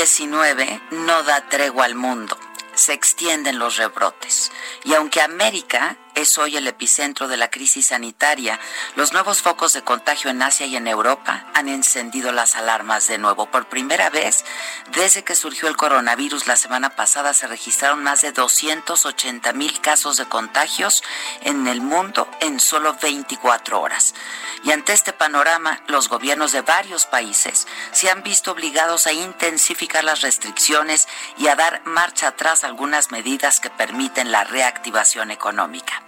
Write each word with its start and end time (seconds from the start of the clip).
COVID-19 0.00 0.80
no 0.92 1.22
da 1.24 1.46
tregua 1.48 1.84
al 1.84 1.94
mundo. 1.94 2.38
Se 2.74 2.94
extienden 2.94 3.58
los 3.58 3.76
rebrotes. 3.76 4.50
Y 4.82 4.94
aunque 4.94 5.20
América 5.20 5.98
es 6.14 6.38
hoy 6.38 6.56
el 6.56 6.66
epicentro 6.66 7.28
de 7.28 7.36
la 7.36 7.50
crisis 7.50 7.86
sanitaria. 7.86 8.58
Los 8.96 9.12
nuevos 9.12 9.42
focos 9.42 9.72
de 9.72 9.82
contagio 9.82 10.30
en 10.30 10.42
Asia 10.42 10.66
y 10.66 10.76
en 10.76 10.86
Europa 10.86 11.46
han 11.54 11.68
encendido 11.68 12.32
las 12.32 12.56
alarmas 12.56 13.06
de 13.06 13.18
nuevo. 13.18 13.46
Por 13.46 13.66
primera 13.66 14.10
vez, 14.10 14.44
desde 14.92 15.24
que 15.24 15.34
surgió 15.34 15.68
el 15.68 15.76
coronavirus 15.76 16.46
la 16.46 16.56
semana 16.56 16.90
pasada, 16.90 17.34
se 17.34 17.46
registraron 17.46 18.02
más 18.02 18.22
de 18.22 18.32
280 18.32 19.52
mil 19.52 19.80
casos 19.80 20.16
de 20.16 20.26
contagios 20.26 21.02
en 21.42 21.66
el 21.66 21.80
mundo 21.80 22.28
en 22.40 22.60
solo 22.60 22.96
24 23.00 23.80
horas. 23.80 24.14
Y 24.64 24.72
ante 24.72 24.92
este 24.92 25.12
panorama, 25.12 25.82
los 25.86 26.08
gobiernos 26.08 26.52
de 26.52 26.62
varios 26.62 27.06
países 27.06 27.66
se 27.92 28.10
han 28.10 28.22
visto 28.22 28.52
obligados 28.52 29.06
a 29.06 29.12
intensificar 29.12 30.04
las 30.04 30.20
restricciones 30.20 31.08
y 31.38 31.48
a 31.48 31.56
dar 31.56 31.82
marcha 31.84 32.28
atrás 32.28 32.64
algunas 32.64 33.10
medidas 33.10 33.60
que 33.60 33.70
permiten 33.70 34.32
la 34.32 34.44
reactivación 34.44 35.30
económica. 35.30 35.99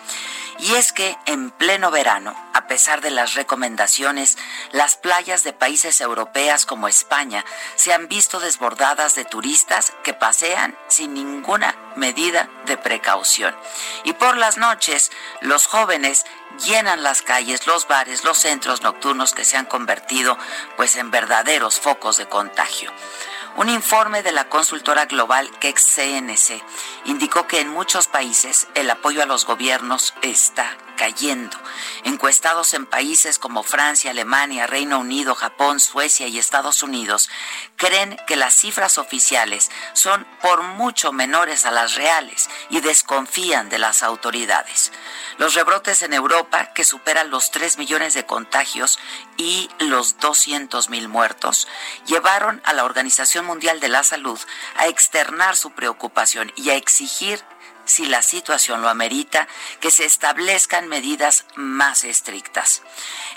Y 0.58 0.74
es 0.74 0.92
que 0.92 1.16
en 1.26 1.50
pleno 1.50 1.90
verano, 1.90 2.36
a 2.52 2.68
pesar 2.68 3.00
de 3.00 3.10
las 3.10 3.34
recomendaciones, 3.34 4.38
las 4.70 4.96
playas 4.96 5.42
de 5.42 5.52
países 5.52 6.00
europeas 6.00 6.66
como 6.66 6.86
España 6.86 7.44
se 7.74 7.92
han 7.92 8.06
visto 8.06 8.38
desbordadas 8.38 9.16
de 9.16 9.24
turistas 9.24 9.92
que 10.04 10.14
pasean 10.14 10.78
sin 10.88 11.14
ninguna 11.14 11.74
medida 11.96 12.48
de 12.66 12.76
precaución. 12.76 13.56
Y 14.04 14.12
por 14.12 14.36
las 14.36 14.56
noches, 14.56 15.10
los 15.40 15.66
jóvenes 15.66 16.24
llenan 16.64 17.02
las 17.02 17.22
calles, 17.22 17.66
los 17.66 17.88
bares, 17.88 18.22
los 18.22 18.38
centros 18.38 18.82
nocturnos 18.82 19.32
que 19.32 19.44
se 19.44 19.56
han 19.56 19.66
convertido 19.66 20.38
pues 20.76 20.96
en 20.96 21.10
verdaderos 21.10 21.80
focos 21.80 22.18
de 22.18 22.28
contagio. 22.28 22.92
Un 23.56 23.68
informe 23.68 24.22
de 24.22 24.32
la 24.32 24.48
consultora 24.48 25.04
global 25.04 25.50
CNC 25.74 26.62
indicó 27.04 27.46
que 27.46 27.60
en 27.60 27.68
muchos 27.68 28.08
países 28.08 28.66
el 28.74 28.90
apoyo 28.90 29.22
a 29.22 29.26
los 29.26 29.44
gobiernos 29.44 30.14
está 30.22 30.76
cayendo. 30.96 31.56
Encuestados 32.04 32.74
en 32.74 32.86
países 32.86 33.38
como 33.38 33.62
Francia, 33.62 34.10
Alemania, 34.10 34.66
Reino 34.66 34.98
Unido, 34.98 35.34
Japón, 35.34 35.80
Suecia 35.80 36.26
y 36.26 36.38
Estados 36.38 36.82
Unidos, 36.82 37.28
creen 37.76 38.18
que 38.26 38.36
las 38.36 38.54
cifras 38.54 38.98
oficiales 38.98 39.70
son 39.92 40.26
por 40.40 40.62
mucho 40.62 41.12
menores 41.12 41.66
a 41.66 41.70
las 41.70 41.94
reales 41.94 42.48
y 42.70 42.80
desconfían 42.80 43.68
de 43.68 43.78
las 43.78 44.02
autoridades. 44.02 44.92
Los 45.38 45.54
rebrotes 45.54 46.02
en 46.02 46.12
Europa, 46.12 46.72
que 46.74 46.84
superan 46.84 47.30
los 47.30 47.50
3 47.50 47.78
millones 47.78 48.14
de 48.14 48.26
contagios 48.26 48.98
y 49.36 49.70
los 49.78 50.18
200 50.18 50.90
mil 50.90 51.08
muertos, 51.08 51.68
llevaron 52.06 52.60
a 52.64 52.72
la 52.72 52.84
Organización 52.84 53.46
Mundial 53.46 53.80
de 53.80 53.88
la 53.88 54.02
Salud 54.02 54.38
a 54.76 54.86
externar 54.86 55.56
su 55.56 55.70
preocupación 55.70 56.52
y 56.56 56.70
a 56.70 56.76
exigir 56.76 57.42
si 57.92 58.06
la 58.06 58.22
situación 58.22 58.82
lo 58.82 58.88
amerita, 58.88 59.46
que 59.80 59.90
se 59.90 60.04
establezcan 60.04 60.88
medidas 60.88 61.44
más 61.54 62.04
estrictas. 62.04 62.82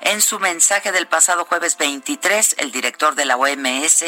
En 0.01 0.21
su 0.21 0.39
mensaje 0.39 0.91
del 0.91 1.07
pasado 1.07 1.45
jueves 1.45 1.77
23, 1.77 2.55
el 2.59 2.71
director 2.71 3.15
de 3.15 3.25
la 3.25 3.37
OMS 3.37 4.05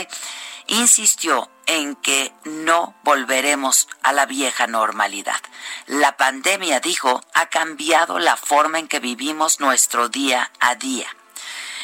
insistió 0.68 1.50
en 1.66 1.96
que 1.96 2.34
no 2.46 2.96
volveremos 3.04 3.88
a 4.04 4.14
la 4.14 4.26
vieja 4.26 4.68
normalidad. 4.68 5.42
La 5.86 6.16
pandemia, 6.16 6.80
dijo, 6.80 7.22
ha 7.34 7.48
cambiado 7.48 8.20
la 8.20 8.38
forma 8.38 8.80
en 8.80 8.88
que 8.88 9.00
vivimos 9.00 9.60
nuestro 9.60 10.08
día 10.08 10.52
a 10.60 10.76
día. 10.76 11.08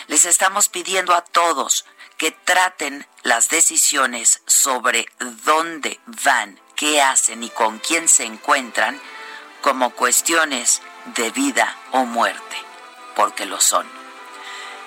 Les 0.08 0.26
estamos 0.26 0.70
pidiendo 0.70 1.14
a 1.14 1.22
todos 1.22 1.86
que 2.18 2.32
traten 2.32 3.06
las 3.24 3.50
decisiones 3.50 4.42
sobre 4.46 5.08
dónde 5.44 6.00
van 6.24 6.63
qué 6.76 7.02
hacen 7.02 7.44
y 7.44 7.50
con 7.50 7.80
quién 7.80 8.08
se 8.08 8.24
encuentran 8.24 9.00
como 9.62 9.92
cuestiones 9.92 10.82
de 11.16 11.32
vida 11.32 11.78
o 11.92 12.06
muerte, 12.06 12.58
porque 13.16 13.46
lo 13.46 13.60
son. 13.60 13.88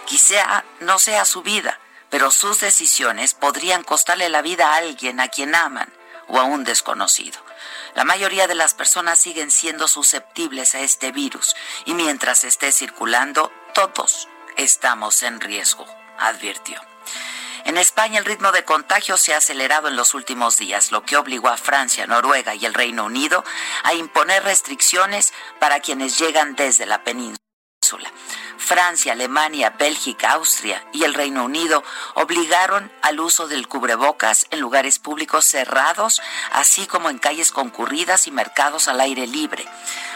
Quizá 0.06 0.64
no 0.80 0.98
sea 0.98 1.25
su 1.25 1.42
vida, 1.42 1.80
pero 2.10 2.30
sus 2.30 2.60
decisiones 2.60 3.34
podrían 3.34 3.82
costarle 3.82 4.28
la 4.28 4.42
vida 4.42 4.72
a 4.72 4.76
alguien 4.76 5.20
a 5.20 5.28
quien 5.28 5.54
aman 5.54 5.92
o 6.28 6.38
a 6.38 6.44
un 6.44 6.64
desconocido. 6.64 7.41
La 7.94 8.04
mayoría 8.04 8.46
de 8.46 8.54
las 8.54 8.75
personas 8.75 9.19
siguen 9.19 9.50
siendo 9.50 9.88
susceptibles 9.88 10.75
a 10.75 10.80
este 10.80 11.12
virus 11.12 11.56
y 11.84 11.94
mientras 11.94 12.44
esté 12.44 12.72
circulando, 12.72 13.52
todos 13.75 14.28
estamos 14.56 15.22
en 15.22 15.41
riesgo, 15.41 15.86
advirtió. 16.19 16.80
En 17.66 17.77
España 17.78 18.21
el 18.21 18.25
ritmo 18.25 18.53
de 18.53 18.65
contagio 18.65 19.16
se 19.16 19.34
ha 19.34 19.38
acelerado 19.38 19.88
en 19.88 19.97
los 19.97 20.15
últimos 20.15 20.56
días, 20.56 20.93
lo 20.93 21.04
que 21.04 21.16
obligó 21.16 21.49
a 21.49 21.56
Francia, 21.56 22.06
Noruega 22.06 22.54
y 22.54 22.65
el 22.65 22.75
Reino 22.75 23.04
Unido 23.04 23.44
a 23.82 23.93
imponer 23.93 24.44
restricciones 24.44 25.32
para 25.59 25.81
quienes 25.81 26.16
llegan 26.16 26.55
desde 26.55 26.87
la 26.87 27.03
península. 27.03 27.45
Francia, 28.58 29.12
Alemania, 29.12 29.70
Bélgica, 29.78 30.32
Austria 30.32 30.84
y 30.92 31.04
el 31.04 31.14
Reino 31.14 31.44
Unido 31.44 31.84
obligaron 32.14 32.91
al 33.02 33.20
uso 33.20 33.47
del 33.47 33.69
cubrebocas 33.69 34.47
en 34.50 34.60
lugares 34.60 34.98
públicos 34.98 35.44
cerrados, 35.44 36.20
así 36.52 36.86
como 36.86 37.10
en 37.10 37.19
calles 37.19 37.52
concurridas 37.52 38.26
y 38.26 38.30
mercados 38.30 38.88
al 38.88 39.00
aire 39.00 39.26
libre. 39.26 39.66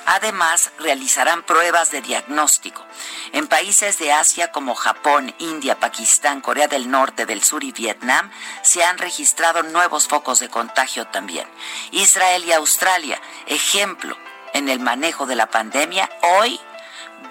Además, 0.06 0.72
realizarán 0.78 1.44
pruebas 1.44 1.92
de 1.92 2.00
diagnóstico. 2.00 2.84
En 3.32 3.46
países 3.46 3.98
de 3.98 4.12
Asia 4.12 4.50
como 4.50 4.74
Japón, 4.74 5.32
India, 5.38 5.78
Pakistán, 5.78 6.40
Corea 6.40 6.66
del 6.66 6.90
Norte, 6.90 7.26
del 7.26 7.44
Sur 7.44 7.62
y 7.62 7.70
Vietnam 7.70 8.30
se 8.62 8.82
han 8.82 8.98
registrado 8.98 9.62
nuevos 9.62 10.08
focos 10.08 10.40
de 10.40 10.48
contagio 10.48 11.06
también. 11.06 11.46
Israel 11.92 12.44
y 12.44 12.52
Australia, 12.52 13.20
ejemplo 13.46 14.16
en 14.52 14.68
el 14.68 14.80
manejo 14.80 15.26
de 15.26 15.36
la 15.36 15.50
pandemia, 15.50 16.10
hoy 16.22 16.60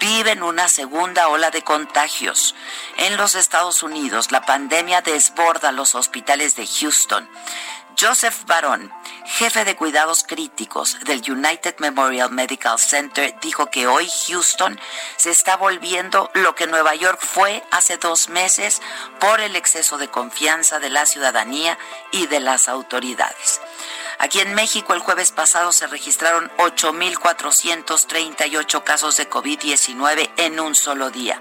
viven 0.00 0.42
una 0.42 0.68
segunda 0.68 1.28
ola 1.28 1.50
de 1.50 1.62
contagios. 1.62 2.54
En 2.96 3.16
los 3.16 3.34
Estados 3.34 3.82
Unidos, 3.82 4.32
la 4.32 4.44
pandemia 4.44 5.02
desborda 5.02 5.70
los 5.70 5.94
hospitales 5.94 6.56
de 6.56 6.66
Houston. 6.66 7.28
Joseph 8.00 8.46
Barón, 8.46 8.90
jefe 9.26 9.66
de 9.66 9.76
cuidados 9.76 10.24
críticos 10.26 10.96
del 11.04 11.22
United 11.30 11.76
Memorial 11.80 12.30
Medical 12.30 12.78
Center, 12.78 13.34
dijo 13.42 13.66
que 13.66 13.86
hoy 13.86 14.08
Houston 14.26 14.80
se 15.16 15.30
está 15.30 15.58
volviendo 15.58 16.30
lo 16.32 16.54
que 16.54 16.66
Nueva 16.66 16.94
York 16.94 17.20
fue 17.20 17.62
hace 17.70 17.98
dos 17.98 18.30
meses 18.30 18.80
por 19.18 19.40
el 19.40 19.54
exceso 19.54 19.98
de 19.98 20.08
confianza 20.08 20.78
de 20.78 20.88
la 20.88 21.04
ciudadanía 21.04 21.78
y 22.10 22.26
de 22.26 22.40
las 22.40 22.68
autoridades. 22.68 23.60
Aquí 24.20 24.38
en 24.40 24.54
México 24.54 24.92
el 24.92 25.00
jueves 25.00 25.32
pasado 25.32 25.72
se 25.72 25.86
registraron 25.86 26.52
8.438 26.58 28.84
casos 28.84 29.16
de 29.16 29.30
COVID-19 29.30 30.30
en 30.36 30.60
un 30.60 30.74
solo 30.74 31.08
día. 31.08 31.40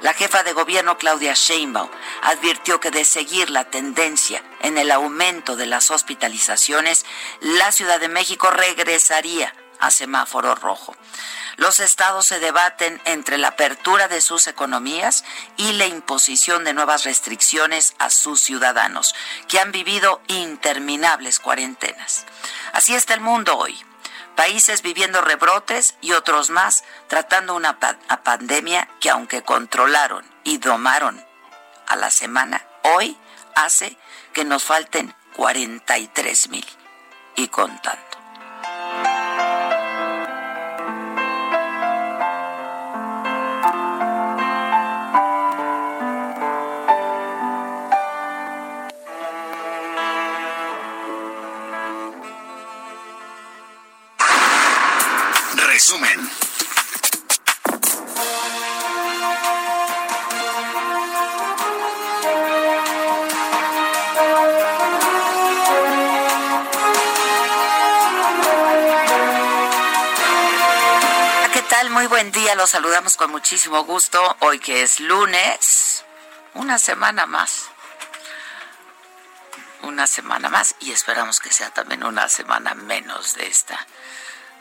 La 0.00 0.14
jefa 0.14 0.44
de 0.44 0.52
gobierno 0.52 0.96
Claudia 0.96 1.34
Sheinbaum 1.34 1.90
advirtió 2.22 2.78
que 2.78 2.92
de 2.92 3.04
seguir 3.04 3.50
la 3.50 3.64
tendencia 3.64 4.44
en 4.60 4.78
el 4.78 4.92
aumento 4.92 5.56
de 5.56 5.66
las 5.66 5.90
hospitalizaciones, 5.90 7.04
la 7.40 7.72
Ciudad 7.72 7.98
de 7.98 8.06
México 8.06 8.48
regresaría 8.48 9.52
a 9.80 9.90
semáforo 9.90 10.54
rojo. 10.54 10.94
Los 11.56 11.78
estados 11.80 12.26
se 12.26 12.40
debaten 12.40 13.00
entre 13.04 13.38
la 13.38 13.48
apertura 13.48 14.08
de 14.08 14.20
sus 14.20 14.48
economías 14.48 15.24
y 15.56 15.72
la 15.72 15.86
imposición 15.86 16.64
de 16.64 16.74
nuevas 16.74 17.04
restricciones 17.04 17.94
a 17.98 18.10
sus 18.10 18.40
ciudadanos, 18.40 19.14
que 19.48 19.60
han 19.60 19.70
vivido 19.70 20.20
interminables 20.26 21.38
cuarentenas. 21.38 22.26
Así 22.72 22.94
está 22.94 23.14
el 23.14 23.20
mundo 23.20 23.56
hoy. 23.56 23.78
Países 24.34 24.82
viviendo 24.82 25.20
rebrotes 25.20 25.94
y 26.00 26.12
otros 26.12 26.50
más 26.50 26.82
tratando 27.06 27.54
una 27.54 27.78
pandemia 27.78 28.88
que 29.00 29.10
aunque 29.10 29.42
controlaron 29.42 30.24
y 30.42 30.58
domaron 30.58 31.24
a 31.86 31.94
la 31.94 32.10
semana, 32.10 32.66
hoy 32.82 33.16
hace 33.54 33.96
que 34.32 34.44
nos 34.44 34.64
falten 34.64 35.14
43 35.36 36.48
mil 36.48 36.66
y 37.36 37.46
contando. 37.46 38.13
Resumen. 55.74 56.30
Muy 71.90 72.06
buen 72.06 72.30
día, 72.30 72.54
los 72.54 72.70
saludamos 72.70 73.16
con 73.16 73.32
muchísimo 73.32 73.82
gusto. 73.82 74.36
Hoy 74.40 74.60
que 74.60 74.82
es 74.82 75.00
lunes, 75.00 76.04
una 76.54 76.78
semana 76.78 77.26
más. 77.26 77.66
Una 79.82 80.06
semana 80.06 80.48
más 80.48 80.76
y 80.78 80.92
esperamos 80.92 81.40
que 81.40 81.52
sea 81.52 81.70
también 81.70 82.04
una 82.04 82.28
semana 82.28 82.74
menos 82.74 83.34
de 83.34 83.48
esta 83.48 83.84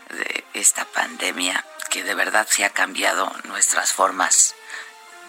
de 0.09 0.45
esta 0.53 0.85
pandemia 0.85 1.63
que 1.89 2.03
de 2.03 2.15
verdad 2.15 2.47
se 2.50 2.65
ha 2.65 2.69
cambiado 2.69 3.31
nuestras 3.45 3.94
formas 3.94 4.55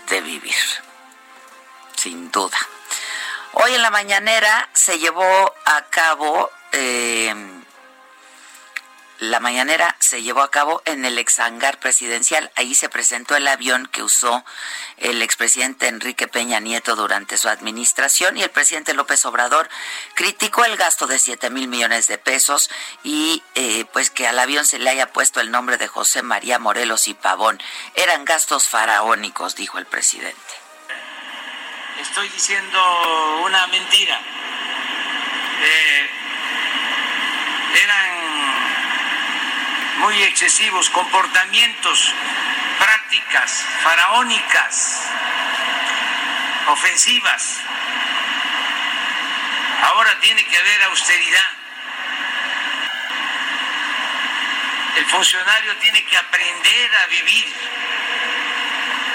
de 0.09 0.21
vivir. 0.21 0.55
Sin 1.97 2.31
duda. 2.31 2.59
Hoy 3.53 3.75
en 3.75 3.83
la 3.83 3.91
mañanera 3.91 4.69
se 4.73 4.99
llevó 4.99 5.55
a 5.65 5.85
cabo 5.91 6.51
eh, 6.73 7.35
la 9.31 9.41
mañanera 9.41 9.97
se 10.01 10.23
llevó 10.23 10.43
a 10.43 10.51
cabo 10.51 10.83
en 10.85 11.05
el 11.05 11.19
exhangar 11.19 11.79
presidencial. 11.79 12.51
Ahí 12.57 12.75
se 12.75 12.89
presentó 12.89 13.37
el 13.37 13.47
avión 13.47 13.87
que 13.87 14.03
usó 14.03 14.45
el 14.99 15.23
expresidente 15.23 15.89
Enrique 15.89 16.29
Peña 16.29 16.61
Nieto 16.61 16.97
durante 16.97 17.39
su 17.39 17.49
administración 17.49 18.37
y 18.37 18.43
el 18.43 18.51
presidente 18.51 18.95
López 18.95 19.25
Obrador 19.27 19.69
criticó 20.15 20.65
el 20.65 20.77
gasto 20.77 21.07
de 21.07 21.19
7 21.19 21.51
mil 21.51 21.69
millones 21.69 22.07
de 22.07 22.19
pesos 22.19 22.71
y 23.03 23.43
eh, 23.55 23.85
pues 23.93 24.11
que 24.11 24.27
al 24.27 24.39
avión 24.39 24.67
se 24.67 24.79
le 24.79 24.91
haya 24.91 25.13
puesto 25.13 25.41
el 25.41 25.51
nombre 25.51 25.79
de 25.79 25.89
José 25.89 26.23
María 26.23 26.59
Morelos 26.59 27.09
y 27.09 27.15
Pavón. 27.15 27.61
Eran 27.95 28.25
gastos 28.25 28.69
faraónicos, 28.69 29.55
dijo 29.55 29.79
el 29.79 29.87
presidente. 29.87 30.39
Estoy 32.01 32.29
diciendo 32.29 33.43
una 33.45 33.67
mentira. 33.69 34.21
Eh, 35.63 36.11
eran 37.83 38.25
muy 40.05 40.23
excesivos, 40.25 40.91
comportamientos, 40.91 42.13
prácticas 42.79 43.65
faraónicas, 43.83 45.01
ofensivas. 46.69 47.61
Ahora 49.83 50.21
tiene 50.21 50.45
que 50.45 50.59
haber 50.59 50.83
austeridad. 50.85 51.51
El 54.97 55.07
funcionario 55.07 55.75
tiene 55.77 56.05
que 56.05 56.19
aprender 56.19 56.97
a 56.97 57.07
vivir 57.07 57.47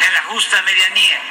en 0.07 0.13
la 0.13 0.23
justa 0.23 0.59
medianía. 0.63 1.21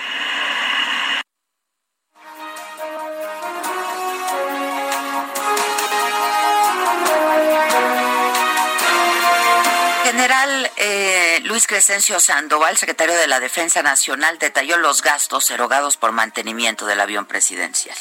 General 10.29 10.71
eh, 10.77 11.41
Luis 11.45 11.67
Crescencio 11.67 12.21
Sandoval, 12.21 12.77
secretario 12.77 13.15
de 13.15 13.27
la 13.27 13.41
Defensa 13.41 13.83
Nacional, 13.83 14.39
detalló 14.39 14.77
los 14.77 15.01
gastos 15.01 15.51
erogados 15.51 15.97
por 15.97 16.13
mantenimiento 16.13 16.85
del 16.85 17.01
avión 17.01 17.25
presidencial. 17.25 17.97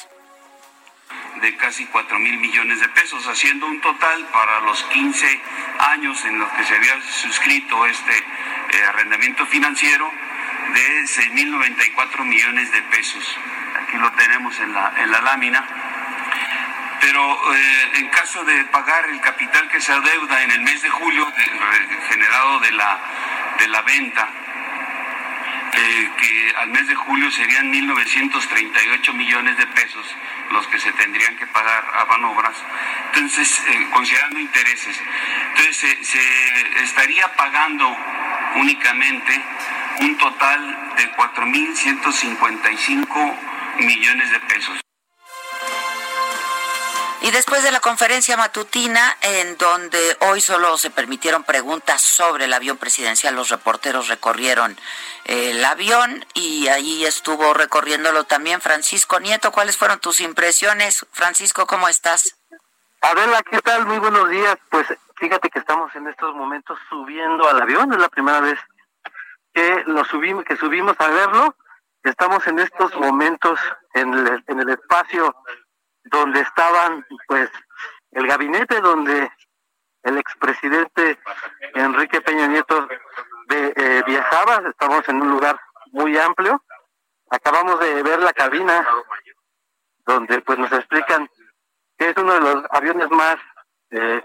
De 1.41 1.55
casi 1.55 1.85
4 1.85 2.19
mil 2.19 2.37
millones 2.37 2.81
de 2.81 2.89
pesos, 2.89 3.25
haciendo 3.27 3.67
un 3.67 3.79
total 3.79 4.25
para 4.33 4.59
los 4.61 4.83
15 4.83 5.41
años 5.79 6.25
en 6.25 6.39
los 6.39 6.51
que 6.51 6.65
se 6.65 6.75
había 6.75 7.01
suscrito 7.21 7.85
este 7.85 8.17
eh, 8.17 8.83
arrendamiento 8.89 9.45
financiero 9.45 10.11
de 10.73 11.03
6.094 11.03 12.25
millones 12.25 12.71
de 12.73 12.81
pesos. 12.83 13.37
Aquí 13.81 13.95
lo 13.97 14.11
tenemos 14.13 14.59
en 14.59 14.73
la, 14.73 14.93
en 14.97 15.11
la 15.11 15.21
lámina 15.21 15.86
pero 17.01 17.53
eh, 17.53 17.89
en 17.95 18.07
caso 18.09 18.43
de 18.43 18.65
pagar 18.65 19.09
el 19.09 19.21
capital 19.21 19.69
que 19.69 19.79
se 19.79 19.91
adeuda 19.91 20.43
en 20.43 20.51
el 20.51 20.61
mes 20.61 20.81
de 20.81 20.89
julio, 20.89 21.31
generado 22.09 22.59
de 22.59 22.71
la, 22.71 22.99
de 23.59 23.67
la 23.67 23.81
venta, 23.81 24.27
eh, 25.73 26.09
que 26.17 26.53
al 26.57 26.69
mes 26.69 26.87
de 26.87 26.95
julio 26.95 27.29
serían 27.29 27.71
1.938 27.71 29.13
millones 29.13 29.57
de 29.57 29.67
pesos 29.67 30.15
los 30.51 30.65
que 30.67 30.79
se 30.79 30.91
tendrían 30.93 31.35
que 31.35 31.45
pagar 31.47 31.85
a 31.93 32.05
Banobras, 32.05 32.55
entonces, 33.13 33.61
eh, 33.67 33.87
considerando 33.91 34.39
intereses, 34.39 34.97
entonces 35.49 36.07
se 36.07 36.21
estaría 36.83 37.27
pagando 37.35 37.93
únicamente 38.55 39.43
un 39.99 40.17
total 40.17 40.93
de 40.95 41.11
4.155 41.11 43.35
millones 43.79 44.31
de 44.31 44.39
pesos. 44.41 44.86
Y 47.27 47.31
después 47.31 47.61
de 47.61 47.73
la 47.73 47.81
conferencia 47.81 48.37
matutina, 48.37 49.17
en 49.19 49.57
donde 49.57 49.99
hoy 50.29 50.39
solo 50.39 50.77
se 50.77 50.89
permitieron 50.89 51.43
preguntas 51.43 52.01
sobre 52.01 52.45
el 52.45 52.53
avión 52.53 52.77
presidencial, 52.77 53.35
los 53.35 53.49
reporteros 53.49 54.07
recorrieron 54.07 54.77
el 55.25 55.65
avión 55.65 56.25
y 56.33 56.69
ahí 56.69 57.03
estuvo 57.03 57.53
recorriéndolo 57.53 58.23
también 58.23 58.61
Francisco 58.61 59.19
Nieto. 59.19 59.51
¿Cuáles 59.51 59.75
fueron 59.75 59.99
tus 59.99 60.21
impresiones? 60.21 61.05
Francisco, 61.11 61.67
¿cómo 61.67 61.89
estás? 61.89 62.37
Adela, 63.01 63.43
¿qué 63.43 63.59
tal? 63.59 63.85
Muy 63.85 63.99
buenos 63.99 64.29
días. 64.29 64.55
Pues 64.69 64.87
fíjate 65.17 65.49
que 65.49 65.59
estamos 65.59 65.93
en 65.97 66.07
estos 66.07 66.33
momentos 66.33 66.79
subiendo 66.87 67.49
al 67.49 67.61
avión, 67.61 67.91
es 67.91 67.99
la 67.99 68.07
primera 68.07 68.39
vez 68.39 68.57
que 69.53 69.83
lo 69.87 70.05
subimos, 70.05 70.45
que 70.45 70.55
subimos 70.55 70.95
a 70.97 71.09
verlo. 71.09 71.57
Estamos 72.03 72.47
en 72.47 72.59
estos 72.59 72.95
momentos 72.95 73.59
en 73.95 74.13
el, 74.13 74.43
en 74.47 74.61
el 74.61 74.69
espacio 74.69 75.35
donde 76.09 76.41
estaban 76.41 77.05
pues 77.27 77.49
el 78.11 78.27
gabinete 78.27 78.81
donde 78.81 79.31
el 80.03 80.17
expresidente 80.17 81.19
Enrique 81.73 82.21
Peña 82.21 82.47
Nieto 82.47 82.87
de, 83.47 83.73
eh, 83.75 84.03
viajaba, 84.05 84.69
estamos 84.69 85.07
en 85.09 85.21
un 85.21 85.29
lugar 85.29 85.59
muy 85.91 86.17
amplio, 86.17 86.63
acabamos 87.29 87.79
de 87.79 88.03
ver 88.03 88.19
la 88.19 88.33
cabina 88.33 88.87
donde 90.05 90.41
pues 90.41 90.57
nos 90.57 90.71
explican 90.71 91.29
que 91.97 92.09
es 92.09 92.17
uno 92.17 92.33
de 92.33 92.39
los 92.39 92.65
aviones 92.71 93.09
más 93.09 93.37
eh, 93.91 94.21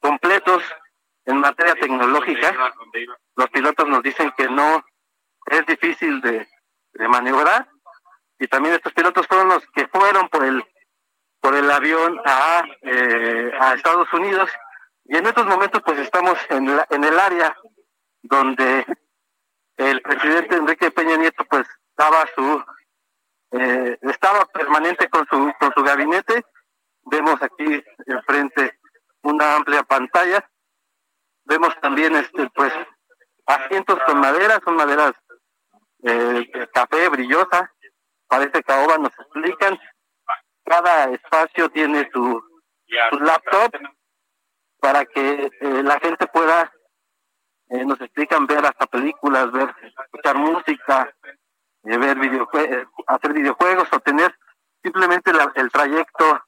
completos 0.00 0.62
en 1.24 1.40
materia 1.40 1.74
tecnológica. 1.74 2.54
Los 3.34 3.50
pilotos 3.50 3.88
nos 3.88 4.02
dicen 4.02 4.32
que 4.36 4.48
no 4.48 4.84
es 5.46 5.66
difícil 5.66 6.20
de, 6.20 6.48
de 6.92 7.08
maniobrar. 7.08 7.68
Y 8.38 8.46
también 8.48 8.74
estos 8.74 8.92
pilotos 8.92 9.26
fueron 9.26 9.48
los 9.48 9.66
que 9.74 9.88
fueron 9.88 10.28
por 10.28 10.44
el 10.44 10.64
por 11.46 11.54
el 11.54 11.70
avión 11.70 12.20
a, 12.24 12.64
eh, 12.82 13.52
a 13.60 13.74
Estados 13.74 14.12
Unidos. 14.12 14.50
Y 15.04 15.16
en 15.16 15.26
estos 15.26 15.46
momentos 15.46 15.80
pues 15.86 15.96
estamos 16.00 16.36
en, 16.48 16.68
en 16.90 17.04
el 17.04 17.20
área 17.20 17.56
donde 18.20 18.84
el 19.76 20.02
presidente 20.02 20.56
Enrique 20.56 20.90
Peña 20.90 21.16
Nieto 21.16 21.44
pues 21.44 21.64
daba 21.96 22.26
su 22.34 22.64
eh, 23.52 23.96
estaba 24.02 24.44
permanente 24.46 25.08
con 25.08 25.24
su 25.28 25.52
con 25.60 25.72
su 25.72 25.84
gabinete. 25.84 26.44
Vemos 27.04 27.40
aquí 27.40 27.80
enfrente 28.06 28.80
una 29.22 29.54
amplia 29.54 29.84
pantalla. 29.84 30.44
Vemos 31.44 31.80
también 31.80 32.16
este 32.16 32.50
pues 32.56 32.72
asientos 33.46 34.00
con 34.04 34.18
madera 34.18 34.60
son 34.64 34.74
maderas 34.74 35.12
eh, 36.02 36.68
café 36.74 37.08
brillosa. 37.08 37.72
Parece 38.26 38.64
caoba 38.64 38.98
nos 38.98 39.12
explican 39.16 39.78
cada 40.66 41.10
espacio 41.10 41.70
tiene 41.70 42.08
su, 42.12 42.42
laptop 43.20 43.72
para 44.78 45.04
que 45.06 45.50
eh, 45.60 45.82
la 45.82 45.98
gente 45.98 46.26
pueda, 46.26 46.72
eh, 47.70 47.84
nos 47.84 48.00
explican, 48.00 48.46
ver 48.46 48.64
hasta 48.64 48.86
películas, 48.86 49.50
ver, 49.50 49.74
escuchar 49.82 50.36
música, 50.36 51.12
eh, 51.84 51.96
ver 51.96 52.18
videojuegos, 52.18 52.86
hacer 53.06 53.32
videojuegos 53.32 53.88
o 53.92 54.00
tener 54.00 54.36
simplemente 54.82 55.32
el 55.54 55.70
trayecto 55.72 56.42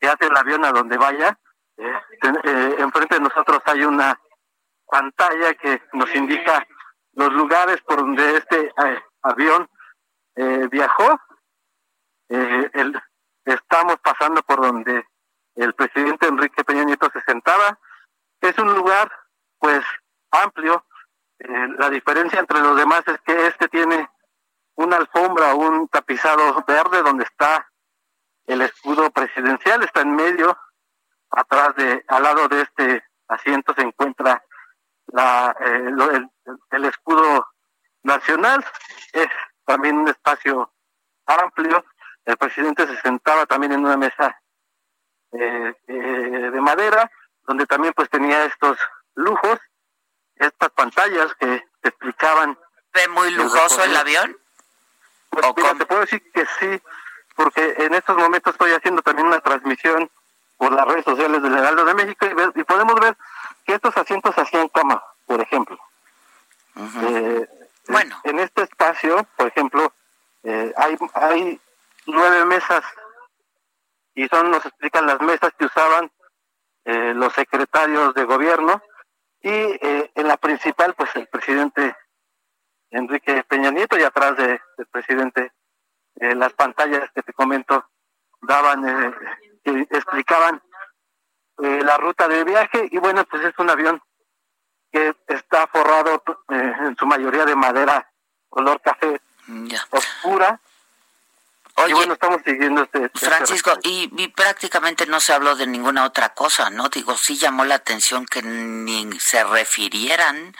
que 0.00 0.08
hace 0.08 0.26
el 0.26 0.36
avión 0.36 0.64
a 0.64 0.72
donde 0.72 0.96
vaya. 0.96 1.38
enfrente 1.76 3.16
de 3.16 3.20
nosotros 3.20 3.60
hay 3.66 3.84
una 3.84 4.18
pantalla 4.86 5.54
que 5.54 5.82
nos 5.92 6.14
indica 6.14 6.66
los 7.12 7.32
lugares 7.32 7.80
por 7.82 7.98
donde 7.98 8.36
este 8.38 8.72
avión 9.22 9.68
viajó. 10.70 11.20
el, 12.28 13.02
estamos 13.44 13.96
pasando 14.00 14.42
por 14.42 14.60
donde 14.60 15.06
el 15.54 15.74
presidente 15.74 16.26
Enrique 16.26 16.64
Peña 16.64 16.84
Nieto 16.84 17.08
se 17.12 17.20
sentaba. 17.22 17.78
Es 18.40 18.58
un 18.58 18.74
lugar, 18.74 19.10
pues, 19.58 19.84
amplio. 20.30 20.84
Eh, 21.38 21.68
la 21.78 21.90
diferencia 21.90 22.40
entre 22.40 22.60
los 22.60 22.76
demás 22.76 23.02
es 23.06 23.20
que 23.20 23.46
este 23.46 23.68
tiene 23.68 24.08
una 24.76 24.96
alfombra, 24.96 25.54
un 25.54 25.88
tapizado 25.88 26.64
verde 26.66 27.02
donde 27.02 27.24
está 27.24 27.70
el 28.46 28.62
escudo 28.62 29.10
presidencial, 29.10 29.82
está 29.82 30.02
en 30.02 30.14
medio, 30.14 30.56
atrás 31.30 31.74
de, 31.76 32.04
al 32.08 32.22
lado 32.22 32.48
de 32.48 32.62
este 32.62 33.04
asiento 33.28 33.74
se 33.74 33.82
encuentra 33.82 34.42
la, 35.06 35.56
eh, 35.60 35.88
el, 35.88 36.30
el, 36.70 36.84
escudo 36.84 37.46
nacional, 38.02 38.64
es 39.12 39.28
también 39.64 39.98
un 39.98 40.08
espacio 40.08 40.72
amplio, 41.26 41.84
el 42.24 42.36
presidente 42.36 42.86
se 42.86 42.96
sentaba 43.00 43.46
también 43.46 43.72
en 43.72 43.84
una 43.84 43.96
mesa 43.96 44.40
eh, 45.32 45.74
eh, 45.86 46.50
de 46.52 46.60
madera, 46.60 47.10
donde 47.46 47.66
también 47.66 47.92
pues 47.94 48.08
tenía 48.08 48.44
estos 48.44 48.78
lujos, 49.14 49.58
estas 50.36 50.70
pantallas 50.70 51.34
que 51.34 51.64
te 51.80 51.88
explicaban. 51.88 52.58
¿Ve 52.92 53.08
muy 53.08 53.30
lujoso 53.32 53.82
el, 53.84 53.96
avión? 53.96 54.36
Pues 55.30 55.46
mira, 55.56 55.74
te 55.74 55.86
puedo 55.86 56.02
decir 56.02 56.22
que 56.32 56.46
sí, 56.60 56.80
porque 57.34 57.74
en 57.78 57.94
estos 57.94 58.16
momentos 58.16 58.54
estoy 58.54 58.72
haciendo 58.72 59.02
también 59.02 59.26
una 59.26 59.40
transmisión 59.40 60.10
por 60.56 60.72
las 60.72 60.86
redes 60.86 61.04
sociales 61.04 61.42
del 61.42 61.58
Heraldo 61.58 61.84
de 61.84 61.94
México 61.94 62.26
y, 62.26 62.60
y 62.60 62.64
podemos 62.64 62.94
ver 63.00 63.16
que 63.66 63.74
estos 63.74 63.96
asientos 63.96 64.36
hacían 64.38 64.68
cama, 64.68 65.02
por 65.26 65.40
ejemplo. 65.40 65.78
eh, 66.76 67.48
bueno. 67.88 68.20
En 68.24 68.38
este 68.38 68.62
espacio, 68.62 69.26
por 69.36 69.48
ejemplo, 69.48 69.92
eh, 70.42 70.72
hay, 70.76 70.96
hay 71.14 71.60
nueve 72.06 72.44
mesas 72.44 72.84
y 74.14 74.26
son, 74.28 74.50
nos 74.50 74.64
explican 74.64 75.06
las 75.06 75.20
mesas 75.20 75.52
que 75.58 75.66
usaban 75.66 76.10
eh, 76.84 77.14
los 77.14 77.32
secretarios 77.32 78.14
de 78.14 78.24
gobierno 78.24 78.82
y 79.44 79.50
eh, 79.50 80.10
en 80.14 80.26
la 80.26 80.38
principal, 80.38 80.94
pues 80.94 81.14
el 81.16 81.26
presidente 81.26 81.94
Enrique 82.90 83.44
Peña 83.44 83.70
Nieto 83.70 83.98
y 83.98 84.02
atrás 84.02 84.38
de, 84.38 84.58
del 84.78 84.86
presidente 84.90 85.52
eh, 86.16 86.34
las 86.34 86.54
pantallas 86.54 87.10
que 87.14 87.22
te 87.22 87.34
comento 87.34 87.86
daban, 88.40 88.88
eh, 88.88 89.86
explicaban 89.90 90.62
la 91.56 91.96
ruta 91.98 92.26
de 92.26 92.42
viaje 92.42 92.88
y 92.90 92.98
bueno, 92.98 93.24
pues 93.26 93.44
es 93.44 93.56
un 93.58 93.70
avión 93.70 94.02
que 94.90 95.14
está 95.28 95.68
forrado 95.68 96.20
en 96.48 96.96
su 96.96 97.06
mayoría 97.06 97.44
de 97.44 97.54
madera 97.54 98.10
color 98.48 98.80
café 98.80 99.20
oscura. 99.90 100.60
Oye, 101.76 101.90
y 101.90 101.94
bueno, 101.94 102.12
estamos 102.12 102.40
siguiendo 102.44 102.82
este... 102.82 103.06
este 103.06 103.26
Francisco, 103.26 103.72
y, 103.82 104.10
y, 104.16 104.28
prácticamente 104.28 105.06
no 105.06 105.18
se 105.20 105.32
habló 105.32 105.56
de 105.56 105.66
ninguna 105.66 106.04
otra 106.04 106.28
cosa, 106.30 106.70
¿no? 106.70 106.88
Digo, 106.88 107.16
sí 107.16 107.36
llamó 107.36 107.64
la 107.64 107.74
atención 107.74 108.26
que 108.26 108.42
ni 108.42 109.18
se 109.18 109.42
refirieran 109.42 110.54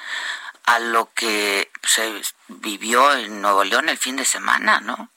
a 0.67 0.79
lo 0.79 1.11
que 1.15 1.71
se 1.83 2.23
vivió 2.49 3.13
en 3.15 3.41
Nuevo 3.43 3.65
León 3.65 3.89
el 3.89 3.99
fin 3.99 4.17
de 4.17 4.25
semana, 4.25 4.81
¿no? 4.81 5.09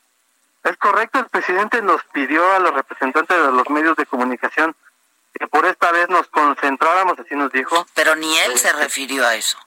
Es 0.63 0.77
correcto, 0.77 1.20
el 1.20 1.25
presidente 1.27 1.82
nos 1.82 2.04
pidió 2.12 2.51
a 2.51 2.60
los 2.60 2.74
representantes 2.74 3.38
de 3.38 3.51
los 3.51 3.70
medios 3.70 3.96
de 3.96 4.06
comunicación 4.06 4.75
que 5.34 5.48
por 5.48 5.66
esta 5.66 5.92
vez 5.92 6.10
nos 6.10 6.27
concentráramos, 6.27 7.18
así 7.20 7.36
nos 7.36 7.51
dijo. 7.51 7.86
Pero 7.94 8.16
ni 8.16 8.38
él 8.39 8.58
se 8.58 8.74
refirió 8.74 9.25
a 9.25 9.36
eso. 9.36 9.58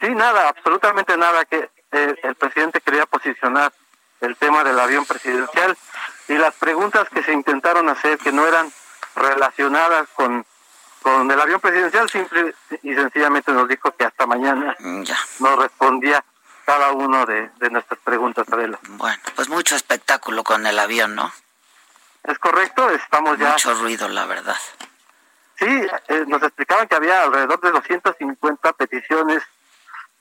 Sí, 0.00 0.08
nada, 0.10 0.48
absolutamente 0.48 1.16
nada, 1.16 1.44
que 1.44 1.68
eh, 1.92 2.14
el 2.22 2.34
presidente 2.36 2.80
quería 2.80 3.04
posicionar 3.06 3.72
el 4.22 4.36
tema 4.36 4.64
del 4.64 4.78
avión 4.78 5.04
presidencial 5.04 5.76
y 6.28 6.34
las 6.34 6.54
preguntas 6.54 7.08
que 7.10 7.22
se 7.22 7.32
intentaron 7.32 7.88
hacer 7.88 8.18
que 8.18 8.32
no 8.32 8.46
eran 8.46 8.72
relacionadas 9.14 10.08
con, 10.14 10.46
con 11.02 11.30
el 11.30 11.40
avión 11.40 11.60
presidencial, 11.60 12.08
simple 12.08 12.54
y 12.82 12.94
sencillamente 12.94 13.52
nos 13.52 13.68
dijo 13.68 13.90
que 13.92 14.04
hasta 14.04 14.26
mañana 14.26 14.76
ya. 15.02 15.18
nos 15.40 15.58
respondía 15.58 16.24
cada 16.64 16.92
uno 16.92 17.26
de, 17.26 17.50
de 17.58 17.70
nuestras 17.70 17.98
preguntas, 18.00 18.46
Adela. 18.50 18.78
Bueno, 18.90 19.20
pues 19.34 19.48
mucho 19.48 19.74
espectáculo 19.74 20.44
con 20.44 20.64
el 20.66 20.78
avión, 20.78 21.14
¿no? 21.14 21.32
Es 22.22 22.38
correcto, 22.38 22.88
estamos 22.90 23.36
ya... 23.38 23.50
Mucho 23.50 23.74
ruido, 23.74 24.08
la 24.08 24.26
verdad. 24.26 24.56
Sí, 25.58 25.66
eh, 26.08 26.24
nos 26.28 26.42
explicaban 26.42 26.86
que 26.86 26.94
había 26.94 27.24
alrededor 27.24 27.60
de 27.60 27.72
250 27.72 28.72
peticiones 28.74 29.42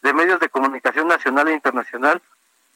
de 0.02 0.14
medios 0.14 0.40
de 0.40 0.50
comunicación 0.50 1.08
nacional 1.08 1.48
e 1.48 1.54
internacional 1.54 2.22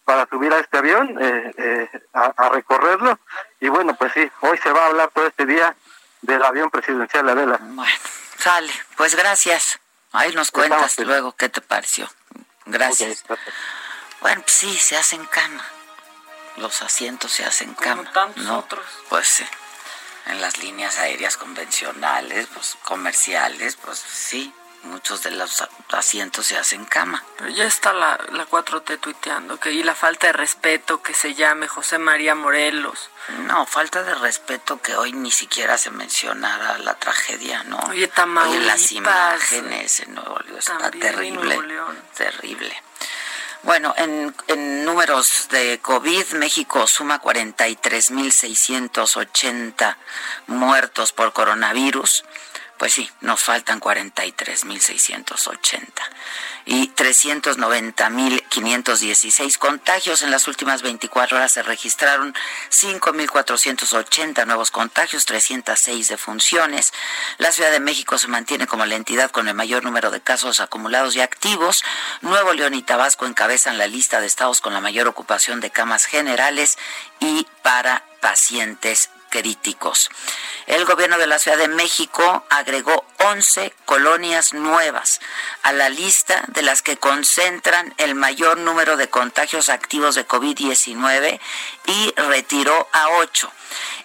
para 0.05 0.27
subir 0.27 0.53
a 0.53 0.59
este 0.59 0.77
avión, 0.77 1.17
eh, 1.19 1.53
eh, 1.57 1.89
a, 2.13 2.33
a, 2.37 2.49
recorrerlo. 2.49 3.19
Y 3.59 3.67
bueno, 3.69 3.95
pues 3.95 4.13
sí, 4.13 4.31
hoy 4.41 4.57
se 4.59 4.71
va 4.71 4.83
a 4.83 4.87
hablar 4.87 5.09
todo 5.13 5.27
este 5.27 5.45
día 5.45 5.75
del 6.21 6.43
avión 6.43 6.69
presidencial 6.69 7.27
Adela. 7.27 7.57
Bueno, 7.61 7.93
sale, 8.37 8.71
pues 8.95 9.15
gracias. 9.15 9.79
Ahí 10.11 10.33
nos 10.33 10.51
cuentas 10.51 10.91
Estamos, 10.91 11.07
luego 11.07 11.35
qué 11.35 11.49
te 11.49 11.59
pareció. 11.61 12.07
Gracias. 12.65 13.23
Okay, 13.23 13.37
bueno, 14.21 14.41
pues 14.43 14.53
sí, 14.55 14.75
se 14.77 14.95
hacen 14.95 15.25
cama. 15.25 15.65
Los 16.57 16.81
asientos 16.81 17.31
se 17.33 17.43
hacen 17.43 17.73
Como 17.73 18.03
cama. 18.03 18.11
tantos 18.13 18.43
¿no? 18.45 18.59
otros. 18.59 18.85
Pues 19.09 19.27
sí. 19.27 19.45
En 20.27 20.41
las 20.41 20.57
líneas 20.59 20.97
aéreas 20.97 21.37
convencionales, 21.37 22.47
pues 22.53 22.77
comerciales, 22.83 23.75
pues 23.75 23.99
sí, 23.99 24.53
muchos 24.85 25.23
de 25.23 25.31
los 25.31 25.63
asientos 25.89 26.47
se 26.47 26.57
hacen 26.57 26.85
cama. 26.85 27.23
Pero 27.37 27.49
ya 27.49 27.65
está 27.65 27.93
la, 27.93 28.19
la 28.31 28.47
4T 28.47 28.99
tuiteando 28.99 29.59
que 29.59 29.71
y 29.71 29.83
la 29.83 29.95
falta 29.95 30.27
de 30.27 30.33
respeto 30.33 31.01
que 31.01 31.13
se 31.13 31.33
llame 31.33 31.67
José 31.67 31.97
María 31.97 32.35
Morelos. 32.35 33.09
No, 33.47 33.65
falta 33.65 34.03
de 34.03 34.13
respeto 34.15 34.81
que 34.81 34.95
hoy 34.95 35.13
ni 35.13 35.31
siquiera 35.31 35.77
se 35.77 35.89
mencionara 35.89 36.77
la 36.77 36.95
tragedia, 36.95 37.63
¿no? 37.63 37.77
Oye, 37.89 38.07
Tamaulipas, 38.07 38.57
Oye, 38.57 38.67
las 38.67 38.91
imágenes 38.91 40.01
en 40.01 40.13
Nuevo 40.13 40.37
León 40.39 40.59
está 40.59 40.91
terrible, 40.91 41.57
terrible. 42.15 42.83
Bueno, 43.63 43.95
en, 43.97 44.35
en, 44.47 44.85
números 44.85 45.47
de 45.49 45.79
COVID, 45.79 46.33
México 46.33 46.85
suma 46.85 47.19
43.680 47.19 49.95
muertos 50.45 51.13
por 51.13 51.33
coronavirus. 51.33 52.25
Pues 52.77 52.93
sí, 52.93 53.09
nos 53.21 53.41
faltan 53.41 53.79
43.680 53.79 55.93
y 56.65 56.89
390.516 56.89 59.57
contagios. 59.57 60.21
En 60.23 60.31
las 60.31 60.49
últimas 60.49 60.81
24 60.81 61.37
horas 61.37 61.53
se 61.53 61.63
registraron 61.63 62.35
5.480 62.71 64.45
nuevos 64.45 64.71
contagios, 64.71 65.23
306 65.25 66.09
defunciones. 66.09 66.91
La 67.37 67.53
Ciudad 67.53 67.71
de 67.71 67.79
México 67.79 68.17
se 68.17 68.27
mantiene 68.27 68.67
como 68.67 68.85
la 68.85 68.95
entidad 68.95 69.31
con 69.31 69.47
el 69.47 69.53
mayor 69.53 69.85
número 69.85 70.11
de 70.11 70.19
casos 70.21 70.59
acumulados 70.59 71.15
y 71.15 71.21
activos. 71.21 71.85
Nuevo 72.21 72.53
León 72.53 72.73
y 72.73 72.81
Tabasco 72.81 73.25
encabezan 73.25 73.77
la 73.77 73.87
lista 73.87 74.19
de 74.19 74.27
estados 74.27 74.59
con 74.59 74.73
la 74.73 74.81
mayor 74.81 75.07
ocupación 75.07 75.61
de 75.61 75.71
camas 75.71 76.03
generales 76.05 76.77
y 77.19 77.47
para 77.61 78.03
pacientes 78.19 79.11
críticos. 79.35 80.09
El 80.65 80.85
gobierno 80.85 81.17
de 81.17 81.27
la 81.27 81.39
Ciudad 81.39 81.57
de 81.57 81.67
México 81.67 82.45
agregó 82.49 83.05
11 83.19 83.73
colonias 83.83 84.53
nuevas 84.53 85.19
a 85.61 85.73
la 85.73 85.89
lista 85.89 86.45
de 86.47 86.61
las 86.61 86.81
que 86.81 86.95
concentran 86.95 87.93
el 87.97 88.15
mayor 88.15 88.57
número 88.57 88.95
de 88.95 89.09
contagios 89.09 89.67
activos 89.67 90.15
de 90.15 90.25
COVID-19 90.25 91.39
y 91.85 92.13
retiró 92.15 92.87
a 92.93 93.09
8. 93.09 93.51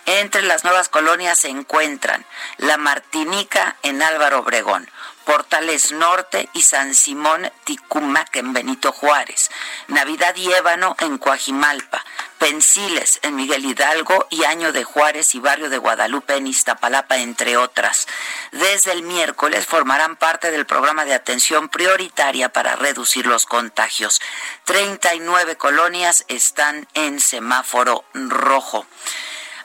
Entre 0.07 0.43
las 0.43 0.65
nuevas 0.65 0.89
colonias 0.89 1.39
se 1.39 1.49
encuentran 1.49 2.27
La 2.57 2.77
Martinica 2.77 3.77
en 3.85 4.03
Álvaro 4.03 4.41
Obregón, 4.41 4.91
Portales 5.25 5.93
Norte 5.93 6.49
y 6.53 6.63
San 6.63 6.95
Simón 6.95 7.51
Ticumac 7.65 8.35
en 8.37 8.53
Benito 8.53 8.93
Juárez, 8.93 9.51
Navidad 9.89 10.35
y 10.37 10.53
Ébano 10.53 10.97
en 11.01 11.19
Coajimalpa, 11.19 12.05
Pensiles 12.39 13.21
en 13.23 13.37
Miguel 13.37 13.67
Hidalgo 13.67 14.27
y 14.31 14.45
Año 14.45 14.73
de 14.73 14.83
Juárez 14.83 15.35
y 15.35 15.41
Barrio 15.41 15.69
de 15.69 15.77
Guadalupe 15.77 16.37
en 16.37 16.47
Iztapalapa, 16.47 17.19
entre 17.19 17.59
otras. 17.59 18.07
Desde 18.51 18.93
el 18.93 19.03
miércoles 19.03 19.67
formarán 19.67 20.17
parte 20.17 20.51
del 20.51 20.65
programa 20.65 21.05
de 21.05 21.13
atención 21.13 21.69
prioritaria 21.69 22.49
para 22.49 22.77
reducir 22.77 23.27
los 23.27 23.45
contagios. 23.45 24.21
39 24.65 25.57
colonias 25.57 26.25
están 26.29 26.89
en 26.95 27.21
semáforo 27.21 28.05
rojo. 28.15 28.87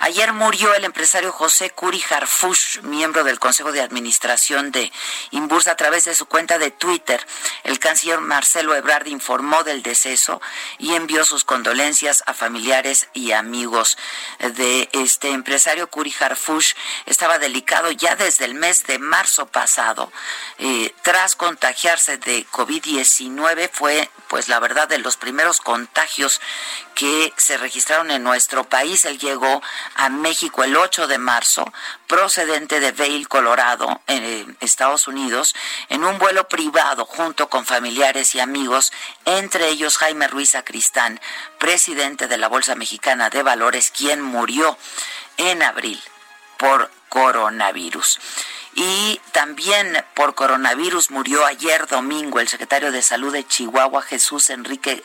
Ayer 0.06 0.34
murió 0.34 0.72
el 0.76 0.84
empresario 0.84 1.32
José 1.32 1.72
Curi 1.72 2.00
Harfush, 2.12 2.82
miembro 2.84 3.24
del 3.24 3.40
Consejo 3.40 3.72
de 3.72 3.82
Administración 3.82 4.72
de 4.72 4.92
Imbursa, 5.32 5.72
a 5.72 5.76
través 5.76 6.06
de 6.06 6.14
su 6.14 6.28
cuenta 6.28 6.60
de 6.60 6.70
Twitter. 6.70 7.26
El 7.64 7.80
canciller 7.80 8.22
Marcelo 8.22 8.76
Ebrard 8.76 9.08
informó 9.08 9.64
del 9.64 9.82
deceso 9.82 10.40
y 10.78 10.94
envió 10.94 11.26
sus 11.26 11.44
condolencias 11.44 12.22
a 12.28 12.36
familiares 12.36 13.08
y 13.14 13.32
amigos 13.32 13.98
de 14.38 14.90
este 14.94 15.32
empresario. 15.32 15.90
Curi 15.90 16.14
Harfush 16.20 16.74
estaba 17.08 17.40
delicado 17.40 17.90
ya 17.90 18.16
desde 18.16 18.46
el 18.46 18.54
mes 18.54 18.84
de 18.84 19.00
marzo 19.00 19.48
pasado. 19.48 20.12
Eh, 20.60 20.94
tras 21.02 21.36
contagiarse 21.36 22.20
de 22.20 22.46
COVID-19 22.52 23.72
fue, 23.74 24.08
pues 24.28 24.50
la 24.50 24.60
verdad, 24.60 24.88
de 24.88 25.00
los 25.00 25.18
primeros 25.18 25.62
contagios 25.62 26.42
que 26.94 27.34
se 27.38 27.58
registraron 27.58 28.12
en 28.12 28.22
nuestro 28.22 28.66
país. 28.66 29.04
Él 29.06 29.18
llegó 29.18 29.64
a 29.96 30.10
México 30.10 30.64
el 30.64 30.76
8 30.76 31.08
de 31.08 31.18
marzo, 31.18 31.72
procedente 32.08 32.80
de 32.80 32.92
Vail, 32.92 33.28
Colorado, 33.28 34.02
en 34.08 34.58
Estados 34.60 35.08
Unidos, 35.08 35.56
en 35.90 36.04
un 36.04 36.20
vuelo 36.20 36.48
privado 36.48 37.06
junto 37.06 37.50
con 37.50 37.66
familiares 37.66 38.36
y 38.36 38.40
amigos, 38.40 38.92
entre 39.24 39.70
ellos 39.70 39.98
Jaime 39.98 40.28
Ruiz 40.28 40.56
Acristán, 40.56 41.20
presidente 41.60 42.28
de 42.28 42.38
la 42.38 42.50
Bolsa 42.50 42.76
Mexicana 42.76 43.30
de 43.30 43.42
Valores, 43.42 43.92
quien 43.92 44.22
murió 44.22 44.78
en 45.38 45.64
abril 45.64 46.02
por 46.58 46.92
coronavirus. 47.10 48.20
Y 48.78 49.22
también 49.32 50.04
por 50.16 50.36
coronavirus 50.36 51.10
murió 51.10 51.46
ayer 51.46 51.88
domingo 51.88 52.42
el 52.42 52.50
secretario 52.50 52.92
de 52.92 53.02
Salud 53.02 53.32
de 53.32 53.48
Chihuahua, 53.48 54.02
Jesús 54.02 54.50
Enrique 54.50 55.02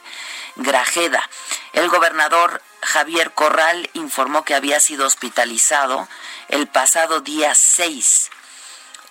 Grajeda. 0.56 1.22
El 1.72 1.88
gobernador 1.88 2.60
Javier 2.82 3.32
Corral 3.32 3.90
informó 3.94 4.44
que 4.44 4.54
había 4.54 4.80
sido 4.80 5.06
hospitalizado 5.06 6.08
el 6.48 6.66
pasado 6.66 7.20
día 7.20 7.54
6 7.54 8.30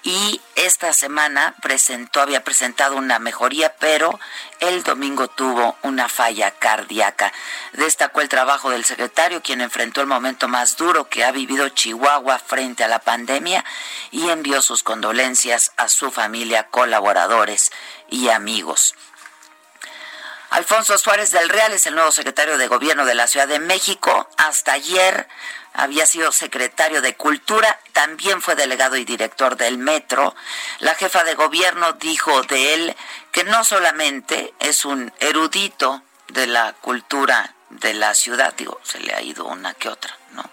y 0.02 0.40
esta 0.56 0.94
semana 0.94 1.56
presentó, 1.62 2.22
había 2.22 2.44
presentado 2.44 2.96
una 2.96 3.20
mejoría, 3.20 3.76
pero 3.80 4.18
el 4.62 4.82
domingo 4.84 5.28
tuvo 5.28 5.78
una 5.84 6.08
falla 6.08 6.52
cardíaca. 6.52 7.34
Destacó 7.74 8.22
el 8.22 8.30
trabajo 8.30 8.70
del 8.70 8.86
secretario, 8.86 9.42
quien 9.42 9.60
enfrentó 9.60 10.00
el 10.00 10.08
momento 10.08 10.48
más 10.48 10.78
duro 10.78 11.10
que 11.10 11.26
ha 11.26 11.32
vivido 11.32 11.68
Chihuahua 11.68 12.40
frente 12.40 12.86
a 12.86 12.88
la 12.88 13.00
pandemia 13.00 13.66
y 14.12 14.30
envió 14.30 14.62
sus 14.62 14.84
condolencias 14.84 15.74
a 15.76 15.90
su 15.90 16.12
familia, 16.12 16.68
colaboradores 16.68 17.72
y 18.10 18.30
amigos. 18.30 18.96
Alfonso 20.50 20.98
Suárez 20.98 21.32
del 21.32 21.48
Real 21.48 21.74
es 21.74 21.86
el 21.86 21.94
nuevo 21.94 22.12
secretario 22.12 22.58
de 22.58 22.68
Gobierno 22.68 23.06
de 23.06 23.14
la 23.14 23.28
Ciudad 23.28 23.48
de 23.48 23.60
México. 23.60 24.28
Hasta 24.38 24.74
ayer 24.74 25.28
había 25.74 26.08
sido 26.08 26.32
secretario 26.32 27.02
de 27.02 27.16
Cultura, 27.16 27.80
también 27.94 28.42
fue 28.42 28.56
delegado 28.56 28.98
y 28.98 29.06
director 29.06 29.58
del 29.58 29.78
Metro. 29.78 30.36
La 30.80 30.96
jefa 30.96 31.24
de 31.24 31.36
gobierno 31.36 31.94
dijo 31.94 32.42
de 32.44 32.74
él 32.74 32.96
que 33.32 33.44
no 33.44 33.64
solamente 33.64 34.54
es 34.60 34.86
un 34.86 35.14
erudito 35.20 36.02
de 36.30 36.48
la 36.48 36.74
cultura 36.74 37.54
de 37.70 37.94
la 37.94 38.16
ciudad, 38.16 38.54
digo, 38.58 38.80
se 38.84 39.00
le 39.00 39.14
ha 39.14 39.22
ido 39.22 39.46
una 39.46 39.76
que 39.76 39.90
otra, 39.90 40.18
¿no? 40.32 40.50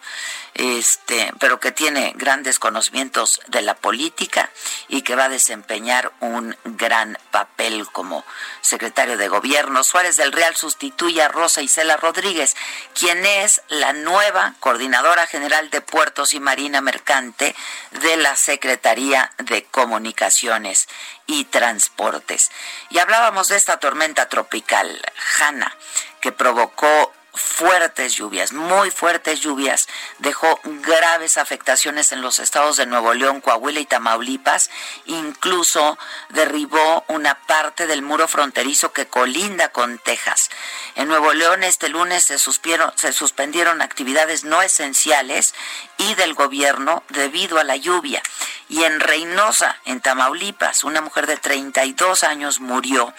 este, 0.59 1.35
pero 1.39 1.61
que 1.61 1.71
tiene 1.71 2.15
grandes 2.17 2.59
conocimientos 2.59 3.41
de 3.49 3.61
la 3.61 3.75
política 3.75 4.51
y 4.89 5.03
que 5.03 5.15
va 5.15 5.25
a 5.25 5.29
desempeñar 5.29 6.13
un 6.21 6.57
gran 6.65 7.19
papel 7.31 7.87
como 7.93 8.25
secretario 8.63 9.19
de 9.19 9.29
gobierno. 9.29 9.85
Suárez 9.85 10.17
del 10.17 10.33
Real 10.33 10.57
sustituye 10.57 11.21
a 11.21 11.29
Rosa 11.29 11.61
Isela 11.61 11.99
Rodríguez, 11.99 12.57
quien 12.99 13.27
es 13.27 13.61
la 13.69 13.93
nueva 13.93 14.55
coordinadora 14.61 15.27
general 15.27 15.69
de 15.69 15.83
puertos 15.83 16.33
y 16.33 16.41
marina 16.41 16.81
mercante 16.81 17.55
de 17.91 18.17
la 18.17 18.35
Secretaría 18.35 19.33
de 19.37 19.65
Comunicaciones 19.65 20.89
y 21.27 21.45
Transportes. 21.45 22.51
Y 22.89 22.99
hablábamos 22.99 23.49
de 23.49 23.57
esta 23.57 23.79
tormenta 23.79 24.31
tropical, 24.31 25.03
Hanna, 25.39 25.77
que 26.21 26.33
provocó 26.33 27.13
fuertes 27.37 28.15
lluvias, 28.15 28.53
muy 28.53 28.91
fuertes 28.91 29.41
lluvias, 29.41 29.89
dejó 30.19 30.61
graves 30.65 31.39
afectaciones 31.39 32.13
en 32.13 32.23
los 32.23 32.39
estados 32.39 32.77
de 32.77 32.87
Nuevo 32.87 33.15
León, 33.15 33.41
Coahuila 33.41 33.81
y 33.81 33.87
Tamaulipas, 33.87 34.71
incluso 35.05 35.99
derribó 36.31 37.05
una 37.09 37.35
parte 37.47 37.87
del 37.87 38.03
muro 38.03 38.29
fronterizo 38.29 38.93
que 38.93 39.07
colinda 39.07 39.69
con 39.71 39.99
Texas. 39.99 40.51
En 40.95 41.09
Nuevo 41.09 41.33
León 41.33 41.63
este 41.63 41.89
lunes 41.89 42.25
se, 42.25 42.39
se 42.39 43.13
suspendieron 43.13 43.83
actividades 43.83 44.45
no 44.45 44.63
esenciales 44.63 45.55
y 45.99 46.15
del 46.15 46.35
gobierno 46.35 47.03
debido 47.09 47.59
a 47.59 47.65
la 47.65 47.77
lluvia. 47.77 48.23
Y 48.69 48.83
en 48.83 48.99
Reynosa, 48.99 49.77
en 49.85 50.01
Tamaulipas, 50.01 50.83
una 50.83 51.01
mujer 51.01 51.27
de 51.27 51.37
32 51.37 52.25
años 52.25 52.61
murió. 52.61 53.15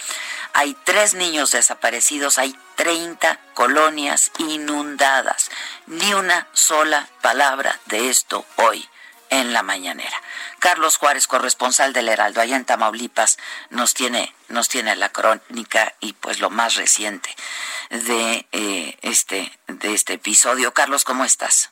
Hay 0.60 0.76
tres 0.86 1.14
niños 1.14 1.52
desaparecidos, 1.52 2.40
hay 2.40 2.58
30 2.78 3.40
colonias 3.54 4.32
inundadas. 4.40 5.52
Ni 5.86 6.16
una 6.16 6.48
sola 6.52 7.08
palabra 7.22 7.80
de 7.86 8.10
esto 8.10 8.44
hoy 8.56 8.90
en 9.30 9.54
la 9.54 9.62
mañanera. 9.62 10.20
Carlos 10.58 10.98
Juárez, 10.98 11.28
corresponsal 11.28 11.94
del 11.94 12.10
Heraldo, 12.10 12.42
allá 12.42 12.56
en 12.56 12.66
Tamaulipas, 12.66 13.38
nos 13.70 13.94
tiene, 13.94 14.34
nos 14.48 14.68
tiene 14.68 14.96
la 14.96 15.10
crónica 15.10 15.94
y 16.00 16.14
pues 16.14 16.40
lo 16.40 16.50
más 16.50 16.74
reciente 16.74 17.30
de 17.92 18.48
eh, 18.52 18.98
este, 19.04 19.52
de 19.68 19.94
este 19.94 20.14
episodio. 20.14 20.74
Carlos, 20.74 21.04
¿cómo 21.04 21.24
estás? 21.24 21.70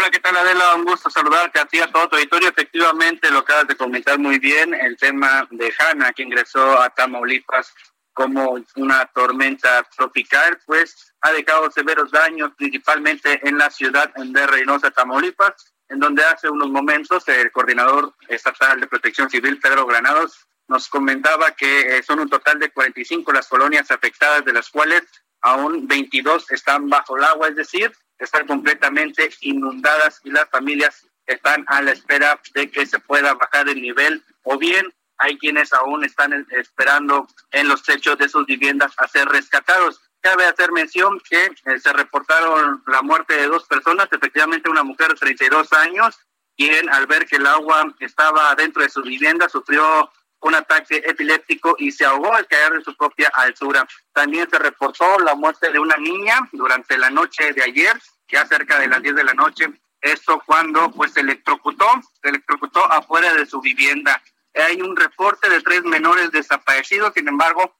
Hola, 0.00 0.10
¿qué 0.10 0.20
tal 0.20 0.34
Adela? 0.34 0.76
Un 0.76 0.84
gusto 0.86 1.10
saludarte 1.10 1.60
a 1.60 1.66
ti, 1.66 1.78
a 1.78 1.92
todo 1.92 2.08
tu 2.08 2.16
auditorio. 2.16 2.48
Efectivamente, 2.48 3.30
lo 3.30 3.40
acabas 3.40 3.68
de 3.68 3.76
comentar 3.76 4.18
muy 4.18 4.38
bien, 4.38 4.72
el 4.72 4.96
tema 4.96 5.46
de 5.50 5.70
Hanna, 5.78 6.14
que 6.14 6.22
ingresó 6.22 6.80
a 6.80 6.88
Tamaulipas 6.88 7.74
como 8.14 8.58
una 8.76 9.04
tormenta 9.12 9.86
tropical, 9.94 10.58
pues 10.64 11.12
ha 11.20 11.32
dejado 11.32 11.70
severos 11.70 12.10
daños, 12.10 12.52
principalmente 12.56 13.46
en 13.46 13.58
la 13.58 13.68
ciudad 13.68 14.10
de 14.14 14.46
Reynosa, 14.46 14.90
Tamaulipas, 14.90 15.74
en 15.90 15.98
donde 15.98 16.24
hace 16.24 16.48
unos 16.48 16.70
momentos 16.70 17.28
el 17.28 17.52
coordinador 17.52 18.14
estatal 18.26 18.80
de 18.80 18.86
protección 18.86 19.28
civil, 19.28 19.60
Pedro 19.60 19.84
Granados, 19.84 20.46
nos 20.68 20.88
comentaba 20.88 21.50
que 21.50 21.98
eh, 21.98 22.02
son 22.02 22.20
un 22.20 22.30
total 22.30 22.58
de 22.58 22.70
45 22.70 23.30
las 23.32 23.48
colonias 23.48 23.90
afectadas, 23.90 24.46
de 24.46 24.54
las 24.54 24.70
cuales 24.70 25.02
aún 25.42 25.86
22 25.86 26.50
están 26.52 26.88
bajo 26.88 27.18
el 27.18 27.24
agua, 27.24 27.48
es 27.48 27.56
decir, 27.56 27.92
están 28.20 28.46
completamente 28.46 29.30
inundadas 29.40 30.20
y 30.24 30.30
las 30.30 30.48
familias 30.50 31.06
están 31.26 31.64
a 31.68 31.82
la 31.82 31.92
espera 31.92 32.40
de 32.54 32.70
que 32.70 32.86
se 32.86 32.98
pueda 33.00 33.34
bajar 33.34 33.68
el 33.68 33.80
nivel 33.80 34.22
o 34.42 34.58
bien 34.58 34.86
hay 35.20 35.36
quienes 35.36 35.72
aún 35.74 36.02
están 36.04 36.46
esperando 36.50 37.26
en 37.50 37.68
los 37.68 37.82
techos 37.82 38.16
de 38.16 38.28
sus 38.28 38.46
viviendas 38.46 38.92
a 38.96 39.06
ser 39.06 39.28
rescatados. 39.28 40.00
Cabe 40.22 40.46
hacer 40.46 40.72
mención 40.72 41.20
que 41.28 41.44
eh, 41.44 41.78
se 41.78 41.92
reportaron 41.92 42.82
la 42.86 43.02
muerte 43.02 43.34
de 43.34 43.46
dos 43.46 43.66
personas, 43.66 44.08
efectivamente 44.10 44.70
una 44.70 44.82
mujer 44.82 45.08
de 45.08 45.16
32 45.16 45.72
años, 45.74 46.18
quien 46.56 46.88
al 46.88 47.06
ver 47.06 47.26
que 47.26 47.36
el 47.36 47.46
agua 47.46 47.94
estaba 48.00 48.54
dentro 48.54 48.82
de 48.82 48.88
su 48.88 49.02
vivienda 49.02 49.48
sufrió 49.48 50.10
un 50.40 50.54
ataque 50.54 51.02
epiléptico 51.04 51.76
y 51.78 51.92
se 51.92 52.04
ahogó 52.04 52.32
al 52.32 52.46
caer 52.46 52.72
de 52.72 52.84
su 52.84 52.96
propia 52.96 53.28
altura. 53.34 53.86
También 54.12 54.48
se 54.50 54.58
reportó 54.58 55.18
la 55.18 55.34
muerte 55.34 55.70
de 55.70 55.78
una 55.78 55.96
niña 55.96 56.48
durante 56.52 56.96
la 56.98 57.10
noche 57.10 57.52
de 57.52 57.62
ayer, 57.62 57.96
ya 58.28 58.46
cerca 58.46 58.78
de 58.78 58.88
las 58.88 59.02
10 59.02 59.16
de 59.16 59.24
la 59.24 59.34
noche. 59.34 59.68
Esto 60.00 60.42
cuando 60.46 60.90
pues 60.92 61.12
se 61.12 61.20
electrocutó, 61.20 61.86
se 62.22 62.28
electrocutó 62.30 62.84
afuera 62.90 63.34
de 63.34 63.44
su 63.44 63.60
vivienda. 63.60 64.22
Hay 64.54 64.80
un 64.80 64.96
reporte 64.96 65.48
de 65.48 65.60
tres 65.60 65.84
menores 65.84 66.30
desaparecidos, 66.32 67.12
sin 67.14 67.28
embargo, 67.28 67.76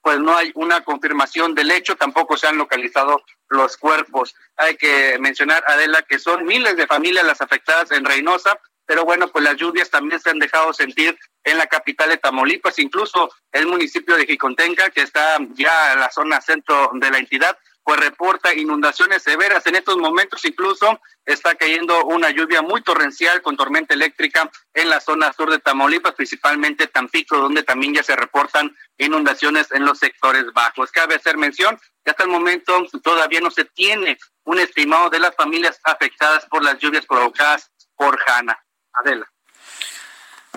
pues 0.00 0.18
no 0.18 0.36
hay 0.36 0.50
una 0.56 0.82
confirmación 0.82 1.54
del 1.54 1.70
hecho, 1.70 1.96
tampoco 1.96 2.36
se 2.36 2.48
han 2.48 2.56
localizado 2.56 3.22
los 3.48 3.76
cuerpos. 3.76 4.34
Hay 4.56 4.76
que 4.76 5.16
mencionar, 5.20 5.62
Adela, 5.68 6.02
que 6.02 6.18
son 6.18 6.44
miles 6.44 6.76
de 6.76 6.88
familias 6.88 7.24
las 7.24 7.40
afectadas 7.40 7.92
en 7.92 8.04
Reynosa, 8.04 8.58
pero 8.86 9.04
bueno, 9.04 9.28
pues 9.28 9.44
las 9.44 9.56
lluvias 9.56 9.90
también 9.90 10.20
se 10.20 10.30
han 10.30 10.38
dejado 10.38 10.72
sentir 10.72 11.18
en 11.44 11.58
la 11.58 11.66
capital 11.66 12.08
de 12.10 12.18
Tamaulipas, 12.18 12.78
incluso 12.78 13.30
el 13.52 13.66
municipio 13.66 14.16
de 14.16 14.26
Jicontenca, 14.26 14.90
que 14.90 15.02
está 15.02 15.38
ya 15.54 15.92
en 15.92 16.00
la 16.00 16.10
zona 16.10 16.40
centro 16.40 16.90
de 16.94 17.10
la 17.10 17.18
entidad, 17.18 17.56
pues 17.84 17.98
reporta 17.98 18.54
inundaciones 18.54 19.22
severas. 19.22 19.66
En 19.66 19.74
estos 19.74 19.96
momentos 19.96 20.44
incluso 20.44 21.00
está 21.24 21.54
cayendo 21.54 22.04
una 22.04 22.30
lluvia 22.30 22.62
muy 22.62 22.80
torrencial 22.82 23.42
con 23.42 23.56
tormenta 23.56 23.94
eléctrica 23.94 24.50
en 24.74 24.88
la 24.88 25.00
zona 25.00 25.32
sur 25.32 25.50
de 25.50 25.58
Tamaulipas, 25.58 26.14
principalmente 26.14 26.86
Tampico, 26.86 27.38
donde 27.38 27.62
también 27.62 27.94
ya 27.94 28.02
se 28.02 28.16
reportan 28.16 28.76
inundaciones 28.98 29.70
en 29.72 29.84
los 29.84 29.98
sectores 29.98 30.52
bajos. 30.52 30.92
Cabe 30.92 31.16
hacer 31.16 31.36
mención 31.36 31.78
que 32.04 32.10
hasta 32.10 32.24
el 32.24 32.30
momento 32.30 32.86
todavía 33.02 33.40
no 33.40 33.50
se 33.50 33.64
tiene 33.64 34.18
un 34.44 34.58
estimado 34.58 35.10
de 35.10 35.20
las 35.20 35.34
familias 35.34 35.80
afectadas 35.84 36.46
por 36.46 36.64
las 36.64 36.78
lluvias 36.78 37.06
provocadas 37.06 37.70
por 37.96 38.18
Hanna. 38.26 38.58
Adela. 38.92 39.30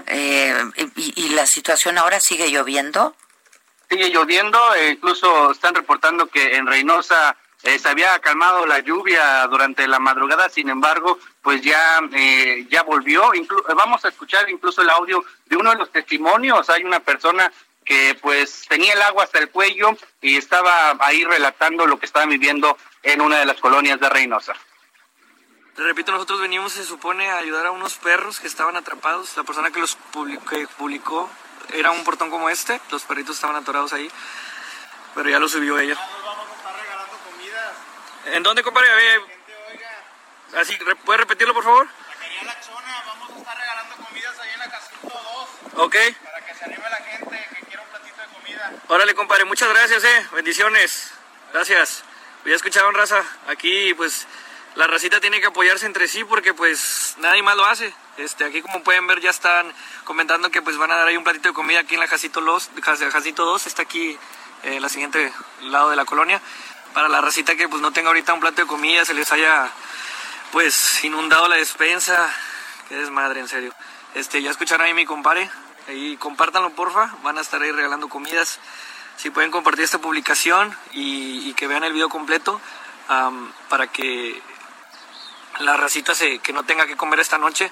Eh, 0.07 0.71
y, 0.95 1.29
la 1.29 1.45
situación 1.45 1.97
ahora 1.97 2.19
sigue 2.19 2.49
lloviendo? 2.51 3.15
Sigue 3.89 4.09
lloviendo, 4.09 4.59
e 4.75 4.91
incluso 4.91 5.51
están 5.51 5.73
reportando 5.73 6.27
que 6.27 6.55
en 6.55 6.67
Reynosa 6.67 7.35
eh, 7.63 7.79
se 7.79 7.87
había 7.87 8.19
calmado 8.19 8.65
la 8.65 8.79
lluvia 8.79 9.47
durante 9.47 9.87
la 9.87 9.99
madrugada, 9.99 10.49
sin 10.49 10.69
embargo, 10.69 11.17
pues 11.41 11.61
ya 11.61 11.99
eh, 12.13 12.67
ya 12.69 12.83
volvió. 12.83 13.31
vamos 13.75 14.05
a 14.05 14.09
escuchar 14.09 14.49
incluso 14.49 14.81
el 14.81 14.89
audio 14.89 15.23
de 15.45 15.55
uno 15.55 15.71
de 15.71 15.77
los 15.77 15.91
testimonios. 15.91 16.69
Hay 16.69 16.83
una 16.83 16.99
persona 16.99 17.51
que 17.83 18.17
pues 18.21 18.65
tenía 18.67 18.93
el 18.93 19.01
agua 19.01 19.23
hasta 19.23 19.39
el 19.39 19.49
cuello 19.49 19.95
y 20.21 20.37
estaba 20.37 20.95
ahí 20.99 21.23
relatando 21.23 21.85
lo 21.85 21.99
que 21.99 22.07
estaban 22.07 22.29
viviendo 22.29 22.77
en 23.03 23.21
una 23.21 23.39
de 23.39 23.45
las 23.45 23.59
colonias 23.59 23.99
de 23.99 24.09
Reynosa. 24.09 24.53
Repito, 25.83 26.11
nosotros 26.11 26.39
venimos, 26.39 26.73
se 26.73 26.85
supone, 26.85 27.29
a 27.29 27.37
ayudar 27.37 27.65
a 27.65 27.71
unos 27.71 27.95
perros 27.95 28.39
que 28.39 28.47
estaban 28.47 28.75
atrapados. 28.75 29.35
La 29.35 29.43
persona 29.43 29.71
que 29.71 29.79
los 29.79 29.95
publicó 29.95 31.29
era 31.73 31.91
un 31.91 32.03
portón 32.03 32.29
como 32.29 32.49
este, 32.49 32.79
los 32.91 33.03
perritos 33.03 33.35
estaban 33.35 33.55
atorados 33.55 33.91
ahí, 33.93 34.09
pero 35.13 35.29
ya 35.29 35.39
lo 35.39 35.47
subió 35.47 35.77
ella. 35.79 35.95
Nos 35.95 36.23
vamos 36.23 36.47
a 36.49 36.55
estar 36.55 36.75
regalando 36.75 37.17
comida. 37.29 37.73
¿En 38.25 38.43
dónde, 38.43 38.63
compadre? 38.63 38.89
Así, 40.55 40.77
¿puede 41.03 41.17
repetirlo, 41.17 41.53
por 41.53 41.63
favor? 41.63 41.87
Taquería 42.07 42.43
La 42.43 42.61
Chona, 42.61 43.03
vamos 43.05 43.29
a 43.31 43.37
estar 43.39 43.57
regalando 43.57 43.95
comidas 43.97 44.39
ahí 44.39 44.49
en 44.53 44.59
la 44.59 44.69
Casito 44.69 45.21
2. 45.73 45.83
Ok. 45.85 45.95
Para 46.23 46.45
que 46.45 46.55
se 46.55 46.65
anime 46.65 46.89
la 46.89 46.97
gente 46.97 47.47
que 47.53 47.65
quiera 47.65 47.81
un 47.81 47.89
platito 47.89 48.21
de 48.21 48.27
comida. 48.27 48.71
Órale, 48.87 49.15
compadre, 49.15 49.43
muchas 49.43 49.67
gracias, 49.69 50.03
eh. 50.05 50.27
Bendiciones. 50.31 51.11
Gracias. 51.51 52.03
Ya 52.45 52.55
escucharon, 52.55 52.93
raza. 52.93 53.23
Aquí, 53.47 53.93
pues, 53.95 54.27
la 54.75 54.87
racita 54.87 55.21
tiene 55.21 55.39
que 55.39 55.47
apoyarse 55.47 55.85
entre 55.85 56.07
sí 56.07 56.23
porque, 56.25 56.53
pues, 56.53 57.15
nadie 57.19 57.41
más 57.41 57.55
lo 57.55 57.65
hace. 57.65 57.93
Este, 58.17 58.43
aquí, 58.43 58.61
como 58.61 58.83
pueden 58.83 59.07
ver, 59.07 59.21
ya 59.21 59.29
están 59.29 59.71
comentando 60.03 60.51
que, 60.51 60.61
pues, 60.61 60.77
van 60.77 60.91
a 60.91 60.95
dar 60.95 61.07
ahí 61.07 61.15
un 61.15 61.23
platito 61.23 61.49
de 61.49 61.53
comida 61.53 61.79
aquí 61.79 61.93
en 61.93 62.01
la 62.01 62.07
Jacito, 62.07 62.41
Los, 62.41 62.69
Jacito 62.81 63.45
2. 63.45 63.67
Está 63.67 63.83
aquí, 63.83 64.17
en 64.63 64.81
la 64.81 64.89
siguiente 64.89 65.31
lado 65.61 65.89
de 65.89 65.95
la 65.95 66.03
colonia. 66.03 66.41
Para 66.93 67.07
la 67.07 67.21
racita 67.21 67.55
que, 67.55 67.69
pues, 67.69 67.81
no 67.81 67.93
tenga 67.93 68.09
ahorita 68.09 68.33
un 68.33 68.41
plato 68.41 68.61
de 68.61 68.67
comida, 68.67 69.05
se 69.05 69.13
les 69.13 69.31
haya, 69.31 69.69
pues, 70.51 71.03
inundado 71.05 71.47
la 71.47 71.55
despensa. 71.55 72.29
Qué 72.89 72.95
desmadre, 72.95 73.39
en 73.39 73.47
serio. 73.47 73.73
Este, 74.13 74.41
ya 74.41 74.51
escucharon 74.51 74.85
ahí 74.85 74.93
mi 74.93 75.05
compadre. 75.05 75.49
Ahí 75.87 76.17
compártanlo, 76.17 76.71
porfa. 76.71 77.15
Van 77.23 77.37
a 77.37 77.41
estar 77.41 77.61
ahí 77.61 77.71
regalando 77.71 78.09
comidas 78.09 78.59
si 79.15 79.29
pueden 79.29 79.51
compartir 79.51 79.85
esta 79.85 79.99
publicación 79.99 80.75
y, 80.91 81.53
que 81.53 81.67
vean 81.67 81.83
el 81.85 81.93
video 81.93 82.09
completo 82.09 82.59
para 83.69 83.87
que 83.87 84.41
la 85.59 85.77
racita 85.77 86.13
se, 86.13 86.39
que 86.39 86.53
no 86.53 86.63
tenga 86.63 86.85
que 86.85 86.95
comer 86.95 87.19
esta 87.19 87.37
noche, 87.37 87.71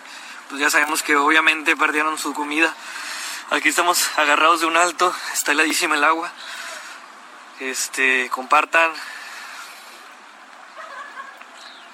pues 0.49 0.61
ya 0.61 0.69
sabemos 0.69 1.03
que 1.03 1.15
obviamente 1.15 1.75
perdieron 1.75 2.17
su 2.17 2.33
comida. 2.33 2.73
Aquí 3.49 3.69
estamos 3.69 4.09
agarrados 4.17 4.61
de 4.61 4.67
un 4.67 4.77
alto, 4.77 5.13
está 5.33 5.51
heladísima 5.51 5.95
el 5.95 6.03
agua. 6.03 6.31
Este, 7.59 8.29
compartan. 8.29 8.91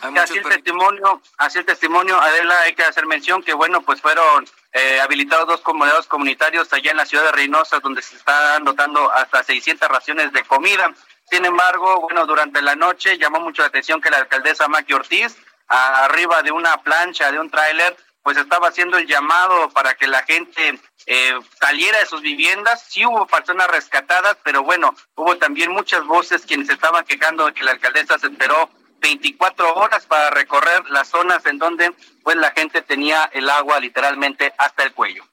así 0.02 0.38
el 0.38 0.44
testimonio, 0.44 1.22
así 1.38 1.60
el 1.60 1.66
testimonio, 1.66 2.20
Adela, 2.20 2.60
hay 2.62 2.74
que 2.74 2.84
hacer 2.84 3.06
mención 3.06 3.44
que 3.44 3.54
bueno, 3.54 3.82
pues 3.82 4.02
fueron 4.02 4.48
eh, 4.72 5.02
habilitados 5.02 5.48
dos 5.48 5.62
comedores 5.62 6.08
comunitarios 6.08 6.72
allá 6.72 6.92
en 6.92 6.98
la 6.98 7.06
ciudad 7.06 7.26
de 7.26 7.32
Reynosa, 7.32 7.80
donde 7.80 8.02
se 8.02 8.16
están 8.16 8.64
dotando 8.64 9.12
hasta 9.12 9.44
600 9.44 9.90
raciones 9.90 10.32
de 10.32 10.44
comida. 10.44 10.94
Sin 11.30 11.46
embargo, 11.46 12.02
bueno, 12.02 12.26
durante 12.26 12.62
la 12.62 12.76
noche 12.76 13.18
llamó 13.18 13.40
mucho 13.40 13.62
la 13.62 13.68
atención 13.68 14.02
que 14.02 14.10
la 14.10 14.18
alcaldesa 14.18 14.68
Maki 14.68 14.94
Ortiz, 14.94 15.38
arriba 15.70 16.42
de 16.42 16.52
una 16.52 16.82
plancha, 16.82 17.32
de 17.32 17.40
un 17.40 17.50
tráiler, 17.50 17.96
pues 18.24 18.38
estaba 18.38 18.68
haciendo 18.68 18.98
el 18.98 19.08
llamado 19.08 19.70
para 19.70 19.94
que 19.96 20.08
la 20.08 20.24
gente 20.24 20.80
eh, 21.06 21.40
saliera 21.60 22.00
de 22.00 22.06
sus 22.06 22.22
viviendas. 22.22 22.86
Sí 22.88 23.06
hubo 23.06 23.26
personas 23.26 23.68
rescatadas, 23.70 24.38
pero 24.44 24.64
bueno, 24.64 24.96
hubo 25.16 25.38
también 25.38 25.72
muchas 25.72 26.04
voces 26.06 26.46
quienes 26.46 26.70
estaban 26.70 27.06
quejando 27.06 27.46
de 27.46 27.54
que 27.54 27.64
la 27.64 27.72
alcaldesa 27.72 28.20
se 28.20 28.28
esperó 28.28 28.70
24 29.00 29.76
horas 29.76 30.06
para 30.06 30.30
recorrer 30.30 30.90
las 30.90 31.08
zonas 31.08 31.46
en 31.46 31.58
donde 31.58 31.94
pues 32.24 32.36
la 32.36 32.52
gente 32.52 32.82
tenía 32.82 33.30
el 33.34 33.50
agua 33.50 33.80
literalmente 33.80 34.54
hasta 34.58 34.84
el 34.84 34.94
cuello. 34.94 35.26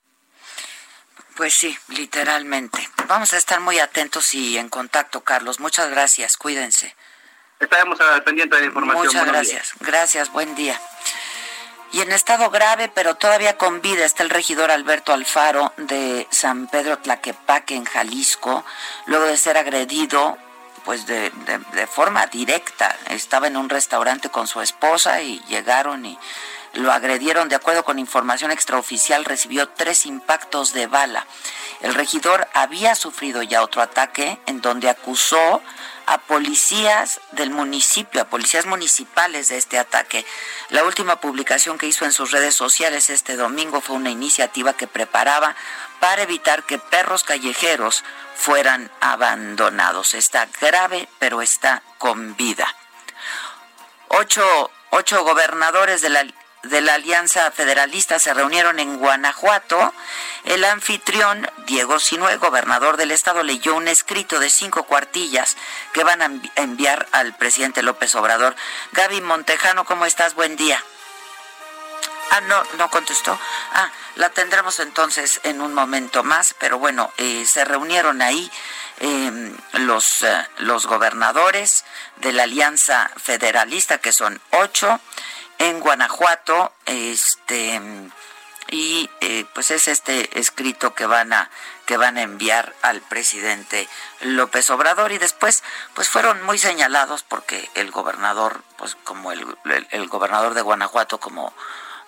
Pues 1.37 1.53
sí, 1.53 1.77
literalmente. 1.89 2.89
Vamos 3.09 3.35
a 3.35 3.37
estar 3.37 3.61
muy 3.61 3.79
atentos 3.79 4.33
y 4.33 4.57
en 4.57 4.71
contacto, 4.71 5.23
Carlos. 5.23 5.61
Muchas 5.61 5.91
gracias, 5.91 6.39
cuídense. 6.39 6.97
Estaremos 7.59 8.01
al 8.01 8.23
pendiente 8.23 8.55
de 8.57 8.63
la 8.63 8.67
información. 8.69 9.07
Muchas 9.07 9.27
gracias. 9.27 9.73
Gracias, 9.81 10.33
buen 10.33 10.55
día. 10.55 10.81
Y 11.93 12.01
en 12.01 12.13
estado 12.13 12.51
grave, 12.51 12.91
pero 12.95 13.15
todavía 13.15 13.57
con 13.57 13.81
vida, 13.81 14.05
está 14.05 14.23
el 14.23 14.31
regidor 14.31 14.71
Alberto 14.71 15.13
Alfaro 15.13 15.73
de 15.77 16.27
San 16.31 16.67
Pedro 16.67 16.99
Tlaquepaque, 16.99 17.75
en 17.75 17.85
Jalisco, 17.85 18.65
luego 19.07 19.25
de 19.27 19.37
ser 19.37 19.57
agredido 19.57 20.37
pues 20.85 21.07
de, 21.07 21.33
de, 21.73 21.87
forma 21.89 22.27
directa. 22.27 22.97
Estaba 23.11 23.49
en 23.49 23.57
un 23.57 23.69
restaurante 23.69 24.29
con 24.29 24.47
su 24.47 24.61
esposa 24.61 25.21
y 25.21 25.41
llegaron 25.49 26.07
y 26.07 26.17
lo 26.77 26.93
agredieron. 26.93 27.49
De 27.49 27.57
acuerdo 27.57 27.85
con 27.85 27.99
información 27.99 28.51
extraoficial, 28.51 29.25
recibió 29.25 29.69
tres 29.69 30.07
impactos 30.07 30.73
de 30.73 30.87
bala. 30.87 31.27
El 31.81 31.95
regidor 31.95 32.49
había 32.55 32.95
sufrido 32.95 33.43
ya 33.43 33.63
otro 33.63 33.83
ataque 33.83 34.39
en 34.47 34.61
donde 34.61 34.89
acusó 34.89 35.63
a 36.07 36.19
policías 36.19 37.21
del 37.33 37.51
municipio, 37.51 38.23
a 38.23 38.27
policías 38.27 38.65
municipales 38.65 39.49
de 39.49 39.59
este 39.59 39.79
ataque. 39.79 40.25
La 40.71 40.85
última 40.85 41.21
publicación 41.21 41.79
que 41.79 41.87
hizo 41.87 42.05
en 42.05 42.13
sus 42.13 42.31
redes 42.31 42.55
sociales 42.55 43.11
este 43.11 43.37
domingo 43.37 43.81
fue 43.81 43.97
una 43.97 44.11
iniciativa 44.11 44.73
que 44.73 44.87
preparaba 44.87 45.57
para 45.99 46.23
evitar 46.23 46.63
que 46.63 46.79
perros 46.79 47.25
callejeros 47.25 48.05
fueran 48.37 48.91
abandonados. 49.01 50.15
Está 50.15 50.49
grave, 50.61 51.09
pero 51.19 51.43
está 51.43 51.83
con 51.99 52.37
vida. 52.37 52.73
Ocho, 54.09 54.71
ocho 54.91 55.25
gobernadores 55.25 56.03
de 56.03 56.11
la 56.11 56.25
de 56.69 56.81
la 56.81 56.95
Alianza 56.95 57.51
Federalista 57.51 58.19
se 58.19 58.35
reunieron 58.35 58.79
en 58.79 58.99
Guanajuato, 58.99 59.93
el 60.45 60.65
anfitrión 60.65 61.49
Diego 61.67 61.99
Sinue, 61.99 62.37
gobernador 62.37 62.97
del 62.97 63.11
estado, 63.11 63.43
leyó 63.43 63.75
un 63.75 63.89
escrito 63.89 64.39
de 64.39 64.51
cinco 64.51 64.85
cuartillas 64.85 65.57
que 65.93 66.05
van 66.05 66.23
a 66.23 66.31
enviar 66.57 67.09
al 67.13 67.37
presidente 67.37 67.83
López 67.83 68.15
Obrador. 68.15 68.55
Gaby 68.93 69.21
Montejano, 69.21 69.85
¿cómo 69.85 70.07
estás? 70.07 70.35
Buen 70.35 70.57
día. 70.57 70.83
Ah, 72.31 72.41
no, 72.43 72.63
no 72.79 72.91
contestó. 72.91 73.39
Ah, 73.73 73.91
la 74.17 74.31
tendremos 74.31 74.81
entonces 74.81 75.41
en 75.45 75.61
un 75.61 75.75
momento 75.75 76.25
más, 76.25 76.55
pero 76.59 76.79
bueno, 76.79 77.13
eh, 77.19 77.45
se 77.47 77.65
reunieron 77.65 78.21
ahí 78.21 78.51
em, 78.99 79.57
los, 79.73 80.23
eh, 80.23 80.49
los 80.59 80.87
gobernadores 80.87 81.85
de 82.17 82.33
la 82.33 82.45
Alianza 82.45 83.11
Federalista, 83.17 83.99
que 83.99 84.13
son 84.13 84.41
ocho, 84.51 85.01
en 85.59 85.81
Guanajuato, 85.81 86.73
este 86.87 87.81
y 88.69 89.09
eh, 89.21 89.45
pues 89.55 89.71
es 89.71 89.87
este 89.87 90.39
escrito 90.39 90.95
que 90.95 91.07
van 91.07 91.33
a 91.33 91.51
que 91.85 91.97
van 91.97 92.17
a 92.17 92.23
enviar 92.23 92.75
al 92.83 93.01
presidente 93.01 93.89
López 94.21 94.69
Obrador. 94.71 95.13
Y 95.13 95.19
después 95.19 95.63
pues 95.95 96.09
fueron 96.09 96.43
muy 96.43 96.59
señalados 96.59 97.23
porque 97.23 97.71
el 97.75 97.91
gobernador 97.91 98.63
pues 98.77 98.97
como 99.05 99.31
el, 99.31 99.47
el, 99.91 100.09
gobernador 100.09 100.55
de 100.55 100.63
Guanajuato 100.63 101.21
como 101.21 101.55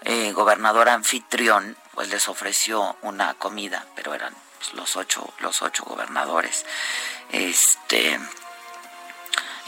eh, 0.02 0.32
gobernador 0.32 0.88
anfitrión 0.88 1.76
pues 1.94 2.08
les 2.08 2.28
ofreció 2.28 2.96
una 3.02 3.34
comida 3.34 3.87
pero 3.94 4.14
eran 4.14 4.34
los 4.72 4.96
ocho 4.96 5.32
los 5.38 5.62
ocho 5.62 5.84
gobernadores. 5.84 6.66
Este 7.30 8.18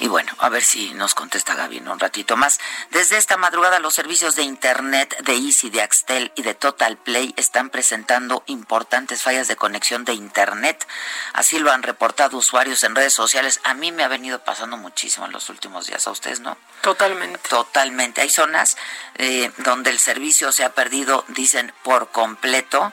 y 0.00 0.08
bueno, 0.08 0.32
a 0.38 0.48
ver 0.48 0.64
si 0.64 0.94
nos 0.94 1.14
contesta 1.14 1.54
Gaby 1.54 1.76
en 1.76 1.88
un 1.88 2.00
ratito 2.00 2.34
más. 2.34 2.58
Desde 2.90 3.18
esta 3.18 3.36
madrugada 3.36 3.78
los 3.80 3.92
servicios 3.92 4.34
de 4.34 4.42
Internet 4.42 5.14
de 5.24 5.34
Easy, 5.34 5.68
de 5.68 5.82
Axtel 5.82 6.32
y 6.36 6.42
de 6.42 6.54
Total 6.54 6.96
Play 6.96 7.34
están 7.36 7.68
presentando 7.68 8.42
importantes 8.46 9.22
fallas 9.22 9.46
de 9.46 9.56
conexión 9.56 10.06
de 10.06 10.14
Internet. 10.14 10.86
Así 11.34 11.58
lo 11.58 11.70
han 11.70 11.82
reportado 11.82 12.38
usuarios 12.38 12.82
en 12.82 12.94
redes 12.94 13.12
sociales. 13.12 13.60
A 13.64 13.74
mí 13.74 13.92
me 13.92 14.02
ha 14.02 14.08
venido 14.08 14.38
pasando 14.38 14.78
muchísimo 14.78 15.26
en 15.26 15.32
los 15.32 15.50
últimos 15.50 15.86
días. 15.86 16.06
¿A 16.06 16.12
ustedes 16.12 16.40
no? 16.40 16.56
Totalmente. 16.80 17.38
Totalmente. 17.50 18.22
Hay 18.22 18.30
zonas 18.30 18.78
eh, 19.16 19.52
donde 19.58 19.90
el 19.90 19.98
servicio 19.98 20.50
se 20.50 20.64
ha 20.64 20.72
perdido, 20.72 21.26
dicen, 21.28 21.74
por 21.82 22.10
completo. 22.10 22.90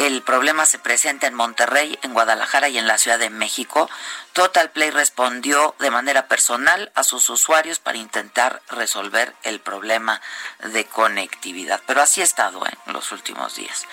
El 0.00 0.22
problema 0.22 0.64
se 0.64 0.78
presenta 0.78 1.26
en 1.26 1.34
Monterrey, 1.34 1.98
en 2.00 2.14
Guadalajara 2.14 2.70
y 2.70 2.78
en 2.78 2.86
la 2.86 2.96
Ciudad 2.96 3.18
de 3.18 3.28
México. 3.28 3.90
Total 4.32 4.70
Play 4.70 4.90
respondió 4.90 5.74
de 5.78 5.90
manera 5.90 6.26
personal 6.26 6.90
a 6.94 7.04
sus 7.04 7.28
usuarios 7.28 7.80
para 7.80 7.98
intentar 7.98 8.62
resolver 8.70 9.34
el 9.42 9.60
problema 9.60 10.22
de 10.60 10.86
conectividad. 10.86 11.82
Pero 11.86 12.00
así 12.00 12.22
ha 12.22 12.24
estado 12.24 12.64
¿eh? 12.64 12.70
en 12.86 12.94
los 12.94 13.12
últimos 13.12 13.56
días. 13.56 13.86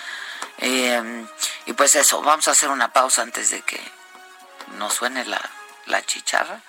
Eh, 0.59 1.25
y 1.65 1.73
pues 1.73 1.93
eso, 1.95 2.21
vamos 2.21 2.47
a 2.47 2.51
hacer 2.51 2.69
una 2.69 2.93
pausa 2.93 3.21
antes 3.21 3.49
de 3.49 3.61
que 3.63 3.81
nos 4.77 4.93
suene 4.93 5.25
la, 5.25 5.41
la 5.87 6.01
chicharra. 6.03 6.61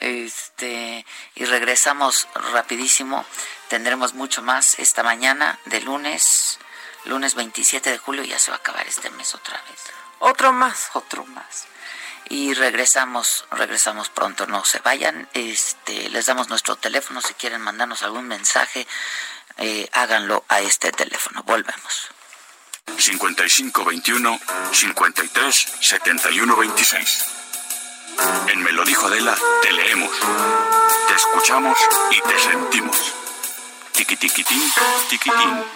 Este, 0.00 1.04
y 1.34 1.44
regresamos 1.44 2.28
rapidísimo. 2.34 3.26
Tendremos 3.68 4.14
mucho 4.14 4.40
más 4.40 4.78
esta 4.78 5.02
mañana 5.02 5.58
de 5.66 5.82
lunes 5.82 6.60
lunes 7.06 7.34
27 7.34 7.90
de 7.90 7.98
julio, 7.98 8.24
ya 8.24 8.38
se 8.38 8.50
va 8.50 8.56
a 8.56 8.60
acabar 8.60 8.86
este 8.86 9.10
mes 9.10 9.34
otra 9.34 9.60
vez. 9.68 9.80
Otro 10.18 10.52
más. 10.52 10.90
Otro 10.94 11.24
más. 11.26 11.66
Y 12.28 12.54
regresamos, 12.54 13.44
regresamos 13.52 14.08
pronto, 14.08 14.46
no 14.46 14.64
se 14.64 14.80
vayan. 14.80 15.28
Este, 15.32 16.08
les 16.10 16.26
damos 16.26 16.48
nuestro 16.48 16.76
teléfono 16.76 17.20
si 17.20 17.34
quieren 17.34 17.60
mandarnos 17.60 18.02
algún 18.02 18.26
mensaje, 18.26 18.86
eh, 19.58 19.88
háganlo 19.92 20.44
a 20.48 20.60
este 20.60 20.90
teléfono. 20.90 21.42
Volvemos. 21.44 22.08
5521 22.98 24.40
53 24.72 25.66
71 25.80 26.56
26. 26.56 27.24
En 28.48 28.62
Me 28.62 28.72
lo 28.72 28.84
dijo 28.84 29.06
Adela, 29.06 29.36
te 29.62 29.72
leemos, 29.72 30.10
te 31.08 31.14
escuchamos 31.14 31.78
y 32.10 32.20
te 32.22 32.38
sentimos. 32.38 33.12
Tiquitiquitín, 33.92 34.72
tiquitín. 35.08 35.32
¿Cómo 35.34 35.75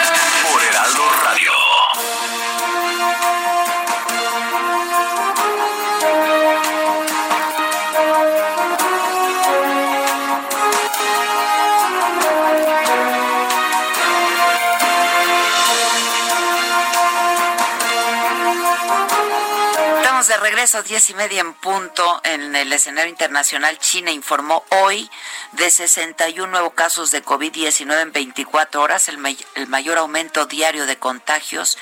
de 20.61 20.67
regreso, 20.67 20.83
diez 20.87 21.09
y 21.09 21.15
media 21.15 21.41
en 21.41 21.53
punto. 21.55 22.21
En 22.23 22.55
el 22.55 22.71
escenario 22.71 23.09
internacional, 23.09 23.79
China 23.79 24.11
informó 24.11 24.63
hoy 24.69 25.09
de 25.53 25.71
61 25.71 26.51
nuevos 26.51 26.73
casos 26.73 27.09
de 27.09 27.25
COVID-19 27.25 27.99
en 27.99 28.11
24 28.11 28.79
horas, 28.79 29.09
el, 29.09 29.17
el 29.55 29.67
mayor 29.67 29.97
aumento 29.97 30.45
diario 30.45 30.85
de 30.85 30.97
contagios 30.97 31.79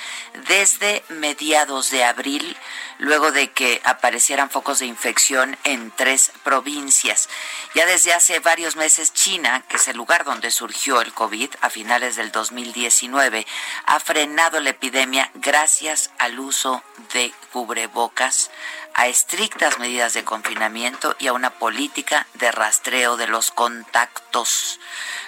desde 0.47 1.03
mediados 1.09 1.91
de 1.91 2.05
abril, 2.05 2.55
luego 2.99 3.31
de 3.31 3.51
que 3.51 3.81
aparecieran 3.83 4.49
focos 4.49 4.79
de 4.79 4.85
infección 4.85 5.57
en 5.65 5.91
tres 5.91 6.31
provincias. 6.43 7.27
Ya 7.75 7.85
desde 7.85 8.13
hace 8.13 8.39
varios 8.39 8.77
meses, 8.77 9.13
China, 9.13 9.63
que 9.67 9.75
es 9.75 9.89
el 9.89 9.97
lugar 9.97 10.23
donde 10.23 10.51
surgió 10.51 11.01
el 11.01 11.13
COVID 11.13 11.49
a 11.59 11.69
finales 11.69 12.15
del 12.15 12.31
2019, 12.31 13.45
ha 13.85 13.99
frenado 13.99 14.61
la 14.61 14.69
epidemia 14.69 15.31
gracias 15.35 16.11
al 16.17 16.39
uso 16.39 16.81
de 17.13 17.33
cubrebocas, 17.51 18.51
a 18.93 19.07
estrictas 19.07 19.79
medidas 19.79 20.13
de 20.13 20.23
confinamiento 20.23 21.15
y 21.19 21.27
a 21.27 21.33
una 21.33 21.51
política 21.51 22.27
de 22.33 22.51
rastreo 22.51 23.17
de 23.17 23.27
los 23.27 23.51
contactos. 23.51 24.79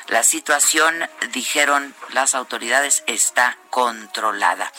La 0.08 0.24
situación, 0.24 1.10
dijeron 1.32 1.96
las 2.10 2.36
autoridades, 2.36 3.04
está 3.08 3.58
controlada 3.70 4.72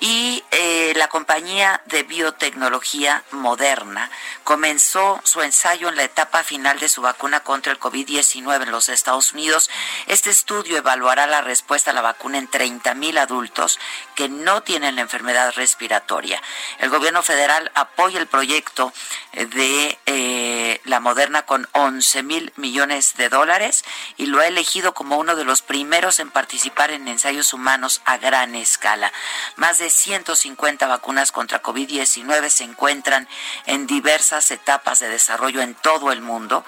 y 0.00 0.42
eh, 0.50 0.94
la 0.96 1.08
compañía 1.08 1.82
de 1.84 2.02
biotecnología 2.02 3.22
Moderna 3.32 4.10
comenzó 4.44 5.20
su 5.24 5.42
ensayo 5.42 5.90
en 5.90 5.96
la 5.96 6.04
etapa 6.04 6.42
final 6.42 6.80
de 6.80 6.88
su 6.88 7.02
vacuna 7.02 7.40
contra 7.40 7.70
el 7.70 7.78
COVID-19 7.78 8.62
en 8.62 8.70
los 8.70 8.88
Estados 8.88 9.34
Unidos. 9.34 9.68
Este 10.06 10.30
estudio 10.30 10.78
evaluará 10.78 11.26
la 11.26 11.42
respuesta 11.42 11.90
a 11.90 11.94
la 11.94 12.00
vacuna 12.00 12.38
en 12.38 12.48
30 12.48 12.94
mil 12.94 13.18
adultos 13.18 13.78
que 14.14 14.30
no 14.30 14.62
tienen 14.62 14.96
la 14.96 15.02
enfermedad 15.02 15.52
respiratoria. 15.54 16.42
El 16.78 16.88
gobierno 16.88 17.22
federal 17.22 17.70
apoya 17.74 18.18
el 18.18 18.26
proyecto 18.26 18.94
de 19.32 19.98
eh, 20.06 20.80
la 20.84 21.00
Moderna 21.00 21.42
con 21.42 21.68
11 21.72 22.22
mil 22.22 22.52
millones 22.56 23.16
de 23.16 23.28
dólares 23.28 23.84
y 24.16 24.26
lo 24.26 24.40
ha 24.40 24.46
elegido 24.46 24.94
como 24.94 25.18
uno 25.18 25.36
de 25.36 25.44
los 25.44 25.60
primeros 25.60 26.20
en 26.20 26.30
participar 26.30 26.90
en 26.90 27.06
ensayos 27.06 27.52
humanos 27.52 28.00
a 28.06 28.16
gran 28.16 28.54
escala. 28.54 29.12
Más 29.56 29.78
de 29.78 29.89
150 29.90 30.86
vacunas 30.86 31.32
contra 31.32 31.62
COVID-19 31.62 32.48
se 32.48 32.64
encuentran 32.64 33.28
en 33.66 33.86
diversas 33.86 34.50
etapas 34.50 35.00
de 35.00 35.08
desarrollo 35.08 35.60
en 35.60 35.74
todo 35.74 36.12
el 36.12 36.20
mundo, 36.20 36.64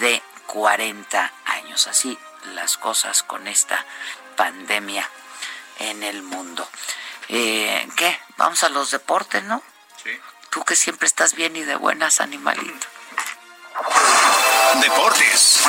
de 0.01 0.23
40 0.47 1.33
años. 1.45 1.87
Así 1.87 2.19
las 2.55 2.77
cosas 2.77 3.23
con 3.23 3.47
esta 3.49 3.85
pandemia 4.37 5.09
en 5.79 6.03
el 6.03 6.23
mundo. 6.23 6.69
Eh, 7.29 7.89
¿Qué? 7.97 8.19
Vamos 8.37 8.63
a 8.65 8.69
los 8.69 8.91
deportes, 8.91 9.43
¿no? 9.45 9.63
Tú 10.53 10.63
que 10.65 10.77
siempre 10.77 11.07
estás 11.07 11.35
bien 11.35 11.57
y 11.57 11.63
de 11.63 11.77
buenas, 11.77 12.21
animalito. 12.21 12.87
Deportes. 14.83 15.63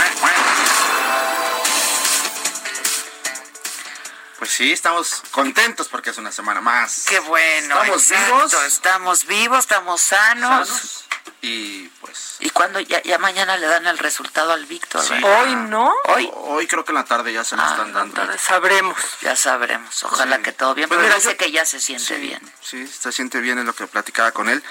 Pues 4.37 4.51
sí, 4.51 4.73
estamos 4.73 5.23
contentos 5.31 5.87
porque 5.87 6.09
es 6.09 6.17
una 6.17 6.33
semana 6.33 6.59
más. 6.59 7.05
Qué 7.07 7.17
bueno. 7.21 7.81
Estamos 7.81 8.09
vivos. 8.09 8.53
Estamos 8.65 9.25
vivos, 9.25 9.59
estamos 9.59 10.01
sanos. 10.01 10.67
sanos 10.67 11.03
y 11.43 11.89
pues... 11.99 12.37
¿Y 12.39 12.49
cuando 12.51 12.79
ya, 12.79 13.03
ya, 13.03 13.17
mañana 13.17 13.57
le 13.57 13.67
dan 13.67 13.85
el 13.85 13.97
resultado 13.97 14.53
al 14.53 14.65
Víctor? 14.65 15.03
Sí. 15.03 15.13
Hoy 15.21 15.55
no. 15.55 15.93
Hoy. 16.05 16.31
Hoy 16.35 16.67
creo 16.67 16.85
que 16.85 16.93
en 16.93 16.95
la 16.95 17.03
tarde 17.03 17.33
ya 17.33 17.43
se 17.43 17.57
nos 17.57 17.65
ah, 17.65 17.71
están 17.71 17.91
dando. 17.91 18.15
Tarde 18.15 18.37
sabremos. 18.37 18.97
Ya 19.21 19.35
sabremos. 19.35 20.03
Ojalá 20.05 20.37
sí. 20.37 20.41
que 20.41 20.53
todo 20.53 20.73
bien. 20.73 20.87
Pues 20.87 21.01
pero 21.01 21.13
dice 21.13 21.31
yo... 21.31 21.37
que 21.37 21.51
ya 21.51 21.65
se 21.65 21.81
siente 21.81 22.15
sí, 22.15 22.21
bien. 22.21 22.53
Sí, 22.61 22.87
se 22.87 23.11
siente 23.11 23.41
bien 23.41 23.59
en 23.59 23.65
lo 23.65 23.75
que 23.75 23.85
platicaba 23.87 24.31
con 24.31 24.47
él. 24.47 24.63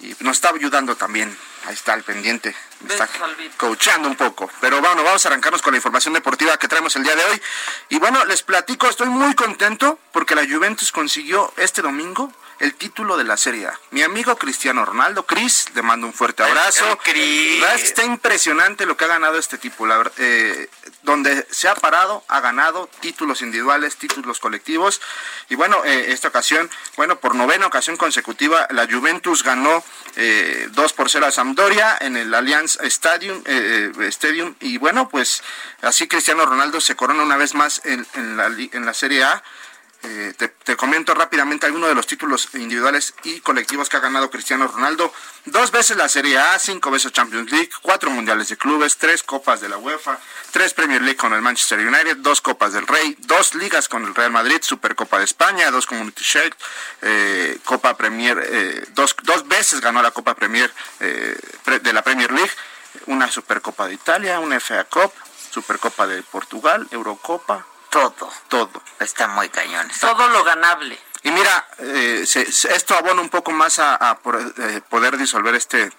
Y 0.00 0.14
nos 0.20 0.36
está 0.36 0.50
ayudando 0.50 0.96
también. 0.96 1.34
Ahí 1.64 1.72
está 1.72 1.94
el 1.94 2.02
pendiente. 2.02 2.54
Me 2.80 2.92
está 2.92 3.08
coachando 3.56 4.06
un 4.06 4.16
poco. 4.16 4.50
Pero 4.60 4.82
bueno, 4.82 5.02
vamos 5.02 5.24
a 5.24 5.30
arrancarnos 5.30 5.62
con 5.62 5.72
la 5.72 5.78
información 5.78 6.12
deportiva 6.12 6.58
que 6.58 6.68
traemos 6.68 6.94
el 6.96 7.04
día 7.04 7.16
de 7.16 7.24
hoy. 7.24 7.42
Y 7.88 7.98
bueno, 7.98 8.22
les 8.26 8.42
platico, 8.42 8.86
estoy 8.86 9.08
muy 9.08 9.34
contento 9.34 9.98
porque 10.12 10.34
la 10.34 10.42
Juventus 10.42 10.92
consiguió 10.92 11.54
este 11.56 11.80
domingo 11.80 12.30
el 12.60 12.74
título 12.74 13.16
de 13.16 13.24
la 13.24 13.36
Serie 13.36 13.66
A. 13.66 13.80
Mi 13.90 14.02
amigo 14.02 14.36
Cristiano 14.36 14.84
Ronaldo, 14.84 15.24
Cris, 15.24 15.66
le 15.74 15.82
mando 15.82 16.06
un 16.06 16.12
fuerte 16.12 16.42
abrazo. 16.42 16.98
Cris. 17.04 17.62
Está 17.74 18.04
impresionante 18.04 18.86
lo 18.86 18.96
que 18.96 19.04
ha 19.04 19.08
ganado 19.08 19.38
este 19.38 19.58
tipo. 19.58 19.86
La, 19.86 20.10
eh, 20.18 20.68
donde 21.02 21.46
se 21.50 21.68
ha 21.68 21.74
parado, 21.74 22.24
ha 22.28 22.40
ganado 22.40 22.88
títulos 23.00 23.42
individuales, 23.42 23.96
títulos 23.96 24.40
colectivos. 24.40 25.00
Y 25.48 25.54
bueno, 25.54 25.84
eh, 25.84 26.12
esta 26.12 26.28
ocasión, 26.28 26.70
bueno, 26.96 27.18
por 27.18 27.34
novena 27.34 27.66
ocasión 27.66 27.96
consecutiva, 27.96 28.66
la 28.70 28.86
Juventus 28.86 29.42
ganó 29.42 29.82
eh, 30.16 30.68
2 30.70 30.92
por 30.92 31.08
0 31.08 31.26
a 31.26 31.30
Sampdoria 31.30 31.96
en 32.00 32.16
el 32.16 32.34
Allianz 32.34 32.78
Stadium, 32.82 33.42
eh, 33.46 33.92
Stadium. 34.08 34.54
Y 34.60 34.78
bueno, 34.78 35.08
pues 35.08 35.42
así 35.82 36.08
Cristiano 36.08 36.44
Ronaldo 36.44 36.80
se 36.80 36.96
corona 36.96 37.22
una 37.22 37.36
vez 37.36 37.54
más 37.54 37.80
en, 37.84 38.06
en, 38.14 38.36
la, 38.36 38.46
en 38.46 38.84
la 38.84 38.94
Serie 38.94 39.24
A. 39.24 39.42
Eh, 40.04 40.32
te, 40.36 40.76
comento 40.76 41.12
rápidamente 41.12 41.66
algunos 41.66 41.88
de 41.88 41.94
los 41.96 42.06
títulos 42.06 42.48
individuales 42.54 43.14
y 43.24 43.40
colectivos 43.40 43.88
que 43.88 43.96
ha 43.96 44.00
ganado 44.00 44.30
Cristiano 44.30 44.68
Ronaldo. 44.68 45.12
Dos 45.46 45.72
veces 45.72 45.96
la 45.96 46.08
Serie 46.08 46.38
A, 46.38 46.56
cinco 46.60 46.92
veces 46.92 47.10
Champions 47.10 47.50
League, 47.50 47.70
cuatro 47.82 48.08
Mundiales 48.10 48.48
de 48.48 48.56
Clubes, 48.56 48.96
tres 48.96 49.24
Copas 49.24 49.60
de 49.60 49.68
la 49.68 49.76
UEFA, 49.76 50.20
tres 50.52 50.72
Premier 50.72 51.02
League 51.02 51.16
con 51.16 51.32
el 51.32 51.42
Manchester 51.42 51.80
United, 51.80 52.18
dos 52.18 52.40
Copas 52.40 52.74
del 52.74 52.86
Rey, 52.86 53.16
dos 53.20 53.56
Ligas 53.56 53.88
con 53.88 54.04
el 54.04 54.14
Real 54.14 54.30
Madrid, 54.30 54.58
Supercopa 54.60 55.18
de 55.18 55.24
España, 55.24 55.70
dos 55.72 55.86
Community 55.86 56.22
Shield, 56.22 56.54
eh, 57.02 57.58
Copa 57.64 57.96
Premier, 57.96 58.40
eh, 58.44 58.84
dos, 58.94 59.16
dos 59.24 59.48
veces 59.48 59.80
ganó 59.80 60.00
la 60.00 60.12
Copa 60.12 60.34
Premier 60.34 60.72
de 61.00 61.92
la 61.92 62.02
Premier 62.02 62.30
League, 62.30 62.52
una 63.06 63.30
Supercopa 63.30 63.88
de 63.88 63.94
Italia, 63.94 64.38
una 64.38 64.60
FA 64.60 64.84
Cup, 64.84 65.12
Supercopa 65.50 66.06
de 66.06 66.22
Portugal, 66.22 66.86
Eurocopa, 66.92 67.66
todo. 67.90 68.30
Todo. 68.48 68.82
Está 69.00 69.28
muy 69.28 69.48
cañón. 69.48 69.90
Está 69.90 70.14
todo 70.16 70.28
lo 70.28 70.44
ganable. 70.44 70.98
Y 71.22 71.30
mira, 71.30 71.66
eh, 71.78 72.24
se, 72.26 72.50
se, 72.50 72.74
esto 72.74 72.96
abona 72.96 73.20
un 73.20 73.28
poco 73.28 73.50
más 73.50 73.78
a, 73.78 73.96
a 73.96 74.18
por, 74.18 74.36
eh, 74.36 74.80
poder 74.88 75.16
disolver 75.16 75.54
este 75.54 75.92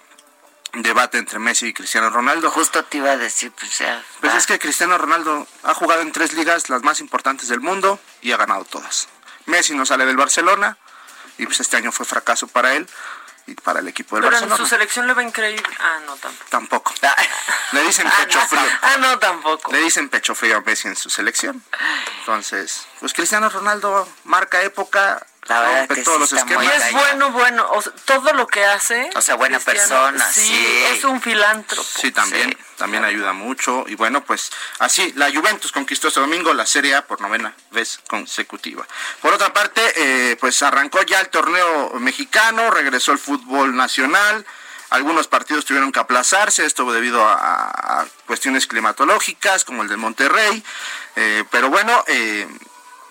debate 0.73 1.17
entre 1.17 1.39
Messi 1.39 1.67
y 1.67 1.73
Cristiano 1.73 2.10
Ronaldo. 2.10 2.52
Justo 2.52 2.84
te 2.86 2.97
iba 2.97 3.12
a 3.12 3.17
decir, 3.17 3.52
pues 3.52 3.78
ya. 3.80 4.04
Pues 4.21 4.34
es 4.36 4.45
que 4.45 4.60
Cristiano 4.60 4.97
Ronaldo 4.97 5.47
ha 5.63 5.73
jugado 5.73 6.02
en 6.02 6.12
tres 6.12 6.34
ligas, 6.34 6.69
las 6.69 6.84
más 6.84 6.99
importantes 6.99 7.47
del 7.47 7.60
mundo, 7.60 7.99
y 8.21 8.32
ha 8.32 8.38
ganado 8.38 8.63
todas. 8.65 9.08
Messi 9.45 9.73
no 9.73 9.86
sale 9.86 10.06
del 10.06 10.17
Barcelona, 10.17 10.78
y 11.38 11.45
pues 11.45 11.60
este 11.60 11.78
año 11.78 11.91
fue 11.91 12.06
fracaso 12.06 12.47
para 12.47 12.75
él 12.75 12.88
para 13.55 13.79
el 13.79 13.88
equipo 13.88 14.15
del 14.15 14.23
Pero 14.23 14.31
Barcelona. 14.31 14.55
en 14.55 14.62
su 14.62 14.67
selección 14.69 15.07
le 15.07 15.13
va 15.13 15.23
increíble. 15.23 15.63
Ah, 15.79 15.99
no, 16.05 16.15
tampoco. 16.17 16.49
Tampoco. 16.49 16.93
Le 17.71 17.83
dicen 17.83 18.07
Ah, 18.07 18.13
pecho 18.19 18.39
frío. 18.41 18.62
Ah, 18.81 18.97
no, 18.99 19.19
tampoco. 19.19 19.71
Le 19.71 19.79
dicen 19.79 20.09
pecho 20.09 20.33
frío 20.35 20.57
a 20.57 20.62
Messi 20.62 20.88
en 20.88 20.95
su 20.95 21.09
selección. 21.09 21.63
Entonces, 22.19 22.88
pues 22.99 23.13
Cristiano 23.13 23.49
Ronaldo 23.49 24.07
marca 24.23 24.62
época, 24.63 25.25
La 25.49 25.62
verdad 25.62 25.79
rompe 25.79 25.95
que 25.95 26.01
todos 26.03 26.15
sí 26.15 26.21
los 26.21 26.33
está 26.33 26.45
muy 26.45 26.65
esquemas. 26.65 26.85
Y 26.85 26.88
es 26.88 26.93
bueno, 26.93 27.31
bueno, 27.31 27.67
o 27.71 27.81
sea, 27.81 27.91
todo 28.05 28.33
lo 28.33 28.47
que 28.47 28.63
hace. 28.63 29.09
O 29.15 29.21
sea, 29.21 29.35
buena 29.35 29.59
Cristiano, 29.59 30.12
persona, 30.12 30.31
sí. 30.31 30.85
Es 30.91 31.03
un 31.03 31.21
filántropo. 31.21 31.83
Sí, 31.83 32.12
también, 32.12 32.55
también 32.77 33.03
ayuda 33.03 33.33
mucho. 33.33 33.83
Y 33.88 33.95
bueno, 33.95 34.23
pues 34.23 34.51
así, 34.77 35.12
la 35.15 35.31
Juventus 35.31 35.71
conquistó 35.71 36.07
este 36.07 36.19
domingo 36.19 36.53
la 36.53 36.65
Serie 36.65 36.95
A 36.95 37.05
por 37.05 37.19
novena 37.19 37.53
vez 37.71 37.99
consecutiva. 38.07 38.88
Por 39.21 39.33
otra 39.33 39.51
parte, 39.51 39.81
eh, 39.95 40.38
pues 40.39 40.62
arrancó 40.62 41.01
ya 41.03 41.19
el 41.19 41.29
torneo 41.29 41.93
mexicano, 41.99 42.69
regresó 42.69 43.12
el 43.12 43.19
fútbol 43.19 43.75
nacional. 43.75 44.45
Algunos 44.91 45.27
partidos 45.27 45.65
tuvieron 45.65 45.91
que 45.91 45.99
aplazarse, 45.99 46.65
esto 46.65 46.91
debido 46.91 47.23
a, 47.23 48.01
a 48.01 48.07
cuestiones 48.25 48.65
climatológicas, 48.65 49.63
como 49.63 49.83
el 49.83 49.89
de 49.89 49.97
Monterrey. 49.97 50.63
Eh, 51.15 51.43
pero 51.51 51.69
bueno, 51.69 52.03
eh, 52.07 52.47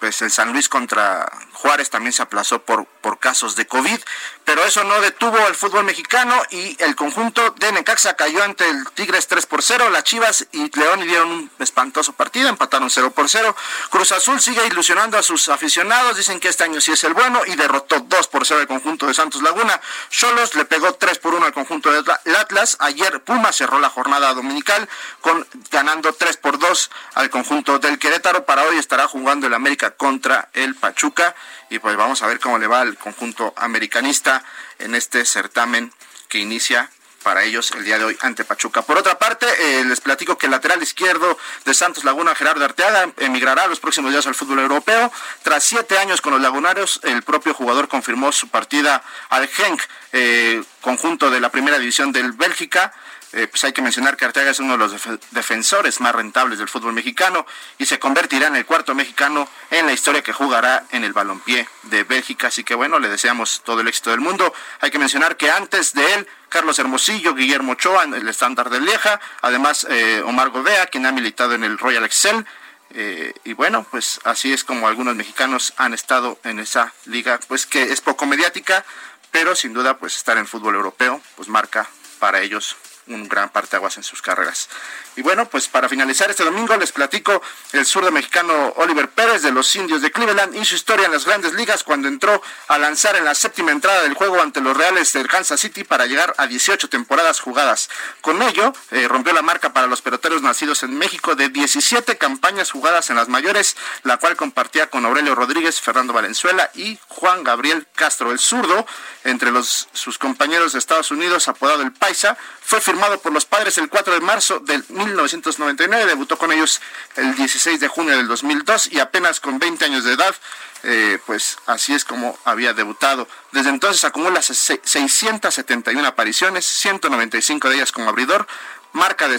pues 0.01 0.22
el 0.22 0.31
San 0.31 0.53
Luis 0.53 0.68
contra 0.68 1.31
Juárez 1.59 1.90
también 1.90 2.12
se 2.12 2.23
aplazó 2.23 2.61
por, 2.61 2.87
por 2.87 3.18
casos 3.18 3.57
de 3.57 3.66
COVID, 3.66 3.99
pero 4.44 4.64
eso 4.64 4.85
no 4.85 5.01
detuvo 5.01 5.37
al 5.38 5.57
fútbol 5.57 5.85
mexicano 5.85 6.40
y 6.51 6.81
el 6.81 6.94
conjunto 6.94 7.51
de 7.59 7.73
Necaxa 7.73 8.14
cayó 8.14 8.44
ante 8.44 8.68
el 8.68 8.88
Tigres 8.94 9.27
3 9.27 9.44
por 9.47 9.62
0, 9.62 9.90
las 9.90 10.05
Chivas 10.05 10.47
y 10.53 10.71
León 10.79 11.01
dieron 11.01 11.31
un 11.31 11.51
espantoso 11.59 12.12
partido, 12.12 12.49
empataron 12.49 12.88
0 12.88 13.11
por 13.11 13.29
0, 13.29 13.57
Cruz 13.90 14.12
Azul 14.12 14.40
sigue 14.40 14.64
ilusionando 14.68 15.18
a 15.18 15.23
sus 15.25 15.49
aficionados, 15.49 16.16
dicen 16.16 16.38
que 16.38 16.49
este 16.49 16.62
año 16.62 16.81
sí 16.81 16.92
es 16.92 17.03
el 17.03 17.12
bueno 17.12 17.40
y 17.44 17.57
derrotó 17.57 17.99
2 18.01 18.29
por 18.29 18.47
0 18.47 18.61
al 18.61 18.68
conjunto 18.68 19.09
de 19.09 19.14
Santos 19.14 19.42
Laguna, 19.42 19.81
Cholos 20.11 20.55
le 20.55 20.64
pegó 20.64 20.94
3 20.94 21.18
por 21.18 21.35
1 21.35 21.44
al 21.44 21.53
conjunto 21.53 21.90
del 21.90 22.37
Atlas, 22.37 22.77
ayer 22.79 23.21
Puma 23.25 23.53
cerró 23.53 23.81
la 23.81 23.90
jornada 23.90 24.33
dominical 24.33 24.88
con 25.21 25.44
ganando 25.73 26.12
3 26.12 26.37
por 26.37 26.61
2 26.61 26.90
al 27.14 27.31
conjunto 27.31 27.81
del 27.81 27.99
Querétaro, 27.99 28.44
para 28.44 28.62
hoy 28.62 28.79
estará 28.79 29.09
jugando 29.09 29.49
el 29.49 29.55
América 29.55 29.90
contra 29.90 30.51
el 30.55 30.77
Pachuca 30.77 31.35
y 31.71 31.79
pues 31.79 31.97
vamos 31.97 32.23
a 32.23 32.27
ver 32.27 32.41
cómo 32.41 32.59
le 32.59 32.67
va 32.67 32.81
al 32.81 32.97
conjunto 32.97 33.53
americanista 33.57 34.45
en 34.79 34.95
este 34.95 35.25
certamen 35.25 35.93
que 36.29 36.39
inicia 36.39 36.91
para 37.23 37.43
ellos 37.43 37.73
el 37.73 37.85
día 37.85 37.99
de 37.99 38.05
hoy 38.05 38.17
ante 38.21 38.45
Pachuca. 38.45 38.83
Por 38.83 38.97
otra 38.97 39.19
parte, 39.19 39.47
eh, 39.59 39.85
les 39.85 40.01
platico 40.01 40.39
que 40.39 40.47
el 40.47 40.53
lateral 40.53 40.83
izquierdo 40.83 41.37
de 41.65 41.75
Santos 41.75 42.05
Laguna, 42.05 42.35
Gerardo 42.35 42.65
Arteaga, 42.65 43.11
emigrará 43.19 43.67
los 43.67 43.81
próximos 43.81 44.13
días 44.13 44.27
al 44.27 44.35
fútbol 44.35 44.61
europeo. 44.61 45.13
Tras 45.43 45.65
siete 45.65 45.99
años 45.99 46.21
con 46.21 46.33
los 46.33 46.41
lagunarios, 46.41 47.01
el 47.03 47.23
propio 47.23 47.55
jugador 47.55 47.89
confirmó 47.89 48.33
su 48.33 48.49
partida 48.49 49.03
al 49.29 49.49
Genk, 49.49 49.83
eh, 50.13 50.63
conjunto 50.81 51.31
de 51.31 51.41
la 51.41 51.51
primera 51.51 51.79
división 51.79 52.13
del 52.13 52.33
Bélgica. 52.33 52.93
Eh, 53.33 53.47
pues 53.47 53.62
hay 53.64 53.73
que 53.73 53.83
mencionar 53.83 54.17
que 54.17 54.25
Arteaga 54.25 54.51
es 54.51 54.59
uno 54.59 54.73
de 54.73 54.79
los 54.79 54.93
def 54.93 55.07
defensores 55.33 56.01
más 56.01 56.14
rentables 56.14 56.59
del 56.59 56.69
fútbol 56.69 56.95
mexicano 56.95 57.45
y 57.77 57.85
se 57.85 57.99
convertirá 57.99 58.47
en 58.47 58.57
el 58.57 58.64
cuarto 58.64 58.95
mexicano 58.95 59.47
en 59.71 59.85
la 59.85 59.93
historia 59.93 60.23
que 60.23 60.33
jugará 60.33 60.85
en 60.93 61.05
el 61.05 61.12
balompié 61.12 61.69
de 61.85 62.05
Bélgica. 62.05 62.47
Así 62.47 62.64
que 62.64 62.75
bueno, 62.75 62.99
le 62.99 63.09
deseamos 63.09 63.61
todo 63.64 63.83
el 63.83 63.88
éxito 63.88 64.11
del 64.11 64.21
mundo. 64.21 64.55
Hay 64.81 64.91
que 64.91 64.99
mencionar 64.99 65.37
que 65.37 65.51
antes 65.51 65.93
de 65.93 66.14
él, 66.14 66.27
Carlos 66.49 66.79
Hermosillo, 66.79 67.35
Guillermo 67.35 67.73
Ochoa 67.73 68.05
el 68.05 68.29
estándar 68.29 68.71
de 68.71 68.81
Lieja, 68.81 69.21
además 69.43 69.87
eh, 69.91 70.23
Omar 70.25 70.49
Godea, 70.49 70.87
quien 70.87 71.05
ha 71.05 71.12
militado 71.12 71.53
en 71.53 71.64
el 71.64 71.77
Royal 71.77 72.05
Excel. 72.05 72.47
Eh, 72.95 73.35
y 73.45 73.53
bueno, 73.53 73.87
pues 73.91 74.21
así 74.25 74.55
es 74.55 74.64
como 74.64 74.88
algunos 74.88 75.14
mexicanos 75.14 75.75
han 75.77 75.93
estado 75.93 76.38
en 76.45 76.59
esa 76.59 76.95
liga, 77.05 77.38
pues 77.47 77.67
que 77.67 77.83
es 77.83 78.01
poco 78.01 78.25
mediática, 78.25 78.87
pero 79.31 79.55
sin 79.55 79.75
duda 79.75 79.99
pues 79.99 80.17
estar 80.17 80.38
en 80.38 80.47
fútbol 80.47 80.77
europeo 80.77 81.21
pues 81.37 81.49
marca 81.49 81.87
para 82.19 82.41
ellos 82.41 82.77
un 83.09 83.29
gran 83.29 83.51
parteaguas 83.51 83.97
en 83.97 84.03
sus 84.03 84.23
carreras. 84.23 84.68
Y 85.16 85.23
bueno, 85.23 85.49
pues 85.49 85.68
para 85.68 85.88
finalizar 85.88 86.31
este 86.31 86.44
domingo 86.44 86.77
les 86.77 86.92
platico 86.92 87.42
el 87.73 87.85
zurdo 87.85 88.12
mexicano 88.12 88.73
Oliver 88.77 89.09
Pérez 89.09 89.42
de 89.42 89.51
los 89.51 89.75
Indios 89.75 90.03
de 90.03 90.12
Cleveland 90.12 90.55
y 90.55 90.64
su 90.64 90.77
historia 90.77 91.07
en 91.07 91.12
las 91.12 91.25
grandes 91.25 91.55
ligas 91.55 91.83
cuando 91.83 92.09
entró 92.09 92.40
a 92.68 92.79
lanzar 92.79 93.16
en 93.16 93.25
la 93.25 93.35
séptima 93.35 93.73
entrada 93.73 94.03
del 94.03 94.14
juego 94.14 94.40
ante 94.40 94.61
los 94.61 94.77
Reales 94.77 95.12
del 95.12 95.29
Kansas 95.29 95.61
City 95.61 95.85
para 95.85 96.07
llegar 96.07 96.35
a 96.38 96.47
18 96.47 96.88
temporadas 96.88 97.40
jugadas. 97.40 97.88
Con 98.21 98.42
ello, 98.42 98.73
eh, 98.90 99.09
rompió 99.09 99.33
la 99.33 99.42
marca 99.42 99.73
para 99.73 99.87
los 99.87 100.03
peloteros 100.03 100.42
nacidos 100.42 100.83
en 100.83 100.97
México 100.97 101.35
de 101.35 101.49
17 101.49 102.16
campañas 102.18 102.71
jugadas 102.71 103.11
en 103.11 103.16
las 103.16 103.29
mayores, 103.29 103.77
la 104.05 104.18
cual 104.18 104.37
compartía 104.37 104.88
con 104.88 105.05
Aurelio 105.05 105.35
Rodríguez, 105.35 105.81
Fernando 105.81 106.12
Valenzuela 106.12 106.71
y 106.75 106.99
Juan 107.09 107.44
Gabriel 107.44 107.87
Castro. 107.94 108.31
El 108.31 108.38
zurdo, 108.38 108.87
entre 109.25 109.51
los, 109.51 109.88
sus 109.92 110.18
compañeros 110.18 110.73
de 110.73 110.79
Estados 110.79 111.11
Unidos, 111.11 111.49
apodado 111.49 111.83
el 111.83 111.92
Paisa, 111.92 112.37
fue 112.61 112.81
firmado 112.81 112.98
por 113.23 113.33
los 113.33 113.45
padres 113.45 113.79
el 113.79 113.89
4 113.89 114.15
de 114.15 114.21
marzo 114.21 114.61
del 114.61 114.85
1999, 114.89 116.07
debutó 116.07 116.37
con 116.37 116.53
ellos 116.53 116.81
el 117.17 117.35
16 117.35 117.81
de 117.81 117.89
junio 117.89 118.17
del 118.17 118.29
2002 118.29 118.93
y 118.93 119.01
apenas 119.01 119.41
con 119.41 119.59
20 119.59 119.85
años 119.85 120.05
de 120.05 120.13
edad, 120.13 120.35
eh, 120.83 121.19
pues 121.27 121.59
así 121.67 121.95
es 121.95 122.05
como 122.05 122.39
había 122.45 122.73
debutado. 122.73 123.29
Desde 123.53 123.71
entonces 123.71 124.05
acumula 124.05 124.43
671 124.43 126.07
apariciones, 126.07 126.65
195 126.67 127.69
de 127.69 127.77
ellas 127.77 127.93
como 127.93 128.09
abridor, 128.09 128.47
marca 128.93 129.29
de 129.29 129.39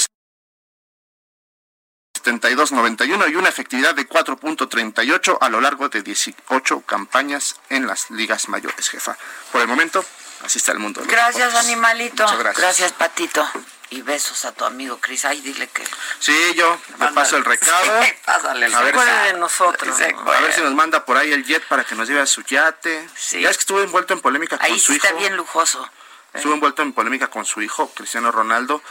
72.91 2.24 3.32
y 3.32 3.36
una 3.36 3.50
efectividad 3.50 3.96
de 3.96 4.08
4.38 4.08 5.38
a 5.40 5.50
lo 5.50 5.62
largo 5.62 5.90
de 5.90 6.02
18 6.02 6.82
campañas 6.82 7.56
en 7.70 7.88
las 7.88 8.10
ligas 8.12 8.50
mayores, 8.50 8.90
jefa. 8.90 9.18
Por 9.52 9.62
el 9.62 9.68
momento, 9.68 10.04
así 10.44 10.58
está 10.58 10.72
el 10.72 10.80
mundo. 10.80 11.02
Gracias, 11.06 11.48
deportes. 11.48 11.66
animalito. 11.68 12.24
Muchas 12.24 12.40
gracias. 12.40 12.62
Gracias, 12.62 12.92
Patito. 12.94 13.50
Y 13.92 14.04
besos 14.04 14.46
a 14.46 14.52
tu 14.52 14.66
amigo 14.66 15.00
Cris. 15.00 15.26
Ay, 15.26 15.42
dile 15.42 15.68
que. 15.68 15.84
Sí, 16.20 16.54
yo 16.56 16.80
le 17.00 17.08
paso 17.08 17.38
el 17.38 17.46
recado. 17.46 18.04
Sí, 18.04 18.14
pásale 18.24 18.68
el 18.68 18.76
Acuerde 18.76 19.02
si- 19.02 19.34
de 19.34 19.40
nosotros. 19.40 19.98
Se 19.98 20.14
¿no? 20.14 20.32
a 20.32 20.40
ver 20.42 20.54
si 20.54 20.62
nos 20.62 20.74
manda 20.76 21.06
por 21.06 21.18
ahí 21.18 21.34
el 21.34 21.44
jet 21.44 21.64
para 21.68 21.84
que 21.84 21.96
nos 21.96 22.08
lleve 22.08 22.22
a 22.22 22.28
su 22.28 22.44
yate. 22.44 23.10
Sí. 23.18 23.42
Ya 23.42 23.50
es 23.50 23.58
que 23.58 23.62
estuvo 23.62 23.82
envuelto 23.82 24.14
en 24.14 24.22
polémica 24.22 24.58
con 24.60 24.66
Ahí 24.68 24.80
su 24.80 24.92
sí 24.92 24.98
está 24.98 25.10
hijo. 25.10 25.18
bien 25.18 25.36
lujoso. 25.36 25.90
Estuvo 26.36 26.54
envuelto 26.54 26.84
en 26.84 26.94
polémica 26.94 27.30
con 27.32 27.46
su 27.46 27.64
hijo, 27.64 27.90
Cristiano 27.96 28.32
Ronaldo. 28.32 28.84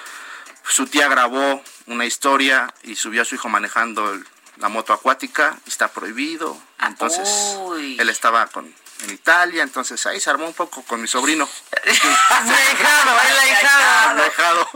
Su 0.68 0.87
tía 0.88 1.06
grabó 1.08 1.62
una 1.87 2.04
historia 2.04 2.74
y 2.82 2.96
subió 2.96 3.22
a 3.22 3.24
su 3.24 3.37
hijo 3.37 3.48
manejando 3.48 4.11
el- 4.12 4.26
la 4.56 4.68
moto 4.68 4.92
acuática. 4.92 5.56
Está 5.68 5.87
prohibido. 5.87 6.61
Entonces, 6.80 7.28
Uy. 7.58 7.96
él 8.00 8.08
estaba 8.08 8.48
con, 8.48 8.74
en 9.02 9.11
Italia. 9.11 9.62
Entonces, 9.62 10.04
ahí 10.06 10.20
se 10.20 10.30
armó 10.30 10.46
un 10.46 10.54
poco 10.54 10.82
con 10.84 11.00
mi 11.00 11.08
sobrino. 11.08 11.48
Ahijado, 11.82 13.20
el 13.28 13.38
ahijado. 13.38 14.11
Alejado. 14.11 14.70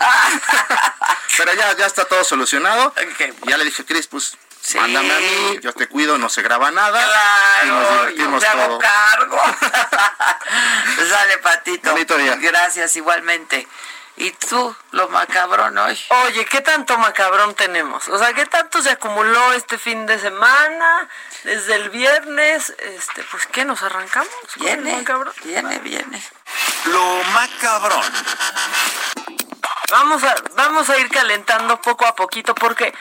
Pero 1.37 1.54
ya, 1.54 1.76
ya 1.76 1.87
está 1.87 2.04
todo 2.04 2.24
solucionado. 2.24 2.94
Ya 3.46 3.56
le 3.56 3.64
dije, 3.64 3.85
Cris, 3.85 4.06
pues 4.06 4.37
Sí. 4.61 4.78
mándame 4.78 5.12
a 5.12 5.18
mí, 5.18 5.58
yo 5.61 5.72
te 5.72 5.88
cuido, 5.88 6.18
no 6.18 6.28
se 6.28 6.40
graba 6.40 6.70
nada. 6.70 7.00
y 7.64 7.66
nos 7.66 7.78
Claro, 7.78 8.02
yo 8.04 8.11
divertimos 8.11 8.40
me 8.42 8.46
hago 8.48 8.66
todo. 8.68 8.78
cargo. 8.78 9.40
Sale, 11.11 11.38
Patito. 11.38 11.90
Bonito 11.90 12.16
día. 12.16 12.37
Gracias, 12.37 12.94
igualmente. 12.94 13.66
¿Y 14.16 14.31
tú, 14.33 14.77
lo 14.90 15.09
macabrón 15.09 15.77
hoy? 15.79 15.98
Oye, 16.27 16.44
¿qué 16.44 16.61
tanto 16.61 16.98
macabrón 16.98 17.55
tenemos? 17.55 18.09
O 18.09 18.18
sea, 18.18 18.33
¿qué 18.35 18.44
tanto 18.46 18.83
se 18.83 18.90
acumuló 18.90 19.53
este 19.55 19.79
fin 19.79 20.05
de 20.07 20.18
semana? 20.18 21.09
Desde 21.44 21.77
el 21.77 21.90
viernes, 21.90 22.70
este, 22.79 23.25
pues, 23.25 23.46
¿qué 23.46 23.64
nos 23.64 23.83
arrancamos? 23.83 24.29
con 24.59 24.68
el 24.68 24.77
Viene, 24.83 24.98
macabrón? 24.98 25.33
viene, 25.42 25.79
viene. 25.79 26.22
Lo 26.87 27.25
macabrón. 27.33 28.04
Vamos 29.90 30.23
a, 30.25 30.35
vamos 30.56 30.88
a 30.90 30.98
ir 30.98 31.08
calentando 31.10 31.81
poco 31.81 32.06
a 32.06 32.15
poquito 32.15 32.54
porque 32.54 32.94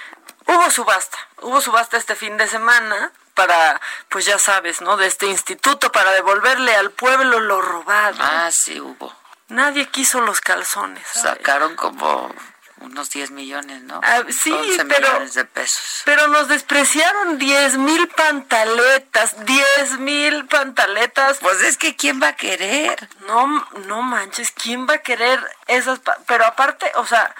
hubo 0.45 0.71
subasta, 0.71 1.17
hubo 1.41 1.61
subasta 1.61 1.97
este 1.97 2.15
fin 2.15 2.37
de 2.37 2.47
semana 2.47 3.11
para, 3.33 3.79
pues 4.09 4.25
ya 4.25 4.39
sabes, 4.39 4.81
¿no? 4.81 4.97
De 4.97 5.07
este 5.07 5.25
instituto 5.27 5.91
para 5.91 6.11
devolverle 6.11 6.75
al 6.75 6.91
pueblo 6.91 7.39
lo 7.39 7.61
robado. 7.61 8.17
Ah, 8.19 8.49
sí, 8.51 8.79
hubo. 8.79 9.13
Nadie 9.51 9.87
quiso 9.89 10.21
los 10.21 10.41
calzones. 10.41 11.05
¿sabes? 11.13 11.37
Sacaron 11.39 11.75
como 11.75 12.33
unos 12.77 13.09
10 13.11 13.31
millones, 13.31 13.83
¿no? 13.83 14.01
Ah, 14.03 14.23
sí, 14.29 14.51
11 14.51 14.85
pero- 14.85 15.07
millones 15.09 15.33
de 15.35 15.45
pesos. 15.45 16.01
Pero 16.05 16.27
nos 16.29 16.47
despreciaron 16.47 17.37
10 17.37 17.77
mil 17.77 18.07
pantaletas, 18.07 19.45
10 19.45 19.99
mil 19.99 20.45
pantaletas. 20.47 21.37
Pues 21.39 21.61
es 21.61 21.77
que 21.77 21.95
¿quién 21.95 22.21
va 22.21 22.29
a 22.29 22.35
querer? 22.35 23.07
No, 23.27 23.45
no 23.85 24.01
manches, 24.01 24.51
¿quién 24.51 24.87
va 24.87 24.95
a 24.95 24.97
querer 24.99 25.39
esas? 25.67 25.99
pa- 25.99 26.17
Pero 26.25 26.45
aparte, 26.45 26.91
o 26.95 27.05
sea, 27.05 27.35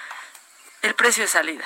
el 0.82 0.94
precio 0.94 1.24
de 1.24 1.28
salida. 1.28 1.64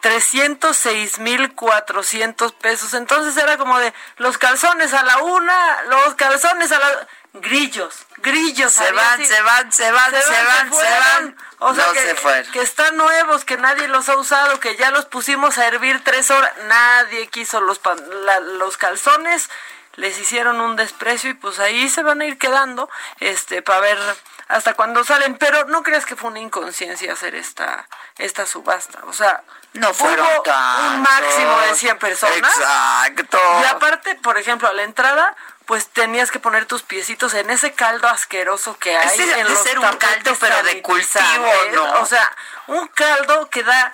306 0.00 1.18
mil 1.18 1.52
400 1.54 2.52
pesos. 2.52 2.94
Entonces 2.94 3.36
era 3.42 3.58
como 3.58 3.78
de 3.78 3.92
los 4.16 4.38
calzones 4.38 4.94
a 4.94 5.02
la 5.02 5.18
una, 5.18 5.82
los 5.88 6.14
calzones 6.14 6.70
a 6.72 6.78
la... 6.78 7.08
Grillos, 7.34 8.06
grillos. 8.16 8.72
Se 8.72 8.90
van, 8.92 9.24
se 9.24 9.42
van, 9.42 9.70
se 9.72 9.92
van, 9.92 10.10
se 10.12 10.20
van, 10.44 10.72
se 10.72 10.98
van. 10.98 11.36
O 11.58 11.74
sea, 11.74 11.86
No 11.86 11.92
que, 11.92 12.06
se 12.06 12.14
fueron. 12.14 12.52
que 12.52 12.60
están 12.62 12.96
nuevos, 12.96 13.44
que 13.44 13.56
nadie 13.58 13.86
los 13.88 14.08
ha 14.08 14.16
usado, 14.16 14.58
que 14.60 14.76
ya 14.76 14.90
los 14.90 15.04
pusimos 15.06 15.58
a 15.58 15.66
hervir 15.66 16.02
tres 16.04 16.30
horas. 16.30 16.50
Nadie 16.64 17.28
quiso 17.28 17.60
los, 17.60 17.78
pan- 17.78 18.02
la- 18.24 18.40
los 18.40 18.76
calzones. 18.76 19.48
les 19.96 20.16
hicieron 20.20 20.60
un 20.60 20.76
desprecio 20.76 21.30
y 21.30 21.34
pues 21.34 21.58
ahí 21.58 21.88
se 21.88 22.04
van 22.04 22.20
a 22.20 22.24
ir 22.24 22.38
quedando, 22.38 22.88
este, 23.18 23.62
para 23.62 23.80
ver 23.80 23.98
hasta 24.46 24.74
cuando 24.74 25.02
salen, 25.02 25.36
pero 25.36 25.64
no 25.64 25.82
creas 25.82 26.06
que 26.06 26.14
fue 26.14 26.30
una 26.30 26.38
inconsciencia 26.38 27.12
hacer 27.12 27.34
esta, 27.34 27.84
esta 28.16 28.46
subasta, 28.46 29.00
o 29.06 29.12
sea, 29.12 29.42
no 29.72 29.92
fueron 29.92 30.24
hubo 30.24 30.86
un 30.94 31.02
máximo 31.02 31.60
de 31.62 31.74
100 31.74 31.98
personas. 31.98 32.56
Exacto. 32.56 33.40
Y 33.60 33.64
aparte, 33.66 34.14
por 34.22 34.38
ejemplo, 34.38 34.68
a 34.68 34.72
la 34.72 34.84
entrada, 34.84 35.34
pues 35.68 35.86
tenías 35.88 36.30
que 36.30 36.40
poner 36.40 36.64
tus 36.64 36.82
piecitos 36.82 37.34
en 37.34 37.50
ese 37.50 37.74
caldo 37.74 38.08
asqueroso 38.08 38.78
que 38.78 38.96
hay 38.96 39.06
Ese 39.06 39.38
en 39.38 39.44
de 39.46 39.52
los 39.52 39.62
ser 39.62 39.78
un 39.78 39.96
caldo, 39.98 40.34
pero 40.40 40.62
de 40.62 40.80
cultivo, 40.80 41.52
¿no? 41.74 42.00
O 42.00 42.06
sea, 42.06 42.34
un 42.68 42.88
caldo 42.88 43.50
que 43.50 43.62
da 43.62 43.92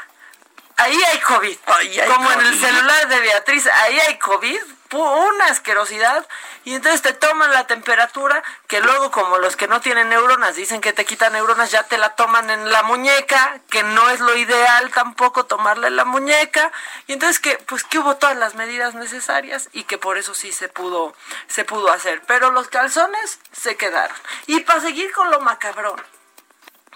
ahí 0.77 0.97
hay 1.03 1.18
COVID. 1.18 1.59
Ahí 1.66 1.99
hay 1.99 2.09
Como 2.09 2.31
en 2.31 2.41
el 2.43 2.61
celular 2.61 3.09
de 3.09 3.18
Beatriz, 3.18 3.66
ahí 3.66 3.99
hay 3.99 4.18
COVID, 4.20 4.62
una 5.03 5.47
asquerosidad. 5.47 6.26
Y 6.64 6.74
entonces 6.74 7.03
te 7.03 7.12
toman 7.12 7.53
la 7.53 7.66
temperatura, 7.66 8.42
que 8.68 8.80
luego 8.80 9.11
como 9.11 9.38
los 9.38 9.57
que 9.57 9.68
no 9.68 9.80
tienen 9.80 10.09
neuronas 10.09 10.57
dicen 10.57 10.80
que 10.80 10.92
te 10.92 11.05
quitan 11.05 11.32
neuronas, 11.34 11.70
ya 11.70 11.82
te 11.82 11.99
la 11.99 12.14
toman 12.16 12.49
en 12.51 12.70
la 12.72 12.82
muñeca, 12.82 13.61
que 13.70 13.82
no 13.82 14.09
es 14.11 14.20
lo 14.20 14.34
ideal 14.36 14.90
tampoco 14.90 15.45
tomarla 15.47 15.88
en 15.88 15.97
la 15.97 16.05
muñeca. 16.05 16.72
Y 17.07 17.12
entonces 17.14 17.38
que, 17.40 17.57
pues 17.66 17.84
que 17.84 17.99
hubo 17.99 18.16
todas 18.16 18.36
las 18.36 18.55
medidas 18.55 18.95
necesarias 18.95 19.68
y 19.72 19.84
que 19.84 19.99
por 19.99 20.16
eso 20.18 20.34
sí 20.34 20.53
se 20.53 20.68
pudo, 20.68 21.14
se 21.49 21.64
pudo 21.64 21.92
hacer. 21.92 22.22
Pero 22.26 22.51
los 22.51 22.68
calzones 22.68 23.38
se 23.53 23.76
quedaron. 23.76 24.16
Y 24.47 24.61
para 24.61 24.80
seguir 24.80 25.12
con 25.12 25.30
lo 25.30 25.40
macabrón. 25.40 26.03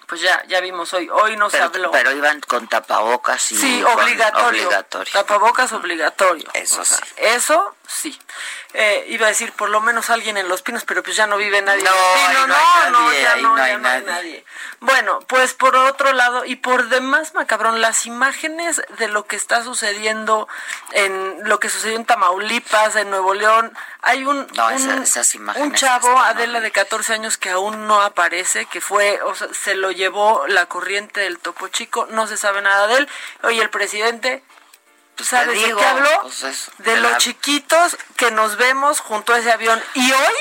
Pues 0.07 0.23
ya, 0.23 0.43
ya 0.47 0.61
vimos 0.63 0.95
hoy, 0.95 1.11
hoy 1.11 1.37
no 1.37 1.51
se 1.51 1.59
Pero, 1.59 1.67
habló. 1.69 1.91
pero 1.91 2.13
iban 2.13 2.41
con 2.41 2.67
tapabocas 2.67 3.53
y 3.53 3.57
Sí, 3.59 3.83
obligatorio. 3.85 4.49
obligatorio. 4.65 5.13
Tapabocas 5.13 5.71
obligatorio. 5.75 6.49
Eso 6.55 6.81
O 6.81 6.85
sea, 6.87 6.97
sí. 6.97 7.05
Eso 7.19 7.75
sí. 7.89 8.17
Eh, 8.75 9.07
iba 9.09 9.27
a 9.27 9.31
decir 9.31 9.53
por 9.53 9.71
lo 9.71 9.81
menos 9.81 10.11
alguien 10.11 10.37
en 10.37 10.47
Los 10.49 10.63
Pinos, 10.63 10.85
pero 10.85 11.03
pues 11.03 11.17
ya 11.17 11.27
no 11.27 11.37
vive 11.39 11.61
nadie 11.63 11.83
No, 11.83 11.91
en 11.91 11.97
Los 11.97 12.29
Pinos. 12.29 12.49
no 12.49 12.55
No, 12.55 12.91
no, 12.91 13.07
nadie, 13.07 13.23
ya 13.23 13.37
no, 13.37 13.49
no 13.49 13.57
ya 13.57 13.65
hay 13.65 13.77
no 13.79 13.89
hay 13.89 14.03
nadie. 14.03 14.07
nadie. 14.07 14.45
Bueno, 14.81 15.19
pues 15.27 15.55
por 15.55 15.75
otro 15.75 16.13
lado 16.13 16.45
y 16.45 16.57
por 16.57 16.89
demás, 16.89 17.35
macabrón, 17.35 17.81
las 17.81 18.07
imágenes 18.07 18.81
de 18.99 19.09
lo 19.09 19.27
que 19.27 19.35
está 19.37 19.65
sucediendo 19.65 20.47
en 20.93 21.39
lo 21.49 21.59
que 21.59 21.69
sucedió 21.71 21.97
en 21.97 22.05
Tamaulipas, 22.05 22.95
en 22.97 23.11
Nuevo 23.11 23.35
León, 23.35 23.73
hay 24.03 24.25
un, 24.25 24.39
un, 24.39 25.03
esas 25.03 25.35
un 25.35 25.75
chavo, 25.75 26.17
Adela 26.21 26.61
de 26.61 26.71
14 26.71 27.15
años 27.15 27.37
que 27.39 27.51
aún 27.51 27.87
no 27.89 28.03
aparece, 28.03 28.67
que 28.67 28.81
fue, 28.81 29.21
o 29.23 29.35
sea, 29.35 29.49
se 29.53 29.75
lo 29.75 29.91
llevó 29.91 30.47
la 30.47 30.67
corriente 30.67 31.21
del 31.21 31.39
Topo 31.39 31.69
Chico, 31.69 32.07
no 32.11 32.27
se 32.27 32.37
sabe 32.37 32.63
nada 32.63 32.87
de 32.87 32.99
él. 32.99 33.09
Oye, 33.43 33.61
el 33.63 33.71
presidente 33.71 34.43
Pues 35.19 35.29
¿Sabes 35.29 35.49
te 35.55 35.61
de 35.61 35.67
digo, 35.67 35.79
qué 35.81 35.85
habló? 35.87 36.23
pues 36.23 36.43
eso, 36.45 36.71
de 36.79 36.95
de 36.95 37.01
los 37.01 37.11
la- 37.13 37.19
chiquitos 37.19 37.97
que 38.17 38.31
nos 38.31 38.57
vemos 38.57 39.01
junto 39.01 39.35
a 39.35 39.39
ese 39.39 39.53
avión. 39.53 39.83
Y 39.95 40.11
hoy, 40.13 40.35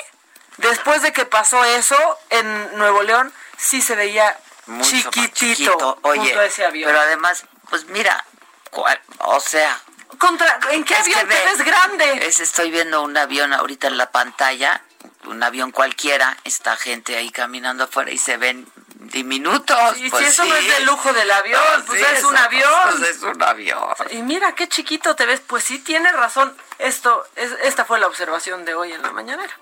después 0.57 1.01
de 1.01 1.11
que 1.11 1.25
pasó 1.25 1.63
eso 1.65 1.97
en 2.30 2.78
Nuevo 2.78 3.01
León, 3.03 3.34
sí 3.57 3.82
se 3.82 3.95
veía 3.95 4.38
mucho 4.67 5.09
chiquitito. 5.11 5.97
Oye, 6.03 6.19
junto 6.21 6.39
a 6.39 6.45
ese 6.45 6.63
avión. 6.65 6.88
pero 6.89 7.01
además, 7.01 7.45
pues 7.69 7.86
mira, 7.86 8.23
cuál- 8.71 9.01
o 9.19 9.39
sea, 9.39 9.82
Contra, 10.19 10.59
¿En 10.71 10.84
qué 10.84 10.95
avión 10.95 11.19
que 11.19 11.25
te 11.25 11.36
ve, 11.36 11.45
ves 11.45 11.65
grande? 11.65 12.25
es- 12.28 12.39
estoy 12.39 12.71
viendo 12.71 13.01
un 13.03 13.15
avión 13.17 13.53
ahorita 13.53 13.88
en 13.88 13.97
la 13.97 14.09
pantalla, 14.11 14.82
un 15.25 15.43
avión 15.43 15.71
cualquiera, 15.71 16.38
está 16.43 16.75
gente 16.78 17.17
ahí 17.17 17.30
caminando 17.30 17.84
afuera 17.84 18.09
y 18.11 18.17
se 18.17 18.38
ven 18.38 18.67
diminutos. 19.07 19.97
Y 19.97 20.09
pues 20.09 20.23
si 20.23 20.29
eso 20.29 20.45
no 20.45 20.55
es 20.55 20.67
de 20.67 20.85
lujo 20.85 21.11
del 21.13 21.29
avión, 21.29 21.83
pues 21.85 21.99
sí, 21.99 22.05
es 22.15 22.23
un 22.23 22.37
avión. 22.37 22.71
pues 22.97 23.09
es 23.09 23.23
un 23.23 23.41
avión. 23.41 23.95
Y 24.11 24.21
mira 24.21 24.53
qué 24.55 24.67
chiquito 24.67 25.15
te 25.15 25.25
ves, 25.25 25.41
pues 25.45 25.63
sí 25.63 25.79
tiene 25.79 26.11
razón. 26.11 26.55
Esto, 26.79 27.25
es, 27.35 27.51
esta 27.63 27.85
fue 27.85 27.99
la 27.99 28.07
observación 28.07 28.65
de 28.65 28.75
hoy 28.75 28.93
en 28.93 29.01
la 29.01 29.11
mañanera. 29.11 29.57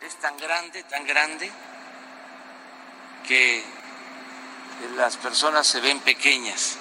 es 0.00 0.16
tan 0.20 0.36
grande, 0.38 0.82
tan 0.84 1.06
grande, 1.06 1.50
que 3.26 3.64
las 4.96 5.16
personas 5.16 5.66
se 5.66 5.80
ven 5.80 6.00
pequeñas. 6.00 6.78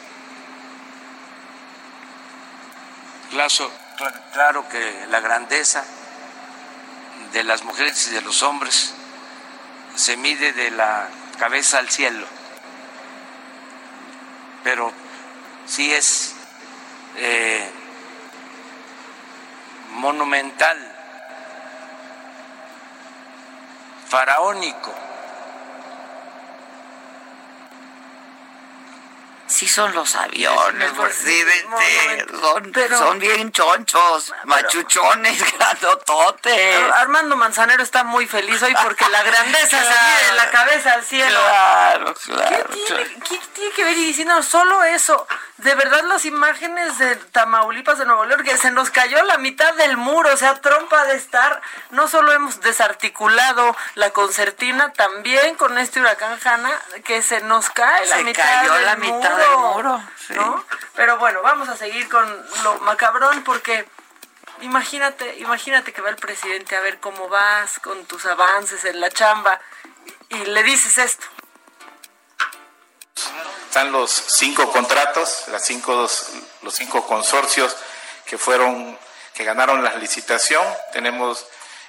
Claro, 3.29 3.71
cla- 3.97 4.21
claro 4.33 4.69
que 4.69 5.05
la 5.09 5.19
grandeza 5.19 5.83
de 7.33 7.43
las 7.43 7.63
mujeres 7.63 8.07
y 8.07 8.11
de 8.11 8.21
los 8.21 8.43
hombres 8.43 8.93
se 9.95 10.15
mide 10.17 10.53
de 10.53 10.71
la 10.71 11.07
cabeza 11.39 11.79
al 11.79 11.89
cielo, 11.89 12.25
pero 14.63 14.91
sí 15.65 15.91
es 15.93 16.33
eh, 17.17 17.69
monumental 19.91 20.77
faraónico. 24.07 24.93
Sí 29.47 29.67
son 29.67 29.93
los 29.93 30.15
aviones, 30.15 30.91
Pues, 30.95 31.13
presidente. 31.17 31.67
momento. 31.67 32.39
Son, 32.41 32.71
Pero- 32.71 32.97
son 32.97 33.19
bien 33.19 33.51
chonchos, 33.51 34.33
machuchones, 34.43 35.37
grandototes. 35.57 36.83
Armando 36.95 37.35
Manzanero 37.35 37.83
está 37.83 38.03
muy 38.03 38.25
feliz 38.27 38.61
hoy 38.63 38.73
porque 38.81 39.05
la 39.09 39.21
grandeza 39.23 39.77
se 39.77 39.89
mide 39.89 40.25
de 40.31 40.35
la 40.35 40.49
cabeza 40.49 40.93
al 40.93 41.03
cielo. 41.05 41.39
Claro, 41.39 42.13
¿Qué 42.15 42.31
claro. 42.33 42.69
qué 43.29 43.39
tiene 43.53 43.71
que 43.75 43.83
ver? 43.83 43.97
Y 43.97 44.05
diciendo 44.05 44.41
solo 44.41 44.83
eso, 44.83 45.27
de 45.57 45.75
verdad 45.75 46.03
las 46.05 46.25
imágenes 46.25 46.97
de 46.97 47.15
Tamaulipas 47.15 47.99
de 47.99 48.05
Nuevo 48.05 48.25
León, 48.25 48.43
que 48.43 48.57
se 48.57 48.71
nos 48.71 48.89
cayó 48.89 49.21
la 49.23 49.37
mitad 49.37 49.73
del 49.75 49.95
muro, 49.95 50.33
o 50.33 50.37
sea, 50.37 50.59
trompa 50.59 51.05
de 51.05 51.15
estar, 51.17 51.61
no 51.91 52.07
solo 52.07 52.31
hemos 52.33 52.61
desarticulado 52.61 53.75
la 53.93 54.09
concertina, 54.09 54.91
también 54.93 55.55
con 55.55 55.77
este 55.77 55.99
huracán 55.99 56.37
Hanna, 56.43 56.71
que 57.05 57.21
se 57.21 57.41
nos 57.41 57.69
cae 57.69 58.05
la 58.07 58.17
mitad 58.17 58.43
cayó 58.43 58.73
del 58.73 58.85
la 58.85 58.95
mitad 58.95 59.13
muro, 59.31 59.34
del 59.35 59.57
muro, 59.57 60.01
sí. 60.27 60.33
¿no? 60.33 60.63
Pero 60.95 61.17
bueno, 61.17 61.41
vamos 61.41 61.69
a 61.69 61.77
seguir 61.77 62.07
con 62.09 62.45
lo 62.63 62.79
macabrón 62.79 63.43
porque... 63.43 63.87
Imagínate, 64.61 65.37
imagínate 65.39 65.91
que 65.91 66.01
va 66.01 66.09
el 66.09 66.15
presidente 66.15 66.77
a 66.77 66.79
ver 66.79 67.01
cómo 67.01 67.27
vas 67.27 67.77
con 67.79 68.05
tus 68.05 68.25
avances 68.25 68.85
en 68.85 69.01
la 69.01 69.11
chamba 69.11 69.59
y 70.29 70.37
le 70.45 70.63
dices 70.63 70.97
esto. 70.97 71.25
Están 73.67 73.91
los 73.91 74.09
cinco 74.11 74.71
contratos, 74.71 75.49
las 75.49 75.65
cinco, 75.65 76.09
los 76.61 76.73
cinco 76.73 77.05
consorcios 77.05 77.75
que 78.25 78.37
fueron, 78.37 78.97
que 79.33 79.43
ganaron 79.43 79.83
la 79.83 79.95
licitación. 79.95 80.65
Tenemos 80.93 81.45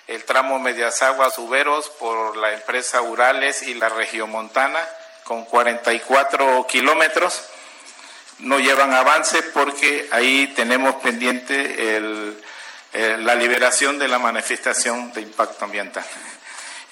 el 0.09 0.25
tramo 0.25 0.59
Medias 0.59 1.03
Aguas 1.03 1.39
Uberos 1.39 1.89
por 1.91 2.37
la 2.37 2.53
empresa 2.53 3.01
Urales 3.01 3.63
y 3.63 3.75
la 3.75 3.89
Regiomontana 3.91 4.85
con 5.27 5.45
44 5.45 6.67
kilómetros. 6.69 7.43
No 8.39 8.59
llevan 8.61 8.93
avance 8.95 9.43
porque 9.43 10.09
ahí 10.13 10.53
tenemos 10.55 10.97
pendiente 10.97 11.75
eh, 12.93 13.17
la 13.19 13.35
liberación 13.35 13.99
de 13.99 14.09
la 14.09 14.19
manifestación 14.19 15.13
de 15.13 15.23
impacto 15.23 15.65
ambiental. 15.65 16.05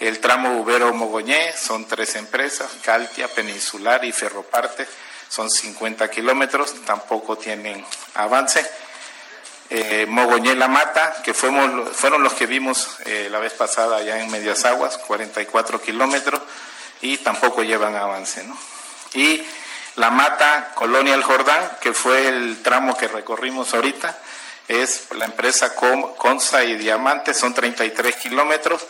El 0.01 0.19
tramo 0.19 0.59
Ubero 0.59 0.93
Mogoñé 0.93 1.53
son 1.57 1.87
tres 1.87 2.17
empresas, 2.17 2.69
Caltia, 2.83 3.29
Peninsular 3.29 4.05
y 4.05 4.11
Ferroparte, 4.11 4.87
son 5.29 5.49
50 5.49 6.11
kilómetros, 6.11 6.85
tampoco 6.85 7.39
tienen 7.39 7.85
avance. 8.15 8.69
Eh, 9.71 10.07
Mogoñé 10.09 10.57
La 10.57 10.69
Mata, 10.69 11.23
que 11.23 11.33
fueron 11.35 12.23
los 12.23 12.33
que 12.35 12.47
vimos 12.47 12.97
eh, 13.05 13.29
la 13.31 13.39
vez 13.39 13.53
pasada 13.53 13.99
allá 13.99 14.21
en 14.21 14.31
Medias 14.31 14.65
Aguas, 14.65 14.99
44 14.99 15.81
kilómetros, 15.81 16.41
y 17.05 17.19
tampoco 17.19 17.63
llevan 17.63 17.95
avance. 17.95 18.43
¿no? 18.45 18.57
Y 19.13 19.43
La 19.97 20.11
Mata, 20.11 20.73
Colonia 20.75 21.15
El 21.15 21.23
Jordán, 21.23 21.77
que 21.81 21.93
fue 21.93 22.27
el 22.29 22.63
tramo 22.63 22.97
que 22.97 23.07
recorrimos 23.09 23.75
ahorita, 23.75 24.19
es 24.67 25.09
la 25.13 25.27
empresa 25.27 25.75
Consa 25.75 26.65
y 26.65 26.75
Diamante, 26.77 27.35
son 27.35 27.53
33 27.55 28.17
kilómetros. 28.17 28.83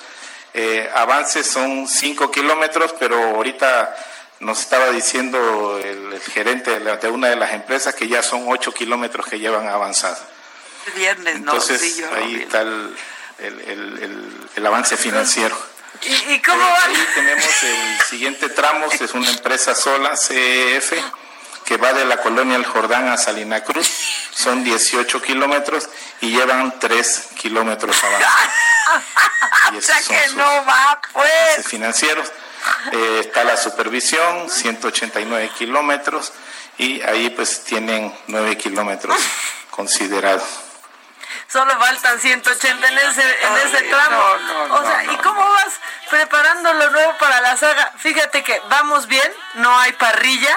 Eh, 0.55 0.89
avances 0.95 1.49
son 1.51 1.89
5 1.89 2.31
kilómetros, 2.31 2.95
pero 2.99 3.17
ahorita 3.35 3.95
nos 4.39 4.61
estaba 4.61 4.91
diciendo 4.91 5.81
el, 5.83 6.13
el 6.13 6.21
gerente 6.21 6.71
de, 6.71 6.81
la- 6.81 6.97
de 6.97 7.09
una 7.09 7.29
de 7.29 7.37
las 7.37 7.53
empresas 7.53 7.93
que 7.97 8.07
ya 8.07 8.23
son 8.23 8.45
8 8.47 8.73
kilómetros 8.73 9.27
que 9.27 9.41
llevan 9.41 9.67
avanzado. 9.69 10.17
Viernes, 10.95 11.41
¿no? 11.41 11.53
Entonces 11.53 11.81
Sí, 11.81 12.01
yo 12.01 12.15
ahí 12.15 12.37
está 12.37 12.61
el, 12.63 12.97
el- 13.39 13.61
el- 13.63 13.99
el- 14.03 14.49
el 14.55 14.67
avance 14.67 14.97
financiero. 14.97 15.57
¿Y, 16.07 16.33
y 16.35 16.43
cómo 16.43 16.59
van? 16.61 16.91
Ahí 16.91 17.07
tenemos 17.15 17.63
el 17.63 18.01
siguiente 18.09 18.49
tramo, 18.51 18.87
es 18.91 19.15
una 19.15 19.31
empresa 19.31 19.75
sola, 19.75 20.17
CEF, 20.17 20.93
que 21.65 21.77
va 21.77 21.93
de 21.93 22.05
la 22.05 22.19
colonia 22.19 22.57
El 22.57 22.67
Jordán 22.67 23.09
a 23.09 23.17
Salina 23.17 23.63
Cruz. 23.65 23.89
Son 24.35 24.63
18 24.65 25.23
kilómetros 25.23 25.89
y 26.21 26.31
llevan 26.31 26.79
3 26.79 27.29
kilómetros. 27.37 27.97
Y 29.73 29.79
O 29.79 29.81
sea 29.81 29.97
que 30.03 30.29
no 30.37 30.45
va, 30.67 31.01
pues. 31.13 31.67
financieros. 31.67 32.29
eh, 32.93 33.19
está 33.21 33.45
la 33.45 33.57
supervisión, 33.57 34.51
189 34.51 35.51
kilómetros, 35.59 36.33
y 36.77 37.01
ahí 37.03 37.31
pues 37.31 37.65
tienen 37.65 38.15
9 38.27 38.59
kilómetros 38.59 39.17
considerados. 39.71 40.45
Solo 41.49 41.79
faltan 41.79 42.19
180 42.19 42.89
en 42.89 42.99
ese, 42.99 43.47
en 43.47 43.57
ese 43.59 43.83
tramo. 43.83 44.23
o 44.71 44.83
sea, 44.83 45.05
¿y 45.05 45.17
cómo 45.19 45.41
vas 45.41 45.81
preparando 46.11 46.73
lo 46.75 46.91
nuevo 46.91 47.17
para 47.19 47.41
la 47.41 47.57
saga? 47.57 47.93
Fíjate 47.99 48.43
que 48.43 48.61
vamos 48.69 49.07
bien, 49.07 49.33
no 49.55 49.79
hay 49.79 49.93
parrilla, 49.93 50.57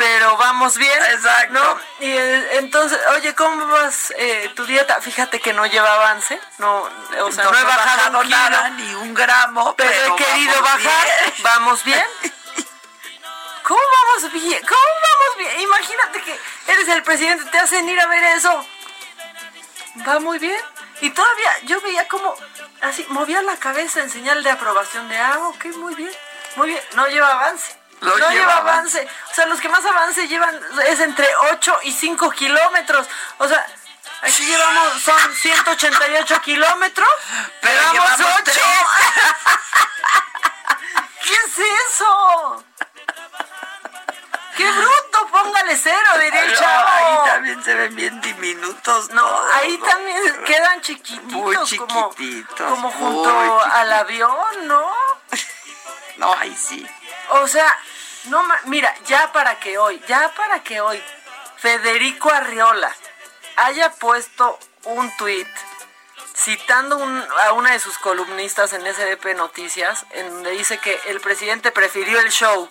pero 0.00 0.36
vamos 0.38 0.76
bien. 0.78 0.98
Exacto. 1.10 1.52
¿no? 1.52 2.06
Y 2.06 2.10
eh, 2.10 2.58
entonces, 2.58 2.98
oye, 3.16 3.34
¿cómo 3.34 3.66
vas 3.66 4.12
eh, 4.16 4.50
tu 4.56 4.64
dieta? 4.64 5.00
Fíjate 5.00 5.40
que 5.40 5.52
no 5.52 5.66
lleva 5.66 5.94
avance, 5.94 6.40
no, 6.58 6.88
o 7.22 7.32
sea, 7.32 7.44
no, 7.44 7.58
he 7.58 7.64
bajado, 7.64 8.24
nada, 8.24 8.70
ni 8.70 8.94
un 8.94 9.12
gramo, 9.12 9.74
pero, 9.76 9.90
pero 9.90 10.14
he 10.14 10.16
querido 10.16 10.54
vamos 10.62 10.84
bajar. 10.84 11.06
bien. 11.06 11.42
¿Vamos 11.42 11.84
bien? 11.84 12.06
¿Cómo 13.62 13.80
vamos 13.80 14.32
bien? 14.32 14.60
¿Cómo 14.66 14.80
vamos 14.80 15.36
bien? 15.38 15.60
Imagínate 15.60 16.22
que 16.22 16.40
eres 16.66 16.88
el 16.88 17.02
presidente, 17.02 17.44
te 17.44 17.58
hacen 17.58 17.88
ir 17.88 18.00
a 18.00 18.06
ver 18.06 18.24
eso. 18.36 18.66
Va 20.06 20.20
muy 20.20 20.38
bien. 20.38 20.60
Y 21.00 21.10
todavía 21.10 21.58
yo 21.64 21.80
veía 21.80 22.06
como 22.08 22.34
así, 22.82 23.04
movía 23.08 23.42
la 23.42 23.56
cabeza 23.56 24.00
en 24.00 24.10
señal 24.10 24.42
de 24.42 24.50
aprobación 24.50 25.08
de, 25.08 25.18
ah, 25.18 25.38
ok, 25.48 25.64
muy 25.76 25.94
bien, 25.94 26.12
muy 26.56 26.68
bien. 26.68 26.80
No 26.94 27.06
lleva 27.08 27.32
avance. 27.32 27.76
No 28.00 28.16
No, 28.16 28.30
lleva 28.30 28.58
avance. 28.58 29.06
O 29.30 29.34
sea, 29.34 29.46
los 29.46 29.60
que 29.60 29.68
más 29.68 29.84
avance 29.84 30.26
llevan 30.28 30.58
es 30.86 31.00
entre 31.00 31.26
8 31.52 31.78
y 31.84 31.92
5 31.92 32.30
kilómetros. 32.30 33.06
O 33.38 33.48
sea, 33.48 33.64
aquí 34.22 34.44
llevamos, 34.46 35.02
son 35.02 35.34
188 35.34 36.40
kilómetros. 36.42 37.08
Pero 37.60 37.92
llevamos 37.92 38.18
llevamos 38.18 38.40
8. 38.40 38.44
tres. 38.44 38.58
¿Qué 41.24 41.34
es 41.34 41.58
eso? 41.58 42.64
¡Qué 44.56 44.70
bruto! 44.72 45.26
Póngale 45.30 45.76
cero, 45.76 46.18
diría 46.20 46.44
el 46.44 46.52
No, 46.52 46.58
chavo. 46.58 46.88
ahí 46.88 47.30
también 47.54 47.64
se 47.64 47.74
ven 47.74 47.94
bien 47.96 48.20
diminutos. 48.20 49.10
No, 49.10 49.42
ahí 49.54 49.76
¿no? 49.78 49.86
también 49.86 50.44
quedan 50.44 50.80
chiquititos. 50.82 51.32
Muy 51.32 51.54
como- 51.56 52.10
chiquititos, 52.14 52.70
Como, 52.70 52.90
junto 52.92 53.30
chiquititos. 53.30 53.74
al 53.74 53.92
avión, 53.92 54.66
¿no? 54.68 54.92
No, 56.16 56.34
ahí 56.34 56.54
sí. 56.54 56.86
O 57.30 57.48
sea, 57.48 57.74
no 58.24 58.44
mira, 58.64 58.94
ya 59.06 59.32
para 59.32 59.58
que 59.58 59.78
hoy, 59.78 60.02
ya 60.06 60.30
para 60.36 60.62
que 60.62 60.80
hoy 60.82 61.02
Federico 61.56 62.28
Arriola 62.30 62.94
haya 63.56 63.90
puesto 63.92 64.58
un 64.84 65.10
tuit 65.16 65.48
citando 66.36 66.98
un- 66.98 67.26
a 67.46 67.52
una 67.52 67.72
de 67.72 67.80
sus 67.80 67.96
columnistas 67.98 68.74
en 68.74 68.86
SDP 68.86 69.34
Noticias, 69.34 70.04
en 70.10 70.28
donde 70.28 70.50
dice 70.50 70.76
que 70.78 71.00
el 71.06 71.20
presidente 71.20 71.70
prefirió 71.72 72.20
el 72.20 72.30
show 72.30 72.68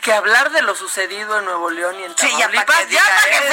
que 0.00 0.12
hablar 0.12 0.50
de 0.50 0.62
lo 0.62 0.74
sucedido 0.74 1.38
en 1.38 1.44
Nuevo 1.44 1.70
León 1.70 1.98
y 2.00 2.04
en 2.04 2.16
Sí, 2.18 2.28
ya 2.38 2.48
para 2.48 2.64
Tamaulipas. 2.64 2.78
que 2.78 2.86
diga 2.86 3.02
para 3.04 3.22
que 3.24 3.48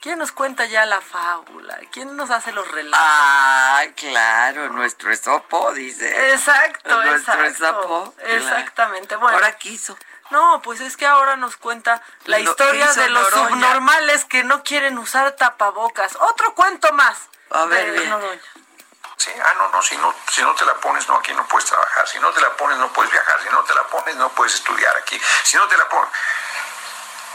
¿Quién 0.01 0.17
nos 0.17 0.31
cuenta 0.31 0.65
ya 0.65 0.85
la 0.85 1.01
fábula? 1.01 1.77
¿Quién 1.91 2.15
nos 2.15 2.29
hace 2.31 2.53
los 2.53 2.65
relatos? 2.71 2.99
Ah, 3.01 3.83
claro, 3.97 4.69
nuestro 4.69 5.11
esopo, 5.11 5.73
dice. 5.73 6.31
Exacto, 6.31 7.03
Nuestro 7.03 7.45
exacto. 7.45 7.81
esopo. 7.81 8.13
Exactamente. 8.19 9.17
Bueno, 9.17 9.35
Ahora 9.35 9.57
quiso. 9.57 9.97
No, 10.29 10.61
pues 10.61 10.81
es 10.81 10.97
que 10.97 11.05
ahora 11.05 11.35
nos 11.35 11.57
cuenta 11.57 12.01
la 12.25 12.39
Lo 12.39 12.51
historia 12.51 12.91
de 12.93 13.09
los 13.09 13.29
Noroña. 13.31 13.49
subnormales 13.49 14.25
que 14.25 14.43
no 14.43 14.63
quieren 14.63 14.97
usar 14.97 15.31
tapabocas. 15.33 16.15
Otro 16.19 16.53
cuento 16.55 16.91
más. 16.93 17.17
A 17.51 17.65
ver, 17.65 17.91
bien. 17.91 18.41
Sí, 19.17 19.31
ah, 19.43 19.53
no, 19.57 19.69
no, 19.69 19.81
si 19.81 19.97
no, 19.97 20.15
si 20.31 20.41
no 20.41 20.55
te 20.55 20.65
la 20.65 20.75
pones, 20.75 21.07
no, 21.09 21.15
aquí 21.15 21.33
no 21.33 21.45
puedes 21.47 21.67
trabajar. 21.67 22.07
Si 22.07 22.19
no 22.19 22.31
te 22.31 22.39
la 22.39 22.55
pones, 22.55 22.77
no 22.77 22.87
puedes 22.93 23.11
viajar. 23.11 23.41
Si 23.43 23.49
no 23.49 23.63
te 23.63 23.73
la 23.75 23.83
pones, 23.83 24.15
no 24.15 24.29
puedes 24.29 24.53
estudiar 24.53 24.95
aquí. 24.97 25.19
Si 25.43 25.57
no 25.57 25.67
te 25.67 25.77
la 25.77 25.89
pones, 25.89 26.09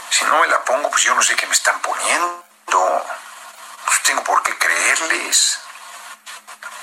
si 0.09 0.25
no 0.25 0.39
me 0.39 0.47
la 0.47 0.63
pongo, 0.63 0.89
pues 0.89 1.03
yo 1.03 1.13
no 1.13 1.21
sé 1.21 1.35
qué 1.35 1.45
me 1.45 1.53
están 1.53 1.79
poniendo. 1.81 2.43
Pues 3.85 4.01
tengo 4.03 4.23
por 4.23 4.41
qué 4.41 4.57
creerles. 4.57 5.59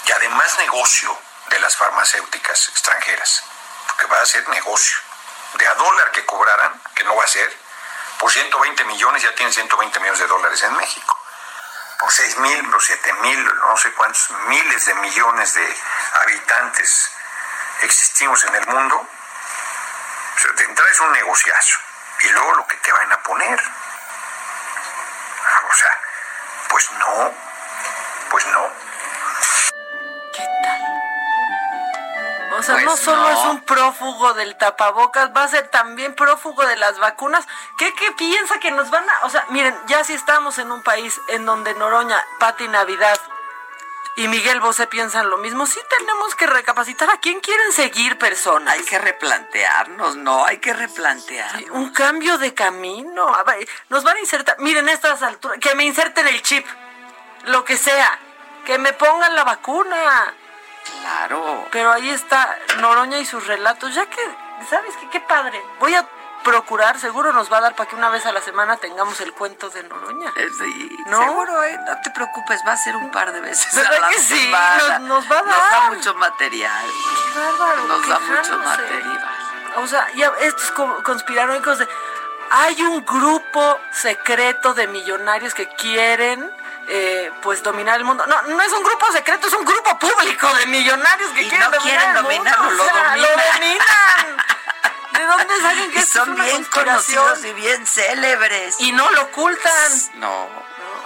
Y 0.06 0.12
además 0.12 0.56
negocio 0.58 1.16
de 1.48 1.58
las 1.60 1.76
farmacéuticas 1.76 2.68
extranjeras, 2.68 3.42
porque 3.88 4.06
va 4.06 4.20
a 4.20 4.26
ser 4.26 4.48
negocio. 4.48 4.98
De 5.54 5.66
a 5.66 5.74
dólar 5.74 6.10
que 6.12 6.24
cobraran, 6.24 6.80
que 6.94 7.04
no 7.04 7.16
va 7.16 7.24
a 7.24 7.28
ser, 7.28 7.56
por 8.18 8.30
120 8.30 8.84
millones 8.84 9.22
ya 9.22 9.34
tienen 9.34 9.52
120 9.52 10.00
millones 10.00 10.20
de 10.20 10.26
dólares 10.26 10.62
en 10.62 10.76
México 10.76 11.18
por 12.02 12.12
6 12.12 12.38
mil, 12.38 12.68
por 12.68 12.82
7 12.82 13.12
mil, 13.22 13.44
no 13.44 13.76
sé 13.76 13.92
cuántos 13.92 14.28
miles 14.48 14.86
de 14.86 14.94
millones 14.94 15.54
de 15.54 15.76
habitantes 16.22 17.12
existimos 17.82 18.44
en 18.44 18.56
el 18.56 18.66
mundo, 18.66 18.96
o 18.96 20.40
sea, 20.40 20.52
de 20.52 20.64
entrada 20.64 20.90
es 20.90 21.00
un 21.00 21.12
negociazo. 21.12 21.78
Y 22.22 22.28
luego 22.30 22.54
lo 22.54 22.66
que 22.66 22.76
te 22.76 22.92
van 22.92 23.12
a 23.12 23.22
poner. 23.22 23.60
O 25.70 25.74
sea, 25.74 26.00
pues 26.68 26.90
no, 26.92 27.34
pues 28.30 28.46
no. 28.46 28.72
¿Qué 30.32 30.46
tal? 30.64 30.91
O 32.58 32.62
sea, 32.62 32.74
Pues 32.74 32.84
no 32.86 32.96
solo 32.96 33.22
no. 33.22 33.30
es 33.30 33.38
un 33.50 33.60
prófugo 33.62 34.34
del 34.34 34.56
tapabocas, 34.56 35.30
va 35.36 35.44
a 35.44 35.48
ser 35.48 35.68
también 35.68 36.14
prófugo 36.14 36.64
de 36.66 36.76
las 36.76 36.98
vacunas. 36.98 37.46
¿Qué, 37.78 37.92
qué 37.94 38.12
piensa 38.12 38.58
que 38.60 38.70
nos 38.70 38.90
van 38.90 39.08
a...? 39.08 39.26
O 39.26 39.30
sea, 39.30 39.44
miren, 39.50 39.76
ya 39.86 40.04
si 40.04 40.12
estamos 40.14 40.58
en 40.58 40.70
un 40.70 40.82
país 40.82 41.20
en 41.28 41.44
donde 41.46 41.74
Noroña, 41.74 42.18
Pati 42.38 42.68
Navidad 42.68 43.18
y 44.14 44.28
Miguel 44.28 44.60
Bosé 44.60 44.86
piensan 44.86 45.30
lo 45.30 45.38
mismo, 45.38 45.64
sí 45.64 45.80
tenemos 45.88 46.34
que 46.34 46.46
recapacitar 46.46 47.08
a 47.08 47.16
quién 47.18 47.40
quieren 47.40 47.72
seguir 47.72 48.18
personas. 48.18 48.74
Hay 48.74 48.84
que 48.84 48.98
replantearnos, 48.98 50.16
no, 50.16 50.44
hay 50.44 50.58
que 50.58 50.74
replantear. 50.74 51.64
Un 51.70 51.92
cambio 51.94 52.36
de 52.36 52.52
camino. 52.52 53.34
A 53.34 53.42
ver, 53.44 53.66
nos 53.88 54.04
van 54.04 54.16
a 54.18 54.20
insertar, 54.20 54.56
miren 54.58 54.88
estas 54.90 55.22
alturas, 55.22 55.58
que 55.60 55.74
me 55.74 55.84
inserten 55.84 56.28
el 56.28 56.42
chip, 56.42 56.66
lo 57.44 57.64
que 57.64 57.78
sea, 57.78 58.18
que 58.66 58.76
me 58.76 58.92
pongan 58.92 59.34
la 59.34 59.44
vacuna. 59.44 60.34
Claro. 61.00 61.66
Pero 61.70 61.92
ahí 61.92 62.08
está 62.10 62.56
Noroña 62.78 63.18
y 63.18 63.26
sus 63.26 63.46
relatos. 63.46 63.94
Ya 63.94 64.06
que, 64.06 64.20
¿sabes 64.68 64.94
qué? 65.00 65.08
Qué 65.10 65.20
padre. 65.20 65.62
Voy 65.78 65.94
a 65.94 66.06
procurar, 66.42 66.98
seguro 66.98 67.32
nos 67.32 67.52
va 67.52 67.58
a 67.58 67.60
dar 67.60 67.74
para 67.76 67.88
que 67.88 67.94
una 67.94 68.08
vez 68.08 68.26
a 68.26 68.32
la 68.32 68.40
semana 68.40 68.76
tengamos 68.76 69.20
el 69.20 69.32
cuento 69.32 69.70
de 69.70 69.84
Noroña. 69.84 70.32
Eh, 70.36 70.48
Sí, 70.58 70.98
¿No? 71.06 71.18
seguro, 71.22 71.62
eh, 71.62 71.78
no 71.86 72.00
te 72.02 72.10
preocupes, 72.10 72.60
va 72.66 72.72
a 72.72 72.76
ser 72.76 72.96
un 72.96 73.10
par 73.12 73.32
de 73.32 73.40
veces. 73.40 73.72
¿Verdad 73.74 73.94
a 73.94 74.00
la 74.00 74.08
que 74.08 74.18
sí? 74.18 74.50
Nos- 74.50 75.00
nos 75.02 75.30
va 75.30 75.38
a 75.38 75.42
Nos 75.42 75.56
da 75.56 75.70
dar. 75.70 75.92
mucho 75.92 76.14
material. 76.14 76.84
Qué 77.32 77.38
bárbaro. 77.38 77.84
Nos 77.86 78.08
da 78.08 78.18
mucho 78.18 78.42
quejándose. 78.42 78.82
material. 78.82 79.28
O 79.76 79.86
sea, 79.86 80.08
ya 80.14 80.32
estos 80.40 80.70
co- 80.72 81.02
conspiranoicos 81.04 81.78
de... 81.78 81.88
Hay 82.50 82.82
un 82.82 83.04
grupo 83.06 83.78
secreto 83.92 84.74
de 84.74 84.86
millonarios 84.88 85.54
que 85.54 85.66
quieren... 85.68 86.50
eh, 86.88 87.30
pues 87.42 87.62
dominar 87.62 87.96
el 87.98 88.04
mundo. 88.04 88.26
No, 88.26 88.42
no 88.42 88.62
es 88.62 88.72
un 88.72 88.82
grupo 88.82 89.10
secreto, 89.12 89.46
es 89.48 89.54
un 89.54 89.64
grupo 89.64 89.98
público 89.98 90.52
de 90.54 90.66
millonarios 90.66 91.30
que 91.32 91.42
Y 91.42 91.48
quieren 91.48 91.70
no 91.70 91.76
dominar 91.78 91.98
quieren 92.00 92.16
el 92.16 92.22
dominarlo, 92.22 92.62
mundo. 92.64 92.76
lo 92.76 92.82
O 92.82 92.86
sea, 92.86 93.04
dominan. 93.08 93.20
lo 93.22 93.52
dominan. 93.52 94.36
¿De 95.12 95.24
dónde 95.26 95.60
saben 95.60 95.90
que 95.92 95.98
Y 95.98 96.02
esto 96.02 96.18
es 96.18 96.24
son 96.24 96.30
una 96.34 96.44
bien 96.44 96.64
conocidos 96.64 97.44
y 97.44 97.52
bien 97.52 97.86
célebres. 97.86 98.76
Y 98.78 98.92
no 98.92 99.10
lo 99.10 99.22
ocultan. 99.22 99.92
No. 100.14 100.48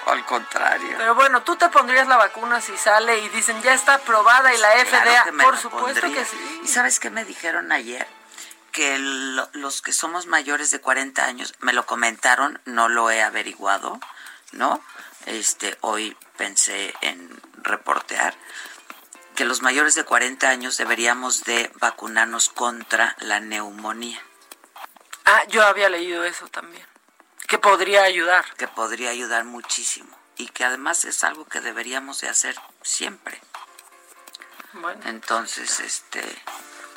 al 0.07 0.25
contrario. 0.25 0.95
Pero 0.97 1.15
bueno, 1.17 1.43
tú 1.43 1.57
te 1.57 1.69
pondrías 1.69 2.07
la 2.07 2.17
vacuna 2.17 2.61
si 2.61 2.77
sale 2.77 3.19
y 3.19 3.29
dicen 3.31 3.61
ya 3.63 3.75
está 3.75 3.95
aprobada 3.95 4.55
y 4.55 4.59
la 4.59 4.71
FDA, 4.85 5.25
por 5.43 5.59
supuesto 5.59 6.01
que 6.13 6.25
sí. 6.25 6.61
¿Y 6.65 6.69
sabes 6.69 7.01
qué 7.01 7.11
me 7.11 7.25
dijeron 7.25 7.73
ayer? 7.73 8.07
Que 8.71 8.97
los 9.01 9.83
que 9.83 9.93
somos 9.93 10.27
mayores 10.27 10.71
de 10.71 10.81
40 10.81 11.25
años, 11.25 11.55
me 11.59 11.73
lo 11.73 11.85
comentaron, 11.87 12.61
no 12.67 12.89
lo 12.89 13.11
he 13.11 13.23
averiguado, 13.23 13.99
¿no? 14.53 14.81
Este, 15.27 15.77
hoy 15.81 16.17
pensé 16.37 16.95
en 17.01 17.41
reportear 17.63 18.35
que 19.35 19.45
los 19.45 19.61
mayores 19.61 19.95
de 19.95 20.05
40 20.05 20.49
años 20.49 20.77
deberíamos 20.79 21.45
de 21.45 21.71
vacunarnos 21.75 22.49
contra 22.49 23.17
la 23.21 23.41
neumonía. 23.41 24.23
Ah, 25.25 25.43
yo 25.49 25.65
había 25.65 25.89
leído 25.89 26.25
eso 26.25 26.49
también. 26.49 26.87
Que 27.47 27.59
podría 27.59 28.05
ayudar. 28.05 28.45
Que 28.57 28.69
podría 28.69 29.11
ayudar 29.11 29.45
muchísimo. 29.45 30.17
Y 30.37 30.49
que 30.49 30.65
además 30.65 31.05
es 31.05 31.23
algo 31.25 31.45
que 31.47 31.61
deberíamos 31.61 32.21
de 32.21 32.29
hacer 32.29 32.57
siempre. 32.83 33.41
Bueno. 34.73 35.01
Entonces, 35.07 35.81
este... 35.81 36.23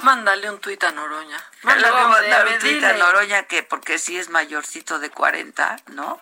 Mándale 0.02 0.50
un 0.50 0.60
tuit 0.60 0.82
a 0.84 0.92
Noroña. 0.92 1.44
Mándale 1.64 2.54
un, 2.54 2.60
tuit 2.60 2.84
a 2.84 2.94
Noroña 2.94 3.44
que 3.44 3.64
porque 3.64 4.00
si 4.00 4.18
es 4.18 4.30
mayorcito 4.30 5.00
de 5.00 5.10
40, 5.10 5.78
¿no? 5.88 6.22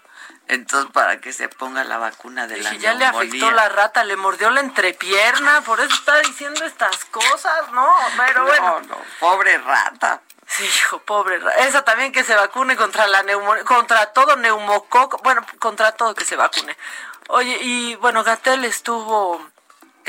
Entonces, 0.50 0.90
para 0.94 1.20
que 1.20 1.34
se 1.34 1.50
ponga 1.50 1.84
la 1.84 1.98
vacuna 1.98 2.48
de 2.48 2.58
la 2.58 2.74
ya 2.76 2.94
le 2.94 3.06
afectó 3.06 3.52
la 3.52 3.68
rata, 3.68 4.04
le 4.06 4.16
mordió 4.16 4.50
la 4.50 4.62
entrepierna, 4.62 5.62
por 5.62 5.80
eso 5.82 5.94
está 5.94 6.20
diciendo 6.20 6.64
estas 6.64 7.04
cosas, 7.06 7.72
¿no? 7.74 7.88
Pero 8.16 8.46
bueno. 8.46 8.80
No, 8.88 8.98
pobre 9.20 9.58
rata. 9.58 10.22
Sí, 10.46 10.64
hijo, 10.64 11.00
pobre 11.00 11.40
rata. 11.40 11.60
Esa 11.66 11.84
también 11.84 12.14
que 12.14 12.24
se 12.24 12.34
vacune 12.34 12.78
contra 12.78 13.08
la 13.08 13.24
neumonía, 13.24 13.66
contra 13.66 14.14
todo 14.14 14.38
neumococo, 14.38 15.18
bueno, 15.18 15.46
contra 15.60 15.92
todo 15.92 16.16
que 16.16 16.24
se 16.24 16.38
vacune. 16.38 16.78
Oye, 17.28 17.58
y 17.62 17.96
bueno, 17.96 18.24
Gatel 18.24 18.64
estuvo 18.64 19.46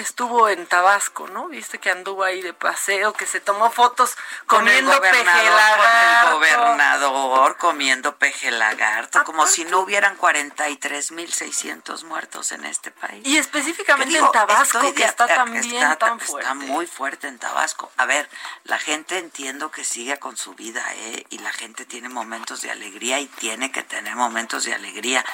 estuvo 0.01 0.49
en 0.49 0.67
Tabasco, 0.67 1.29
¿no? 1.29 1.49
Viste 1.49 1.79
que 1.79 1.91
anduvo 1.91 2.25
ahí 2.25 2.41
de 2.43 2.53
paseo, 2.53 3.13
que 3.13 3.27
se 3.27 3.41
tomó 3.41 3.71
fotos 3.71 4.17
comiendo 4.47 4.93
con 4.93 5.01
peje 5.01 5.25
lagarto. 5.25 6.33
Con 6.33 6.45
el 6.45 6.57
gobernador 6.57 7.57
comiendo 7.57 8.17
peje 8.17 8.51
lagarto, 8.51 9.25
como 9.25 9.47
si 9.47 9.65
no 9.65 9.81
hubieran 9.81 10.17
43.600 10.19 12.05
muertos 12.05 12.53
en 12.53 12.65
este 12.65 12.91
país. 12.91 13.27
Y 13.27 13.39
específicamente 13.39 14.19
en 14.19 14.31
Tabasco, 14.31 14.95
que 14.95 15.05
está 15.05 15.27
también 15.27 15.99
tan 15.99 16.21
fuerte. 16.21 16.49
Está 16.49 16.55
muy 16.55 16.87
fuerte 16.87 17.27
en 17.29 17.39
Tabasco. 17.39 17.91
A 17.97 18.07
ver, 18.07 18.29
la 18.65 18.79
gente 18.79 19.19
entiendo 19.19 19.71
que 19.71 19.85
sigue 19.85 20.19
con 20.19 20.37
su 20.37 20.55
vida, 20.55 20.85
¿eh? 20.95 21.27
Y 21.31 21.39
la 21.39 21.53
gente 21.53 21.85
tiene 21.85 22.09
momentos 22.09 22.63
de 22.63 22.71
alegría 22.71 23.19
y 23.21 23.27
tiene 23.27 23.73
que 23.73 23.83
tener 23.83 24.15
momentos 24.15 24.65
de 24.65 24.75
alegría. 24.75 25.25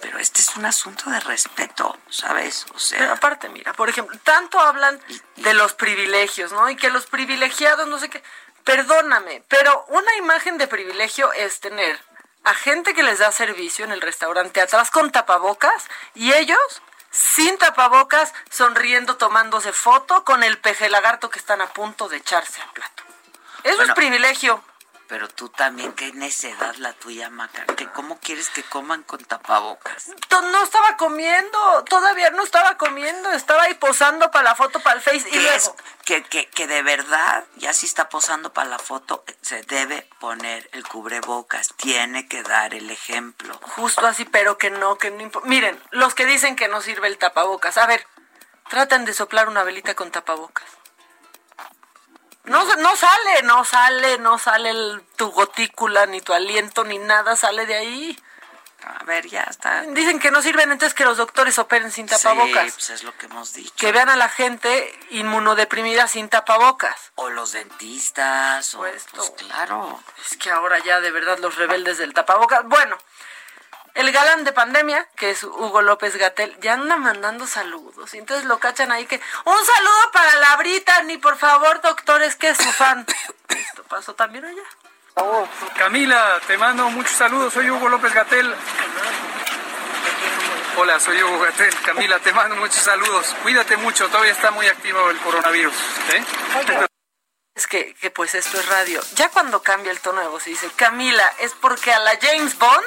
Pero 0.00 0.18
este 0.18 0.40
es 0.40 0.56
un 0.56 0.64
asunto 0.64 1.10
de 1.10 1.20
respeto, 1.20 1.98
¿sabes? 2.08 2.66
O 2.74 2.78
sea. 2.78 2.98
Pero 2.98 3.12
aparte, 3.12 3.48
mira, 3.48 3.72
por 3.72 3.88
ejemplo, 3.88 4.09
tanto 4.24 4.60
hablan 4.60 5.00
de 5.36 5.54
los 5.54 5.74
privilegios, 5.74 6.52
¿no? 6.52 6.68
Y 6.68 6.76
que 6.76 6.90
los 6.90 7.06
privilegiados, 7.06 7.86
no 7.88 7.98
sé 7.98 8.08
qué. 8.08 8.22
Perdóname, 8.64 9.42
pero 9.48 9.84
una 9.88 10.14
imagen 10.16 10.58
de 10.58 10.68
privilegio 10.68 11.32
es 11.32 11.60
tener 11.60 11.98
a 12.44 12.54
gente 12.54 12.94
que 12.94 13.02
les 13.02 13.18
da 13.18 13.32
servicio 13.32 13.84
en 13.84 13.92
el 13.92 14.00
restaurante 14.00 14.60
atrás 14.60 14.90
con 14.90 15.10
tapabocas 15.10 15.88
y 16.14 16.32
ellos 16.32 16.82
sin 17.10 17.58
tapabocas, 17.58 18.32
sonriendo, 18.50 19.16
tomándose 19.16 19.72
foto 19.72 20.24
con 20.24 20.44
el 20.44 20.58
peje 20.58 20.88
lagarto 20.88 21.28
que 21.28 21.38
están 21.38 21.60
a 21.60 21.66
punto 21.68 22.08
de 22.08 22.18
echarse 22.18 22.62
al 22.62 22.70
plato. 22.70 23.02
Eso 23.64 23.82
es 23.82 23.92
privilegio. 23.92 24.62
Pero 25.10 25.26
tú 25.26 25.48
también, 25.48 25.92
qué 25.94 26.12
necedad 26.12 26.76
la 26.76 26.92
tuya, 26.92 27.30
Maca. 27.30 27.66
Que 27.74 27.88
¿Cómo 27.88 28.20
quieres 28.20 28.48
que 28.48 28.62
coman 28.62 29.02
con 29.02 29.18
tapabocas? 29.24 30.06
No 30.30 30.62
estaba 30.62 30.96
comiendo, 30.96 31.84
todavía 31.88 32.30
no 32.30 32.44
estaba 32.44 32.78
comiendo, 32.78 33.32
estaba 33.32 33.64
ahí 33.64 33.74
posando 33.74 34.30
para 34.30 34.44
la 34.44 34.54
foto, 34.54 34.78
para 34.78 34.94
el 34.94 35.02
Face. 35.02 35.28
Y 35.32 35.40
luego... 35.40 35.76
que, 36.04 36.22
que, 36.22 36.46
que 36.46 36.68
de 36.68 36.82
verdad, 36.82 37.44
ya 37.56 37.72
si 37.72 37.86
está 37.86 38.08
posando 38.08 38.52
para 38.52 38.68
la 38.68 38.78
foto, 38.78 39.24
se 39.42 39.62
debe 39.64 40.08
poner 40.20 40.70
el 40.72 40.86
cubrebocas, 40.86 41.74
tiene 41.76 42.28
que 42.28 42.44
dar 42.44 42.72
el 42.72 42.88
ejemplo. 42.88 43.58
Justo 43.62 44.06
así, 44.06 44.24
pero 44.24 44.58
que 44.58 44.70
no, 44.70 44.96
que 44.96 45.10
no 45.10 45.28
Miren, 45.42 45.82
los 45.90 46.14
que 46.14 46.24
dicen 46.24 46.54
que 46.54 46.68
no 46.68 46.82
sirve 46.82 47.08
el 47.08 47.18
tapabocas, 47.18 47.78
a 47.78 47.86
ver, 47.86 48.06
tratan 48.68 49.04
de 49.04 49.12
soplar 49.12 49.48
una 49.48 49.64
velita 49.64 49.96
con 49.96 50.12
tapabocas. 50.12 50.79
No, 52.50 52.64
no 52.76 52.96
sale, 52.96 53.42
no 53.44 53.64
sale, 53.64 54.18
no 54.18 54.36
sale 54.36 54.72
tu 55.16 55.30
gotícula, 55.30 56.06
ni 56.06 56.20
tu 56.20 56.32
aliento, 56.32 56.82
ni 56.82 56.98
nada 56.98 57.36
sale 57.36 57.64
de 57.64 57.76
ahí. 57.76 58.22
A 58.82 59.04
ver, 59.04 59.28
ya 59.28 59.42
está. 59.42 59.82
Dicen 59.82 60.18
que 60.18 60.30
no 60.30 60.42
sirven, 60.42 60.72
entonces 60.72 60.94
que 60.94 61.04
los 61.04 61.16
doctores 61.16 61.58
operen 61.58 61.92
sin 61.92 62.06
tapabocas. 62.06 62.64
Sí, 62.64 62.72
pues 62.72 62.90
es 62.90 63.02
lo 63.04 63.16
que 63.16 63.26
hemos 63.26 63.52
dicho. 63.52 63.72
Que 63.76 63.92
vean 63.92 64.08
a 64.08 64.16
la 64.16 64.28
gente 64.28 64.98
inmunodeprimida 65.10 66.08
sin 66.08 66.28
tapabocas. 66.28 67.12
O 67.14 67.28
los 67.28 67.52
dentistas, 67.52 68.74
o, 68.74 68.78
pues 68.78 69.06
claro. 69.36 70.02
Es 70.20 70.36
que 70.36 70.50
ahora 70.50 70.78
ya 70.80 71.00
de 71.00 71.10
verdad 71.10 71.38
los 71.38 71.56
rebeldes 71.56 71.98
del 71.98 72.14
tapabocas. 72.14 72.64
Bueno, 72.64 72.96
el 74.00 74.12
galán 74.12 74.44
de 74.44 74.52
pandemia, 74.52 75.06
que 75.16 75.30
es 75.30 75.44
Hugo 75.44 75.82
López 75.82 76.16
Gatel, 76.16 76.56
ya 76.60 76.74
anda 76.74 76.96
mandando 76.96 77.46
saludos. 77.46 78.14
Y 78.14 78.18
entonces 78.18 78.46
lo 78.46 78.58
cachan 78.58 78.90
ahí 78.90 79.06
que, 79.06 79.20
un 79.44 79.66
saludo 79.66 80.10
para 80.12 80.34
la 80.36 80.56
Britney, 80.56 81.18
por 81.18 81.36
favor, 81.36 81.80
doctores, 81.80 82.34
que 82.36 82.48
es 82.48 82.56
su 82.56 82.72
fan. 82.72 83.06
Esto 83.48 83.82
pasó 83.84 84.14
también 84.14 84.44
allá. 84.44 84.62
Camila, 85.76 86.40
te 86.46 86.56
mando 86.56 86.88
muchos 86.90 87.12
saludos, 87.12 87.52
soy 87.52 87.70
Hugo 87.70 87.88
López 87.88 88.12
Gatel. 88.14 88.54
Hola, 90.76 90.98
soy 90.98 91.22
Hugo 91.22 91.40
Gatel. 91.40 91.74
Camila, 91.82 92.18
te 92.20 92.32
mando 92.32 92.56
muchos 92.56 92.82
saludos. 92.82 93.34
Cuídate 93.42 93.76
mucho, 93.76 94.08
todavía 94.08 94.32
está 94.32 94.50
muy 94.50 94.66
activo 94.66 95.10
el 95.10 95.18
coronavirus. 95.18 95.74
¿eh? 96.14 96.24
Es 97.54 97.66
que, 97.66 97.94
que 97.94 98.10
pues 98.10 98.34
esto 98.34 98.58
es 98.58 98.66
radio. 98.68 99.00
Ya 99.16 99.28
cuando 99.28 99.62
cambia 99.62 99.92
el 99.92 100.00
tono 100.00 100.22
de 100.22 100.28
voz 100.28 100.46
y 100.46 100.50
dice, 100.50 100.70
Camila, 100.76 101.30
es 101.40 101.52
porque 101.52 101.92
a 101.92 101.98
la 101.98 102.12
James 102.18 102.58
Bond 102.58 102.86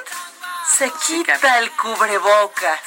se 0.78 0.91
quita 1.05 1.59
el 1.59 1.71
cubrebocas. 1.71 2.80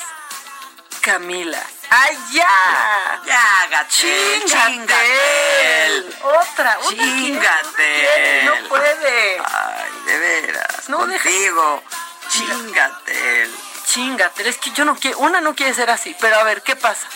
Camila. 1.01 1.62
¡Ay, 1.89 2.18
ya! 2.32 3.22
Ya, 3.24 3.66
Gatel. 3.70 4.45
Chingate. 4.45 6.16
Otra, 6.22 6.78
otra. 6.80 6.97
Chingate. 6.97 8.43
No, 8.45 8.68
puede. 8.68 9.39
Ay, 9.39 9.91
de 10.05 10.18
veras. 10.18 10.89
No 10.89 10.99
contigo. 10.99 11.82
Chingate. 12.28 13.51
Chingate. 13.87 14.49
Es 14.49 14.57
que 14.59 14.72
yo 14.72 14.84
no 14.84 14.97
quiero, 14.97 15.18
una 15.18 15.41
no 15.41 15.55
quiere 15.55 15.72
ser 15.72 15.91
así, 15.91 16.16
pero 16.20 16.37
a 16.37 16.43
ver, 16.43 16.62
¿qué 16.62 16.74
pasa? 16.74 17.07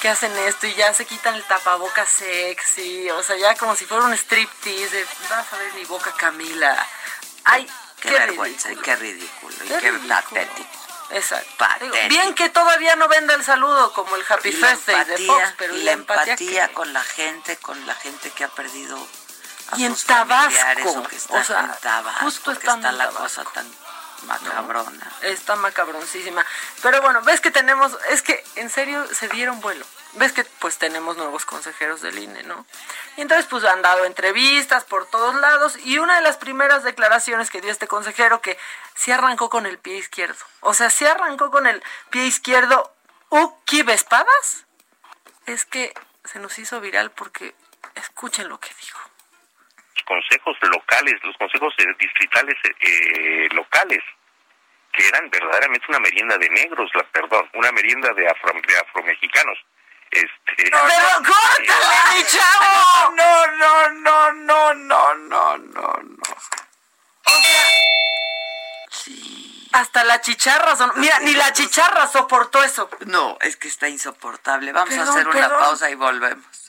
Que 0.00 0.08
hacen 0.08 0.36
esto 0.38 0.66
y 0.66 0.74
ya 0.74 0.92
se 0.94 1.06
quitan 1.06 1.36
el 1.36 1.44
tapabocas 1.44 2.08
sexy, 2.08 3.08
o 3.10 3.22
sea, 3.22 3.36
ya 3.36 3.54
como 3.54 3.76
si 3.76 3.84
fuera 3.84 4.04
un 4.04 4.12
striptease, 4.12 5.06
vas 5.30 5.52
a 5.52 5.56
ver 5.56 5.72
mi 5.74 5.84
boca 5.84 6.12
Camila. 6.12 6.86
Ay, 7.44 7.68
Qué, 8.00 8.10
vergüenza 8.10 8.72
y 8.72 8.76
qué 8.76 8.96
ridículo 8.96 9.56
y 9.64 9.68
qué, 9.68 9.92
patético. 10.08 10.68
Exacto. 11.10 11.64
bien 12.08 12.34
que 12.34 12.50
todavía 12.50 12.94
no 12.96 13.08
venda 13.08 13.34
el 13.34 13.42
saludo 13.42 13.92
como 13.92 14.14
el 14.16 14.24
Happy 14.28 14.50
Birthday 14.50 15.04
de 15.04 15.26
Fox, 15.26 15.54
pero 15.56 15.74
y 15.74 15.82
la 15.82 15.92
empatía, 15.92 16.68
con 16.74 16.92
la 16.92 17.02
gente, 17.02 17.56
con 17.56 17.86
la 17.86 17.94
gente 17.94 18.30
que 18.30 18.44
ha 18.44 18.48
perdido 18.48 18.98
a 19.70 19.78
y 19.78 19.84
en 19.84 19.96
Tabasco, 19.96 21.02
que 21.08 21.16
está 21.16 21.38
o 21.38 21.44
sea, 21.44 21.60
en 21.60 21.80
Tabasco, 21.80 22.24
justo 22.24 22.52
está, 22.52 22.74
está 22.74 22.92
la 22.92 23.08
cosa 23.08 23.44
tan 23.44 23.66
macabrona. 24.26 25.12
está 25.22 25.56
macabroncísima. 25.56 26.44
Pero 26.82 27.00
bueno, 27.00 27.22
ves 27.22 27.40
que 27.40 27.50
tenemos, 27.50 27.96
es 28.10 28.22
que 28.22 28.44
en 28.56 28.70
serio 28.70 29.06
se 29.14 29.28
dieron 29.28 29.60
vuelo. 29.60 29.86
Ves 30.14 30.32
que 30.32 30.44
pues 30.60 30.78
tenemos 30.78 31.16
nuevos 31.16 31.44
consejeros 31.44 32.00
del 32.00 32.18
INE, 32.18 32.42
¿no? 32.44 32.66
Y 33.16 33.20
entonces 33.20 33.46
pues 33.46 33.64
han 33.64 33.82
dado 33.82 34.04
entrevistas 34.06 34.84
por 34.84 35.08
todos 35.10 35.34
lados 35.34 35.78
y 35.84 35.98
una 35.98 36.16
de 36.16 36.22
las 36.22 36.38
primeras 36.38 36.82
declaraciones 36.82 37.50
que 37.50 37.60
dio 37.60 37.70
este 37.70 37.86
consejero 37.86 38.40
que 38.40 38.56
se 38.94 39.12
arrancó 39.12 39.50
con 39.50 39.66
el 39.66 39.78
pie 39.78 39.98
izquierdo. 39.98 40.42
O 40.60 40.72
sea, 40.72 40.88
se 40.88 41.06
arrancó 41.06 41.50
con 41.50 41.66
el 41.66 41.82
pie 42.10 42.24
izquierdo 42.24 42.90
Uki 43.28 43.80
espadas. 43.90 44.66
Es 45.46 45.66
que 45.66 45.92
se 46.24 46.38
nos 46.38 46.58
hizo 46.58 46.80
viral 46.80 47.10
porque 47.10 47.54
escuchen 47.94 48.48
lo 48.48 48.58
que 48.58 48.70
dijo. 48.80 49.00
Los 49.94 50.04
consejos 50.04 50.56
locales, 50.62 51.14
los 51.22 51.36
consejos 51.36 51.74
distritales 51.98 52.56
eh, 52.80 53.48
locales, 53.52 54.02
que 54.92 55.06
eran 55.06 55.28
verdaderamente 55.28 55.86
una 55.88 56.00
merienda 56.00 56.38
de 56.38 56.48
negros, 56.48 56.90
la, 56.94 57.02
perdón, 57.04 57.48
una 57.54 57.72
merienda 57.72 58.12
de, 58.14 58.26
afro, 58.26 58.52
de 58.54 58.78
afromexicanos 58.78 59.58
este, 60.10 60.70
no, 60.70 60.78
pero 60.86 61.08
córtale, 61.18 62.16
mi 62.16 62.24
chavo. 62.24 63.10
No, 63.14 63.46
no, 63.46 63.90
no, 63.90 64.32
no, 64.32 64.74
no, 64.74 65.14
no, 65.14 65.58
no, 65.58 65.92
no. 66.02 66.22
O 67.24 67.30
sea, 67.30 67.64
sí. 68.90 69.68
Hasta 69.72 70.04
la 70.04 70.20
chicharra, 70.20 70.76
son... 70.76 70.92
mira, 70.96 71.18
ni 71.20 71.34
la 71.34 71.52
chicharra 71.52 72.08
soportó 72.08 72.62
eso. 72.64 72.88
No, 73.06 73.36
es 73.40 73.56
que 73.56 73.68
está 73.68 73.88
insoportable. 73.88 74.72
Vamos 74.72 74.96
a 74.96 75.02
hacer 75.02 75.28
una 75.28 75.48
pausa 75.48 75.90
y 75.90 75.94
volvemos. 75.94 76.68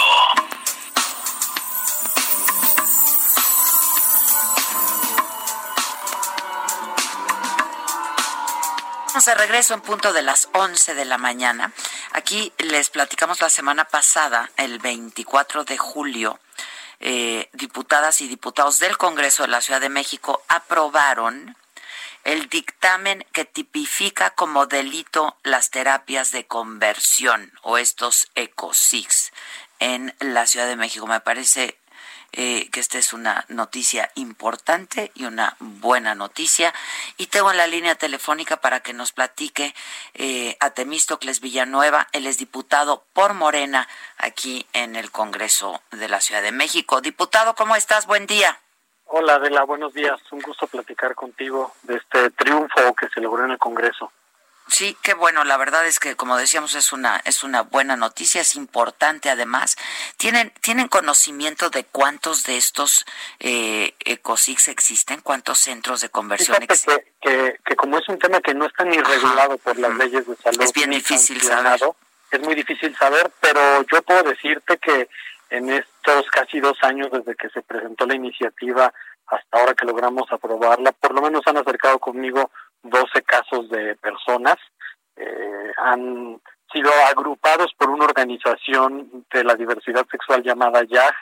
Estamos 9.11 9.25
de 9.25 9.35
regreso 9.35 9.73
en 9.73 9.81
punto 9.81 10.13
de 10.13 10.21
las 10.21 10.47
11 10.53 10.95
de 10.95 11.03
la 11.03 11.17
mañana. 11.17 11.73
Aquí 12.13 12.53
les 12.59 12.89
platicamos 12.89 13.41
la 13.41 13.49
semana 13.49 13.83
pasada, 13.83 14.49
el 14.55 14.79
24 14.79 15.65
de 15.65 15.77
julio, 15.77 16.39
eh, 17.01 17.49
diputadas 17.51 18.21
y 18.21 18.29
diputados 18.29 18.79
del 18.79 18.97
Congreso 18.97 19.43
de 19.43 19.49
la 19.49 19.59
Ciudad 19.59 19.81
de 19.81 19.89
México 19.89 20.41
aprobaron 20.47 21.57
el 22.23 22.47
dictamen 22.47 23.25
que 23.33 23.43
tipifica 23.43 24.29
como 24.29 24.65
delito 24.65 25.35
las 25.43 25.71
terapias 25.71 26.31
de 26.31 26.47
conversión 26.47 27.51
o 27.63 27.77
estos 27.77 28.29
ECOSIX 28.35 29.33
en 29.79 30.15
la 30.21 30.47
Ciudad 30.47 30.67
de 30.67 30.77
México. 30.77 31.05
Me 31.05 31.19
parece 31.19 31.80
eh, 32.33 32.69
que 32.71 32.79
esta 32.79 32.97
es 32.97 33.13
una 33.13 33.45
noticia 33.49 34.11
importante 34.15 35.11
y 35.15 35.25
una 35.25 35.55
buena 35.59 36.15
noticia. 36.15 36.73
Y 37.17 37.27
tengo 37.27 37.51
en 37.51 37.57
la 37.57 37.67
línea 37.67 37.95
telefónica 37.95 38.57
para 38.61 38.79
que 38.81 38.93
nos 38.93 39.11
platique 39.11 39.75
eh, 40.13 40.57
a 40.59 40.69
Temístocles 40.71 41.41
Villanueva. 41.41 42.07
Él 42.11 42.27
es 42.27 42.37
diputado 42.37 43.03
por 43.13 43.33
Morena 43.33 43.87
aquí 44.17 44.65
en 44.73 44.95
el 44.95 45.11
Congreso 45.11 45.81
de 45.91 46.07
la 46.07 46.21
Ciudad 46.21 46.41
de 46.41 46.51
México. 46.51 47.01
Diputado, 47.01 47.55
¿cómo 47.55 47.75
estás? 47.75 48.07
Buen 48.07 48.27
día. 48.27 48.59
Hola 49.13 49.35
Adela, 49.35 49.63
buenos 49.63 49.93
días. 49.93 50.21
Un 50.31 50.39
gusto 50.39 50.67
platicar 50.67 51.15
contigo 51.15 51.73
de 51.83 51.97
este 51.97 52.29
triunfo 52.31 52.93
que 52.95 53.09
se 53.09 53.19
logró 53.19 53.43
en 53.43 53.51
el 53.51 53.57
Congreso. 53.57 54.11
Sí, 54.71 54.97
qué 55.03 55.13
bueno. 55.13 55.43
La 55.43 55.57
verdad 55.57 55.85
es 55.85 55.99
que, 55.99 56.15
como 56.15 56.37
decíamos, 56.37 56.75
es 56.75 56.93
una 56.93 57.21
es 57.25 57.43
una 57.43 57.61
buena 57.61 57.97
noticia, 57.97 58.39
es 58.39 58.55
importante. 58.55 59.29
Además, 59.29 59.75
tienen 60.15 60.53
tienen 60.61 60.87
conocimiento 60.87 61.69
de 61.69 61.83
cuántos 61.83 62.43
de 62.43 62.55
estos 62.55 63.05
eh, 63.39 63.93
existen, 64.05 65.19
cuántos 65.21 65.59
centros 65.59 65.99
de 65.99 66.09
conversión 66.09 66.63
existen. 66.63 67.03
Que, 67.21 67.59
que, 67.65 67.75
como 67.75 67.97
es 67.97 68.07
un 68.07 68.17
tema 68.17 68.39
que 68.39 68.53
no 68.53 68.65
está 68.65 68.85
ni 68.85 68.97
regulado 68.97 69.57
por 69.57 69.77
las 69.77 69.93
leyes 69.97 70.25
de 70.25 70.37
salud, 70.37 70.61
es 70.61 70.71
bien 70.71 70.91
difícil 70.91 71.41
saber. 71.41 71.81
Es 72.31 72.39
muy 72.39 72.55
difícil 72.55 72.95
saber, 72.95 73.29
pero 73.41 73.85
yo 73.91 74.01
puedo 74.03 74.23
decirte 74.23 74.77
que 74.77 75.09
en 75.49 75.69
estos 75.69 76.29
casi 76.31 76.61
dos 76.61 76.77
años 76.81 77.09
desde 77.11 77.35
que 77.35 77.49
se 77.49 77.61
presentó 77.61 78.05
la 78.05 78.15
iniciativa 78.15 78.93
hasta 79.27 79.59
ahora 79.59 79.73
que 79.73 79.85
logramos 79.85 80.31
aprobarla, 80.31 80.93
por 80.93 81.13
lo 81.13 81.21
menos 81.21 81.41
han 81.45 81.57
acercado 81.57 81.99
conmigo 81.99 82.51
12 82.83 83.21
casos 83.23 83.69
de 83.69 83.95
personas. 83.95 84.57
Eh, 85.15 85.71
han 85.77 86.41
sido 86.71 86.91
agrupados 87.09 87.73
por 87.77 87.89
una 87.89 88.05
organización 88.05 89.25
de 89.31 89.43
la 89.43 89.55
diversidad 89.55 90.05
sexual 90.09 90.41
llamada 90.43 90.83
YAG, 90.83 91.15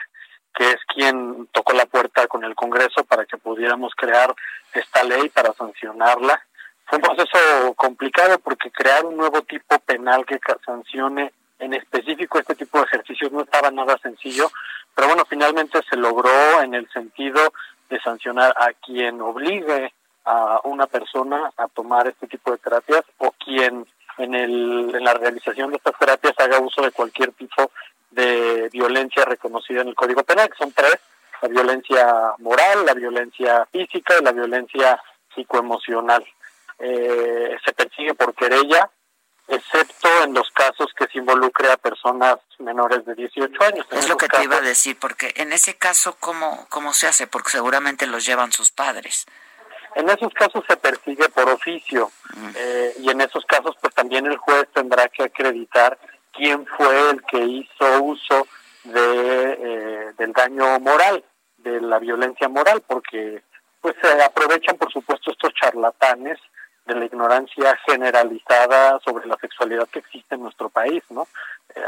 que 0.54 0.72
es 0.72 0.78
quien 0.94 1.48
tocó 1.52 1.74
la 1.74 1.86
puerta 1.86 2.28
con 2.28 2.44
el 2.44 2.56
Congreso 2.56 3.04
para 3.04 3.26
que 3.26 3.38
pudiéramos 3.38 3.94
crear 3.96 4.34
esta 4.74 5.04
ley 5.04 5.30
para 5.30 5.54
sancionarla. 5.54 6.42
Fue 6.86 6.98
un 6.98 7.04
proceso 7.04 7.74
complicado 7.76 8.40
porque 8.40 8.72
crear 8.72 9.06
un 9.06 9.18
nuevo 9.18 9.42
tipo 9.44 9.80
penal 9.80 10.26
que 10.26 10.40
sancione 10.66 11.32
en 11.60 11.74
específico 11.74 12.40
este 12.40 12.56
tipo 12.56 12.80
de 12.80 12.86
ejercicios 12.86 13.32
no 13.32 13.42
estaba 13.42 13.70
nada 13.70 13.98
sencillo, 14.02 14.50
pero 14.96 15.10
bueno, 15.10 15.24
finalmente 15.30 15.82
se 15.90 15.98
logró 15.98 16.62
en 16.62 16.74
el 16.74 16.90
sentido 16.90 17.54
de 17.90 18.00
sancionar 18.00 18.54
a 18.58 18.74
quien 18.74 19.22
obligue 19.22 19.94
a 20.30 20.62
una 20.66 20.86
persona 20.86 21.52
a 21.58 21.68
tomar 21.70 22.08
este 22.08 22.28
tipo 22.28 22.52
de 22.52 22.60
terapias 22.60 23.04
o 23.18 23.32
quien 23.32 23.88
en, 24.20 24.36
el, 24.36 24.94
en 24.94 25.04
la 25.04 25.16
realización 25.16 25.72
de 25.72 25.78
estas 25.78 25.98
terapias 25.98 26.36
haga 26.38 26.60
uso 26.60 26.84
de 26.84 26.92
cualquier 26.92 27.32
tipo 27.32 27.72
de 28.12 28.70
violencia 28.72 29.26
reconocida 29.26 29.82
en 29.82 29.88
el 29.88 29.96
Código 29.96 30.24
Penal, 30.24 30.50
que 30.50 30.58
son 30.58 30.72
tres, 30.72 31.00
la 31.42 31.48
violencia 31.48 32.34
moral, 32.38 32.86
la 32.86 32.94
violencia 32.94 33.68
física 33.72 34.14
y 34.20 34.24
la 34.24 34.32
violencia 34.32 35.02
psicoemocional. 35.34 36.24
Eh, 36.78 37.58
se 37.66 37.74
persigue 37.74 38.14
por 38.14 38.36
querella, 38.36 38.88
excepto 39.48 40.10
en 40.24 40.36
los 40.36 40.52
casos 40.52 40.94
que 40.96 41.08
se 41.08 41.18
involucre 41.18 41.72
a 41.72 41.78
personas 41.78 42.38
menores 42.60 43.04
de 43.06 43.16
18 43.16 43.64
años. 43.64 43.88
es 43.92 44.08
lo 44.08 44.18
que 44.18 44.28
te 44.28 44.44
iba 44.44 44.58
a 44.58 44.62
decir, 44.62 44.96
porque 45.00 45.34
en 45.38 45.54
ese 45.54 45.76
caso, 45.76 46.16
¿cómo, 46.20 46.68
¿cómo 46.70 46.94
se 46.94 47.08
hace? 47.08 47.26
Porque 47.26 47.50
seguramente 47.50 48.06
los 48.06 48.26
llevan 48.26 48.52
sus 48.52 48.70
padres. 48.70 49.26
En 49.96 50.10
esos 50.10 50.34
casos 50.34 50.64
se 50.68 50.78
persigue 50.78 51.30
por 51.30 51.50
oficio 51.50 52.12
eh, 52.56 52.94
y 53.00 53.10
en 53.10 53.22
esos 53.22 53.46
casos 53.46 53.76
pues 53.82 53.94
también 53.94 54.26
el 54.26 54.38
juez 54.38 54.68
tendrá 54.74 55.08
que 55.10 55.24
acreditar 55.24 55.98
quién 56.32 56.66
fue 56.66 57.10
el 57.12 57.24
que 57.24 57.40
hizo 57.40 58.04
uso 58.04 58.48
de 58.84 59.58
eh, 59.60 60.14
del 60.18 60.32
daño 60.34 60.80
moral, 60.80 61.24
de 61.58 61.82
la 61.82 62.00
violencia 62.00 62.48
moral, 62.48 62.82
porque 62.86 63.44
pues 63.82 63.96
se 64.02 64.22
aprovechan 64.24 64.78
por 64.78 64.92
supuesto 64.92 65.32
estos 65.32 65.54
charlatanes 65.54 66.40
de 66.86 66.96
la 66.96 67.06
ignorancia 67.06 67.78
generalizada 67.86 69.00
sobre 69.00 69.28
la 69.28 69.38
sexualidad 69.40 69.88
que 69.90 70.00
existe 70.00 70.36
en 70.36 70.42
nuestro 70.42 70.70
país, 70.70 71.04
¿no? 71.10 71.28
Eh, 71.76 71.82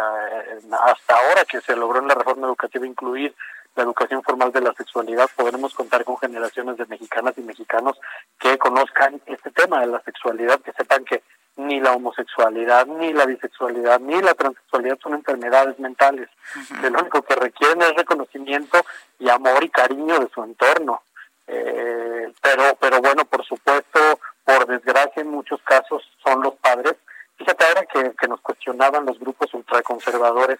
hasta 0.79 1.15
ahora 1.15 1.43
que 1.45 1.59
se 1.61 1.75
logró 1.75 1.99
en 1.99 2.07
la 2.07 2.15
reforma 2.15 2.47
educativa 2.47 2.85
incluir 2.85 3.35
la 3.75 3.83
educación 3.83 4.21
formal 4.23 4.51
de 4.51 4.61
la 4.61 4.73
sexualidad, 4.73 5.29
podremos 5.35 5.73
contar 5.73 6.03
con 6.03 6.17
generaciones 6.17 6.77
de 6.77 6.85
mexicanas 6.87 7.37
y 7.37 7.41
mexicanos 7.41 7.97
que 8.39 8.57
conozcan 8.57 9.21
este 9.25 9.51
tema 9.51 9.79
de 9.81 9.87
la 9.87 10.01
sexualidad, 10.01 10.59
que 10.59 10.73
sepan 10.73 11.05
que 11.05 11.23
ni 11.57 11.79
la 11.79 11.93
homosexualidad, 11.93 12.85
ni 12.87 13.13
la 13.13 13.25
bisexualidad, 13.25 13.99
ni 13.99 14.21
la 14.21 14.33
transexualidad 14.33 14.99
son 15.01 15.13
enfermedades 15.13 15.77
mentales. 15.79 16.29
lo 16.81 16.99
único 16.99 17.21
que 17.21 17.35
requieren 17.35 17.81
es 17.81 17.95
reconocimiento 17.95 18.83
y 19.19 19.29
amor 19.29 19.63
y 19.63 19.69
cariño 19.69 20.19
de 20.19 20.29
su 20.33 20.43
entorno. 20.43 21.03
Eh, 21.47 22.31
pero, 22.41 22.63
pero 22.79 23.01
bueno, 23.01 23.25
por 23.25 23.45
supuesto, 23.45 23.99
por 24.45 24.65
desgracia 24.65 25.21
en 25.21 25.29
muchos 25.29 25.61
casos 25.63 26.03
son 26.23 26.41
los 26.41 26.55
padres. 26.55 26.95
Fíjate 27.37 27.65
ahora 27.65 27.85
que, 27.85 28.11
que 28.19 28.27
nos 28.27 28.39
cuestionaban 28.41 29.05
los 29.05 29.19
grupos 29.19 29.53
ultraconservadores 29.53 30.59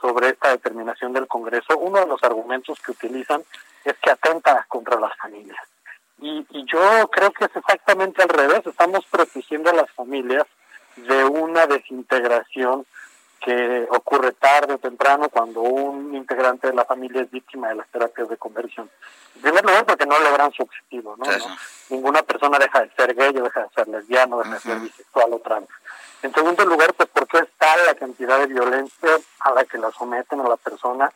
sobre 0.00 0.28
esta 0.30 0.50
determinación 0.50 1.12
del 1.12 1.26
Congreso, 1.26 1.76
uno 1.78 2.00
de 2.00 2.06
los 2.06 2.22
argumentos 2.22 2.78
que 2.80 2.92
utilizan 2.92 3.42
es 3.84 3.96
que 3.98 4.10
atenta 4.10 4.64
contra 4.68 4.98
las 4.98 5.16
familias. 5.16 5.58
Y, 6.20 6.46
y 6.50 6.64
yo 6.66 7.08
creo 7.10 7.30
que 7.32 7.44
es 7.44 7.56
exactamente 7.56 8.22
al 8.22 8.28
revés, 8.28 8.66
estamos 8.66 9.04
protegiendo 9.06 9.70
a 9.70 9.74
las 9.74 9.90
familias 9.92 10.46
de 10.96 11.24
una 11.24 11.66
desintegración 11.66 12.84
que 13.40 13.86
ocurre 13.90 14.32
tarde 14.32 14.74
o 14.74 14.78
temprano 14.78 15.28
cuando 15.28 15.60
un 15.60 16.14
integrante 16.14 16.66
de 16.68 16.74
la 16.74 16.84
familia 16.84 17.22
es 17.22 17.30
víctima 17.30 17.68
de 17.68 17.76
las 17.76 17.88
terapias 17.88 18.28
de 18.28 18.36
conversión. 18.36 18.90
En 19.36 19.42
primer 19.42 19.64
lugar, 19.64 19.86
porque 19.86 20.06
no 20.06 20.18
logran 20.18 20.52
su 20.52 20.64
objetivo, 20.64 21.16
¿no? 21.16 21.24
Ninguna 21.88 22.22
persona 22.22 22.58
deja 22.58 22.80
de 22.80 22.90
ser 22.96 23.14
gay, 23.14 23.36
o 23.36 23.44
deja 23.44 23.62
de 23.62 23.68
ser 23.70 23.88
lesbiano, 23.88 24.38
deja 24.38 24.54
de 24.54 24.60
ser 24.60 24.80
bisexual 24.80 25.32
o 25.32 25.38
trans. 25.38 25.68
En 26.22 26.34
segundo 26.34 26.64
lugar, 26.64 26.92
pues 26.94 27.08
porque 27.12 27.38
es 27.38 27.48
tal 27.58 27.78
la 27.86 27.94
cantidad 27.94 28.38
de 28.38 28.46
violencia 28.46 29.10
a 29.40 29.52
la 29.52 29.64
que 29.64 29.78
la 29.78 29.92
someten 29.92 30.40
a 30.40 30.48
la 30.48 30.56
persona 30.56 31.12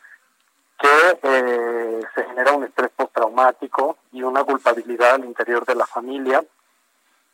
que 0.78 1.18
eh, 1.22 2.02
se 2.14 2.24
genera 2.24 2.52
un 2.52 2.64
estrés 2.64 2.90
postraumático 2.96 3.98
y 4.12 4.22
una 4.22 4.44
culpabilidad 4.44 5.14
al 5.14 5.24
interior 5.24 5.64
de 5.64 5.74
la 5.74 5.86
familia. 5.86 6.44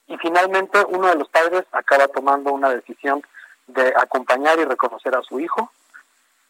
Y 0.06 0.16
finalmente 0.18 0.84
uno 0.88 1.08
de 1.08 1.16
los 1.16 1.28
padres 1.28 1.64
acaba 1.72 2.08
tomando 2.08 2.52
una 2.52 2.70
decisión 2.70 3.22
de 3.66 3.92
acompañar 3.96 4.58
y 4.58 4.64
reconocer 4.64 5.14
a 5.14 5.22
su 5.22 5.38
hijo 5.40 5.70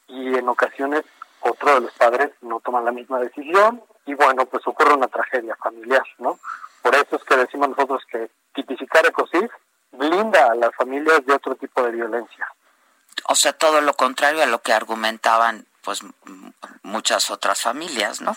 y 0.07 0.37
en 0.37 0.49
ocasiones 0.49 1.05
otro 1.41 1.75
de 1.75 1.81
los 1.83 1.93
padres 1.93 2.31
no 2.41 2.61
toman 2.61 2.85
la 2.85 2.93
misma 2.93 3.21
decisión 3.21 3.83
y 4.07 4.15
bueno, 4.15 4.47
pues 4.47 4.67
ocurre 4.67 4.95
una 4.95 5.09
tragedia 5.09 5.55
familiar, 5.57 6.05
¿no? 6.19 6.39
Por 6.83 6.95
eso 6.95 7.17
es 7.17 7.25
que 7.25 7.37
decimos 7.37 7.71
nosotros 7.71 8.03
que 8.11 8.31
tipificar 8.55 9.07
ECOSIF 9.07 9.51
blinda 9.93 10.53
a 10.53 10.55
las 10.55 10.75
familias 10.75 11.25
de 11.27 11.35
otro 11.35 11.55
tipo 11.57 11.83
de 11.83 11.93
violencia. 11.93 12.47
O 13.25 13.35
sea, 13.35 13.53
todo 13.53 13.81
lo 13.81 13.95
contrario 13.95 14.43
a 14.43 14.47
lo 14.47 14.61
que 14.63 14.73
argumentaban 14.73 15.67
pues 15.83 16.01
muchas 16.83 17.31
otras 17.31 17.63
familias, 17.63 18.21
¿no? 18.21 18.37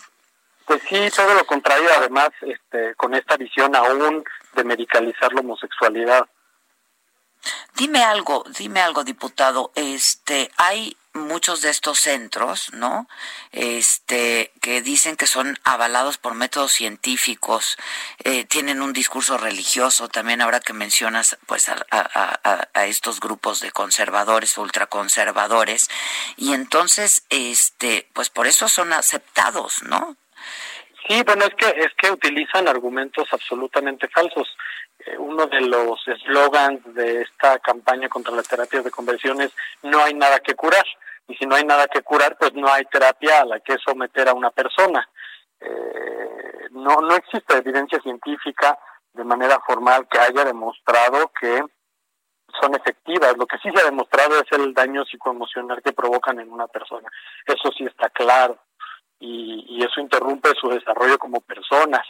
Pues 0.66 0.82
sí, 0.88 1.10
todo 1.16 1.34
lo 1.34 1.46
contrario, 1.46 1.90
además, 1.98 2.30
este, 2.42 2.96
con 2.96 3.14
esta 3.14 3.36
visión 3.36 3.76
aún 3.76 4.24
de 4.54 4.64
medicalizar 4.64 5.34
la 5.34 5.42
homosexualidad. 5.42 6.26
Dime 7.76 8.04
algo, 8.04 8.46
dime 8.58 8.82
algo, 8.82 9.04
diputado. 9.04 9.72
Este, 9.76 10.52
hay 10.58 10.96
muchos 11.14 11.62
de 11.62 11.70
estos 11.70 12.00
centros, 12.00 12.74
¿no? 12.74 13.08
Este, 13.52 14.52
que 14.62 14.82
dicen 14.82 15.16
que 15.16 15.28
son 15.28 15.58
avalados 15.64 16.18
por 16.18 16.36
métodos 16.36 16.72
científicos, 16.72 17.78
eh, 18.24 18.46
tienen 18.46 18.82
un 18.82 18.94
discurso 18.94 19.38
religioso, 19.38 20.08
también 20.08 20.42
ahora 20.42 20.60
que 20.60 20.74
mencionas, 20.74 21.38
pues, 21.48 21.70
a, 21.70 21.78
a, 21.92 22.86
estos 22.86 23.20
grupos 23.20 23.60
de 23.60 23.72
conservadores, 23.72 24.58
ultraconservadores, 24.58 25.90
y 26.38 26.54
entonces, 26.54 27.26
este, 27.30 28.08
pues 28.14 28.30
por 28.30 28.48
eso 28.48 28.68
son 28.70 28.94
aceptados, 28.94 29.84
¿no? 29.84 30.18
Sí, 31.08 31.22
bueno, 31.24 31.46
es 31.46 31.56
que, 31.56 31.68
es 31.82 31.94
que 31.98 32.12
utilizan 32.12 32.68
argumentos 32.68 33.28
absolutamente 33.32 34.08
falsos. 34.10 34.48
Uno 35.18 35.48
de 35.48 35.62
los 35.62 36.08
eslogans 36.08 36.82
de 36.94 37.22
esta 37.22 37.60
campaña 37.60 38.10
contra 38.10 38.36
las 38.36 38.48
terapias 38.48 38.84
de 38.84 38.92
conversión 38.92 39.42
es 39.42 39.52
no 39.84 40.04
hay 40.04 40.14
nada 40.14 40.40
que 40.40 40.56
curar. 40.56 40.86
Y 41.28 41.36
si 41.36 41.46
no 41.46 41.56
hay 41.56 41.64
nada 41.64 41.88
que 41.88 42.02
curar, 42.02 42.38
pues 42.38 42.54
no 42.54 42.68
hay 42.68 42.84
terapia 42.86 43.42
a 43.42 43.46
la 43.46 43.60
que 43.60 43.78
someter 43.78 44.28
a 44.28 44.34
una 44.34 44.52
persona. 44.52 45.08
Eh, 45.60 46.68
no, 46.72 46.98
no 46.98 47.16
existe 47.16 47.56
evidencia 47.56 48.00
científica 48.02 48.78
de 49.14 49.24
manera 49.24 49.60
formal 49.66 50.08
que 50.10 50.20
haya 50.20 50.44
demostrado 50.44 51.32
que 51.40 51.64
son 52.60 52.76
efectivas. 52.76 53.38
Lo 53.38 53.46
que 53.46 53.58
sí 53.60 53.70
se 53.74 53.82
ha 53.82 53.86
demostrado 53.86 54.36
es 54.40 54.52
el 54.52 54.74
daño 54.74 55.06
psicoemocional 55.06 55.82
que 55.82 55.94
provocan 55.94 56.40
en 56.40 56.52
una 56.52 56.68
persona. 56.68 57.10
Eso 57.46 57.72
sí 57.78 57.86
está 57.86 58.10
claro. 58.10 58.58
Y 59.24 59.84
eso 59.84 60.02
interrumpe 60.02 60.50
su 60.60 60.68
desarrollo 60.70 61.20
como 61.20 61.42
personas 61.42 62.02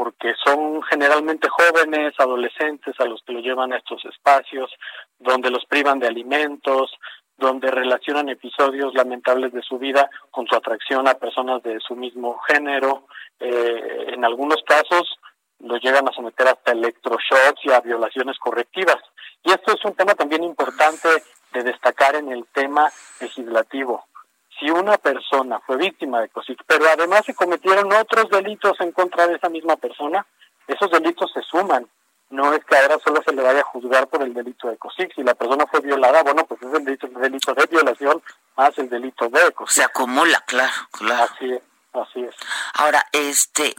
porque 0.00 0.32
son 0.42 0.82
generalmente 0.84 1.46
jóvenes, 1.50 2.14
adolescentes 2.16 2.98
a 3.00 3.04
los 3.04 3.22
que 3.22 3.34
lo 3.34 3.40
llevan 3.40 3.74
a 3.74 3.76
estos 3.76 4.02
espacios, 4.06 4.70
donde 5.18 5.50
los 5.50 5.66
privan 5.66 5.98
de 5.98 6.06
alimentos, 6.06 6.90
donde 7.36 7.70
relacionan 7.70 8.30
episodios 8.30 8.94
lamentables 8.94 9.52
de 9.52 9.60
su 9.60 9.78
vida 9.78 10.08
con 10.30 10.46
su 10.46 10.56
atracción 10.56 11.06
a 11.06 11.18
personas 11.18 11.62
de 11.62 11.78
su 11.80 11.96
mismo 11.96 12.38
género. 12.48 13.08
Eh, 13.40 14.14
en 14.14 14.24
algunos 14.24 14.62
casos 14.66 15.18
los 15.58 15.82
llegan 15.82 16.08
a 16.08 16.12
someter 16.12 16.48
hasta 16.48 16.72
electroshocks 16.72 17.62
y 17.64 17.70
a 17.70 17.80
violaciones 17.80 18.38
correctivas. 18.38 19.02
Y 19.44 19.50
esto 19.50 19.74
es 19.74 19.84
un 19.84 19.92
tema 19.92 20.14
también 20.14 20.42
importante 20.44 21.10
de 21.52 21.62
destacar 21.62 22.14
en 22.14 22.32
el 22.32 22.46
tema 22.54 22.90
legislativo 23.20 24.06
si 24.60 24.70
una 24.70 24.98
persona 24.98 25.58
fue 25.66 25.78
víctima 25.78 26.20
de 26.20 26.28
COSIC, 26.28 26.62
pero 26.66 26.84
además 26.86 27.24
se 27.24 27.34
cometieron 27.34 27.92
otros 27.92 28.28
delitos 28.28 28.78
en 28.80 28.92
contra 28.92 29.26
de 29.26 29.36
esa 29.36 29.48
misma 29.48 29.76
persona, 29.76 30.26
esos 30.68 30.90
delitos 30.90 31.32
se 31.32 31.42
suman. 31.42 31.88
No 32.28 32.54
es 32.54 32.64
que 32.64 32.76
ahora 32.76 32.98
solo 33.02 33.20
se 33.24 33.34
le 33.34 33.42
vaya 33.42 33.60
a 33.60 33.64
juzgar 33.64 34.06
por 34.06 34.22
el 34.22 34.32
delito 34.32 34.68
de 34.68 34.76
COSIC. 34.76 35.14
Si 35.16 35.24
la 35.24 35.34
persona 35.34 35.66
fue 35.66 35.80
violada, 35.80 36.22
bueno, 36.22 36.44
pues 36.44 36.62
es 36.62 36.72
el 36.72 36.84
delito, 36.84 37.08
delito 37.08 37.54
de 37.54 37.66
violación 37.66 38.22
más 38.56 38.78
el 38.78 38.88
delito 38.88 39.28
de 39.28 39.50
COSIC. 39.50 39.74
Se 39.74 39.82
acumula, 39.82 40.40
claro, 40.46 40.72
claro. 40.92 41.24
Así 41.34 41.52
es. 41.52 41.62
Así 41.92 42.20
es. 42.20 42.36
Ahora, 42.74 43.04
este, 43.10 43.74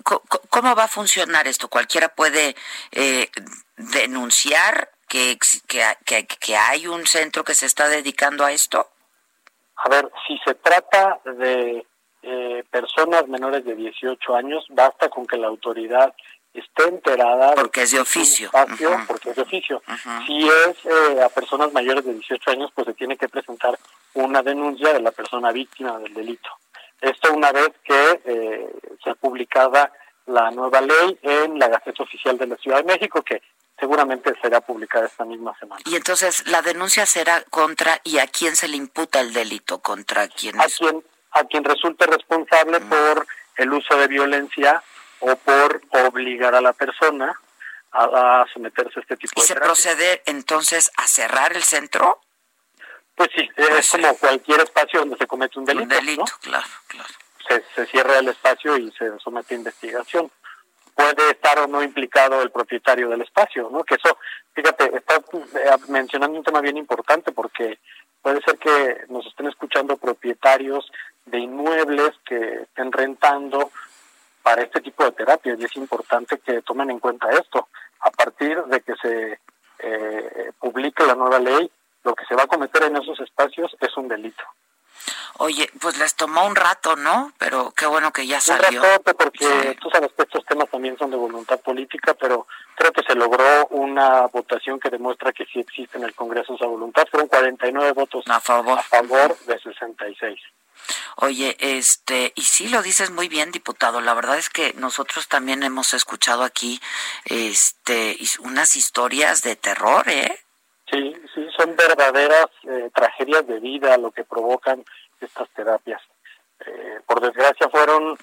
¿cómo 0.50 0.76
va 0.76 0.84
a 0.84 0.90
funcionar 0.90 1.48
esto? 1.48 1.70
¿Cualquiera 1.70 2.10
puede 2.10 2.58
eh, 2.92 3.30
denunciar 3.78 4.92
que, 5.08 5.40
que, 5.68 6.28
que 6.28 6.58
hay 6.58 6.88
un 6.88 7.08
centro 7.08 7.46
que 7.46 7.56
se 7.56 7.66
está 7.66 7.88
dedicando 7.88 8.44
a 8.44 8.52
esto? 8.52 8.90
A 9.84 9.90
ver, 9.90 10.12
si 10.28 10.38
se 10.46 10.54
trata 10.56 11.20
de 11.26 11.86
eh, 12.22 12.64
personas 12.70 13.28
menores 13.28 13.66
de 13.66 13.76
18 13.76 14.36
años, 14.36 14.66
basta 14.70 15.10
con 15.10 15.26
que 15.26 15.38
la 15.38 15.48
autoridad 15.48 16.14
esté 16.54 16.84
enterada 16.84 17.54
porque 17.56 17.84
es 17.84 17.92
de 17.92 18.00
oficio. 18.00 18.52
porque 19.08 19.30
es 19.30 19.36
de 19.36 19.42
oficio. 19.42 19.82
Si 20.28 20.48
es 20.48 20.86
eh, 20.86 21.24
a 21.24 21.30
personas 21.30 21.72
mayores 21.74 22.06
de 22.06 22.14
18 22.14 22.52
años 22.52 22.72
pues 22.76 22.88
se 22.88 22.94
tiene 22.94 23.18
que 23.18 23.30
presentar 23.30 23.78
una 24.14 24.44
denuncia 24.44 24.94
de 24.94 25.02
la 25.02 25.12
persona 25.12 25.52
víctima 25.52 25.98
del 26.00 26.14
delito. 26.14 26.50
Esto 27.00 27.34
una 27.34 27.52
vez 27.52 27.72
que 27.84 28.22
eh, 28.26 28.70
sea 29.04 29.16
publicada 29.16 29.92
la 30.28 30.52
nueva 30.52 30.82
ley 30.82 31.18
en 31.24 31.58
la 31.58 31.70
Gaceta 31.70 32.04
Oficial 32.04 32.38
de 32.38 32.48
la 32.48 32.58
Ciudad 32.58 32.78
de 32.78 32.84
México 32.84 33.22
que 33.24 33.42
seguramente 33.82 34.34
será 34.42 34.62
publicada 34.62 35.08
esta 35.08 35.26
misma 35.26 35.58
semana. 35.58 35.82
Y 35.86 35.96
entonces 35.96 36.48
la 36.48 36.62
denuncia 36.62 37.06
será 37.08 37.44
contra 37.50 38.00
y 38.04 38.20
a 38.20 38.28
quién 38.28 38.56
se 38.56 38.68
le 38.68 38.78
imputa 38.78 39.20
el 39.20 39.34
delito 39.34 39.82
contra 39.82 40.28
quién 40.28 40.62
a 40.62 40.66
quien 40.66 41.04
a 41.32 41.44
quien 41.46 41.64
resulte 41.64 42.06
responsable 42.06 42.80
mm. 42.80 42.90
por 42.90 43.28
el 43.58 43.74
uso 43.74 43.98
de 43.98 44.08
violencia 44.08 44.84
o 45.20 45.36
por 45.36 45.82
obligar 45.90 46.54
a 46.54 46.62
la 46.62 46.74
persona 46.74 47.34
a, 47.92 48.46
someterse 48.54 49.00
a 49.00 49.02
este 49.02 49.18
tipo 49.18 49.34
¿Y 49.36 49.42
de 49.42 49.48
se 49.48 49.56
procede 49.56 50.22
entonces 50.26 50.92
a 50.96 51.08
cerrar 51.08 51.54
el 51.54 51.64
centro? 51.64 52.22
Pues 53.16 53.30
sí, 53.36 53.50
es 53.58 53.68
pues 53.68 53.90
como 53.90 54.16
cualquier 54.18 54.62
espacio 54.62 55.00
donde 55.02 55.18
se 55.18 55.28
comete 55.28 55.60
un 55.60 55.66
delito. 55.66 55.84
Un 55.84 55.90
delito, 55.90 56.26
claro, 56.42 56.68
claro. 56.88 57.14
Se, 57.48 57.64
se 57.76 57.86
cierra 57.88 58.20
el 58.20 58.30
espacio 58.30 58.78
y 58.78 58.92
se 58.92 59.18
somete 59.20 59.56
a 59.56 59.58
investigación 59.58 60.32
puede 61.02 61.32
estar 61.32 61.60
o 61.60 61.68
no 61.68 61.82
implicado 61.82 62.42
el 62.42 62.52
propietario 62.52 63.10
del 63.10 63.22
espacio, 63.22 63.70
¿no? 63.72 63.84
Que 63.84 63.96
eso, 63.96 64.18
fíjate, 64.54 64.96
está 64.96 65.16
eh, 65.16 65.78
mencionando 65.90 66.38
un 66.38 66.44
tema 66.44 66.62
bien 66.62 66.78
importante 66.78 67.32
porque 67.32 67.80
puede 68.22 68.42
ser 68.42 68.58
que 68.58 69.06
nos 69.10 69.26
estén 69.26 69.48
escuchando 69.48 69.98
propietarios 69.98 70.92
de 71.26 71.40
inmuebles 71.40 72.12
que 72.26 72.64
estén 72.64 72.92
rentando 72.92 73.72
para 74.44 74.64
este 74.64 74.82
tipo 74.82 75.04
de 75.04 75.12
terapias 75.12 75.60
y 75.60 75.66
es 75.66 75.76
importante 75.76 76.40
que 76.40 76.62
tomen 76.62 76.92
en 76.92 77.00
cuenta 77.00 77.30
esto. 77.32 77.68
A 78.02 78.12
partir 78.12 78.62
de 78.66 78.82
que 78.82 78.94
se 79.02 79.40
eh, 79.80 80.52
publique 80.60 81.06
la 81.06 81.16
nueva 81.16 81.40
ley, 81.40 81.72
lo 82.04 82.16
que 82.16 82.26
se 82.26 82.36
va 82.36 82.44
a 82.44 82.48
cometer 82.48 82.84
en 82.84 82.98
esos 82.98 83.20
espacios 83.20 83.76
es 83.80 83.96
un 83.98 84.08
delito. 84.08 84.44
Oye, 85.38 85.70
pues 85.80 85.98
les 85.98 86.16
tomó 86.16 86.46
un 86.46 86.56
rato, 86.56 86.96
¿no? 86.96 87.34
Pero 87.38 87.72
qué 87.72 87.86
bueno 87.86 88.12
que 88.12 88.28
ya 88.28 88.40
salió. 88.40 88.82
Un 88.82 88.88
rato 88.88 89.14
porque 89.16 89.78
tú 89.82 89.90
sabes 89.90 90.12
que 90.16 90.24
estos 90.24 90.46
temas 90.46 90.70
también 90.70 90.98
son 90.98 91.10
de 91.10 91.18
voluntad 91.18 91.60
política, 91.62 92.14
pero 92.14 92.48
creo 92.76 92.92
que 92.92 93.04
se 93.04 93.16
logró 93.16 93.68
una 93.68 94.28
votación 94.28 94.80
que 94.80 94.90
demuestra 94.90 95.32
que 95.32 95.46
sí 95.46 95.60
existe 95.60 95.98
en 95.98 96.04
el 96.04 96.14
Congreso 96.14 96.56
esa 96.56 96.68
voluntad. 96.68 97.08
Fueron 97.10 97.28
49 97.28 97.94
votos 97.94 98.24
a 98.28 98.40
favor, 98.40 98.80
a 98.80 98.84
favor 98.84 99.38
de 99.40 99.60
66. 99.60 100.40
Oye, 101.18 101.58
este, 101.60 102.34
y 102.36 102.44
sí 102.44 102.68
lo 102.68 102.82
dices 102.82 103.12
muy 103.12 103.28
bien, 103.28 103.52
diputado. 103.52 104.02
La 104.02 104.14
verdad 104.14 104.38
es 104.38 104.50
que 104.50 104.74
nosotros 104.74 105.28
también 105.28 105.64
hemos 105.64 105.94
escuchado 105.94 106.44
aquí, 106.44 106.82
este, 107.26 108.18
unas 108.40 108.76
historias 108.76 109.42
de 109.42 109.56
terror, 109.56 110.08
¿eh? 110.10 110.40
Sí, 110.92 111.16
sí, 111.34 111.48
son 111.56 111.76
verdaderas 111.76 112.48
eh, 112.64 112.92
tragedias 112.94 113.48
de 113.48 113.60
vida 113.60 113.98
lo 113.98 114.12
que 114.12 114.26
provocan 114.26 114.84
estas 115.22 115.50
terapias. 115.52 116.02
Eh, 116.66 117.00
por 117.08 117.22
desgracia 117.22 117.70
fueron 117.70 118.18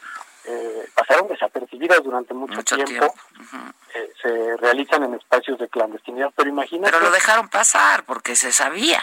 eh, 0.44 0.88
pasaron 0.94 1.28
desapercibidas 1.28 2.02
durante 2.02 2.34
mucho, 2.34 2.62
tiempo, 2.62 3.12
se 4.22 4.56
realizan 4.56 5.02
en 5.04 5.14
espacios 5.14 5.58
de 5.58 5.68
clandestinidad, 5.68 6.30
pero 6.34 6.48
imagínate... 6.48 6.92
Pero 6.92 7.04
lo 7.04 7.10
dejaron 7.10 7.48
pasar 7.48 8.04
porque 8.04 8.36
se 8.36 8.52
sabía. 8.52 9.02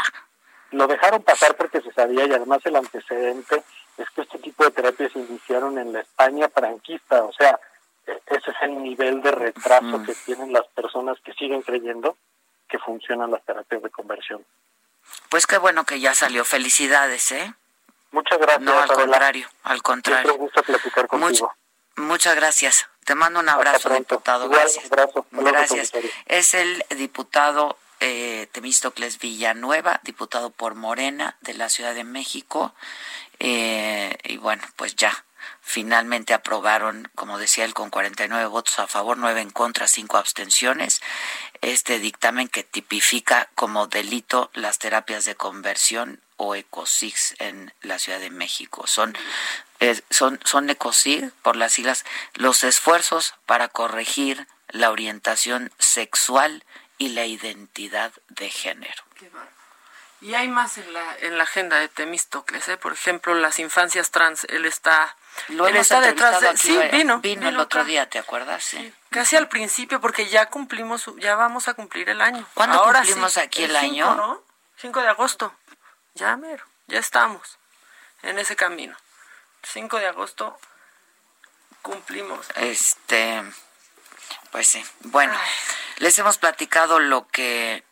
Lo 0.71 0.87
dejaron 0.87 1.21
pasar 1.23 1.55
porque 1.55 1.81
se 1.81 1.91
sabía 1.91 2.25
y 2.25 2.33
además 2.33 2.65
el 2.65 2.75
antecedente 2.75 3.63
es 3.97 4.09
que 4.11 4.21
este 4.21 4.39
tipo 4.39 4.63
de 4.63 4.71
terapias 4.71 5.11
se 5.11 5.19
iniciaron 5.19 5.77
en 5.77 5.93
la 5.93 6.01
España 6.01 6.49
franquista, 6.49 7.23
o 7.23 7.33
sea, 7.33 7.59
e, 8.07 8.19
ese 8.27 8.51
es 8.51 8.57
el 8.61 8.81
nivel 8.81 9.21
de 9.21 9.31
retraso 9.31 10.03
que 10.03 10.15
tienen 10.25 10.51
las 10.51 10.67
personas 10.67 11.17
que 11.23 11.33
siguen 11.33 11.61
creyendo 11.61 12.17
que 12.67 12.79
funcionan 12.79 13.31
las 13.31 13.43
terapias 13.43 13.81
de 13.81 13.89
conversión. 13.89 14.45
Pues 15.29 15.47
qué 15.47 15.57
bueno 15.57 15.85
que 15.85 15.99
ya 15.99 16.13
salió. 16.15 16.45
Felicidades, 16.45 17.31
¿eh? 17.31 17.53
Muchas 18.11 18.39
gracias. 18.39 18.61
No, 18.61 18.79
al 18.79 18.87
contrario, 18.87 19.47
al 19.63 19.81
contrario. 19.81 20.33
un 20.33 20.39
gusto 20.39 20.63
platicar 20.63 21.07
contigo. 21.07 21.53
muchas 21.97 22.35
gracias. 22.35 22.87
Te 23.03 23.13
mando 23.13 23.39
un 23.39 23.49
abrazo, 23.49 23.89
diputado. 23.89 24.49
gracias. 24.49 24.89
Gracias. 25.31 25.91
Es 26.25 26.53
el 26.53 26.83
diputado 26.97 27.77
eh, 27.99 28.47
Temístocles 28.51 29.19
Villanueva, 29.19 29.99
diputado 30.03 30.49
por 30.49 30.75
Morena 30.75 31.37
de 31.41 31.53
la 31.53 31.69
Ciudad 31.69 31.93
de 31.93 32.03
México. 32.03 32.73
Eh, 33.39 34.17
y 34.23 34.37
bueno, 34.37 34.63
pues 34.75 34.95
ya 34.95 35.25
finalmente 35.61 36.33
aprobaron, 36.33 37.09
como 37.15 37.37
decía 37.37 37.65
él, 37.65 37.73
con 37.73 37.89
49 37.89 38.47
votos 38.47 38.79
a 38.79 38.87
favor, 38.87 39.17
9 39.17 39.41
en 39.41 39.49
contra, 39.49 39.87
5 39.87 40.17
abstenciones, 40.17 41.01
este 41.65 41.97
dictamen 41.97 42.47
que 42.47 42.63
tipifica 42.63 43.49
como 43.55 43.87
delito 43.87 44.51
las 44.53 44.77
terapias 44.77 45.25
de 45.25 45.35
conversión 45.35 46.21
o 46.37 46.53
ECOSIG 46.53 47.15
en 47.39 47.73
la 47.81 47.97
Ciudad 47.97 48.19
de 48.19 48.29
México. 48.29 48.85
Son, 48.85 49.17
son, 50.11 50.39
son 50.43 50.69
ECOSIG, 50.69 51.31
por 51.41 51.55
las 51.55 51.73
siglas, 51.73 52.05
los 52.35 52.63
esfuerzos 52.63 53.33
para 53.47 53.67
corregir 53.67 54.47
la 54.69 54.91
orientación 54.91 55.71
sexual 55.79 56.63
y 56.99 57.09
la 57.09 57.25
identidad 57.25 58.13
de 58.29 58.49
género. 58.49 59.03
Y 60.25 60.33
hay 60.33 60.47
más 60.47 60.79
en 60.79 60.91
la, 60.91 61.17
en 61.19 61.37
la 61.37 61.43
agenda 61.43 61.77
de 61.77 61.87
Temístocles, 61.87 62.67
¿eh? 62.69 62.77
por 62.77 62.93
ejemplo, 62.93 63.35
las 63.35 63.59
infancias 63.59 64.09
trans, 64.09 64.45
él 64.45 64.65
está 64.65 65.15
lo 65.49 65.67
Él 65.67 65.75
está 65.75 66.01
detrás 66.01 66.41
de... 66.41 66.57
sí, 66.57 66.75
vino. 66.91 67.19
Vino, 67.19 67.47
el 67.47 67.59
otro 67.59 67.83
día, 67.83 68.09
¿te 68.09 68.17
acuerdas? 68.17 68.63
Sí. 68.63 68.91
Casi 69.11 69.35
al 69.35 69.47
principio, 69.49 70.01
porque 70.01 70.27
ya 70.27 70.47
cumplimos, 70.47 71.11
ya 71.17 71.35
vamos 71.35 71.67
a 71.67 71.75
cumplir 71.75 72.09
el 72.09 72.21
año. 72.21 72.43
¿Cuándo 72.55 72.81
cumplimos 72.83 73.37
aquí 73.37 73.65
el, 73.65 73.75
año? 73.75 74.41
5 74.77 75.01
de 75.01 75.07
agosto. 75.09 75.53
Ya, 76.15 76.35
mero. 76.37 76.65
ya 76.87 76.97
estamos 76.97 77.59
en 78.23 78.39
ese 78.39 78.55
camino. 78.55 78.97
5 79.61 79.99
de 79.99 80.07
agosto 80.07 80.57
cumplimos. 81.83 82.47
Este, 82.55 83.43
pues 84.49 84.69
sí. 84.69 84.83
Bueno, 85.01 85.37
les 85.97 86.17
hemos 86.17 86.39
platicado 86.39 86.97
lo 86.99 87.27
que 87.27 87.83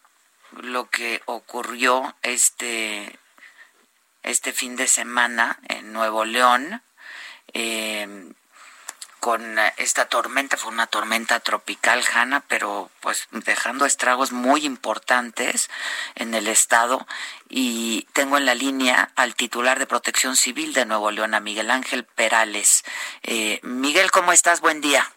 lo 0.61 0.89
que 0.89 1.21
ocurrió 1.25 2.15
este 2.21 3.19
este 4.23 4.53
fin 4.53 4.75
de 4.75 4.87
semana 4.87 5.59
en 5.67 5.93
Nuevo 5.93 6.25
León. 6.25 6.81
Eh, 7.53 8.33
con 9.23 9.57
esta 9.77 10.07
tormenta, 10.07 10.57
fue 10.57 10.69
una 10.69 10.87
tormenta 10.87 11.39
tropical, 11.39 12.03
Hanna, 12.13 12.43
pero 12.49 12.91
pues 12.99 13.29
dejando 13.31 13.85
estragos 13.85 14.33
muy 14.33 14.65
importantes 14.65 15.69
en 16.15 16.33
el 16.33 16.49
estado. 16.49 17.07
Y 17.47 18.05
tengo 18.11 18.37
en 18.37 18.45
la 18.45 18.53
línea 18.53 19.13
al 19.15 19.35
titular 19.35 19.79
de 19.79 19.87
Protección 19.87 20.35
Civil 20.35 20.73
de 20.73 20.85
Nuevo 20.85 21.09
León, 21.09 21.35
a 21.35 21.39
Miguel 21.39 21.71
Ángel 21.71 22.03
Perales. 22.03 22.83
Eh, 23.21 23.61
Miguel, 23.63 24.11
¿cómo 24.11 24.33
estás? 24.33 24.59
Buen 24.59 24.81
día. 24.81 25.09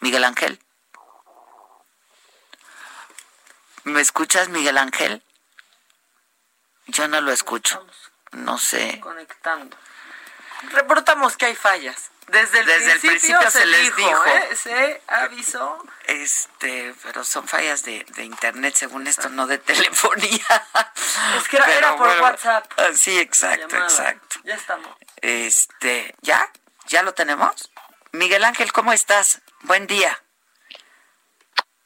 Miguel 0.00 0.24
Ángel. 0.24 0.58
¿Me 3.84 4.00
escuchas, 4.00 4.48
Miguel 4.48 4.78
Ángel? 4.78 5.22
Yo 6.86 7.08
no 7.08 7.20
lo 7.20 7.32
escucho. 7.32 7.86
No 8.32 8.58
sé. 8.58 9.00
Conectando 9.00 9.76
reportamos 10.70 11.36
que 11.36 11.46
hay 11.46 11.54
fallas. 11.54 12.10
Desde 12.28 12.60
el 12.60 12.66
Desde 12.66 12.98
principio, 12.98 13.10
el 13.10 13.18
principio 13.18 13.50
se, 13.50 13.66
les 13.66 13.96
dijo, 13.96 14.26
¿eh? 14.26 14.56
se 14.56 15.02
avisó. 15.08 15.84
Este, 16.06 16.94
pero 17.02 17.24
son 17.24 17.48
fallas 17.48 17.82
de, 17.82 18.06
de 18.10 18.24
internet, 18.24 18.74
según 18.76 19.06
esto, 19.06 19.28
no 19.28 19.46
de 19.46 19.58
telefonía. 19.58 20.46
Es 21.36 21.48
que 21.48 21.56
era, 21.56 21.96
por 21.96 22.08
WhatsApp. 22.20 22.72
Ah, 22.78 22.90
sí, 22.94 23.18
exacto, 23.18 23.76
exacto. 23.76 24.40
Ya 24.44 24.54
estamos. 24.54 24.88
Este, 25.16 26.14
¿ya? 26.22 26.50
¿Ya 26.86 27.02
lo 27.02 27.12
tenemos? 27.12 27.70
Miguel 28.12 28.44
Ángel, 28.44 28.72
¿cómo 28.72 28.92
estás? 28.92 29.42
Buen 29.62 29.86
día. 29.86 30.21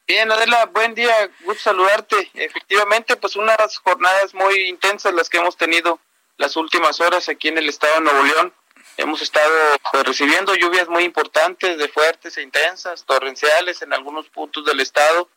Bien, 0.07 0.31
Adela, 0.31 0.65
buen 0.67 0.95
día, 0.95 1.29
gusto 1.41 1.63
saludarte. 1.63 2.31
Efectivamente, 2.33 3.17
pues 3.17 3.35
unas 3.35 3.77
jornadas 3.79 4.33
muy 4.33 4.67
intensas 4.69 5.13
las 5.13 5.29
que 5.29 5.37
hemos 5.37 5.57
tenido 5.57 5.99
las 6.37 6.55
últimas 6.55 7.01
horas 7.01 7.27
aquí 7.27 7.49
en 7.49 7.57
el 7.57 7.67
estado 7.67 7.95
de 7.95 8.01
Nuevo 8.01 8.23
León 8.23 8.53
Hemos 8.97 9.21
estado 9.21 9.53
pues, 9.91 10.03
recibiendo 10.05 10.55
lluvias 10.55 10.87
muy 10.87 11.03
importantes, 11.03 11.77
de 11.77 11.87
fuertes 11.87 12.35
e 12.37 12.41
intensas, 12.41 13.05
torrenciales 13.05 13.83
en 13.83 13.93
algunos 13.93 14.27
puntos 14.29 14.65
del 14.65 14.79
estado, 14.79 15.29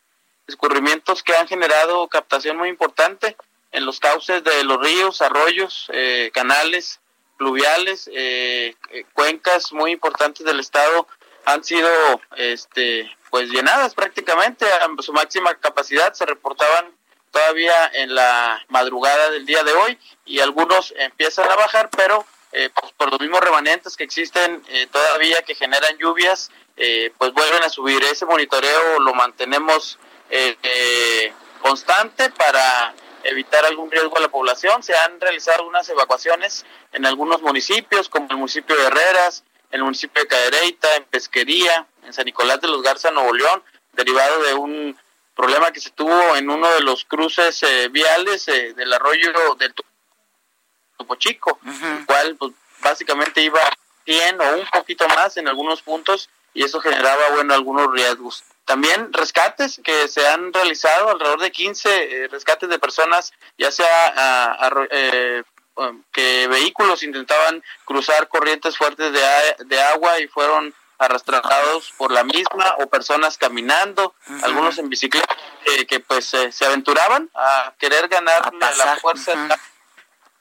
escurrimientos 0.47 1.23
que 1.23 1.37
han 1.37 1.47
generado 1.47 2.09
captación 2.09 2.57
muy 2.57 2.71
importante 2.71 3.37
en 3.73 3.85
los 3.85 4.01
cauces 4.01 4.43
de 4.43 4.65
los 4.65 4.81
ríos, 4.81 5.21
arroyos, 5.21 5.87
eh, 5.93 6.31
canales 6.33 7.01
fluviales, 7.37 8.11
eh, 8.15 8.75
eh, 8.91 9.05
cuencas 9.13 9.73
muy 9.73 9.93
importantes 9.93 10.45
del 10.47 10.59
estado 10.59 11.07
han 11.45 11.65
sido 11.65 11.89
este 12.37 13.11
pues 13.31 13.49
llenadas 13.49 13.95
prácticamente 13.95 14.67
a 14.67 14.89
su 15.03 15.13
máxima 15.13 15.55
capacidad 15.55 16.13
se 16.13 16.27
reportaban 16.27 16.87
todavía 17.31 17.91
en 17.95 18.15
la 18.15 18.65
madrugada 18.69 19.31
del 19.31 19.47
día 19.47 19.63
de 19.63 19.73
hoy 19.73 19.99
y 20.25 20.41
algunos 20.41 20.93
empiezan 20.97 21.51
a 21.51 21.55
bajar 21.55 21.89
pero 21.97 22.27
eh, 22.53 22.69
pues, 22.75 22.93
por 22.93 23.11
los 23.11 23.21
mismos 23.21 23.41
remanentes 23.41 23.97
que 23.97 24.05
existen 24.05 24.63
eh, 24.69 24.89
todavía 24.91 25.43
que 25.43 25.55
generan 25.55 25.97
lluvias, 25.99 26.51
eh, 26.77 27.13
pues 27.17 27.33
vuelven 27.33 27.63
a 27.63 27.69
subir. 27.69 28.03
Ese 28.05 28.27
monitoreo 28.27 28.99
lo 29.01 29.15
mantenemos 29.15 29.99
constante 31.61 32.31
para 32.31 32.95
evitar 33.25 33.65
algún 33.67 33.91
riesgo 33.91 34.17
a 34.17 34.21
la 34.21 34.29
población. 34.29 34.83
Se 34.83 34.97
han 34.97 35.21
realizado 35.21 35.67
unas 35.67 35.89
evacuaciones 35.89 36.65
en 36.93 37.05
algunos 37.05 37.43
municipios, 37.43 38.09
como 38.09 38.29
el 38.31 38.37
municipio 38.37 38.77
de 38.77 38.87
Herreras, 38.87 39.45
el 39.71 39.83
municipio 39.83 40.23
de 40.23 40.29
Cadereyta, 40.29 40.97
en 40.97 41.05
Pesquería, 41.05 41.87
en 42.05 42.13
San 42.13 42.25
Nicolás 42.25 42.61
de 42.61 42.69
los 42.69 42.83
Garza, 42.83 43.11
Nuevo 43.11 43.33
León, 43.33 43.63
derivado 43.93 44.43
de 44.43 44.55
un 44.55 44.99
problema 45.35 45.71
que 45.71 45.81
se 45.81 45.91
tuvo 45.91 46.37
en 46.37 46.51
uno 46.51 46.71
de 46.71 46.81
los 46.81 47.05
cruces 47.05 47.65
viales 47.91 48.47
del 48.47 48.93
arroyo 48.93 49.33
del 49.59 49.75
Topo 50.99 51.15
Chico, 51.17 51.59
el 51.65 52.05
cual 52.07 52.37
pues, 52.37 52.53
básicamente 52.81 53.41
iba 53.43 53.61
100 54.05 54.41
o 54.41 54.57
un 54.57 54.67
poquito 54.73 55.09
más 55.09 55.37
en 55.37 55.49
algunos 55.49 55.83
puntos 55.83 56.29
y 56.53 56.65
eso 56.65 56.81
generaba, 56.81 57.31
bueno, 57.31 57.55
algunos 57.55 57.93
riesgos. 57.93 58.45
También 58.65 59.13
rescates 59.13 59.81
que 59.83 60.09
se 60.09 60.27
han 60.27 60.53
realizado, 60.53 61.11
alrededor 61.11 61.41
de 61.41 61.51
15 61.51 61.89
eh, 62.25 62.29
rescates 62.29 62.69
de 62.69 62.79
personas, 62.79 63.33
ya 63.59 63.71
sea 63.71 64.57
eh, 64.91 65.43
um, 65.43 65.50
que 66.13 66.47
vehículos 66.49 67.03
intentaban 67.03 67.63
cruzar 67.85 68.29
corrientes 68.29 68.77
fuertes 68.77 69.13
de, 69.13 69.81
agua 69.81 70.19
y 70.21 70.29
fueron 70.29 70.75
arrastrados 70.99 71.93
por 71.97 72.13
la 72.13 72.25
misma 72.25 72.75
o 72.79 72.87
personas 72.87 73.39
caminando, 73.39 74.15
algunos 74.43 74.77
en 74.79 74.91
bicicleta 74.91 75.35
eh, 75.65 75.87
que 75.87 76.01
pues 76.01 76.27
se 76.27 76.67
aventuraban 76.67 77.31
a 77.35 77.73
querer 77.79 78.09
ganar 78.09 78.53
la, 78.53 78.97
fuerza 78.97 79.33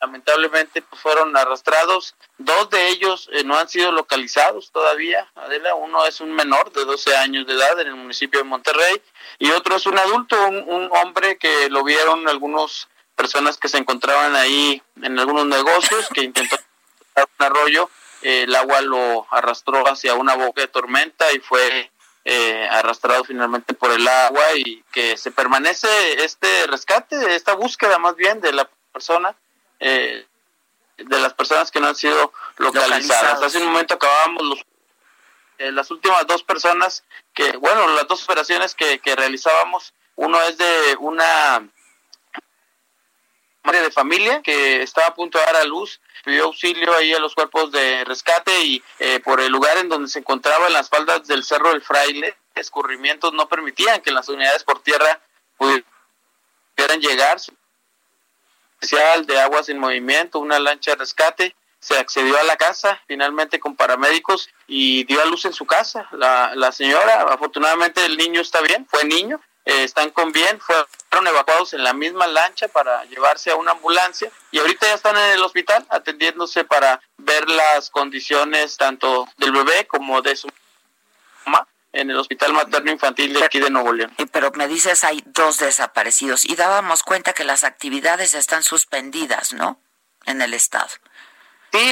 lamentablemente 0.01 0.81
pues, 0.81 1.01
fueron 1.01 1.35
arrastrados. 1.35 2.15
Dos 2.37 2.69
de 2.69 2.89
ellos 2.89 3.29
eh, 3.33 3.43
no 3.43 3.57
han 3.57 3.67
sido 3.69 3.91
localizados 3.91 4.71
todavía. 4.71 5.29
Adela, 5.35 5.75
uno 5.75 6.05
es 6.05 6.21
un 6.21 6.31
menor 6.31 6.71
de 6.71 6.85
12 6.85 7.15
años 7.17 7.45
de 7.47 7.53
edad 7.53 7.79
en 7.79 7.87
el 7.87 7.95
municipio 7.95 8.39
de 8.39 8.45
Monterrey 8.45 9.01
y 9.37 9.51
otro 9.51 9.75
es 9.75 9.85
un 9.85 9.97
adulto, 9.97 10.35
un, 10.47 10.89
hombre 10.91 11.37
que 11.37 11.69
lo 11.69 11.83
vieron 11.83 12.27
algunas 12.27 12.87
personas 13.19 13.57
que 13.57 13.67
se 13.67 13.77
encontraban 13.77 14.33
ahí 14.37 14.81
en 15.01 15.19
algunos 15.19 15.45
negocios 15.45 16.07
que 16.13 16.23
intentó 16.23 16.55
un 17.17 17.45
arroyo. 17.45 17.89
el 18.21 18.55
agua 18.55 18.79
lo 18.79 19.27
arrastró 19.29 19.85
hacia 19.89 20.13
una 20.13 20.35
boca 20.35 20.61
de 20.61 20.69
tormenta 20.69 21.29
y 21.33 21.39
fue 21.39 21.91
eh, 22.23 22.67
arrastrado 22.71 23.25
finalmente 23.25 23.73
por 23.73 23.91
el 23.91 24.07
agua 24.07 24.43
y 24.55 24.81
que 24.93 25.17
se 25.17 25.31
permanece 25.31 25.89
este 26.23 26.65
rescate, 26.67 27.35
esta 27.35 27.55
búsqueda 27.55 27.99
más 27.99 28.15
bien 28.15 28.39
de 28.39 28.53
la 28.53 28.69
persona 28.93 29.35
eh, 29.81 30.25
de 30.95 31.19
las 31.19 31.33
personas 31.33 31.71
que 31.71 31.81
no 31.81 31.87
han 31.87 31.95
sido 31.95 32.31
localizadas. 32.57 33.43
Hace 33.43 33.57
un 33.57 33.65
momento 33.65 33.95
acabamos 33.95 34.43
los, 34.43 34.59
eh, 35.57 35.73
las 35.73 35.91
últimas 35.91 36.25
dos 36.25 36.43
personas 36.43 37.03
que, 37.33 37.57
bueno, 37.57 37.85
las 37.95 38.07
dos 38.07 38.23
operaciones 38.23 38.75
que, 38.75 38.99
que 38.99 39.15
realizábamos, 39.17 39.93
uno 40.15 40.41
es 40.43 40.57
de 40.57 40.95
una 40.99 41.69
madre 43.63 43.81
de 43.81 43.91
familia 43.91 44.41
que 44.41 44.81
estaba 44.81 45.07
a 45.07 45.13
punto 45.13 45.37
de 45.37 45.45
dar 45.45 45.57
a 45.57 45.63
luz, 45.63 45.99
pidió 46.23 46.45
auxilio 46.45 46.93
ahí 46.95 47.13
a 47.13 47.19
los 47.19 47.35
cuerpos 47.35 47.71
de 47.71 48.03
rescate 48.05 48.61
y 48.61 48.83
eh, 48.99 49.19
por 49.19 49.41
el 49.41 49.51
lugar 49.51 49.77
en 49.77 49.89
donde 49.89 50.09
se 50.09 50.19
encontraba 50.19 50.67
en 50.67 50.73
las 50.73 50.89
faldas 50.89 51.27
del 51.27 51.43
Cerro 51.43 51.69
del 51.69 51.81
Fraile, 51.81 52.35
escurrimientos 52.55 53.33
no 53.33 53.47
permitían 53.47 54.01
que 54.01 54.11
las 54.11 54.29
unidades 54.29 54.63
por 54.63 54.81
tierra 54.81 55.21
pudieran 55.57 57.01
llegar, 57.01 57.37
especial 58.79 59.25
de 59.25 59.39
aguas 59.39 59.69
en 59.69 59.79
movimiento, 59.79 60.39
una 60.39 60.59
lancha 60.59 60.91
de 60.91 60.97
rescate, 60.97 61.55
se 61.79 61.97
accedió 61.97 62.37
a 62.37 62.43
la 62.43 62.57
casa 62.57 63.01
finalmente 63.07 63.59
con 63.59 63.75
paramédicos 63.75 64.49
y 64.67 65.05
dio 65.05 65.21
a 65.21 65.25
luz 65.25 65.45
en 65.45 65.53
su 65.53 65.65
casa. 65.65 66.07
La, 66.11 66.51
la 66.55 66.71
señora, 66.73 67.21
afortunadamente 67.21 68.05
el 68.05 68.17
niño 68.17 68.41
está 68.41 68.61
bien, 68.61 68.85
fue 68.89 69.05
niño, 69.05 69.39
eh, 69.69 69.83
están 69.83 70.09
con 70.09 70.31
bien, 70.31 70.59
fueron 70.59 71.27
evacuados 71.27 71.73
en 71.73 71.83
la 71.83 71.93
misma 71.93 72.25
lancha 72.25 72.67
para 72.69 73.05
llevarse 73.05 73.51
a 73.51 73.55
una 73.55 73.71
ambulancia 73.71 74.31
y 74.49 74.57
ahorita 74.57 74.87
ya 74.87 74.95
están 74.95 75.15
en 75.15 75.33
el 75.33 75.43
hospital 75.43 75.85
atendiéndose 75.89 76.63
para 76.63 76.99
ver 77.17 77.47
las 77.47 77.91
condiciones 77.91 78.77
tanto 78.77 79.27
del 79.37 79.51
bebé 79.51 79.85
como 79.85 80.23
de 80.23 80.35
su 80.35 80.49
mamá 81.45 81.67
en 81.91 82.09
el 82.09 82.17
Hospital 82.17 82.53
Materno 82.53 82.91
Infantil 82.91 83.31
de 83.33 83.43
aquí 83.43 83.59
de 83.59 83.69
Nuevo 83.69 83.93
León. 83.93 84.11
Pero 84.31 84.51
me 84.55 84.67
dices 84.67 85.03
hay 85.03 85.23
dos 85.27 85.59
desaparecidos 85.59 86.45
y 86.45 86.55
dábamos 86.55 87.03
cuenta 87.03 87.33
que 87.33 87.43
las 87.43 87.63
actividades 87.63 88.33
están 88.33 88.63
suspendidas, 88.63 89.53
¿no? 89.53 89.79
En 90.25 90.41
el 90.41 90.55
estado. 90.55 90.89
Sí, 91.71 91.91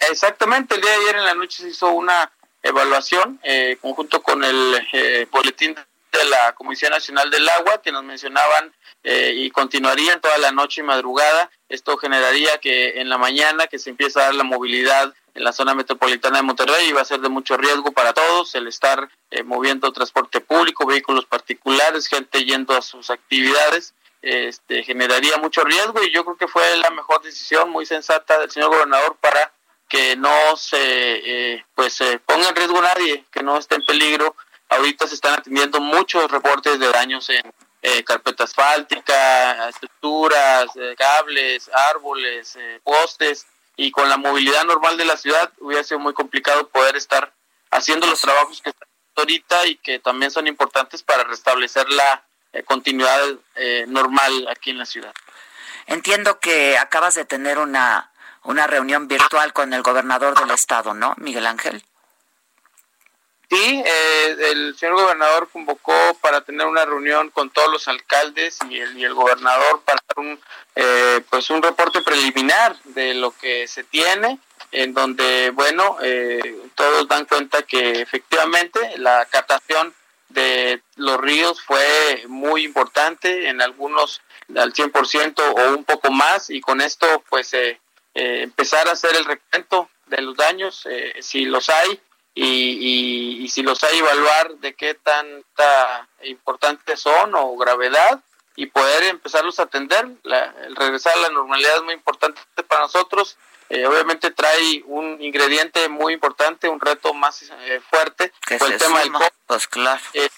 exactamente. 0.00 0.74
El 0.74 0.82
día 0.82 0.90
de 0.90 0.96
ayer 0.96 1.16
en 1.16 1.24
la 1.24 1.34
noche 1.34 1.62
se 1.62 1.70
hizo 1.70 1.88
una 1.90 2.30
evaluación 2.62 3.40
eh, 3.42 3.78
conjunto 3.80 4.22
con 4.22 4.44
el 4.44 4.86
eh, 4.92 5.26
boletín 5.30 5.76
de 6.12 6.24
la 6.24 6.54
Comisión 6.54 6.90
Nacional 6.90 7.30
del 7.30 7.48
Agua 7.48 7.80
que 7.82 7.92
nos 7.92 8.04
mencionaban 8.04 8.72
eh, 9.02 9.32
y 9.36 9.50
continuarían 9.50 10.20
toda 10.20 10.38
la 10.38 10.50
noche 10.52 10.80
y 10.80 10.84
madrugada. 10.84 11.50
Esto 11.68 11.96
generaría 11.96 12.58
que 12.58 13.00
en 13.00 13.08
la 13.08 13.18
mañana 13.18 13.66
que 13.66 13.78
se 13.78 13.90
empieza 13.90 14.20
a 14.20 14.24
dar 14.24 14.34
la 14.34 14.44
movilidad 14.44 15.14
en 15.34 15.44
la 15.44 15.52
zona 15.52 15.74
metropolitana 15.74 16.38
de 16.38 16.42
Monterrey 16.42 16.88
y 16.88 16.92
va 16.92 17.02
a 17.02 17.04
ser 17.04 17.20
de 17.20 17.28
mucho 17.28 17.56
riesgo 17.56 17.92
para 17.92 18.14
todos 18.14 18.54
el 18.54 18.66
estar 18.68 19.08
eh, 19.30 19.42
moviendo 19.42 19.92
transporte 19.92 20.40
público, 20.40 20.86
vehículos 20.86 21.26
particulares, 21.26 22.08
gente 22.08 22.44
yendo 22.44 22.74
a 22.74 22.82
sus 22.82 23.10
actividades. 23.10 23.94
Este, 24.22 24.82
generaría 24.82 25.36
mucho 25.36 25.62
riesgo 25.62 26.02
y 26.02 26.10
yo 26.10 26.24
creo 26.24 26.36
que 26.36 26.48
fue 26.48 26.62
la 26.78 26.90
mejor 26.90 27.22
decisión 27.22 27.70
muy 27.70 27.86
sensata 27.86 28.38
del 28.40 28.50
señor 28.50 28.70
gobernador 28.70 29.16
para 29.20 29.52
que 29.88 30.16
no 30.16 30.56
se 30.56 30.78
eh, 31.54 31.64
pues 31.74 31.92
se 31.92 32.18
ponga 32.18 32.48
en 32.48 32.56
riesgo 32.56 32.80
nadie, 32.82 33.24
que 33.30 33.42
no 33.42 33.58
esté 33.58 33.76
en 33.76 33.84
peligro. 33.84 34.34
Ahorita 34.68 35.06
se 35.06 35.14
están 35.14 35.34
atendiendo 35.34 35.80
muchos 35.80 36.30
reportes 36.30 36.78
de 36.78 36.90
daños 36.90 37.28
en, 37.30 37.52
eh, 37.82 38.02
carpeta 38.02 38.42
asfáltica, 38.44 39.68
estructuras, 39.68 40.66
eh, 40.74 40.96
cables, 40.98 41.70
árboles, 41.72 42.56
eh, 42.56 42.80
postes, 42.82 43.46
y 43.76 43.92
con 43.92 44.08
la 44.08 44.16
movilidad 44.16 44.64
normal 44.64 44.96
de 44.96 45.04
la 45.04 45.16
ciudad 45.16 45.52
hubiera 45.60 45.84
sido 45.84 46.00
muy 46.00 46.12
complicado 46.12 46.66
poder 46.68 46.96
estar 46.96 47.32
haciendo 47.70 48.08
los 48.08 48.20
trabajos 48.20 48.60
que 48.60 48.70
están 48.70 48.88
ahorita 49.14 49.66
y 49.66 49.76
que 49.76 50.00
también 50.00 50.32
son 50.32 50.48
importantes 50.48 51.04
para 51.04 51.22
restablecer 51.24 51.88
la 51.90 52.24
eh, 52.52 52.64
continuidad 52.64 53.20
normal 53.86 54.48
aquí 54.48 54.70
en 54.70 54.78
la 54.78 54.86
ciudad. 54.86 55.14
Entiendo 55.86 56.40
que 56.40 56.78
acabas 56.78 57.14
de 57.14 57.24
tener 57.24 57.58
una, 57.58 58.10
una 58.42 58.66
reunión 58.66 59.06
virtual 59.06 59.52
con 59.52 59.72
el 59.72 59.82
gobernador 59.82 60.36
del 60.38 60.50
estado, 60.50 60.92
¿no, 60.92 61.14
Miguel 61.18 61.46
Ángel? 61.46 61.84
Sí, 63.48 63.82
eh, 63.84 64.36
el 64.50 64.76
señor 64.76 64.96
gobernador 64.96 65.48
convocó 65.52 65.92
para 66.20 66.40
tener 66.40 66.66
una 66.66 66.84
reunión 66.84 67.30
con 67.30 67.50
todos 67.50 67.70
los 67.70 67.86
alcaldes 67.86 68.58
y 68.68 68.80
el, 68.80 68.98
y 68.98 69.04
el 69.04 69.14
gobernador 69.14 69.82
para 69.84 70.00
un, 70.16 70.40
eh, 70.74 71.20
pues 71.30 71.48
un 71.50 71.62
reporte 71.62 72.02
preliminar 72.02 72.76
de 72.84 73.14
lo 73.14 73.30
que 73.30 73.68
se 73.68 73.84
tiene, 73.84 74.40
en 74.72 74.94
donde, 74.94 75.50
bueno, 75.50 75.96
eh, 76.02 76.56
todos 76.74 77.06
dan 77.06 77.24
cuenta 77.26 77.62
que 77.62 78.00
efectivamente 78.00 78.98
la 78.98 79.24
captación 79.26 79.94
de 80.28 80.82
los 80.96 81.18
ríos 81.18 81.62
fue 81.62 82.24
muy 82.28 82.64
importante, 82.64 83.48
en 83.48 83.62
algunos 83.62 84.22
al 84.56 84.72
100% 84.72 85.40
o 85.40 85.74
un 85.74 85.84
poco 85.84 86.10
más, 86.10 86.50
y 86.50 86.60
con 86.60 86.80
esto, 86.80 87.06
pues, 87.28 87.52
eh, 87.54 87.80
eh, 88.14 88.42
empezar 88.42 88.88
a 88.88 88.92
hacer 88.92 89.14
el 89.16 89.24
recuento 89.24 89.88
de 90.06 90.22
los 90.22 90.36
daños, 90.36 90.86
eh, 90.90 91.14
si 91.20 91.44
los 91.44 91.68
hay, 91.68 92.00
y, 92.36 92.44
y, 92.44 93.44
y 93.44 93.48
si 93.48 93.64
los 93.64 93.82
hay, 93.82 93.98
evaluar 93.98 94.54
de 94.58 94.74
qué 94.74 94.94
tanta 94.94 96.08
importantes 96.22 97.00
son 97.00 97.34
o 97.34 97.56
gravedad, 97.56 98.20
y 98.56 98.66
poder 98.66 99.04
empezarlos 99.04 99.60
a 99.60 99.64
atender. 99.64 100.08
La, 100.22 100.54
el 100.64 100.74
regresar 100.74 101.14
a 101.14 101.20
la 101.20 101.28
normalidad 101.28 101.76
es 101.76 101.82
muy 101.82 101.94
importante 101.94 102.40
para 102.66 102.82
nosotros. 102.82 103.36
Eh, 103.68 103.86
obviamente 103.86 104.30
trae 104.30 104.82
un 104.86 105.20
ingrediente 105.20 105.88
muy 105.88 106.14
importante, 106.14 106.68
un 106.68 106.80
reto 106.80 107.12
más 107.12 107.42
eh, 107.42 107.80
fuerte, 107.90 108.32
Que 108.46 108.58
fue 108.58 108.68
el 108.68 108.78
tema 108.78 109.00
del 109.00 109.08
suma. 109.08 109.28
Pues 109.46 109.66
claro. 109.68 110.00
Eh, 110.14 110.28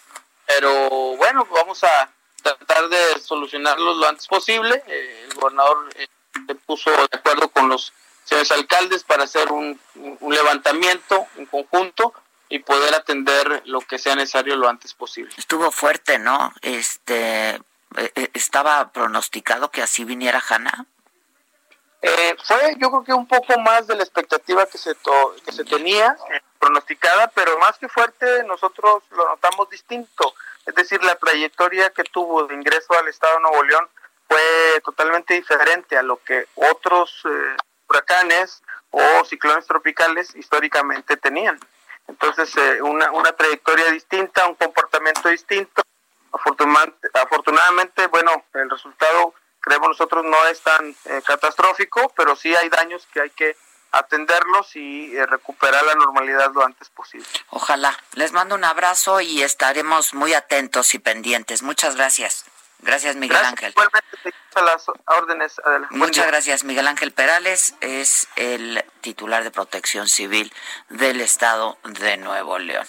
pero 0.47 0.89
bueno, 1.17 1.47
vamos 1.51 1.85
a 1.85 2.11
tratar 2.43 2.89
de 2.89 3.21
solucionarlos 3.21 3.99
lo 3.99 4.09
antes 4.09 4.27
posible. 4.27 4.83
Eh, 4.87 5.27
el 5.29 5.35
gobernador 5.35 5.89
eh, 5.95 6.09
se 6.47 6.55
puso 6.55 6.91
de 6.91 7.09
acuerdo 7.13 7.49
con 7.51 7.69
los 7.69 7.93
señores 8.29 8.51
alcaldes 8.53 9.05
para 9.05 9.25
hacer 9.25 9.51
un, 9.53 9.81
un 10.21 10.35
levantamiento 10.35 11.27
en 11.37 11.47
conjunto 11.47 12.13
y 12.51 12.59
poder 12.61 12.95
atender 12.95 13.63
lo 13.67 13.81
que 13.81 13.99
sea 13.99 14.15
necesario 14.15 14.57
lo 14.57 14.69
antes 14.69 14.95
posible. 14.95 15.33
Estuvo 15.37 15.71
fuerte, 15.71 16.19
¿no? 16.19 16.53
Este, 16.63 17.51
eh, 17.51 17.61
eh, 18.15 18.31
estaba 18.35 18.91
pronosticado 18.93 19.71
que 19.71 19.83
así 19.83 20.05
viniera 20.05 20.43
Hanna. 20.49 20.87
Eh, 22.01 22.37
fue 22.45 22.77
yo 22.79 22.91
creo 22.91 23.05
que 23.05 23.13
un 23.13 23.27
poco 23.27 23.59
más 23.59 23.87
de 23.89 23.97
la 23.97 24.03
expectativa 24.05 24.67
que 24.67 24.79
se 24.79 24.95
to- 24.95 25.35
que 25.45 25.51
se 25.53 25.65
tenía 25.65 26.17
eh, 26.31 26.41
pronosticada, 26.59 27.29
pero 27.35 27.59
más 27.59 27.77
que 27.79 27.89
fuerte 27.89 28.45
nosotros 28.45 29.03
lo 29.11 29.27
notamos 29.29 29.69
distinto, 29.69 30.33
es 30.65 30.75
decir, 30.75 31.03
la 31.03 31.17
trayectoria 31.17 31.91
que 31.91 32.05
tuvo 32.05 32.45
de 32.47 32.55
ingreso 32.55 32.95
al 32.95 33.09
Estado 33.09 33.35
de 33.37 33.41
Nuevo 33.41 33.63
León 33.65 33.89
fue 34.29 34.81
totalmente 34.85 35.35
diferente 35.35 35.97
a 35.99 36.03
lo 36.03 36.23
que 36.23 36.47
otros 36.55 37.23
eh, 37.25 37.57
huracanes 37.89 38.63
o 38.91 39.25
ciclones 39.25 39.67
tropicales 39.67 40.35
históricamente 40.35 41.17
tenían. 41.17 41.59
Entonces, 42.07 42.57
eh, 42.57 42.83
una, 42.83 43.11
una 43.13 43.33
trayectoria 43.33 43.91
distinta, 43.91 44.47
un 44.47 44.55
comportamiento 44.55 45.29
distinto. 45.29 45.83
Afortunadamente, 46.33 47.09
afortunadamente, 47.15 48.07
bueno, 48.07 48.45
el 48.55 48.71
resultado 48.71 49.35
creemos 49.61 49.89
nosotros 49.89 50.25
no 50.25 50.47
es 50.47 50.61
tan 50.63 50.95
eh, 51.05 51.23
catastrófico, 51.27 52.13
pero 52.17 52.37
sí 52.37 52.55
hay 52.55 52.69
daños 52.69 53.07
que 53.13 53.21
hay 53.21 53.31
que 53.31 53.57
atenderlos 53.93 54.77
y 54.77 55.17
eh, 55.17 55.27
recuperar 55.27 55.85
la 55.85 55.95
normalidad 55.95 56.53
lo 56.53 56.65
antes 56.65 56.89
posible. 56.91 57.27
Ojalá. 57.51 57.97
Les 58.13 58.33
mando 58.33 58.55
un 58.55 58.65
abrazo 58.65 59.21
y 59.21 59.43
estaremos 59.43 60.15
muy 60.15 60.35
atentos 60.35 60.95
y 60.95 60.99
pendientes. 60.99 61.63
Muchas 61.63 61.97
gracias. 61.97 62.45
Gracias, 62.81 63.17
Miguel 63.17 63.37
Gracias, 63.39 63.53
Ángel. 63.53 63.75
A 64.55 64.61
las 64.63 64.87
órdenes. 65.07 65.61
Muchas 65.91 66.27
gracias, 66.27 66.65
Miguel 66.65 66.89
Ángel 66.89 67.13
Perales. 67.13 67.75
Es 67.81 68.29
el 68.37 68.85
titular 69.01 69.45
de 69.45 69.51
Protección 69.51 70.09
Civil 70.09 70.53
del 70.89 71.21
Estado 71.21 71.79
de 71.85 72.17
Nuevo 72.17 72.59
León. 72.59 72.87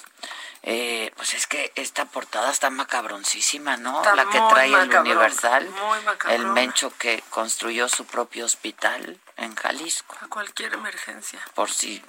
Eh, 0.64 1.12
pues 1.16 1.34
es 1.36 1.48
que 1.48 1.72
esta 1.76 2.06
portada 2.06 2.52
está 2.52 2.70
macabroncísima, 2.70 3.78
¿no? 3.78 3.98
Está 3.98 4.16
La 4.16 4.26
que 4.26 4.40
trae 4.50 4.66
el 4.66 4.72
macabrona, 4.74 5.02
Universal. 5.02 5.70
muy. 5.70 6.00
El 6.34 6.46
Mencho 6.48 6.92
que 6.98 7.24
construyó 7.30 7.88
su 7.88 8.06
propio 8.06 8.46
hospital 8.46 9.18
en 9.38 9.56
Jalisco, 9.56 10.18
A 10.22 10.28
cualquier 10.28 10.74
emergencia. 10.74 11.40
por 11.54 11.72
si, 11.72 12.04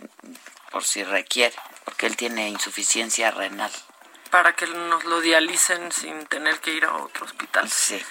por 0.70 0.84
si 0.84 1.04
requiere, 1.04 1.54
porque 1.84 2.06
él 2.06 2.16
tiene 2.16 2.48
insuficiencia 2.48 3.30
renal. 3.30 3.70
Para 4.30 4.52
que 4.54 4.66
nos 4.66 5.04
lo 5.04 5.20
dialicen 5.20 5.90
sin 5.92 6.26
tener 6.26 6.60
que 6.60 6.72
ir 6.72 6.84
a 6.84 6.92
otro 6.94 7.24
hospital. 7.26 7.68
Sí. 7.70 8.02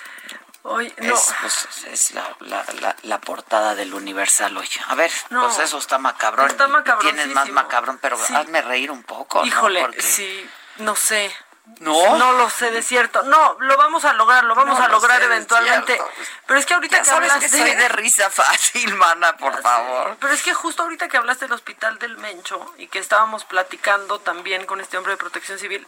Hoy, 0.64 0.94
no. 0.98 1.16
Es, 1.16 1.34
pues, 1.42 1.86
es 1.88 2.12
la, 2.12 2.36
la, 2.42 2.66
la, 2.82 2.96
la 3.04 3.22
portada 3.22 3.76
del 3.76 3.94
Universal 3.94 4.56
hoy. 4.58 4.70
A 4.88 4.96
ver, 4.96 5.12
No. 5.30 5.44
pues 5.46 5.60
eso 5.60 5.78
está 5.78 5.98
macabrón. 5.98 6.48
Está 6.48 6.68
Tienes 7.00 7.28
más 7.28 7.50
macabrón, 7.50 7.98
pero 8.02 8.18
Sí. 8.18 8.36
hazme 8.36 8.62
reír 8.62 8.92
un 8.92 9.04
poco. 9.04 9.40
¿no? 9.40 9.46
Híjole, 9.48 9.80
Porque- 9.82 10.02
sí, 10.02 10.50
no 10.78 10.96
sé. 10.98 11.34
¿No? 11.80 12.18
No 12.18 12.34
lo 12.34 12.50
sé 12.50 12.72
de 12.72 12.82
cierto. 12.82 13.22
No, 13.24 13.56
lo 13.60 13.78
vamos 13.78 14.04
a 14.06 14.14
lograr, 14.14 14.44
lo 14.44 14.56
vamos 14.56 14.78
No 14.78 14.84
a 14.84 14.88
lo 14.88 14.94
lograr 14.96 15.22
eventualmente. 15.24 16.02
Pero 16.46 16.60
es 16.60 16.66
que 16.66 16.74
ahorita 16.74 16.98
Ya 16.98 17.04
que 17.04 17.10
sabes 17.10 17.32
hablaste... 17.32 17.58
que 17.58 17.64
soy 17.64 17.76
de 17.76 17.90
risa 17.90 18.30
fácil, 18.30 18.96
mana, 18.96 19.38
por 19.38 19.62
favor. 19.62 20.18
Pero 20.20 20.34
es 20.34 20.42
que 20.44 20.54
justo 20.54 20.84
ahorita 20.84 21.08
que 21.08 21.18
hablaste 21.18 21.46
del 21.46 21.54
hospital 21.54 21.98
del 22.00 22.18
Mencho 22.18 22.74
y 22.78 22.88
que 22.88 23.00
estábamos 23.00 23.46
platicando 23.46 24.20
también 24.20 24.66
con 24.66 24.82
este 24.82 24.98
hombre 24.98 25.14
de 25.14 25.18
protección 25.18 25.58
civil, 25.60 25.88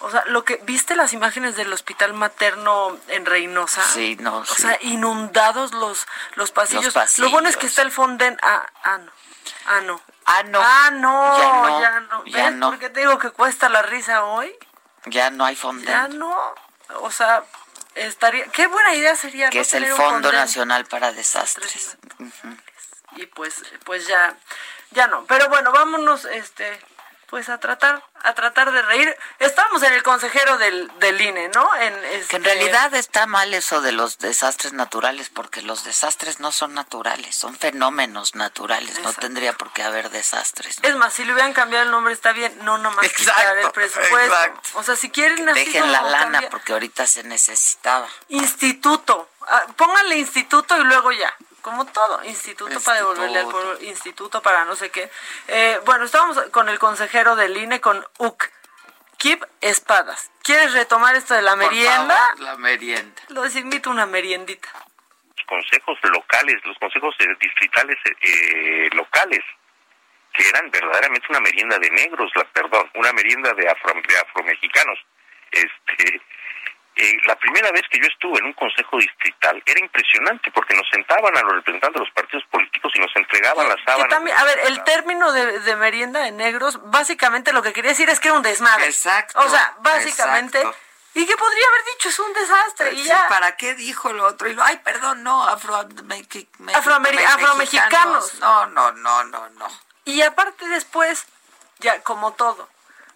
o 0.00 0.10
sea, 0.10 0.24
lo 0.26 0.44
que 0.44 0.56
viste 0.64 0.94
las 0.96 1.12
imágenes 1.12 1.56
del 1.56 1.72
hospital 1.72 2.12
materno 2.14 2.96
en 3.08 3.24
Reynosa, 3.26 3.82
Sí, 3.84 4.16
no, 4.20 4.38
o 4.38 4.44
sí. 4.44 4.62
sea, 4.62 4.76
inundados 4.80 5.72
los 5.74 6.06
los 6.34 6.50
pasillos. 6.50 6.94
Los 6.94 7.18
Lo 7.18 7.30
bueno 7.30 7.48
es 7.48 7.56
que 7.56 7.62
pasillos. 7.66 7.70
está 7.72 7.82
el 7.82 7.92
fonden, 7.92 8.38
ah, 8.42 8.66
ah 8.84 8.98
no, 8.98 9.12
ah 9.66 9.80
no, 9.82 10.00
Ah, 10.24 10.42
no. 10.44 10.60
ah 10.62 10.90
no, 10.92 11.38
Ya 11.38 11.48
no, 11.48 11.80
ya 11.80 12.00
no, 12.00 12.24
ya 12.26 12.44
¿ves 12.44 12.52
no. 12.54 12.70
por 12.70 12.78
qué 12.78 12.90
te 12.90 13.00
digo 13.00 13.18
que 13.18 13.30
cuesta 13.30 13.68
la 13.68 13.82
risa 13.82 14.24
hoy? 14.24 14.52
Ya 15.06 15.30
no 15.30 15.44
hay 15.44 15.56
fondo. 15.56 15.84
Ya 15.84 16.08
no, 16.08 16.36
o 17.00 17.10
sea, 17.10 17.44
estaría, 17.94 18.44
qué 18.46 18.66
buena 18.66 18.94
idea 18.94 19.16
sería 19.16 19.50
que 19.50 19.58
no 19.58 19.62
es 19.62 19.74
el 19.74 19.86
Fondo. 19.86 20.32
Nacional 20.32 20.84
para 20.86 21.12
Desastres. 21.12 21.96
Y 23.16 23.26
pues 23.26 23.62
pues 23.84 24.06
ya 24.06 24.34
ya 24.92 25.06
no 25.06 25.26
pero 25.26 25.48
bueno 25.50 25.70
vámonos 25.70 26.24
este 26.24 26.80
pues 27.32 27.48
a 27.48 27.56
tratar 27.56 28.04
a 28.24 28.34
tratar 28.34 28.70
de 28.72 28.82
reír 28.82 29.16
estamos 29.38 29.82
en 29.82 29.94
el 29.94 30.02
consejero 30.02 30.58
del, 30.58 30.86
del 30.98 31.18
INE 31.18 31.48
no 31.54 31.74
en 31.76 31.94
Que 31.94 32.16
este, 32.18 32.36
en 32.36 32.44
realidad 32.44 32.92
está 32.94 33.26
mal 33.26 33.54
eso 33.54 33.80
de 33.80 33.90
los 33.90 34.18
desastres 34.18 34.74
naturales, 34.74 35.30
porque 35.30 35.62
los 35.62 35.82
desastres 35.82 36.38
no 36.40 36.52
son 36.52 36.74
naturales, 36.74 37.34
son 37.34 37.56
fenómenos 37.56 38.34
naturales. 38.34 39.00
No 39.00 39.14
tendría 39.14 39.54
por 39.54 39.72
qué 39.72 39.82
haber 39.82 40.10
desastres. 40.10 40.78
¿no? 40.82 40.88
es 40.90 40.94
más 40.96 41.14
si 41.14 41.24
le 41.24 41.32
hubieran 41.32 41.54
cambiado 41.54 41.86
el 41.86 41.90
nombre 41.90 42.12
está 42.12 42.32
bien 42.32 42.52
no 42.64 42.76
nomás 42.76 43.10
quitar 43.10 43.56
el 43.56 43.70
presupuesto 43.70 44.18
exacto. 44.18 44.68
o 44.74 44.82
sea 44.82 44.94
si 44.96 45.08
quieren 45.08 45.48
así 45.48 45.64
Dejen 45.64 45.90
la 45.90 46.02
lana, 46.02 46.32
cambiar- 46.40 46.50
porque 46.50 46.74
ahorita 46.74 47.06
se 47.06 47.22
necesitaba. 47.24 48.06
instituto 48.28 49.30
Ah, 49.48 49.64
pónganle 49.76 50.18
instituto 50.18 50.76
y 50.80 50.84
luego 50.84 51.10
ya 51.12 51.34
como 51.62 51.86
todo, 51.86 52.22
instituto, 52.24 52.80
para 52.80 52.98
devolverle 52.98 53.38
al 53.38 53.44
Instituto. 53.46 53.66
pueblo, 53.68 53.82
instituto 53.88 54.42
para 54.42 54.64
no 54.64 54.76
sé 54.76 54.90
qué. 54.90 55.10
Eh, 55.48 55.80
bueno, 55.86 56.04
estábamos 56.04 56.38
con 56.50 56.68
el 56.68 56.78
consejero 56.78 57.36
del 57.36 57.56
INE, 57.56 57.80
con 57.80 58.04
UC. 58.18 58.50
Kip 59.18 59.44
Espadas. 59.60 60.32
¿Quieres 60.42 60.72
retomar 60.72 61.14
esto 61.14 61.34
de 61.34 61.42
la 61.42 61.52
Por 61.52 61.58
merienda? 61.60 62.16
favor, 62.16 62.40
la 62.40 62.56
merienda. 62.56 63.22
Los 63.28 63.54
invito 63.54 63.90
a 63.90 63.92
una 63.92 64.04
meriendita. 64.06 64.68
los 65.36 65.46
consejos 65.46 65.96
locales, 66.02 66.56
los 66.64 66.76
consejos 66.78 67.14
eh, 67.20 67.28
distritales 67.40 67.96
eh, 68.20 68.90
locales, 68.94 69.44
que 70.32 70.48
eran 70.48 70.68
verdaderamente 70.72 71.26
una 71.30 71.38
merienda 71.40 71.78
de 71.78 71.90
negros, 71.90 72.32
la, 72.34 72.44
perdón, 72.46 72.90
una 72.94 73.12
merienda 73.12 73.52
de, 73.54 73.68
afro, 73.68 73.94
de 74.08 74.18
afromexicanos. 74.18 74.98
Este, 75.52 76.20
eh, 76.96 77.16
la 77.26 77.36
primera 77.36 77.70
vez 77.72 77.82
que 77.90 77.98
yo 77.98 78.04
estuve 78.06 78.38
en 78.38 78.46
un 78.46 78.52
consejo 78.52 78.98
distrital 78.98 79.62
era 79.64 79.80
impresionante 79.80 80.50
porque 80.50 80.74
nos 80.76 80.86
sentaban 80.90 81.36
a 81.36 81.40
los 81.42 81.52
representantes 81.54 81.94
de 82.00 82.04
los 82.06 82.14
partidos 82.14 82.44
políticos 82.50 82.92
y 82.94 82.98
nos 83.00 83.14
entregaban 83.16 83.68
las 83.68 83.78
sábanas. 83.84 84.08
también, 84.08 84.36
a 84.36 84.44
ver, 84.44 84.58
el 84.66 84.82
término 84.84 85.32
de, 85.32 85.60
de 85.60 85.76
merienda 85.76 86.20
de 86.20 86.32
negros, 86.32 86.78
básicamente 86.90 87.52
lo 87.52 87.62
que 87.62 87.72
quería 87.72 87.90
decir 87.90 88.08
es 88.10 88.20
que 88.20 88.28
era 88.28 88.36
un 88.36 88.42
desmadre. 88.42 88.86
Exacto, 88.86 89.38
O 89.40 89.48
sea, 89.48 89.74
básicamente. 89.80 90.58
exacto. 90.58 90.78
Y 91.14 91.26
que 91.26 91.36
podría 91.36 91.64
haber 91.68 91.84
dicho 91.92 92.08
es 92.08 92.18
un 92.18 92.32
desastre. 92.32 92.92
y 92.94 93.02
Sí, 93.02 93.08
ya. 93.08 93.28
¿Para 93.28 93.54
qué 93.56 93.74
dijo 93.74 94.12
lo 94.14 94.24
otro? 94.26 94.48
Y 94.48 94.54
lo, 94.54 94.62
ay, 94.62 94.78
perdón, 94.82 95.22
no, 95.22 95.46
afro, 95.46 95.86
me- 96.04 96.26
que- 96.26 96.46
me- 96.58 96.72
Afroameri- 96.72 97.16
me- 97.16 97.26
afromexicanos. 97.26 98.34
No, 98.40 98.66
no, 98.66 98.92
no, 98.92 99.24
no, 99.24 99.48
no. 99.50 99.66
Y 100.06 100.22
aparte 100.22 100.66
después, 100.68 101.26
ya 101.80 102.00
como 102.02 102.32
todo, 102.32 102.66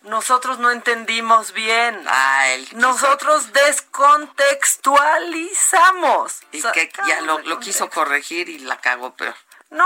nosotros 0.06 0.58
no 0.58 0.70
entendimos 0.70 1.52
bien. 1.52 2.02
Ah, 2.08 2.46
quiso- 2.64 2.76
Nosotros 2.76 3.52
descontextualizamos. 3.52 6.40
Y 6.52 6.58
O 6.58 6.62
sea, 6.62 6.72
que 6.72 6.90
ya 7.06 7.20
lo, 7.20 7.38
lo 7.40 7.60
quiso 7.60 7.90
corregir 7.90 8.48
y 8.48 8.58
la 8.60 8.80
cagó 8.80 9.14
peor. 9.14 9.34
No, 9.70 9.84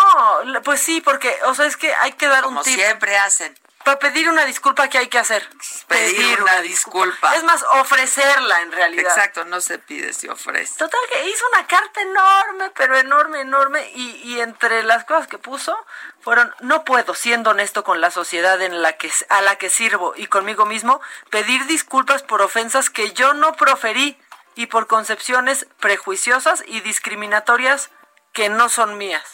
pues 0.62 0.80
sí, 0.82 1.00
porque, 1.00 1.34
o 1.46 1.54
sea, 1.54 1.64
es 1.66 1.76
que 1.76 1.92
hay 1.94 2.12
que 2.12 2.28
dar 2.28 2.44
Como 2.44 2.60
un 2.60 2.64
tip. 2.64 2.74
siempre 2.74 3.16
hacen. 3.18 3.58
Para 3.84 3.98
pedir 3.98 4.28
una 4.28 4.44
disculpa, 4.44 4.88
¿qué 4.88 4.98
hay 4.98 5.08
que 5.08 5.18
hacer? 5.18 5.48
Pedir 5.88 6.40
una 6.42 6.60
disculpa. 6.60 7.34
Es 7.34 7.42
más, 7.44 7.62
ofrecerla 7.72 8.60
en 8.60 8.72
realidad. 8.72 9.10
Exacto, 9.10 9.44
no 9.46 9.60
se 9.60 9.78
pide, 9.78 10.12
se 10.12 10.28
ofrece. 10.30 10.76
Total 10.78 11.00
que 11.10 11.28
hizo 11.28 11.44
una 11.54 11.66
carta 11.66 12.02
enorme, 12.02 12.70
pero 12.76 12.96
enorme, 12.98 13.40
enorme, 13.40 13.90
y, 13.94 14.10
y 14.22 14.40
entre 14.40 14.82
las 14.82 15.04
cosas 15.04 15.26
que 15.28 15.38
puso 15.38 15.76
fueron, 16.20 16.54
no 16.60 16.84
puedo, 16.84 17.14
siendo 17.14 17.50
honesto 17.50 17.82
con 17.82 18.00
la 18.02 18.10
sociedad 18.10 18.60
en 18.60 18.82
la 18.82 18.92
que, 18.98 19.10
a 19.30 19.40
la 19.40 19.56
que 19.56 19.70
sirvo 19.70 20.12
y 20.14 20.26
conmigo 20.26 20.66
mismo, 20.66 21.00
pedir 21.30 21.64
disculpas 21.66 22.22
por 22.22 22.42
ofensas 22.42 22.90
que 22.90 23.12
yo 23.12 23.32
no 23.32 23.54
proferí 23.54 24.20
y 24.56 24.66
por 24.66 24.88
concepciones 24.88 25.66
prejuiciosas 25.80 26.62
y 26.66 26.80
discriminatorias 26.80 27.88
que 28.34 28.50
no 28.50 28.68
son 28.68 28.98
mías. 28.98 29.24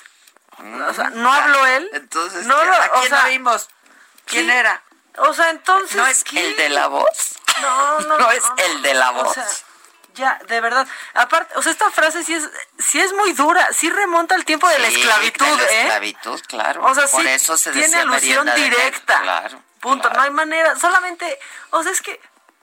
O 0.88 0.94
sea, 0.94 1.10
no 1.10 1.30
habló 1.32 1.66
él. 1.66 1.90
Entonces, 1.92 2.46
no 2.46 2.58
¿qué- 2.58 2.66
lo- 2.66 2.74
¿a 2.74 2.86
o 2.86 3.00
quién 3.00 3.08
sea, 3.10 3.24
oímos? 3.26 3.68
¿Quién 4.26 4.50
era? 4.50 4.82
O 5.18 5.32
sea, 5.32 5.50
entonces... 5.50 5.96
¿No 5.96 6.06
es 6.06 6.24
¿qué? 6.24 6.46
el 6.46 6.56
de 6.56 6.68
la 6.68 6.88
voz? 6.88 7.38
No, 7.62 8.00
no, 8.00 8.18
No 8.18 8.30
es 8.30 8.44
el 8.68 8.82
de 8.82 8.94
la 8.94 9.10
O 9.12 9.24
voz. 9.24 9.34
sea, 9.34 9.46
ya, 10.14 10.38
de 10.48 10.60
verdad. 10.60 10.86
Aparte, 11.14 11.54
o 11.56 11.62
sea, 11.62 11.72
esta 11.72 11.90
frase 11.90 12.24
sí 12.24 12.34
es, 12.34 12.48
sí 12.78 13.00
es 13.00 13.12
muy 13.12 13.32
dura, 13.32 13.68
sí 13.72 13.90
remonta 13.90 14.34
al 14.34 14.44
tiempo 14.44 14.66
de 14.68 14.78
la 14.78 14.88
esclavitud, 14.88 15.44
de 15.46 15.56
la 15.56 15.72
¿eh? 15.72 15.80
esclavitud, 15.82 16.40
claro. 16.48 16.84
O 16.84 16.94
sea, 16.94 17.06
Por 17.06 17.22
sí, 17.22 17.28
eso 17.28 17.56
se 17.56 17.70
tiene 17.72 17.96
alusión 17.96 18.46
de 18.46 18.54
directa. 18.54 19.20
Claro. 19.20 19.62
Punto, 19.80 20.08
no 20.10 20.20
hay 20.20 20.30
manera, 20.30 20.74
solamente, 20.78 21.38
o 21.70 21.82
sea, 21.82 21.92
es 21.92 22.00
que, 22.00 22.18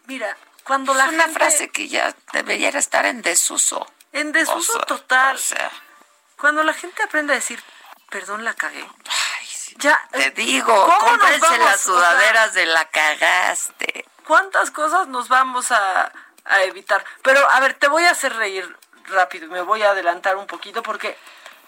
mira, 0.08 0.36
cuando 0.64 0.94
la 0.96 1.06
es 1.06 1.14
una 1.14 1.24
gente... 1.26 1.40
frase 1.40 1.70
que 1.70 1.88
ya 1.88 2.16
debería 2.34 2.70
estar 2.70 3.06
en 3.06 3.22
desuso. 3.22 3.86
En 4.14 4.32
desuso 4.32 4.74
O 4.74 4.78
sea, 4.78 4.86
total. 4.86 5.36
O 5.36 5.40
sea, 5.40 5.72
Cuando 6.38 6.64
la 6.64 6.74
gente 6.74 7.04
aprende 7.04 7.34
a 7.34 7.36
decir, 7.36 7.64
perdón, 8.10 8.44
la 8.44 8.54
cagué. 8.56 8.86
Ya, 9.78 10.02
te 10.12 10.32
digo, 10.32 10.74
¿cómo 10.74 11.12
nos 11.18 11.20
cómprense 11.20 11.58
las 11.58 11.88
O 11.88 12.00
sea, 12.00 12.10
sudaderas 12.12 12.54
de 12.54 12.66
la 12.66 12.86
cagaste. 12.90 14.06
¿Cuántas 14.26 14.72
cosas 14.72 15.08
nos 15.08 15.28
vamos 15.28 15.72
a, 15.72 16.12
a 16.46 16.64
evitar? 16.64 17.04
Pero, 17.24 17.40
a 17.52 17.60
ver, 17.60 17.74
te 17.74 17.88
voy 17.88 18.04
a 18.06 18.12
hacer 18.12 18.36
reír 18.36 18.76
rápido 19.08 19.46
y 19.48 19.50
me 19.50 19.62
voy 19.62 19.82
a 19.84 19.90
adelantar 19.92 20.38
un 20.38 20.48
poquito 20.48 20.82
porque 20.84 21.18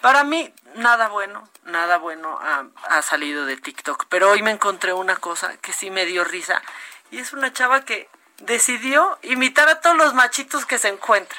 para 0.00 0.24
mí 0.24 0.52
nada 0.74 1.08
bueno, 1.08 1.48
nada 1.64 1.98
bueno 1.98 2.38
ha, 2.40 2.64
ha 2.88 3.02
salido 3.02 3.44
de 3.44 3.56
TikTok. 3.56 4.06
Pero 4.08 4.30
hoy 4.30 4.42
me 4.42 4.50
encontré 4.50 4.92
una 4.92 5.16
cosa 5.16 5.56
que 5.58 5.72
sí 5.72 5.90
me 5.90 6.06
dio 6.06 6.24
risa 6.24 6.62
y 7.10 7.18
es 7.18 7.32
una 7.32 7.52
chava 7.52 7.84
que 7.84 8.08
decidió 8.38 9.18
imitar 9.22 9.68
a 9.68 9.80
todos 9.80 9.96
los 9.96 10.14
machitos 10.14 10.64
que 10.66 10.78
se 10.78 10.88
encuentra. 10.88 11.38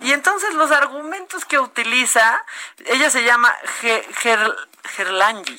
Y 0.00 0.12
entonces 0.12 0.52
los 0.54 0.70
argumentos 0.72 1.44
que 1.44 1.58
utiliza, 1.58 2.44
ella 2.86 3.10
se 3.10 3.22
llama 3.24 3.54
Ge- 3.80 4.06
Ger- 4.22 4.56
Gerlangi. 4.84 5.58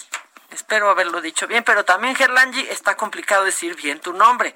Espero 0.55 0.89
haberlo 0.89 1.19
dicho 1.19 1.47
bien, 1.47 1.65
pero 1.65 1.83
también 1.83 2.15
Gerlangi 2.15 2.61
está 2.69 2.95
complicado 2.95 3.43
decir 3.43 3.75
bien 3.75 3.99
tu 3.99 4.13
nombre. 4.13 4.55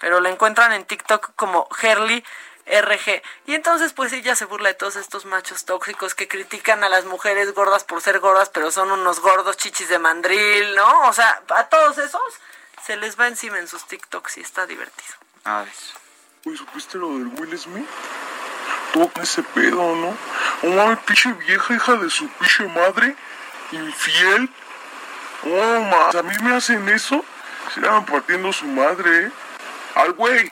Pero 0.00 0.20
la 0.20 0.30
encuentran 0.30 0.72
en 0.72 0.84
TikTok 0.84 1.30
como 1.36 1.68
Gerly 1.70 2.24
RG. 2.66 3.22
Y 3.46 3.54
entonces 3.54 3.92
pues 3.92 4.12
ella 4.12 4.34
se 4.34 4.46
burla 4.46 4.70
de 4.70 4.74
todos 4.74 4.96
estos 4.96 5.26
machos 5.26 5.64
tóxicos 5.64 6.16
que 6.16 6.26
critican 6.26 6.82
a 6.82 6.88
las 6.88 7.04
mujeres 7.04 7.54
gordas 7.54 7.84
por 7.84 8.02
ser 8.02 8.18
gordas, 8.18 8.48
pero 8.48 8.72
son 8.72 8.90
unos 8.90 9.20
gordos 9.20 9.56
chichis 9.56 9.88
de 9.88 10.00
mandril, 10.00 10.74
¿no? 10.74 11.08
O 11.08 11.12
sea, 11.12 11.40
a 11.54 11.68
todos 11.68 11.98
esos 11.98 12.20
se 12.84 12.96
les 12.96 13.18
va 13.18 13.28
encima 13.28 13.60
en 13.60 13.68
sus 13.68 13.86
TikToks 13.86 14.38
y 14.38 14.40
está 14.40 14.66
divertido. 14.66 15.14
A 15.44 15.60
ver. 15.60 15.72
Oye, 16.46 16.56
¿supiste 16.56 16.98
lo 16.98 17.10
del 17.10 17.28
Will 17.28 17.56
Smith? 17.56 17.88
Tuvo 18.92 19.08
con 19.08 19.22
ese 19.22 19.44
pedo, 19.44 19.94
¿no? 19.94 20.16
Oh, 20.64 20.66
mames, 20.66 20.98
pinche 21.06 21.32
vieja 21.32 21.74
hija 21.74 21.92
de 21.94 22.10
su 22.10 22.28
pinche 22.28 22.64
madre, 22.64 23.14
infiel. 23.70 24.50
Oh, 25.44 25.80
ma, 25.80 26.18
a 26.18 26.22
mí 26.22 26.34
me 26.42 26.56
hacen 26.56 26.88
eso, 26.88 27.24
se 27.74 27.80
llaman 27.80 28.04
partiendo 28.04 28.52
su 28.52 28.66
madre, 28.66 29.26
¿eh? 29.26 29.32
Al 29.94 30.12
güey. 30.12 30.50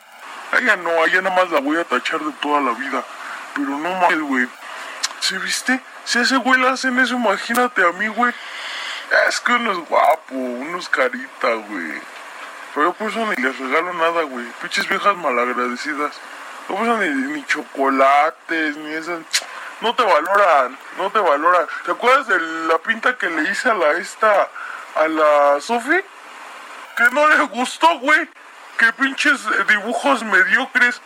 A 0.52 0.58
ella 0.58 0.76
no, 0.76 0.90
a 0.90 1.06
ella 1.06 1.22
nada 1.22 1.34
más 1.34 1.50
la 1.50 1.60
voy 1.60 1.76
a 1.76 1.84
tachar 1.84 2.20
de 2.20 2.32
toda 2.40 2.60
la 2.60 2.72
vida. 2.72 3.04
Pero 3.54 3.68
no 3.68 3.78
mames, 3.78 4.20
güey. 4.20 4.48
¿Sí 5.20 5.36
viste? 5.38 5.80
Si 6.04 6.18
a 6.18 6.22
ese 6.22 6.36
güey 6.36 6.60
le 6.60 6.68
hacen 6.68 6.98
eso, 6.98 7.14
imagínate 7.14 7.82
a 7.82 7.92
mí, 7.92 8.06
güey. 8.08 8.32
Es 9.28 9.40
que 9.40 9.52
uno 9.52 9.72
es 9.72 9.78
guapo, 9.88 10.34
uno 10.34 10.78
es 10.78 10.88
carita, 10.88 11.54
güey. 11.54 12.00
Pero 12.74 12.88
yo 12.88 12.92
por 12.92 13.10
eso 13.10 13.26
ni 13.26 13.42
les 13.42 13.58
regalo 13.58 13.92
nada, 13.94 14.22
güey. 14.22 14.46
Pinches 14.60 14.88
viejas 14.88 15.16
malagradecidas. 15.16 16.14
No 16.68 16.76
por 16.76 16.86
eso 16.86 16.96
ni, 16.98 17.08
ni 17.32 17.44
chocolates, 17.46 18.76
ni 18.76 18.92
esas. 18.94 19.20
No 19.80 19.94
te 19.94 20.02
valoran, 20.02 20.78
no 20.96 21.10
te 21.10 21.18
valoran. 21.18 21.66
¿Te 21.84 21.92
acuerdas 21.92 22.28
de 22.28 22.38
la 22.38 22.78
pinta 22.78 23.16
que 23.16 23.28
le 23.28 23.50
hice 23.50 23.70
a 23.70 23.74
la 23.74 23.92
esta, 23.92 24.48
a 24.96 25.08
la 25.08 25.60
Sofi? 25.60 26.00
Que 26.96 27.04
no 27.12 27.28
le 27.28 27.44
gustó, 27.44 27.98
güey. 27.98 28.28
Que 28.78 28.92
pinches 28.94 29.40
dibujos 29.68 30.22
mediocres. 30.22 31.00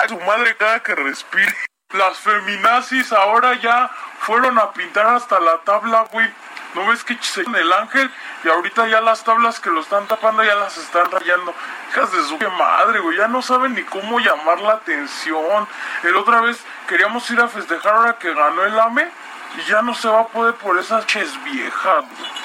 Ay, 0.00 0.08
su 0.08 0.20
madre 0.20 0.56
cada 0.56 0.82
que 0.82 0.94
respire. 0.94 1.54
Las 1.90 2.18
feminazis 2.18 3.12
ahora 3.12 3.54
ya 3.54 3.90
fueron 4.20 4.58
a 4.58 4.72
pintar 4.72 5.06
hasta 5.06 5.40
la 5.40 5.58
tabla, 5.58 6.06
güey. 6.12 6.28
¿No 6.74 6.86
ves 6.86 7.02
que 7.02 7.16
se 7.20 7.40
el 7.40 7.72
ángel? 7.72 8.10
Y 8.44 8.48
ahorita 8.48 8.88
ya 8.88 9.00
las 9.00 9.24
tablas 9.24 9.58
que 9.58 9.70
lo 9.70 9.80
están 9.80 10.06
tapando 10.06 10.44
ya 10.44 10.54
las 10.54 10.76
están 10.76 11.10
rayando. 11.10 11.54
Hijas 11.90 12.12
de 12.12 12.22
su 12.24 12.38
madre, 12.50 13.00
güey. 13.00 13.16
Ya 13.16 13.26
no 13.26 13.40
saben 13.40 13.74
ni 13.74 13.82
cómo 13.84 14.20
llamar 14.20 14.60
la 14.60 14.74
atención. 14.74 15.66
El 16.02 16.16
otra 16.16 16.40
vez 16.40 16.62
queríamos 16.86 17.28
ir 17.30 17.40
a 17.40 17.48
festejar 17.48 17.94
ahora 17.94 18.18
que 18.18 18.34
ganó 18.34 18.64
el 18.64 18.78
AME. 18.78 19.08
Y 19.56 19.70
ya 19.70 19.80
no 19.80 19.94
se 19.94 20.08
va 20.08 20.20
a 20.20 20.26
poder 20.26 20.54
por 20.56 20.78
esas 20.78 21.06
ches 21.06 21.42
viejas, 21.44 22.04
güey. 22.18 22.37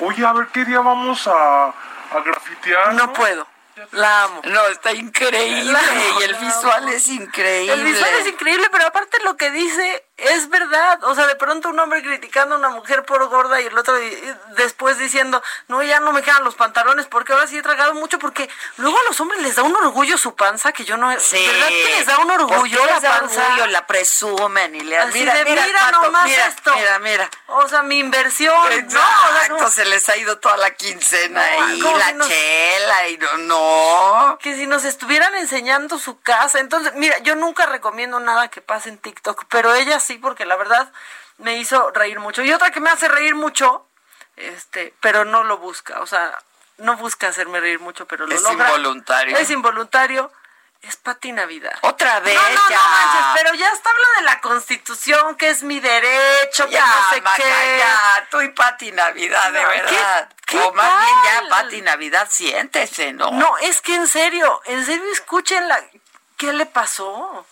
Oye, 0.00 0.24
a 0.24 0.32
ver 0.32 0.48
qué 0.48 0.64
día 0.64 0.80
vamos 0.80 1.26
a, 1.26 1.66
a 1.66 2.20
grafitear. 2.24 2.94
No 2.94 3.12
puedo. 3.12 3.46
La 3.92 4.24
amo. 4.24 4.42
No, 4.44 4.66
está 4.68 4.92
increíble. 4.92 5.72
La 5.72 5.80
y 6.20 6.22
el 6.24 6.34
visual 6.34 6.82
amo. 6.82 6.92
es 6.92 7.08
increíble. 7.08 7.72
El 7.72 7.84
visual 7.84 8.10
es 8.20 8.26
increíble, 8.26 8.68
pero 8.70 8.86
aparte 8.86 9.18
lo 9.24 9.36
que 9.36 9.50
dice 9.50 10.04
es 10.22 10.48
verdad. 10.48 11.02
O 11.04 11.14
sea, 11.14 11.26
de 11.26 11.36
pronto 11.36 11.68
un 11.68 11.78
hombre 11.78 12.02
criticando 12.02 12.54
a 12.54 12.58
una 12.58 12.70
mujer 12.70 13.04
por 13.04 13.26
gorda 13.28 13.60
y 13.60 13.66
el 13.66 13.76
otro 13.76 13.94
después 14.56 14.98
diciendo, 14.98 15.42
no, 15.68 15.82
ya 15.82 16.00
no 16.00 16.12
me 16.12 16.22
quedan 16.22 16.44
los 16.44 16.54
pantalones 16.54 17.06
porque 17.06 17.32
ahora 17.32 17.46
sí 17.46 17.58
he 17.58 17.62
tragado 17.62 17.94
mucho 17.94 18.18
porque 18.18 18.48
luego 18.76 18.98
a 18.98 19.02
los 19.08 19.20
hombres 19.20 19.40
les 19.42 19.56
da 19.56 19.62
un 19.62 19.74
orgullo 19.76 20.16
su 20.18 20.34
panza 20.34 20.72
que 20.72 20.84
yo 20.84 20.96
no... 20.96 21.10
Sí. 21.20 21.44
¿Verdad 21.46 21.68
que 21.68 21.94
les 21.98 22.06
da 22.06 22.18
un 22.18 22.30
orgullo 22.30 22.58
¿Por 22.60 22.68
qué 22.70 22.76
la 22.86 22.92
les 22.94 23.02
da 23.02 23.18
panza? 23.20 23.46
orgullo? 23.46 23.66
La 23.66 23.86
presumen 23.86 24.74
y 24.74 24.80
le 24.80 24.98
Así 24.98 25.18
mira, 25.18 25.34
de, 25.34 25.44
mira, 25.44 25.66
mira, 25.66 25.80
pato, 25.80 26.02
nomás 26.02 26.24
mira, 26.26 26.46
esto. 26.46 26.74
Mira, 26.76 26.98
mira. 27.00 27.30
O 27.48 27.68
sea, 27.68 27.82
mi 27.82 27.98
inversión. 27.98 28.54
¿no? 28.88 29.00
O 29.56 29.58
sea, 29.58 29.70
se 29.70 29.84
les 29.84 30.08
ha 30.08 30.16
ido 30.16 30.38
toda 30.38 30.56
la 30.56 30.70
quincena 30.74 31.44
No, 31.58 31.74
y 31.74 31.80
la 31.98 32.06
si 32.08 32.14
nos- 32.14 32.28
chela 32.28 33.08
y 33.08 33.18
no, 33.18 33.38
no. 33.38 34.38
que 34.40 34.54
si 34.54 34.66
nos 34.66 34.84
estuvieran 34.84 35.34
enseñando 35.36 35.98
su 35.98 36.20
casa. 36.20 36.60
Entonces, 36.60 36.92
mira, 36.94 37.18
yo 37.18 37.34
nunca 37.36 37.66
recomiendo 37.66 38.20
nada 38.20 38.48
que 38.48 38.60
pase 38.60 38.88
en 38.88 38.98
TikTok, 38.98 39.44
pero 39.48 39.74
ella 39.74 40.00
sí, 40.00 40.11
porque 40.18 40.44
la 40.46 40.56
verdad 40.56 40.92
me 41.38 41.56
hizo 41.58 41.90
reír 41.92 42.18
mucho. 42.20 42.42
Y 42.42 42.52
otra 42.52 42.70
que 42.70 42.80
me 42.80 42.90
hace 42.90 43.08
reír 43.08 43.34
mucho, 43.34 43.86
este, 44.36 44.94
pero 45.00 45.24
no 45.24 45.44
lo 45.44 45.58
busca, 45.58 46.00
o 46.00 46.06
sea, 46.06 46.36
no 46.78 46.96
busca 46.96 47.28
hacerme 47.28 47.60
reír 47.60 47.80
mucho, 47.80 48.06
pero 48.06 48.26
lo 48.26 48.34
Es 48.34 48.42
logra. 48.42 48.66
involuntario. 48.68 49.36
Es 49.36 49.50
involuntario. 49.50 50.32
Es 50.82 50.96
Pati 50.96 51.30
Navidad. 51.30 51.78
Otra 51.82 52.18
vez, 52.18 52.34
No, 52.34 52.42
no, 52.42 52.68
ya. 52.68 52.76
no 52.76 52.88
manches, 52.88 53.40
pero 53.40 53.54
ya 53.54 53.70
está 53.70 53.88
hablando 53.90 54.14
de 54.18 54.22
la 54.24 54.40
constitución, 54.40 55.36
que 55.36 55.48
es 55.50 55.62
mi 55.62 55.78
derecho, 55.78 56.66
que 56.66 56.72
Ya, 56.72 56.84
no 56.84 57.10
sé 57.10 57.20
Maca, 57.20 57.36
qué. 57.36 57.76
ya, 57.78 58.26
tú 58.32 58.40
y 58.40 58.48
Pati 58.48 58.90
Navidad, 58.90 59.52
de 59.52 59.64
verdad. 59.64 60.28
¿qué- 60.44 60.56
qué 60.58 60.60
o 60.60 60.72
más 60.72 61.04
bien 61.06 61.14
ya? 61.24 61.48
Pati 61.50 61.82
Navidad, 61.82 62.26
siéntese, 62.28 63.12
¿no? 63.12 63.30
No, 63.30 63.56
es 63.58 63.80
que 63.80 63.94
en 63.94 64.08
serio, 64.08 64.60
en 64.64 64.84
serio 64.84 65.04
escúchenla. 65.12 65.84
¿Qué 66.36 66.52
le 66.52 66.66
pasó? 66.66 67.46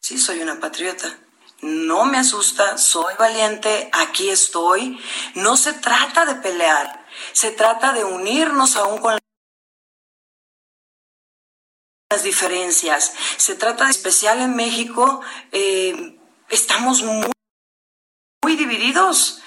Sí, 0.00 0.18
soy 0.18 0.42
una 0.42 0.60
patriota. 0.60 1.08
No 1.62 2.06
me 2.06 2.18
asusta, 2.18 2.78
soy 2.78 3.14
valiente, 3.18 3.90
aquí 3.92 4.30
estoy. 4.30 4.98
No 5.34 5.56
se 5.56 5.74
trata 5.74 6.24
de 6.24 6.36
pelear, 6.36 7.06
se 7.32 7.50
trata 7.50 7.92
de 7.92 8.04
unirnos 8.04 8.76
aún 8.76 8.98
con 8.98 9.18
las 12.10 12.22
diferencias. 12.22 13.12
Se 13.36 13.54
trata 13.54 13.84
de 13.84 13.90
especial 13.90 14.40
en 14.40 14.56
México, 14.56 15.20
eh, 15.52 16.18
estamos 16.48 17.02
muy, 17.02 17.30
muy 18.42 18.56
divididos, 18.56 19.42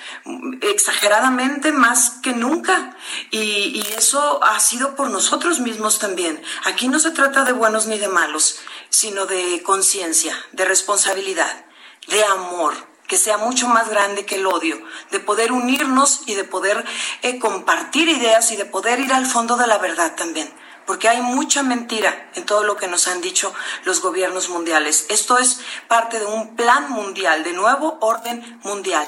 exageradamente 0.61 1.71
más 1.71 2.19
que 2.21 2.33
nunca. 2.33 2.95
Y, 3.31 3.39
y 3.39 3.81
eso 3.97 4.43
ha 4.43 4.59
sido 4.59 4.95
por 4.95 5.09
nosotros 5.09 5.59
mismos 5.59 5.97
también. 5.97 6.41
Aquí 6.65 6.87
no 6.87 6.99
se 6.99 7.09
trata 7.09 7.43
de 7.43 7.53
buenos 7.53 7.87
ni 7.87 7.97
de 7.97 8.07
malos, 8.07 8.59
sino 8.89 9.25
de 9.25 9.63
conciencia, 9.63 10.37
de 10.51 10.65
responsabilidad, 10.65 11.65
de 12.07 12.23
amor, 12.25 12.73
que 13.07 13.17
sea 13.17 13.37
mucho 13.37 13.67
más 13.67 13.89
grande 13.89 14.25
que 14.25 14.35
el 14.35 14.45
odio, 14.45 14.81
de 15.11 15.19
poder 15.19 15.51
unirnos 15.51 16.21
y 16.25 16.35
de 16.35 16.43
poder 16.43 16.83
eh, 17.21 17.39
compartir 17.39 18.09
ideas 18.09 18.51
y 18.51 18.55
de 18.55 18.65
poder 18.65 18.99
ir 18.99 19.13
al 19.13 19.25
fondo 19.25 19.57
de 19.57 19.67
la 19.67 19.77
verdad 19.77 20.15
también 20.15 20.51
porque 20.85 21.07
hay 21.07 21.21
mucha 21.21 21.63
mentira 21.63 22.29
en 22.35 22.45
todo 22.45 22.63
lo 22.63 22.75
que 22.75 22.87
nos 22.87 23.07
han 23.07 23.21
dicho 23.21 23.53
los 23.85 24.01
gobiernos 24.01 24.49
mundiales. 24.49 25.05
Esto 25.09 25.37
es 25.37 25.61
parte 25.87 26.19
de 26.19 26.25
un 26.25 26.55
plan 26.55 26.91
mundial, 26.91 27.43
de 27.43 27.53
nuevo 27.53 27.97
orden 28.01 28.59
mundial. 28.63 29.07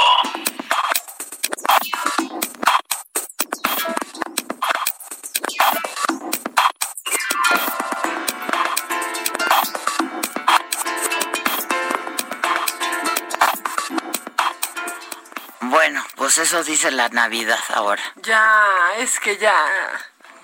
Pues 16.21 16.37
eso 16.37 16.63
dice 16.63 16.91
la 16.91 17.09
Navidad 17.09 17.57
ahora. 17.73 18.03
Ya, 18.17 18.63
es 18.99 19.19
que 19.19 19.37
ya. 19.37 19.55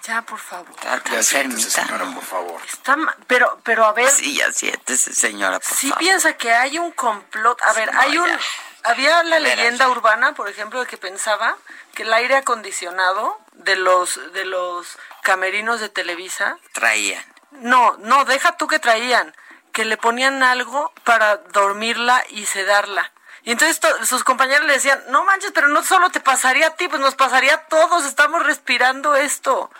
Ya, 0.01 0.23
por 0.23 0.39
favor. 0.39 0.73
Ya 1.11 1.21
siéntese, 1.21 1.69
señora, 1.69 2.03
por 2.15 2.23
favor. 2.23 2.59
Está 2.65 2.97
pero, 3.27 3.59
pero 3.61 3.85
a 3.85 3.93
ver. 3.93 4.09
Sí, 4.09 4.37
ya 4.37 4.51
siéntese, 4.51 5.13
señora, 5.13 5.59
por 5.59 5.69
Sí 5.77 5.89
favor. 5.89 5.99
piensa 5.99 6.33
que 6.35 6.51
hay 6.51 6.79
un 6.79 6.91
complot. 6.93 7.61
A 7.61 7.73
ver, 7.73 7.93
no, 7.93 8.01
hay 8.01 8.17
un... 8.17 8.27
ya. 8.27 8.39
Había 8.85 9.21
la 9.21 9.37
leyenda 9.37 9.87
urbana, 9.87 10.33
por 10.33 10.49
ejemplo, 10.49 10.79
de 10.79 10.87
que 10.87 10.97
pensaba 10.97 11.55
que 11.93 12.01
el 12.01 12.11
aire 12.11 12.37
acondicionado 12.37 13.39
de 13.51 13.75
los, 13.75 14.19
de 14.33 14.45
los 14.45 14.97
camerinos 15.21 15.79
de 15.79 15.89
Televisa... 15.89 16.57
Traían. 16.73 17.23
No, 17.51 17.97
no, 17.99 18.25
deja 18.25 18.57
tú 18.57 18.65
que 18.65 18.79
traían. 18.79 19.35
Que 19.73 19.85
le 19.85 19.97
ponían 19.97 20.41
algo 20.41 20.91
para 21.03 21.37
dormirla 21.37 22.23
y 22.29 22.47
sedarla. 22.47 23.11
Y 23.47 23.51
entonces 23.51 23.79
to- 23.79 24.05
sus 24.05 24.25
compañeros 24.25 24.67
le 24.67 24.73
decían, 24.73 25.01
no 25.07 25.23
manches, 25.23 25.51
pero 25.53 25.69
no 25.69 25.81
solo 25.81 26.09
te 26.09 26.19
pasaría 26.19 26.67
a 26.67 26.75
ti, 26.75 26.89
pues 26.89 26.99
nos 26.99 27.15
pasaría 27.15 27.53
a 27.53 27.61
todos, 27.67 28.03
estamos 28.05 28.45
respirando 28.45 29.15
esto. 29.15 29.71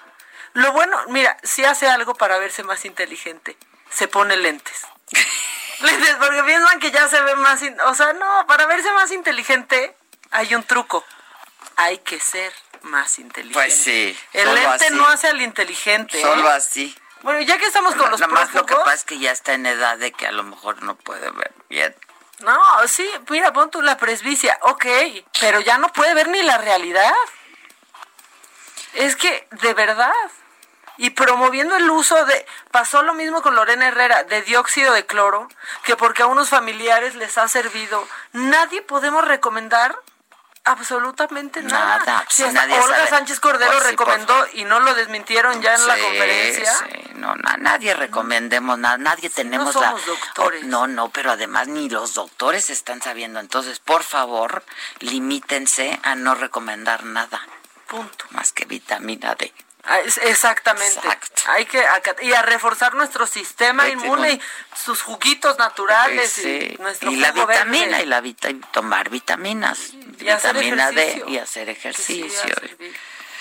Lo 0.53 0.72
bueno, 0.72 0.98
mira, 1.10 1.35
si 1.44 1.65
hace 1.65 1.89
algo 1.89 2.15
para 2.15 2.38
verse 2.38 2.64
más 2.64 2.85
inteligente, 2.85 3.57
se 3.89 4.07
pone 4.07 4.38
lentes. 4.38 4.88
lentes, 5.81 6.15
porque 6.15 6.44
piensan 6.44 6.80
que 6.80 6.91
ya 6.91 7.10
se 7.10 7.19
ve 7.19 7.35
más... 7.35 7.61
O 7.88 7.94
sea, 7.94 8.14
no, 8.14 8.48
para 8.48 8.68
verse 8.68 8.89
más 8.94 9.11
inteligente 9.11 9.94
hay 10.31 10.56
un 10.56 10.64
truco. 10.64 11.03
Hay 11.76 11.98
que 11.98 12.22
ser 12.22 12.53
más 12.84 13.19
inteligente. 13.19 13.60
Pues 13.60 13.84
sí, 13.84 14.18
El 14.31 14.45
solo 14.48 14.61
lente 14.61 14.85
así. 14.85 14.94
no 14.95 15.07
hace 15.10 15.27
al 15.27 15.41
inteligente. 15.41 16.22
Solo 16.22 16.49
¿eh? 16.49 16.53
así. 16.53 16.98
Bueno, 17.22 17.41
ya 17.41 17.57
que 17.57 17.65
estamos 17.65 17.95
con 17.95 18.10
los 18.11 18.22
Nada 18.22 18.31
más 18.31 18.53
lo 18.53 18.65
que 18.65 18.76
pasa 18.76 18.94
es 18.94 19.03
que 19.03 19.19
ya 19.19 19.34
está 19.34 19.56
en 19.56 19.65
edad 19.65 19.98
de 19.98 20.14
que 20.14 20.26
a 20.26 20.31
lo 20.31 20.44
mejor 20.44 20.81
no 20.84 20.95
puede 20.95 21.30
ver 21.31 21.52
bien. 21.68 21.94
No, 22.39 22.88
sí, 22.88 23.09
mira, 23.30 23.51
pon 23.51 23.72
tú 23.72 23.81
la 23.81 23.97
presbicia, 23.97 24.57
ok, 24.61 24.85
pero 25.39 25.59
ya 25.59 25.77
no 25.77 25.91
puede 25.91 26.14
ver 26.14 26.27
ni 26.27 26.43
la 26.43 26.57
realidad. 26.57 27.14
Es 28.93 29.15
que, 29.15 29.47
de 29.51 29.73
verdad. 29.73 30.14
Y 30.99 31.11
promoviendo 31.11 31.76
el 31.76 31.89
uso 31.89 32.26
de... 32.26 32.45
Pasó 32.72 33.03
lo 33.03 33.14
mismo 33.14 33.43
con 33.43 33.55
Lorena 33.55 33.88
Herrera, 33.88 34.23
de 34.23 34.41
dióxido 34.41 34.93
de 34.93 35.05
cloro, 35.05 35.47
que 35.84 35.95
porque 35.95 36.23
a 36.23 36.27
unos 36.27 36.49
familiares 36.49 37.15
les 37.15 37.38
ha 37.38 37.47
servido. 37.47 38.07
Nadie 38.34 38.81
podemos 38.81 39.23
recomendar 39.26 39.95
absolutamente 40.72 41.61
nada. 41.64 41.98
Nada, 41.99 42.26
Si 42.30 42.41
pues, 42.44 42.53
nadie 42.53 42.80
Olga 42.80 42.95
sabe. 42.98 43.10
Sánchez 43.10 43.39
Cordero 43.39 43.72
Pues 43.72 43.84
sí, 43.84 43.89
recomendó 43.91 44.45
y 44.53 44.65
no 44.65 44.80
lo 44.80 44.94
desmintieron 44.95 45.61
ya 45.61 45.76
en 45.76 45.88
la 45.88 45.98
conferencia. 45.98 46.73
sí, 46.73 47.10
no, 47.15 47.35
na- 47.35 47.57
nadie 47.57 47.94
recomendemos 47.94 48.77
nada, 48.77 48.98
nadie 48.98 49.30
tenemos 49.30 49.73
no 49.76 49.81
la... 49.81 49.88
somos 49.88 50.06
doctores. 50.06 50.64
Oh, 50.64 50.68
no, 50.68 50.88
no, 50.88 51.10
pero 51.10 51.31
además 51.31 51.68
ni 51.68 51.89
los 51.89 52.14
doctores 52.14 52.69
están 52.69 53.02
sabiendo. 53.02 53.39
Entonces, 53.39 53.80
por 53.80 54.03
favor, 54.03 54.64
limítense 54.99 55.99
a 56.03 56.15
no 56.15 56.35
recomendar 56.35 57.03
nada. 57.03 57.41
Punto. 57.88 58.26
Más 58.31 58.52
que 58.52 58.65
vitamina 58.65 59.35
D. 59.35 59.53
Ah, 59.88 59.99
Exactamente. 60.23 60.99
Hay 61.47 61.65
que 61.65 61.84
y 62.22 62.34
a 62.34 62.41
reforzar 62.41 62.93
nuestro 62.95 63.26
sistema 63.26 63.88
inmune 63.88 64.34
y 64.34 64.41
sus 64.76 65.01
juguitos 65.01 65.57
naturales 65.57 66.30
Sí, 66.31 66.76
y 66.77 66.81
nuestro 66.81 67.09
y 67.11 67.15
la 67.15 67.31
verde. 67.31 67.53
vitamina, 67.53 68.01
y 68.01 68.05
la 68.05 68.19
vita, 68.22 68.49
y 68.49 68.55
tomar 68.73 69.09
vitaminas, 69.09 69.93
Y 69.93 69.97
vitamina 70.26 70.91
D 70.91 71.23
y 71.27 71.38
hacer 71.38 71.69
ejercicio. 71.69 72.53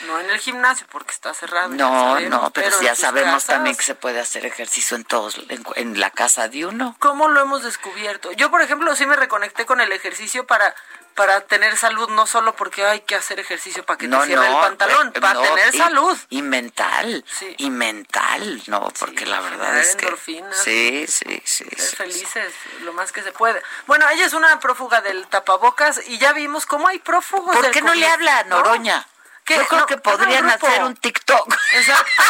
No 0.07 0.21
en 0.21 0.29
el 0.31 0.39
gimnasio 0.39 0.87
porque 0.91 1.11
está 1.13 1.33
cerrado. 1.33 1.71
No, 1.71 1.89
sabemos, 2.13 2.31
no, 2.43 2.51
pero, 2.51 2.77
en 2.79 2.85
ya 2.85 2.95
sabemos 2.95 3.33
casas, 3.45 3.47
también 3.47 3.77
que 3.77 3.83
se 3.83 3.95
puede 3.95 4.21
hacer 4.21 4.45
ejercicio 4.45 4.95
en 4.97 5.05
todos, 5.05 5.41
en, 5.49 5.65
en 5.75 5.99
la 5.99 6.11
casa 6.11 6.49
de 6.49 6.67
uno. 6.67 6.95
¿Cómo 6.99 7.29
lo 7.29 7.41
hemos 7.41 7.63
descubierto? 7.65 8.31
Yo, 8.33 8.51
por 8.51 8.61
ejemplo, 8.61 8.95
sí 8.95 9.07
me 9.07 9.17
reconecté 9.17 9.65
con 9.65 9.81
el 9.81 9.91
ejercicio 9.93 10.47
para 10.47 10.75
para 11.17 11.41
tener 11.41 11.77
salud, 11.77 12.09
no 12.11 12.27
solo 12.27 12.55
porque 12.55 12.85
hay 12.85 13.01
que 13.01 13.17
hacer 13.17 13.41
ejercicio 13.41 13.85
para 13.85 13.97
que 13.97 14.07
te 14.07 14.23
cierre 14.27 14.47
el 14.47 14.53
pantalón, 14.53 15.09
eh, 15.15 15.21
para 15.21 15.35
no, 15.35 15.43
tener 15.43 15.75
y- 15.75 15.79
salud. 15.79 16.17
Y 16.29 16.43
mental, 16.43 17.25
y 17.57 17.71
mental, 17.71 18.63
no, 18.67 18.93
porque 19.01 19.27
la 19.27 19.41
verdad 19.41 19.79
es 19.79 19.97
que... 19.97 20.05
endorfinas. 20.05 20.57
Sí, 20.57 21.07
sí, 21.09 21.43
sí. 21.45 21.65
Ser 21.65 21.81
sí. 21.81 21.97
felices 21.97 22.53
lo 22.83 22.93
más 22.93 23.11
que 23.13 23.23
se 23.23 23.33
puede. 23.33 23.61
Bueno, 23.87 24.07
ella 24.11 24.27
es 24.27 24.35
una 24.35 24.61
prófuga 24.61 25.01
del 25.01 25.27
tapabocas 25.27 26.03
y 26.07 26.19
ya 26.19 26.33
vimos 26.35 26.67
cómo 26.67 26.87
hay 26.87 26.99
prófugos 26.99 27.57
¿Por 27.57 27.65
del 27.65 27.73
qué 27.73 27.81
no 27.81 27.95
le 27.95 28.07
habla 28.07 28.39
a 28.41 28.45
¿no? 28.45 28.57
Noroña? 28.59 29.07
Yo 29.55 29.67
creo 29.69 29.81
No, 29.81 29.87
que 29.87 29.97
podrían 29.99 30.49
hacer 30.51 30.83
un 30.85 30.97
TikTok. 30.97 31.55
Exacto. 31.75 32.23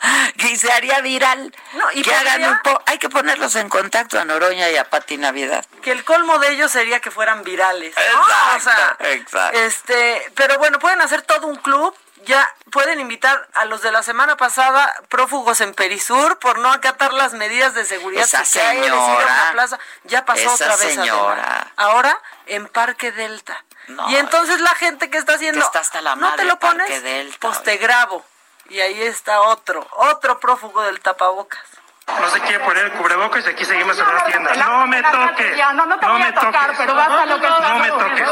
que 0.38 0.56
se 0.56 0.72
haría 0.72 1.00
viral. 1.00 1.54
No, 1.74 1.84
y 1.92 2.02
que 2.02 2.14
hagan 2.14 2.32
podría- 2.34 2.50
un 2.50 2.58
po- 2.62 2.82
Hay 2.86 2.98
que 2.98 3.08
ponerlos 3.08 3.54
en 3.56 3.68
contacto 3.68 4.18
a 4.18 4.24
Noroña 4.24 4.68
y 4.70 4.76
a 4.76 4.88
Pati 4.88 5.16
Navidad. 5.16 5.64
Que 5.82 5.92
el 5.92 6.04
colmo 6.04 6.38
de 6.38 6.50
ellos 6.52 6.70
sería 6.72 7.00
que 7.00 7.10
fueran 7.10 7.44
virales. 7.44 7.94
¿no? 7.96 8.20
O 8.56 8.60
sea, 8.60 8.96
exacto. 9.00 9.58
Este, 9.58 10.32
pero 10.34 10.58
bueno, 10.58 10.78
pueden 10.78 11.00
hacer 11.00 11.22
todo 11.22 11.46
un 11.46 11.56
club. 11.56 11.96
Ya 12.24 12.48
pueden 12.72 12.98
invitar 12.98 13.46
a 13.54 13.66
los 13.66 13.82
de 13.82 13.92
la 13.92 14.02
semana 14.02 14.36
pasada, 14.36 14.92
prófugos 15.08 15.60
en 15.60 15.74
Perisur, 15.74 16.40
por 16.40 16.58
no 16.58 16.72
acatar 16.72 17.12
las 17.12 17.34
medidas 17.34 17.74
de 17.74 17.84
seguridad. 17.84 18.24
Esa 18.24 18.42
que 18.42 18.60
a 18.60 18.72
una 18.72 18.82
señora. 18.82 19.50
plaza. 19.52 19.78
Ya 20.04 20.24
pasó 20.24 20.40
Esa 20.42 20.54
otra 20.54 20.76
vez. 20.76 20.98
Adela. 20.98 21.02
señora. 21.04 21.72
Ahora 21.76 22.20
en 22.46 22.66
Parque 22.66 23.12
Delta. 23.12 23.62
No, 23.88 24.10
y 24.10 24.16
entonces 24.16 24.60
la 24.60 24.74
gente 24.74 25.10
que 25.10 25.18
está 25.18 25.34
haciendo. 25.34 25.60
que 25.60 25.66
está 25.66 25.80
hasta 25.80 26.00
la 26.00 26.16
no 26.16 26.22
madre 26.22 26.38
te 26.38 26.44
lo 26.44 26.58
pones, 26.58 27.02
Delta, 27.02 27.38
pues 27.40 27.62
te 27.62 27.76
grabo. 27.76 28.24
Y 28.68 28.80
ahí 28.80 29.00
está 29.02 29.42
otro, 29.42 29.86
otro 29.92 30.40
prófugo 30.40 30.82
del 30.82 31.00
tapabocas. 31.00 31.62
No 32.06 32.30
se 32.30 32.40
quiere 32.40 32.60
poner 32.60 32.84
el 32.84 32.92
cubrebocas 32.92 33.44
y 33.46 33.50
aquí 33.50 33.64
seguimos 33.64 33.98
en 33.98 34.06
una 34.06 34.24
tienda. 34.24 34.54
No 34.54 34.86
me 34.86 35.02
toques. 35.02 35.56
No, 35.74 35.86
no 35.86 35.98
te 35.98 36.06
voy 36.06 36.18
me 36.20 36.26
a 36.26 36.34
tocar, 36.34 36.66
toques. 36.66 36.76
pero 36.78 36.94
basta 36.94 37.26
lo 37.26 37.40
que 37.40 37.48
No 37.48 37.78
me 37.78 37.88
toques. 37.88 38.28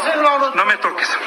No 0.55 0.65
me 0.65 0.77
toques. 0.77 1.19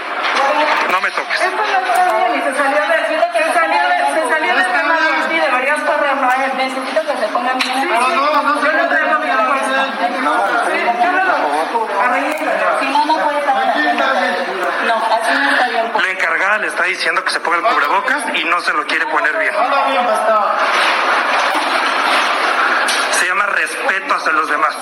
No 0.90 1.02
me 1.02 1.12
toques. 1.12 1.41
Esto 1.41 1.56
no 1.58 1.64
está 1.64 2.18
bien 2.18 2.36
y 2.36 2.41
se 2.41 2.56
salió 2.56 2.82
de, 2.88 2.98
se 3.08 3.54
salió 3.54 3.82
de, 3.84 3.98
se 4.14 4.30
salió 4.30 4.56
de 4.56 4.64
tema 4.64 4.95
de 4.98 5.28
ti, 5.28 5.40
deberías 5.40 5.82
correrlo. 5.82 6.28
Necesito 6.56 7.02
que 7.06 7.18
se 7.18 7.28
pongan 7.28 7.58
bien. 7.60 7.82
Sí, 7.82 7.86
no, 7.86 7.98
no, 8.41 8.64
yo 8.64 8.72
no 8.72 8.88
traigo 8.90 9.20
mi 9.20 9.28
yo 9.28 11.12
no 11.12 11.24
lo 11.24 12.02
arreglé. 12.02 12.34
Si 12.80 12.86
no, 12.88 13.06
no 13.06 13.16
puede 13.24 13.40
estar 13.40 13.56
No, 14.88 14.95
así 14.95 15.34
no 15.34 15.52
está 15.52 15.68
bien. 15.68 15.91
Le 16.60 16.68
está 16.68 16.84
diciendo 16.86 17.24
que 17.24 17.30
se 17.32 17.40
ponga 17.40 17.58
el 17.58 17.64
cubrebocas 17.64 18.24
y 18.36 18.44
no 18.46 18.60
se 18.62 18.74
lo 18.74 18.86
quiere 18.88 19.06
poner 19.08 19.38
bien. 19.38 19.54
Se 23.12 23.28
llama 23.28 23.46
respeto 23.48 24.14
hacia 24.16 24.32
los 24.32 24.50
demás. 24.50 24.76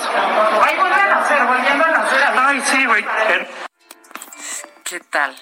Ahí 0.62 0.76
vuelven 0.76 0.98
a 1.12 1.18
hacer, 1.20 1.44
volviendo 1.44 1.84
a 1.84 1.88
nacer. 1.88 2.22
Ay, 2.38 2.62
sí, 2.64 2.86
güey. 2.86 3.04
En- 3.28 3.48
¿Qué 4.84 5.00
tal? 5.00 5.36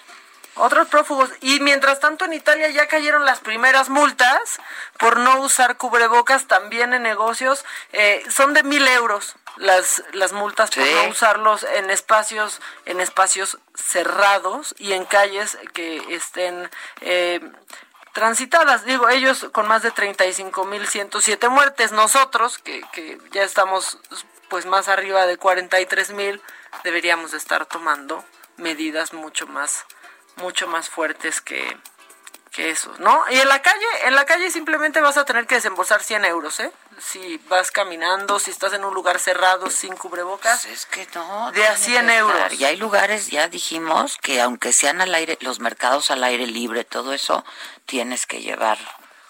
Otros 0.56 0.88
prófugos. 0.88 1.30
Y 1.40 1.60
mientras 1.60 2.00
tanto 2.00 2.24
en 2.24 2.32
Italia 2.32 2.68
ya 2.70 2.88
cayeron 2.88 3.24
las 3.24 3.40
primeras 3.40 3.88
multas 3.88 4.60
por 4.98 5.18
no 5.18 5.38
usar 5.40 5.76
cubrebocas 5.76 6.46
también 6.46 6.94
en 6.94 7.02
negocios. 7.02 7.64
Eh, 7.92 8.24
son 8.28 8.54
de 8.54 8.62
mil 8.62 8.86
euros 8.88 9.36
las, 9.56 10.02
las 10.12 10.32
multas 10.32 10.70
por 10.70 10.84
Sí. 10.84 10.92
no 10.94 11.08
usarlos 11.10 11.64
en 11.64 11.90
espacios, 11.90 12.60
en 12.86 13.00
espacios 13.00 13.58
cerrados 13.74 14.74
y 14.78 14.92
en 14.92 15.04
calles 15.04 15.58
que 15.72 15.98
estén 16.14 16.70
eh, 17.00 17.40
transitadas. 18.12 18.84
Digo, 18.84 19.08
ellos 19.08 19.46
con 19.52 19.66
más 19.68 19.82
de 19.82 19.92
35.107 19.92 21.48
muertes. 21.48 21.92
Nosotros, 21.92 22.58
que, 22.58 22.82
que 22.92 23.18
ya 23.32 23.42
estamos 23.42 23.98
pues 24.48 24.66
más 24.66 24.88
arriba 24.88 25.26
de 25.26 25.38
43.000, 25.38 26.40
deberíamos 26.84 27.32
de 27.32 27.38
estar 27.38 27.66
tomando 27.66 28.24
medidas 28.56 29.12
mucho 29.12 29.46
más, 29.46 29.84
mucho 30.36 30.68
más 30.68 30.88
fuertes 30.88 31.40
que, 31.40 31.76
que 32.52 32.70
eso, 32.70 32.94
¿no? 32.98 33.24
Y 33.30 33.40
en 33.40 33.48
la 33.48 33.62
calle, 33.62 33.86
en 34.04 34.14
la 34.14 34.24
calle 34.26 34.50
simplemente 34.50 35.00
vas 35.00 35.16
a 35.16 35.24
tener 35.24 35.46
que 35.46 35.56
desembolsar 35.56 36.02
100 36.02 36.24
euros, 36.24 36.60
¿eh? 36.60 36.70
Si 36.98 37.38
vas 37.48 37.70
caminando, 37.70 38.38
si 38.38 38.50
estás 38.50 38.72
en 38.72 38.84
un 38.84 38.94
lugar 38.94 39.18
cerrado 39.18 39.70
sin 39.70 39.96
cubrebocas. 39.96 40.62
Pues 40.62 40.72
es 40.72 40.86
que 40.86 41.06
no. 41.14 41.52
De 41.52 41.66
a 41.66 41.74
tiene 41.74 41.76
100 41.76 42.06
que 42.06 42.16
euros. 42.16 42.52
Y 42.54 42.64
hay 42.64 42.76
lugares, 42.76 43.28
ya 43.28 43.48
dijimos, 43.48 44.18
que 44.18 44.40
aunque 44.40 44.72
sean 44.72 45.00
al 45.00 45.14
aire, 45.14 45.38
los 45.40 45.60
mercados 45.60 46.10
al 46.10 46.24
aire 46.24 46.46
libre, 46.46 46.84
todo 46.84 47.12
eso, 47.12 47.44
tienes 47.86 48.26
que 48.26 48.40
llevar 48.40 48.78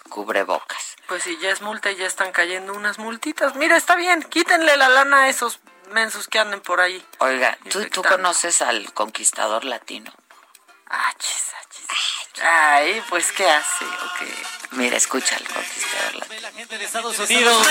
cubrebocas. 0.09 0.97
Pues 1.09 1.25
si 1.25 1.39
ya 1.39 1.51
es 1.51 1.61
multa 1.61 1.91
y 1.91 1.97
ya 1.97 2.07
están 2.07 2.33
cayendo 2.33 2.73
unas 2.73 2.99
multitas. 2.99 3.57
Mira, 3.57 3.77
está 3.77 3.97
bien, 3.97 4.23
quítenle 4.23 4.77
la 4.77 4.89
lana 4.89 5.23
a 5.23 5.29
esos 5.29 5.61
mensos 5.91 6.29
que 6.29 6.39
anden 6.39 6.61
por 6.61 6.81
ahí. 6.81 7.05
Oiga, 7.19 7.59
¿tú, 7.71 7.85
tú 7.91 8.03
conoces 8.03 8.63
al 8.63 8.93
conquistador 8.93 9.65
latino? 9.65 10.13
Achis, 10.87 11.53
achis. 11.55 11.64
Ay, 12.43 13.03
pues 13.09 13.33
¿qué 13.33 13.49
hace? 13.49 13.85
Ok. 13.85 14.55
Mira, 14.73 14.97
escucha 14.97 15.37
al 15.37 15.45
conquistador 15.45 16.15
latino. 16.17 16.67
de 16.79 16.85
Estados 16.85 17.19
Unidos. 17.19 17.67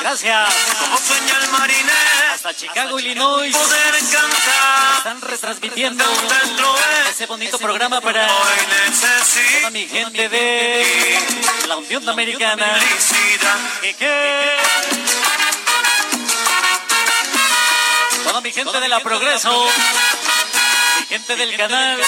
Gracias. 0.00 0.54
Como 0.78 0.98
sueña 0.98 1.38
el 1.42 1.48
marinero. 1.50 2.32
Hasta 2.34 2.54
Chicago, 2.54 2.98
Illinois. 2.98 3.56
Poder 3.56 3.94
cantar. 4.12 4.98
Están 4.98 5.20
retransmitiendo 5.22 6.04
ese 7.08 7.26
bonito 7.26 7.58
programa 7.58 8.00
para 8.02 8.26
toda 8.26 9.70
mi 9.70 9.88
gente 9.88 10.28
de 10.28 11.18
la 11.66 11.76
Unión 11.78 12.08
Americana. 12.08 12.78
Que, 13.80 13.94
que. 13.94 14.56
Toda 18.22 18.40
mi 18.42 18.52
gente 18.52 18.80
de 18.80 18.88
la 18.88 19.00
Progreso. 19.00 19.66
Mi 21.00 21.06
gente 21.06 21.36
del 21.36 21.56
canal. 21.56 22.02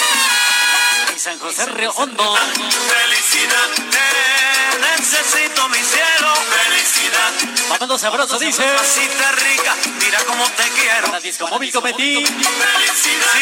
Y 1.19 1.21
San 1.21 1.37
José 1.37 1.65
Río 1.65 1.91
Hondo. 1.97 2.23
Felicidad, 2.37 3.69
te 3.91 4.79
necesito 4.87 5.67
mi 5.67 5.77
cielo. 5.77 6.33
Felicidad. 6.33 7.67
Mamando 7.67 7.97
sabroso 7.97 8.39
dice. 8.39 8.63
Rica, 8.63 9.75
mira 9.99 10.19
cómo 10.25 10.49
te 10.51 10.63
quiero. 10.69 11.11
La 11.11 11.19
disco 11.19 11.45
móvil 11.49 11.73
cometí. 11.73 12.25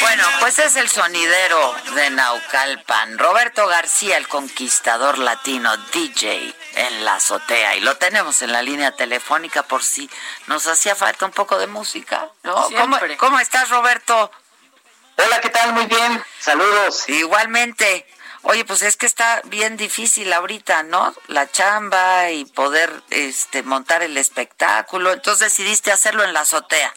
Bueno, 0.01 0.23
pues 0.39 0.57
es 0.57 0.75
el 0.75 0.89
sonidero 0.89 1.75
de 1.93 2.09
Naucalpan, 2.09 3.19
Roberto 3.19 3.67
García, 3.67 4.17
el 4.17 4.27
conquistador 4.27 5.19
latino, 5.19 5.77
DJ 5.93 6.55
en 6.77 7.05
la 7.05 7.17
azotea. 7.17 7.75
Y 7.75 7.81
lo 7.81 7.95
tenemos 7.97 8.41
en 8.41 8.53
la 8.53 8.63
línea 8.63 8.93
telefónica 8.93 9.61
por 9.61 9.83
si 9.83 10.09
nos 10.47 10.65
hacía 10.65 10.95
falta 10.95 11.27
un 11.27 11.31
poco 11.31 11.59
de 11.59 11.67
música, 11.67 12.27
¿no? 12.41 12.55
¿Cómo, 12.55 12.69
Siempre. 12.69 13.17
cómo 13.17 13.39
estás, 13.39 13.69
Roberto? 13.69 14.31
Hola, 15.19 15.41
¿qué 15.41 15.49
tal? 15.49 15.73
Muy 15.73 15.87
bien. 15.87 16.23
Saludos. 16.39 17.09
Igualmente. 17.09 18.05
Oye, 18.43 18.63
pues 18.65 18.83
es 18.83 18.97
que 18.97 19.07
está 19.07 19.41
bien 19.45 19.75
difícil 19.75 20.31
ahorita, 20.31 20.83
¿no? 20.83 21.11
La 21.27 21.49
chamba 21.49 22.29
y 22.29 22.45
poder 22.45 23.01
este 23.09 23.63
montar 23.63 24.03
el 24.03 24.15
espectáculo. 24.15 25.11
Entonces 25.11 25.49
decidiste 25.49 25.91
hacerlo 25.91 26.23
en 26.23 26.33
la 26.33 26.41
azotea. 26.41 26.93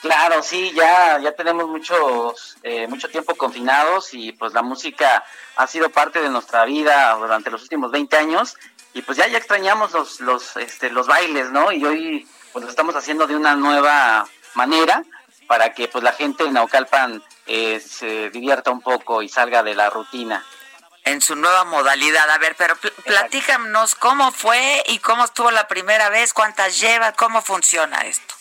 Claro, 0.00 0.42
sí, 0.42 0.72
ya, 0.74 1.18
ya 1.20 1.32
tenemos 1.32 1.68
muchos, 1.68 2.56
eh, 2.62 2.86
mucho 2.86 3.08
tiempo 3.08 3.34
confinados 3.34 4.14
y 4.14 4.32
pues 4.32 4.54
la 4.54 4.62
música 4.62 5.22
ha 5.56 5.66
sido 5.66 5.90
parte 5.90 6.22
de 6.22 6.30
nuestra 6.30 6.64
vida 6.64 7.12
durante 7.16 7.50
los 7.50 7.62
últimos 7.62 7.90
20 7.90 8.16
años 8.16 8.56
y 8.94 9.02
pues 9.02 9.18
ya, 9.18 9.26
ya 9.26 9.36
extrañamos 9.36 9.92
los, 9.92 10.20
los, 10.20 10.56
este, 10.56 10.88
los 10.88 11.06
bailes, 11.06 11.50
¿no? 11.50 11.70
Y 11.70 11.84
hoy 11.84 12.28
pues 12.52 12.64
lo 12.64 12.70
estamos 12.70 12.96
haciendo 12.96 13.26
de 13.26 13.36
una 13.36 13.54
nueva 13.54 14.26
manera 14.54 15.02
para 15.46 15.72
que 15.72 15.88
pues 15.88 16.02
la 16.04 16.12
gente 16.12 16.44
en 16.44 16.54
Naucalpan 16.54 17.22
eh, 17.46 17.80
se 17.80 18.30
divierta 18.30 18.70
un 18.70 18.80
poco 18.80 19.22
y 19.22 19.28
salga 19.28 19.62
de 19.62 19.74
la 19.74 19.90
rutina. 19.90 20.44
En 21.04 21.20
su 21.20 21.36
nueva 21.36 21.64
modalidad. 21.64 22.28
A 22.30 22.38
ver, 22.38 22.56
pero 22.58 22.74
pl- 22.76 22.92
platícanos 23.04 23.94
cómo 23.94 24.32
fue 24.32 24.82
y 24.88 24.98
cómo 24.98 25.24
estuvo 25.24 25.50
la 25.52 25.68
primera 25.68 26.08
vez, 26.08 26.32
cuántas 26.32 26.80
lleva, 26.80 27.12
cómo 27.12 27.42
funciona 27.42 28.00
esto. 28.00 28.34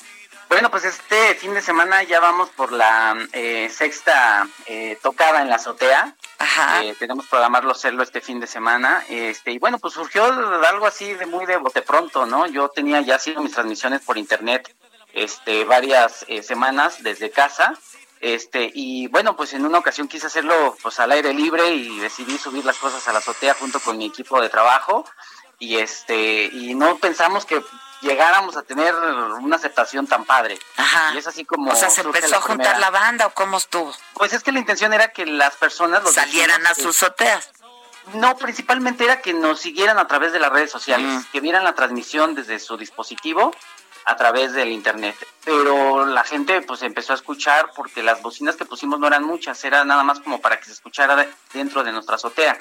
Bueno, 0.50 0.70
pues 0.70 0.86
este 0.86 1.34
fin 1.36 1.54
de 1.56 1.62
semana 1.62 2.04
ya 2.04 2.20
vamos 2.20 2.50
por 2.52 2.72
la 2.72 3.18
eh, 3.34 3.70
sexta 3.76 4.48
eh, 4.68 4.98
tocada 5.02 5.42
en 5.42 5.50
la 5.50 5.56
azotea. 5.56 6.16
Eh, 6.84 6.96
tenemos 7.00 7.26
programarlo 7.28 7.72
hacerlo 7.72 8.04
este 8.04 8.22
fin 8.22 8.40
de 8.40 8.46
semana. 8.48 9.04
Este, 9.10 9.52
y 9.52 9.60
bueno, 9.60 9.80
pues 9.80 9.96
surgió 9.96 10.24
algo 10.24 10.86
así 10.86 11.14
de 11.14 11.26
muy 11.26 11.46
de 11.48 11.58
bote 11.58 11.82
pronto, 11.82 12.26
¿no? 12.28 12.46
Yo 12.46 12.70
tenía 12.70 13.02
ya 13.02 13.16
haciendo 13.16 13.42
mis 13.42 13.54
transmisiones 13.54 14.02
por 14.02 14.18
internet 14.20 14.76
este, 15.16 15.64
varias 15.64 16.26
eh, 16.28 16.44
semanas 16.44 17.02
desde 17.02 17.32
casa. 17.32 17.74
Este, 18.22 18.72
y 18.74 19.08
bueno, 19.08 19.36
pues 19.36 19.54
en 19.54 19.66
una 19.66 19.80
ocasión 19.80 20.08
quise 20.08 20.28
hacerlo 20.28 20.76
pues 20.82 21.00
al 21.00 21.12
aire 21.12 21.34
libre 21.34 21.70
y 21.74 22.00
decidí 22.00 22.38
subir 22.38 22.66
las 22.66 22.78
cosas 22.78 23.08
a 23.08 23.14
la 23.14 23.20
azotea 23.20 23.54
junto 23.56 23.80
con 23.80 23.98
mi 23.98 24.06
equipo 24.06 24.42
de 24.42 24.50
trabajo. 24.50 25.06
Y 25.58 25.78
este, 25.78 26.46
y 26.52 26.76
no 26.76 26.98
pensamos 26.98 27.46
que 27.46 27.64
llegáramos 28.02 28.58
a 28.58 28.64
tener 28.64 28.94
una 28.94 29.56
aceptación 29.56 30.06
tan 30.06 30.26
padre. 30.26 30.60
Ajá. 30.76 31.14
Y 31.14 31.18
es 31.18 31.28
así 31.28 31.46
como. 31.46 31.72
O 31.72 31.76
sea, 31.76 31.90
¿se 31.90 32.02
empezó 32.02 32.36
a 32.36 32.42
juntar 32.42 32.74
primera. 32.74 32.80
la 32.80 32.90
banda 32.90 33.28
o 33.28 33.34
cómo 33.34 33.58
estuvo? 33.58 33.94
Pues 34.14 34.34
es 34.34 34.44
que 34.44 34.52
la 34.52 34.60
intención 34.60 34.94
era 34.94 35.10
que 35.10 35.26
las 35.26 35.56
personas 35.56 36.04
los 36.04 36.14
Salieran 36.14 36.62
vecinos, 36.62 36.78
a 36.78 36.82
sus 36.82 37.04
azoteas. 37.04 37.52
No, 38.14 38.36
principalmente 38.38 39.06
era 39.06 39.22
que 39.22 39.34
nos 39.34 39.62
siguieran 39.62 39.98
a 39.98 40.08
través 40.08 40.34
de 40.34 40.40
las 40.40 40.52
redes 40.52 40.72
sociales, 40.72 41.26
que 41.32 41.40
vieran 41.40 41.64
la 41.64 41.74
transmisión 41.74 42.36
desde 42.36 42.60
su 42.60 42.78
dispositivo 42.78 43.52
a 44.06 44.16
través 44.16 44.54
del 44.54 44.70
internet. 44.72 45.16
Pero 45.44 46.06
la 46.06 46.24
gente 46.24 46.62
pues 46.62 46.82
empezó 46.84 47.14
a 47.14 47.16
escuchar 47.16 47.72
porque 47.76 48.04
las 48.04 48.22
bocinas 48.22 48.56
que 48.56 48.66
pusimos 48.66 49.00
no 49.00 49.08
eran 49.08 49.24
muchas, 49.24 49.64
era 49.64 49.84
nada 49.84 50.04
más 50.04 50.20
como 50.20 50.40
para 50.42 50.60
que 50.60 50.66
se 50.66 50.72
escuchara 50.74 51.16
de- 51.16 51.30
dentro 51.54 51.84
de 51.84 51.92
nuestra 51.92 52.16
azotea. 52.16 52.58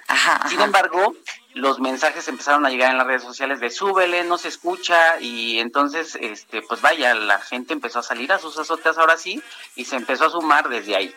Sin 0.49 0.61
embargo, 0.61 1.15
los 1.55 1.81
mensajes 1.81 2.27
empezaron 2.29 2.65
a 2.67 2.71
llegar 2.71 2.91
en 2.91 2.99
las 2.99 3.07
redes 3.07 3.23
sociales 3.23 3.61
de 3.61 3.71
súbele, 3.71 4.25
no 4.25 4.39
se 4.39 4.49
escucha 4.49 5.21
y 5.21 5.59
entonces 5.61 6.17
este 6.21 6.63
pues 6.63 6.81
vaya, 6.81 7.15
la 7.15 7.39
gente 7.41 7.73
empezó 7.75 7.99
a 8.01 8.03
salir 8.03 8.33
a 8.33 8.39
sus 8.39 8.59
azoteas 8.59 8.99
ahora 8.99 9.17
sí 9.19 9.43
y 9.77 9.85
se 9.85 9.97
empezó 9.97 10.25
a 10.27 10.31
sumar 10.31 10.69
desde 10.69 10.97
ahí. 10.97 11.15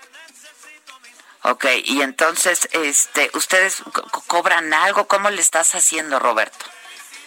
Ok, 1.44 1.66
y 1.86 2.02
entonces, 2.02 2.68
este, 2.74 3.30
¿ustedes 3.34 3.82
co- 3.94 4.04
co- 4.12 4.24
cobran 4.28 4.74
algo? 4.74 5.08
¿Cómo 5.08 5.30
le 5.30 5.40
estás 5.40 5.76
haciendo, 5.76 6.20
Roberto? 6.20 6.66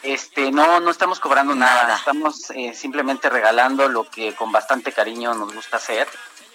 Este, 0.02 0.50
no, 0.50 0.80
no 0.80 0.90
estamos 0.90 1.20
cobrando 1.20 1.54
nada, 1.54 1.96
estamos 1.96 2.50
eh, 2.50 2.74
simplemente 2.74 3.28
regalando 3.28 3.88
lo 3.88 4.08
que 4.08 4.34
con 4.34 4.50
bastante 4.50 4.92
cariño 4.92 5.34
nos 5.34 5.52
gusta 5.52 5.76
hacer 5.76 6.08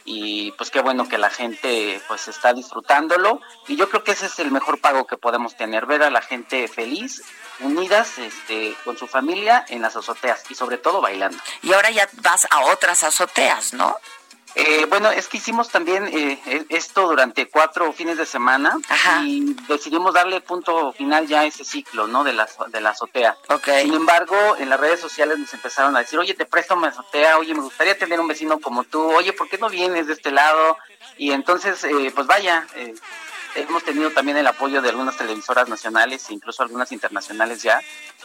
y 0.05 0.51
pues 0.51 0.69
qué 0.69 0.81
bueno 0.81 1.09
que 1.09 1.17
la 1.17 1.31
gente 1.31 1.99
pues 2.07 2.27
está 2.27 2.53
disfrutándolo 2.53 3.41
y 3.67 3.75
yo 3.75 3.89
creo 3.89 4.03
que 4.03 4.11
ese 4.11 4.27
es 4.27 4.39
el 4.39 4.51
mejor 4.51 4.79
pago 4.79 5.07
que 5.07 5.17
podemos 5.17 5.57
tener, 5.57 5.87
ver 5.87 6.03
a 6.03 6.11
la 6.11 6.21
gente 6.21 6.67
feliz, 6.67 7.23
unidas 7.59 8.19
este, 8.19 8.75
con 8.85 8.97
su 8.97 9.07
familia 9.07 9.65
en 9.67 9.81
las 9.81 9.95
azoteas 9.95 10.43
y 10.49 10.55
sobre 10.55 10.77
todo 10.77 11.01
bailando. 11.01 11.37
Y 11.63 11.73
ahora 11.73 11.89
ya 11.89 12.07
vas 12.21 12.47
a 12.49 12.65
otras 12.65 13.03
azoteas, 13.03 13.73
¿no? 13.73 13.97
Eh, 14.57 14.85
bueno, 14.89 15.11
es 15.11 15.27
que 15.27 15.35
hicimos 15.37 15.67
también 15.69 16.07
eh, 16.07 16.39
e- 16.45 16.65
esto 16.69 17.07
durante 17.09 17.49
cuatro 17.49 17.91
fines 17.91 18.17
de 18.17 18.25
semana 18.25 18.77
y 19.25 19.53
decidimos 19.67 20.13
darle 20.13 20.39
punto 20.39 20.93
final 20.93 21.27
ya 21.27 21.41
a 21.41 21.45
ese 21.45 21.65
ciclo, 21.65 22.07
¿no? 22.07 22.23
De 22.23 22.31
la, 22.31 22.47
de 22.69 22.79
la 22.79 22.91
azotea. 22.91 23.35
Sin 23.81 23.93
embargo, 23.93 24.37
en 24.57 24.69
las 24.69 24.79
redes 24.79 25.01
sociales 25.01 25.37
nos 25.37 25.53
empezaron 25.53 25.95
a 25.95 25.99
decir, 25.99 26.17
oye, 26.19 26.33
te 26.35 26.45
presto 26.45 26.77
mi 26.77 26.87
azotea, 26.87 27.37
oye, 27.37 27.53
me 27.53 27.61
gustaría 27.61 27.97
tener 27.97 28.17
un 28.19 28.29
vecino 28.29 28.59
como 28.59 28.85
tú, 28.85 29.01
oye, 29.13 29.33
¿por 29.33 29.49
qué 29.49 29.57
no 29.57 29.69
vienes 29.69 30.07
de 30.07 30.13
este 30.13 30.31
lado? 30.31 30.77
Y 31.17 31.31
entonces, 31.31 31.83
eh, 31.83 32.11
pues 32.15 32.25
vaya, 32.25 32.65
eh, 32.75 32.93
hemos 33.55 33.83
tenido 33.83 34.11
también 34.11 34.37
el 34.37 34.47
apoyo 34.47 34.81
de 34.81 34.89
algunas 34.89 35.17
televisoras 35.17 35.67
nacionales 35.67 36.29
e 36.29 36.33
incluso 36.33 36.63
algunas 36.63 36.93
internacionales 36.93 37.61
ya, 37.61 37.81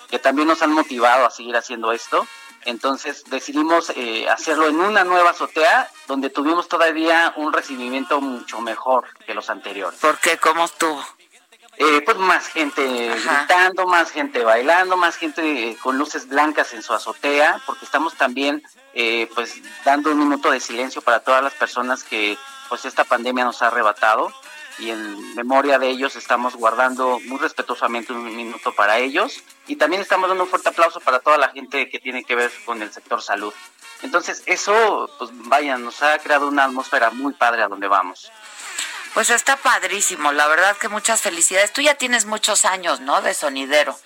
que 0.09 0.21
también 0.21 0.47
nos 0.47 0.63
han 0.63 0.73
motivado 0.73 1.27
a 1.27 1.31
seguir 1.31 1.57
haciendo 1.57 1.91
esto. 1.91 2.25
Entonces 2.65 3.25
decidimos 3.31 3.91
eh, 3.97 4.29
hacerlo 4.29 4.69
en 4.69 4.81
una 4.81 5.05
nueva 5.05 5.31
azotea 5.31 5.91
donde 6.07 6.31
tuvimos 6.31 6.69
todavía 6.69 7.33
un 7.37 7.53
recibimiento 7.53 8.21
mucho 8.21 8.61
mejor 8.61 9.07
que 9.27 9.35
los 9.35 9.49
anteriores. 9.49 9.99
¿Por 10.01 10.19
qué? 10.19 10.37
¿Cómo 10.39 10.65
estuvo? 10.65 11.03
Eh, 11.83 12.03
pues 12.05 12.19
más 12.19 12.47
gente 12.49 13.09
gritando, 13.09 13.87
más 13.87 14.11
gente 14.11 14.45
bailando, 14.45 14.99
más 14.99 15.17
gente 15.17 15.71
eh, 15.71 15.79
con 15.83 15.97
luces 15.97 16.29
blancas 16.29 16.75
en 16.75 16.83
su 16.83 16.93
azotea, 16.93 17.59
porque 17.65 17.87
estamos 17.87 18.17
también 18.17 18.63
eh, 18.93 19.31
pues 19.35 19.55
dando 19.83 20.11
un 20.11 20.19
minuto 20.19 20.51
de 20.51 20.61
silencio 20.61 21.01
para 21.01 21.21
todas 21.21 21.43
las 21.43 21.55
personas 21.55 22.05
que 22.05 22.37
pues 22.69 22.85
esta 22.85 23.05
pandemia 23.05 23.45
nos 23.45 23.63
ha 23.63 23.69
arrebatado 23.69 24.31
y 24.81 24.91
en 24.91 25.35
memoria 25.35 25.79
de 25.79 25.89
ellos 25.89 26.17
estamos 26.17 26.57
guardando 26.57 27.21
muy 27.27 27.39
respetuosamente 27.39 28.13
un 28.13 28.25
minuto 28.35 28.75
para 28.75 28.99
ellos 28.99 29.43
y 29.67 29.77
también 29.77 30.03
estamos 30.03 30.29
dando 30.29 30.45
un 30.45 30.51
fuerte 30.51 30.71
aplauso 30.71 31.01
para 31.01 31.21
toda 31.21 31.39
la 31.39 31.51
gente 31.51 31.89
que 31.89 31.99
tiene 31.99 32.25
que 32.25 32.35
ver 32.35 32.51
con 32.65 32.81
el 32.83 32.93
sector 32.93 33.23
salud. 33.23 33.53
Entonces 34.03 34.43
eso, 34.47 35.11
pues 35.19 35.31
vaya, 35.33 35.77
nos 35.77 36.03
ha 36.03 36.19
creado 36.19 36.49
una 36.49 36.65
atmósfera 36.65 37.11
muy 37.11 37.35
padre 37.35 37.63
a 37.63 37.69
donde 37.69 37.89
vamos. 37.89 38.33
Pues 39.13 39.31
está 39.31 39.57
padrísimo, 39.57 40.33
la 40.33 40.47
verdad 40.47 40.77
que 40.77 40.89
muchas 40.89 41.21
felicidades. 41.21 41.73
Tú 41.73 41.83
ya 41.83 41.97
tienes 41.97 42.27
muchos 42.27 42.65
años, 42.65 43.01
¿no? 43.01 43.21
De 43.23 43.35
sonidero. 43.35 43.99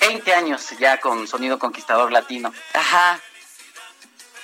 20 0.00 0.34
años 0.34 0.70
ya 0.78 1.00
con 1.00 1.26
Sonido 1.26 1.58
Conquistador 1.58 2.12
Latino. 2.12 2.52
Ajá. 2.74 3.20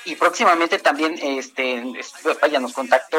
Y 0.04 0.16
próximamente 0.16 0.78
también 0.78 1.18
este 1.20 1.82
vaya 2.40 2.58
nos 2.58 2.72
contactó 2.72 3.18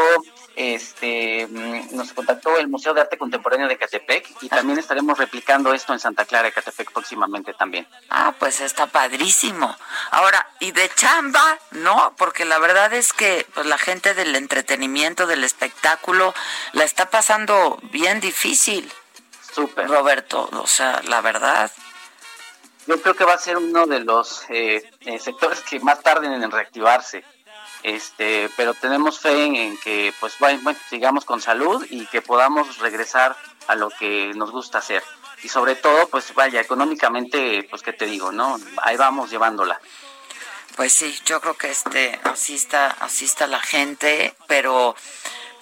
este 0.56 1.48
mm, 1.48 1.96
nos 1.96 2.14
contactó 2.14 2.58
el 2.58 2.68
Museo 2.68 2.94
de 2.94 3.02
Arte 3.02 3.18
Contemporáneo 3.18 3.68
de 3.68 3.78
Catepec 3.78 4.30
y 4.42 4.48
ah. 4.48 4.58
también 4.58 4.80
estaremos 4.80 5.18
replicando 5.18 5.74
esto 5.74 5.94
en 5.94 6.00
Santa 6.00 6.26
Clara 6.26 6.46
de 6.46 6.52
Catepec 6.52 6.92
próximamente 6.92 7.54
también. 7.54 7.88
Ah, 8.10 8.34
pues 8.38 8.62
está 8.62 8.88
padrísimo. 8.88 9.76
Ahora, 10.12 10.48
y 10.60 10.72
de 10.72 10.90
chamba, 10.96 11.58
¿no? 11.72 12.14
Porque 12.18 12.46
la 12.46 12.60
verdad 12.60 12.94
es 12.94 13.14
que 13.14 13.48
pues 13.54 13.66
la 13.66 13.78
gente 13.78 14.14
del 14.14 14.36
entretenimiento, 14.36 15.28
del 15.28 15.44
espectáculo 15.44 16.34
la 16.74 16.84
está 16.84 17.10
pasando 17.10 17.80
bien 17.92 18.20
difícil. 18.20 18.92
Súper. 19.54 19.88
Roberto, 19.88 20.50
o 20.52 20.68
sea, 20.68 21.02
la 21.06 21.22
verdad. 21.22 21.72
Yo 22.86 23.02
creo 23.02 23.16
que 23.16 23.24
va 23.24 23.34
a 23.34 23.38
ser 23.38 23.58
uno 23.58 23.86
de 23.86 24.02
los 24.02 24.44
eh, 24.50 24.90
eh, 25.02 25.20
sectores 25.20 25.62
que 25.62 25.80
más 25.80 26.02
tarden 26.02 26.34
en 26.34 26.52
reactivarse. 26.52 27.24
Este, 27.82 28.50
pero 28.56 28.74
tenemos 28.74 29.20
fe 29.20 29.46
en, 29.46 29.78
que 29.78 30.14
pues 30.20 30.38
bueno, 30.40 30.74
sigamos 30.90 31.26
con 31.26 31.42
salud 31.42 31.86
y 31.90 32.06
que 32.06 32.22
podamos 32.22 32.78
regresar 32.78 33.36
a 33.68 33.76
lo 33.76 33.90
que 33.90 34.34
nos 34.36 34.52
gusta 34.52 34.78
hacer. 34.78 35.04
Y 35.44 35.50
sobre 35.50 35.76
todo, 35.76 36.08
pues 36.08 36.34
vaya, 36.34 36.62
económicamente, 36.62 37.68
pues 37.70 37.82
qué 37.82 37.92
te 37.92 38.06
digo, 38.06 38.32
¿no? 38.32 38.58
Ahí 38.82 38.96
vamos 38.96 39.30
llevándola. 39.30 39.80
Pues 40.78 40.94
sí, 40.94 41.16
yo 41.26 41.40
creo 41.42 41.56
que 41.56 41.70
este 41.70 42.20
así 42.24 42.56
está, 42.56 42.88
así 42.88 43.26
está 43.26 43.46
la 43.48 43.60
gente, 43.60 44.34
pero 44.48 44.96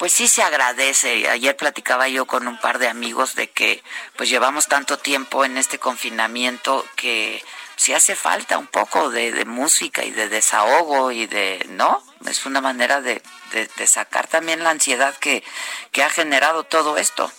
pues 0.02 0.14
sí 0.14 0.28
se 0.28 0.42
agradece. 0.42 1.30
Ayer 1.30 1.56
platicaba 1.56 2.08
yo 2.08 2.26
con 2.26 2.48
un 2.48 2.58
par 2.58 2.80
de 2.80 2.88
amigos 2.88 3.36
de 3.36 3.52
que 3.52 3.84
pues 4.18 4.32
llevamos 4.32 4.66
tanto 4.66 4.98
tiempo 4.98 5.46
en 5.46 5.60
este 5.60 5.78
confinamiento 5.78 6.84
que 6.96 7.40
sí 7.76 7.94
hace 7.94 8.16
falta 8.16 8.58
un 8.58 8.66
poco 8.66 9.12
de, 9.12 9.46
música 9.46 10.04
y 10.04 10.10
de 10.10 10.28
desahogo 10.28 11.12
y 11.12 11.28
de, 11.28 11.64
¿no? 11.70 12.02
Es 12.26 12.48
una 12.48 12.62
manera 12.62 13.00
de, 13.00 13.22
de, 13.52 13.86
sacar 13.86 14.26
también 14.26 14.64
la 14.64 14.72
ansiedad 14.72 15.16
que, 15.18 15.44
que 15.92 16.02
ha 16.02 16.10
generado 16.10 16.64
todo 16.64 16.98
esto. 16.98 17.32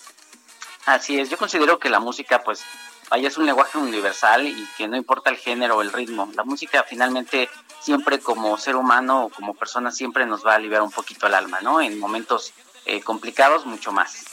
Así 0.86 1.18
es, 1.18 1.30
yo 1.30 1.38
considero 1.38 1.80
que 1.80 1.90
la 1.90 1.98
música 1.98 2.44
pues 2.44 2.62
vaya 3.10 3.26
es 3.26 3.38
un 3.38 3.46
lenguaje 3.46 3.76
universal 3.76 4.46
y 4.46 4.68
que 4.78 4.86
no 4.86 4.96
importa 4.96 5.30
el 5.30 5.36
género 5.36 5.78
o 5.78 5.82
el 5.82 5.92
ritmo. 5.92 6.30
La 6.36 6.44
música 6.44 6.84
finalmente 6.88 7.50
siempre 7.82 8.20
como 8.20 8.56
ser 8.58 8.76
humano 8.76 9.24
o 9.24 9.28
como 9.28 9.54
persona 9.54 9.90
siempre 9.90 10.26
nos 10.26 10.46
va 10.46 10.52
a 10.52 10.56
aliviar 10.56 10.82
un 10.82 10.90
poquito 10.90 11.26
el 11.26 11.34
alma, 11.34 11.60
¿no? 11.60 11.80
En 11.80 11.98
momentos 11.98 12.52
eh, 12.86 13.00
complicados 13.02 13.66
mucho 13.66 13.92
más. 13.92 14.24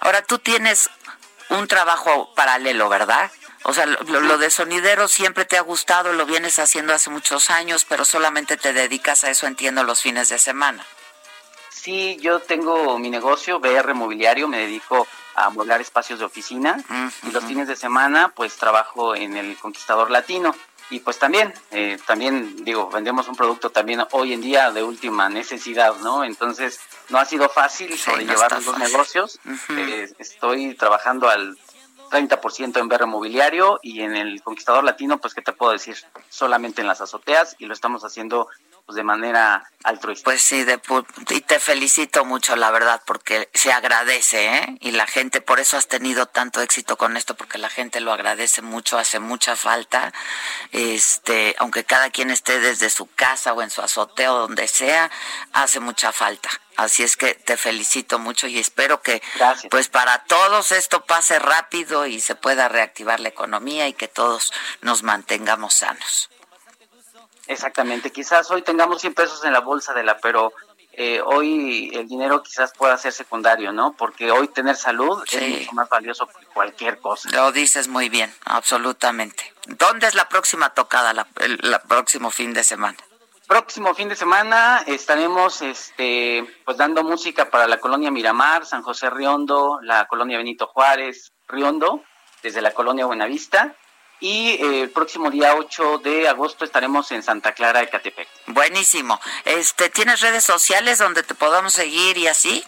Ahora 0.00 0.22
tú 0.22 0.38
tienes 0.38 0.90
un 1.50 1.68
trabajo 1.68 2.32
paralelo, 2.34 2.88
¿verdad? 2.88 3.30
O 3.64 3.74
sea, 3.74 3.84
lo, 3.86 4.38
de 4.38 4.50
sonidero 4.50 5.06
siempre 5.06 5.44
te 5.44 5.58
ha 5.58 5.60
gustado, 5.60 6.14
lo 6.14 6.24
vienes 6.24 6.58
haciendo 6.58 6.94
hace 6.94 7.10
muchos 7.10 7.50
años, 7.50 7.84
pero 7.86 8.04
solamente 8.04 8.56
te 8.56 8.72
dedicas 8.72 9.22
a 9.24 9.30
eso, 9.30 9.46
entiendo, 9.46 9.84
los 9.84 10.00
fines 10.00 10.30
de 10.30 10.38
semana. 10.38 10.84
Sí, 11.68 12.16
yo 12.20 12.40
tengo 12.40 12.98
mi 12.98 13.10
negocio, 13.10 13.60
BR 13.60 13.94
Mobiliario, 13.94 14.48
me 14.48 14.58
dedico 14.58 15.06
a 15.34 15.46
amueblar 15.46 15.80
espacios 15.80 16.18
de 16.18 16.24
oficina 16.24 16.82
y 17.22 17.30
los 17.30 17.44
fines 17.44 17.68
de 17.68 17.76
semana 17.76 18.32
pues 18.34 18.56
trabajo 18.56 19.14
en 19.14 19.36
el 19.36 19.56
Conquistador 19.58 20.10
Latino 20.10 20.54
y 20.90 21.00
pues 21.00 21.18
también, 21.18 21.54
eh, 21.70 21.98
también 22.06 22.64
digo, 22.64 22.90
vendemos 22.90 23.28
un 23.28 23.36
producto 23.36 23.70
también 23.70 24.04
hoy 24.10 24.32
en 24.32 24.40
día 24.40 24.72
de 24.72 24.82
última 24.82 25.28
necesidad, 25.28 25.94
¿no? 26.02 26.24
Entonces, 26.24 26.80
no 27.08 27.18
ha 27.18 27.24
sido 27.24 27.48
fácil 27.48 27.96
sobrellevar 27.96 28.60
los 28.62 28.76
negocios. 28.76 29.38
Eh, 29.70 30.12
estoy 30.18 30.74
trabajando 30.74 31.28
al 31.28 31.56
30% 32.10 32.80
en 32.80 32.88
BR 32.88 33.06
Mobiliario 33.06 33.78
y 33.82 34.00
en 34.00 34.16
el 34.16 34.42
Conquistador 34.42 34.82
Latino, 34.82 35.18
pues, 35.18 35.32
¿qué 35.32 35.42
te 35.42 35.52
puedo 35.52 35.72
decir? 35.72 35.96
Solamente 36.28 36.80
en 36.80 36.88
las 36.88 37.00
azoteas 37.00 37.54
y 37.58 37.66
lo 37.66 37.72
estamos 37.72 38.04
haciendo 38.04 38.48
pues, 38.86 38.96
de 38.96 39.02
manera 39.02 39.70
altruista. 39.84 40.24
Pues 40.24 40.42
sí, 40.42 40.64
de, 40.64 40.80
y 41.30 41.40
te 41.42 41.60
felicito 41.60 42.24
mucho, 42.24 42.56
la 42.56 42.70
verdad, 42.70 43.02
porque 43.06 43.48
se 43.54 43.72
agradece, 43.72 44.56
¿eh? 44.56 44.76
Y 44.80 44.90
la 44.92 45.06
gente, 45.06 45.40
por 45.40 45.60
eso 45.60 45.76
has 45.76 45.88
tenido 45.88 46.26
tanto 46.26 46.60
éxito 46.60 46.96
con 46.96 47.16
esto, 47.16 47.36
porque 47.36 47.58
la 47.58 47.70
gente 47.70 48.00
lo 48.00 48.12
agradece 48.12 48.62
mucho, 48.62 48.98
hace 48.98 49.20
mucha 49.20 49.56
falta. 49.56 50.12
Este, 50.72 51.54
aunque 51.58 51.84
cada 51.84 52.10
quien 52.10 52.30
esté 52.30 52.60
desde 52.60 52.90
su 52.90 53.06
casa 53.06 53.52
o 53.52 53.62
en 53.62 53.70
su 53.70 53.82
azotea 53.82 54.32
o 54.32 54.38
donde 54.38 54.68
sea, 54.68 55.10
hace 55.52 55.80
mucha 55.80 56.12
falta. 56.12 56.50
Así 56.76 57.02
es 57.02 57.16
que 57.16 57.34
te 57.34 57.56
felicito 57.56 58.18
mucho 58.18 58.46
y 58.46 58.58
espero 58.58 59.02
que 59.02 59.22
pues 59.70 59.88
para 59.88 60.24
todos 60.24 60.72
esto 60.72 61.04
pase 61.04 61.38
rápido 61.38 62.06
y 62.06 62.20
se 62.20 62.34
pueda 62.34 62.68
reactivar 62.68 63.20
la 63.20 63.28
economía 63.28 63.86
y 63.86 63.92
que 63.92 64.08
todos 64.08 64.50
nos 64.80 65.02
mantengamos 65.02 65.74
sanos. 65.74 66.30
Exactamente, 67.50 68.12
quizás 68.12 68.48
hoy 68.52 68.62
tengamos 68.62 69.00
100 69.00 69.12
pesos 69.12 69.44
en 69.44 69.52
la 69.52 69.58
bolsa 69.58 69.92
de 69.92 70.04
la, 70.04 70.18
pero 70.18 70.52
eh, 70.92 71.20
hoy 71.20 71.90
el 71.92 72.06
dinero 72.06 72.44
quizás 72.44 72.72
pueda 72.72 72.96
ser 72.96 73.12
secundario, 73.12 73.72
¿no? 73.72 73.92
Porque 73.94 74.30
hoy 74.30 74.46
tener 74.46 74.76
salud 74.76 75.20
es 75.32 75.58
mucho 75.58 75.72
más 75.72 75.88
valioso 75.88 76.28
que 76.28 76.46
cualquier 76.46 77.00
cosa. 77.00 77.28
Lo 77.32 77.50
dices 77.50 77.88
muy 77.88 78.08
bien, 78.08 78.32
absolutamente. 78.44 79.52
¿Dónde 79.66 80.06
es 80.06 80.14
la 80.14 80.28
próxima 80.28 80.74
tocada, 80.74 81.12
la, 81.12 81.26
el 81.40 81.58
próximo 81.88 82.30
fin 82.30 82.54
de 82.54 82.62
semana? 82.62 82.98
Próximo 83.48 83.96
fin 83.96 84.08
de 84.08 84.14
semana 84.14 84.84
estaremos 84.86 85.60
este, 85.60 86.44
pues 86.64 86.76
dando 86.76 87.02
música 87.02 87.50
para 87.50 87.66
la 87.66 87.80
colonia 87.80 88.12
Miramar, 88.12 88.64
San 88.64 88.82
José 88.82 89.10
Riondo, 89.10 89.80
la 89.82 90.06
colonia 90.06 90.38
Benito 90.38 90.68
Juárez, 90.68 91.32
Riondo, 91.48 92.04
desde 92.44 92.62
la 92.62 92.70
colonia 92.70 93.06
Buenavista 93.06 93.74
y 94.20 94.50
eh, 94.50 94.82
el 94.82 94.90
próximo 94.90 95.30
día 95.30 95.54
8 95.56 95.98
de 95.98 96.28
agosto 96.28 96.64
estaremos 96.64 97.10
en 97.10 97.22
Santa 97.22 97.52
Clara 97.52 97.80
de 97.80 97.88
Catepec. 97.88 98.28
Buenísimo. 98.46 99.18
Este, 99.44 99.88
¿Tienes 99.90 100.20
redes 100.20 100.44
sociales 100.44 100.98
donde 100.98 101.22
te 101.22 101.34
podamos 101.34 101.72
seguir 101.72 102.18
y 102.18 102.26
así? 102.28 102.64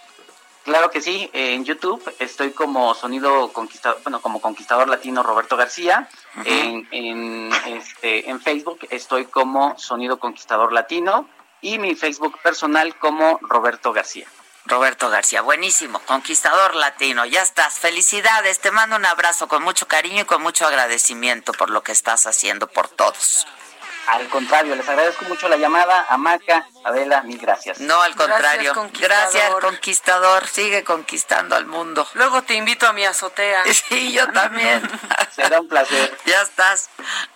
Claro 0.65 0.91
que 0.91 1.01
sí, 1.01 1.29
en 1.33 1.65
YouTube 1.65 2.01
estoy 2.21 2.53
como 2.53 2.95
sonido 2.95 3.53
conquistador, 3.53 4.01
bueno, 4.05 4.23
como 4.23 4.41
conquistador 4.41 4.89
latino 4.89 5.23
Roberto 5.23 5.57
García. 5.57 6.09
en, 6.45 6.89
en, 6.93 7.53
este, 7.67 8.31
en 8.31 8.41
Facebook 8.41 8.87
estoy 8.91 9.27
como 9.27 9.77
sonido 9.79 10.19
conquistador 10.19 10.73
latino 10.73 11.29
y 11.61 11.79
mi 11.79 11.95
Facebook 11.97 12.39
personal 12.43 12.97
como 12.97 13.39
Roberto 13.43 13.93
García. 13.93 14.27
Roberto 14.65 15.11
García, 15.11 15.43
buenísimo, 15.43 15.99
conquistador 16.01 16.75
latino, 16.77 17.25
ya 17.25 17.43
estás. 17.43 17.79
Felicidades, 17.79 18.61
te 18.61 18.71
mando 18.71 18.97
un 18.97 19.05
abrazo 19.05 19.49
con 19.49 19.63
mucho 19.63 19.89
cariño 19.89 20.23
y 20.23 20.25
con 20.25 20.41
mucho 20.43 20.67
agradecimiento 20.67 21.53
por 21.53 21.71
lo 21.71 21.83
que 21.83 21.93
estás 21.93 22.27
haciendo 22.27 22.69
por 22.69 22.89
todos. 22.89 23.47
Al 24.07 24.29
contrario, 24.29 24.75
les 24.75 24.89
agradezco 24.89 25.25
mucho 25.27 25.49
la 25.49 25.57
llamada. 25.57 26.07
a 26.09 26.17
Maca, 26.17 26.67
Adela, 26.85 27.23
mil 27.23 27.39
gracias. 27.39 27.79
No, 27.81 28.03
al 28.03 28.17
contrario. 28.17 28.75
Gracias 28.99 29.55
conquistador. 29.61 30.47
Sigue 30.49 30.83
conquistando 30.83 31.55
al 31.55 31.67
mundo. 31.67 32.07
Luego 32.15 32.43
te 32.43 32.55
invito 32.55 32.87
a 32.87 32.93
mi 32.93 33.05
azotea. 33.05 33.63
Sí, 33.89 34.13
yo 34.13 34.29
también. 34.33 34.83
Será 35.37 35.61
un 35.61 35.69
placer. 35.69 36.17
Ya 36.25 36.43
estás, 36.43 36.91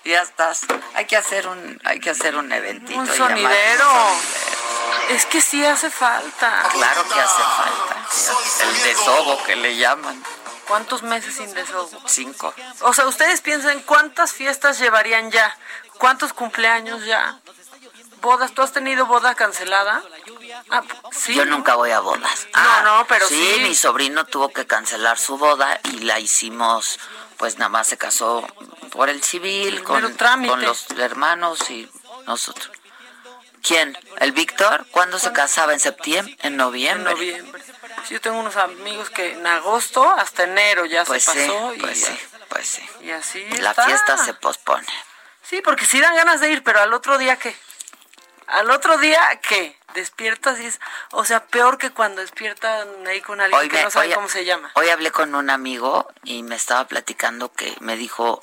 ya 0.05 0.23
estás. 0.23 0.67
Hay 0.95 1.07
que 1.07 1.17
hacer 1.17 1.47
un, 1.47 1.81
hay 1.85 2.01
que 2.01 2.11
hacer 2.11 2.37
un 2.37 2.51
eventito. 2.51 2.99
Un 2.99 3.07
sonidero. 3.07 3.91
Es 5.11 5.27
que 5.27 5.41
sí 5.41 5.65
hace 5.65 5.91
falta. 5.91 6.69
Claro 6.73 7.05
que 7.09 7.21
hace 7.21 7.43
falta. 7.43 8.67
El 8.69 8.83
desogo 8.83 9.43
que 9.45 9.57
le 9.57 9.77
llaman. 9.77 10.23
¿Cuántos 10.67 11.03
meses 11.03 11.37
sin 11.37 11.53
desogo? 11.55 11.91
Cinco. 12.07 12.53
O 12.81 12.93
sea, 12.93 13.07
ustedes 13.07 13.41
piensan 13.41 13.81
cuántas 13.83 14.33
fiestas 14.33 14.79
llevarían 14.79 15.31
ya, 15.31 15.57
cuántos 15.99 16.33
cumpleaños 16.33 17.05
ya, 17.05 17.39
bodas. 18.21 18.53
¿Tú 18.53 18.63
has 18.63 18.73
tenido 18.73 19.07
boda 19.07 19.37
cancelada? 19.37 20.03
Ah, 20.71 20.83
¿sí? 21.13 21.35
Yo 21.35 21.45
nunca 21.45 21.77
voy 21.77 21.93
a 21.93 22.01
bodas. 22.01 22.47
no, 22.47 22.51
ah, 22.55 22.83
no, 22.85 23.07
pero 23.07 23.29
sí, 23.29 23.55
sí. 23.55 23.61
mi 23.61 23.75
sobrino 23.75 24.25
tuvo 24.27 24.53
que 24.53 24.67
cancelar 24.67 25.19
su 25.19 25.39
boda 25.39 25.81
y 25.85 26.01
la 26.01 26.19
hicimos, 26.19 26.99
pues 27.37 27.59
nada 27.59 27.69
más 27.69 27.87
se 27.87 27.97
casó 27.97 28.45
por 28.91 29.09
el 29.09 29.23
civil, 29.23 29.85
con, 29.85 30.03
con 30.47 30.63
los 30.63 30.91
hermanos 30.99 31.71
y 31.71 31.89
nosotros. 32.27 32.76
¿Quién? 33.67 33.99
¿El 34.19 34.31
Víctor? 34.31 34.87
¿Cuándo 34.93 35.19
se 35.19 35.33
casaba? 35.33 35.73
¿En 35.73 35.81
septiembre? 35.81 36.37
¿En 36.43 36.57
noviembre? 36.57 37.13
En 37.13 37.19
noviembre. 37.19 37.63
yo 38.09 38.21
tengo 38.21 38.39
unos 38.39 38.57
amigos 38.57 39.11
que 39.11 39.33
en 39.33 39.45
agosto 39.45 40.09
hasta 40.09 40.45
enero 40.45 40.87
ya 40.87 41.05
se 41.05 41.09
pues 41.09 41.27
pasó. 41.27 41.73
Sí, 41.73 41.81
pues 41.81 42.01
sí, 42.01 42.19
pues 42.49 42.69
sí. 42.69 42.89
Y 43.01 43.11
así 43.11 43.45
La 43.59 43.75
fiesta 43.75 44.19
se 44.19 44.35
pospone. 44.35 44.87
Sí, 45.43 45.63
porque 45.63 45.85
sí 45.85 46.01
dan 46.01 46.15
ganas 46.15 46.41
de 46.41 46.53
ir, 46.53 46.63
pero 46.63 46.81
al 46.81 46.93
otro 46.93 47.19
día, 47.19 47.37
¿qué? 47.39 47.57
Al 48.47 48.71
otro 48.71 48.99
día, 48.99 49.21
¿qué? 49.43 49.77
Despiertas 49.95 50.61
y 50.61 50.67
es, 50.67 50.79
o 51.11 51.25
sea, 51.25 51.47
peor 51.47 51.79
que 51.79 51.91
cuando 51.91 52.21
despiertan 52.21 52.89
ahí 53.09 53.21
con 53.21 53.41
alguien 53.41 53.69
que 53.69 53.83
no 53.83 53.91
sabe 53.91 54.15
cómo 54.15 54.29
se 54.29 54.45
llama. 54.45 54.71
Hoy 54.75 54.91
hablé 54.91 55.11
con 55.11 55.35
un 55.35 55.51
amigo 55.51 56.07
y 56.23 56.45
me 56.45 56.55
estaba 56.55 56.87
platicando 56.87 57.53
que 57.53 57.75
me 57.81 57.97
dijo, 57.97 58.41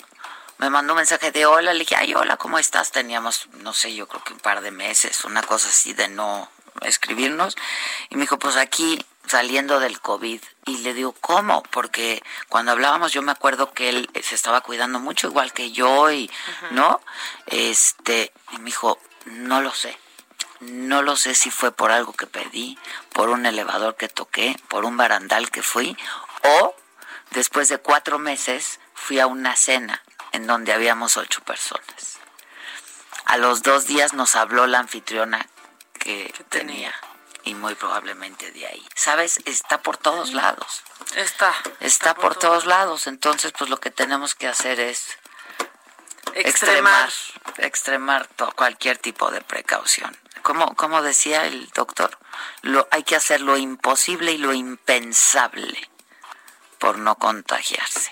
me 0.58 0.70
mandó 0.70 0.94
un 0.94 0.98
mensaje 0.98 1.32
de 1.32 1.46
hola, 1.46 1.74
le 1.74 1.80
dije, 1.80 1.96
ay, 1.96 2.14
hola, 2.14 2.38
¿cómo 2.38 2.60
estás? 2.60 2.92
Teníamos, 2.92 3.48
no 3.60 3.74
sé, 3.74 3.94
yo 3.94 4.08
creo 4.08 4.24
que 4.24 4.34
un 4.34 4.40
par 4.40 4.62
de 4.62 4.72
meses, 4.72 5.26
una 5.26 5.44
cosa 5.44 5.70
así 5.70 5.94
de 5.94 6.08
no 6.08 6.50
escribirnos. 6.82 7.56
Y 8.10 8.16
me 8.16 8.22
dijo, 8.22 8.40
pues 8.40 8.56
aquí 8.56 9.04
saliendo 9.28 9.80
del 9.80 10.00
COVID. 10.00 10.42
Y 10.66 10.78
le 10.80 10.94
digo, 10.94 11.14
¿cómo? 11.14 11.64
Porque 11.64 12.24
cuando 12.50 12.72
hablábamos 12.72 13.12
yo 13.12 13.22
me 13.22 13.32
acuerdo 13.32 13.74
que 13.74 13.90
él 13.90 14.10
se 14.22 14.36
estaba 14.36 14.62
cuidando 14.62 15.00
mucho, 15.00 15.28
igual 15.28 15.54
que 15.54 15.72
yo, 15.72 16.12
y, 16.12 16.30
¿no? 16.72 17.02
Este, 17.48 18.32
y 18.52 18.58
me 18.60 18.66
dijo, 18.66 19.00
no 19.26 19.62
lo 19.62 19.74
sé. 19.74 19.98
No 20.60 21.02
lo 21.02 21.18
sé 21.18 21.36
si 21.36 21.52
fue 21.52 21.72
por 21.72 21.92
algo 21.92 22.14
que 22.14 22.28
pedí, 22.28 22.78
por 23.12 23.30
un 23.30 23.46
elevador 23.46 23.98
que 23.98 24.08
toqué, 24.08 24.56
por 24.70 24.86
un 24.86 24.96
barandal 24.96 25.52
que 25.52 25.62
fui, 25.62 25.98
o 26.44 26.76
después 27.32 27.68
de 27.68 27.80
cuatro 27.80 28.18
meses 28.18 28.80
fui 28.94 29.20
a 29.20 29.28
una 29.28 29.58
cena 29.58 30.03
en 30.34 30.46
donde 30.46 30.74
habíamos 30.74 31.16
ocho 31.16 31.42
personas. 31.44 32.20
A 33.26 33.38
los 33.38 33.64
dos 33.64 33.88
días 33.88 34.14
nos 34.14 34.36
habló 34.36 34.68
la 34.68 34.80
anfitriona 34.80 35.48
que 35.98 36.34
tenía 36.50 36.94
y 37.44 37.56
muy 37.56 37.76
probablemente 37.76 38.52
de 38.52 38.68
ahí. 38.68 38.86
¿Sabes? 38.96 39.40
Está 39.46 39.82
por 39.82 39.98
todos 39.98 40.34
lados. 40.34 40.84
Está. 41.16 41.54
Está, 41.80 42.16
por, 42.16 42.36
todos 42.36 42.66
lados. 42.66 43.08
Entonces, 43.08 43.54
pues 43.58 43.70
lo 43.70 43.80
que 43.80 43.92
tenemos 43.92 44.36
que 44.36 44.48
hacer 44.48 44.80
es 44.80 45.18
extremar, 46.34 47.10
extremar, 47.58 48.28
cualquier 48.56 48.98
tipo 48.98 49.32
de 49.32 49.42
precaución. 49.42 50.18
Como, 50.42 50.76
como 50.76 51.02
decía 51.02 51.46
el 51.46 51.70
doctor, 51.70 52.18
lo, 52.62 52.88
hay 52.92 53.04
que 53.04 53.16
hacer 53.16 53.42
lo 53.42 53.58
imposible 53.58 54.34
y 54.34 54.38
lo 54.38 54.54
impensable 54.54 55.90
por 56.80 56.98
no 56.98 57.16
contagiarse. 57.16 58.12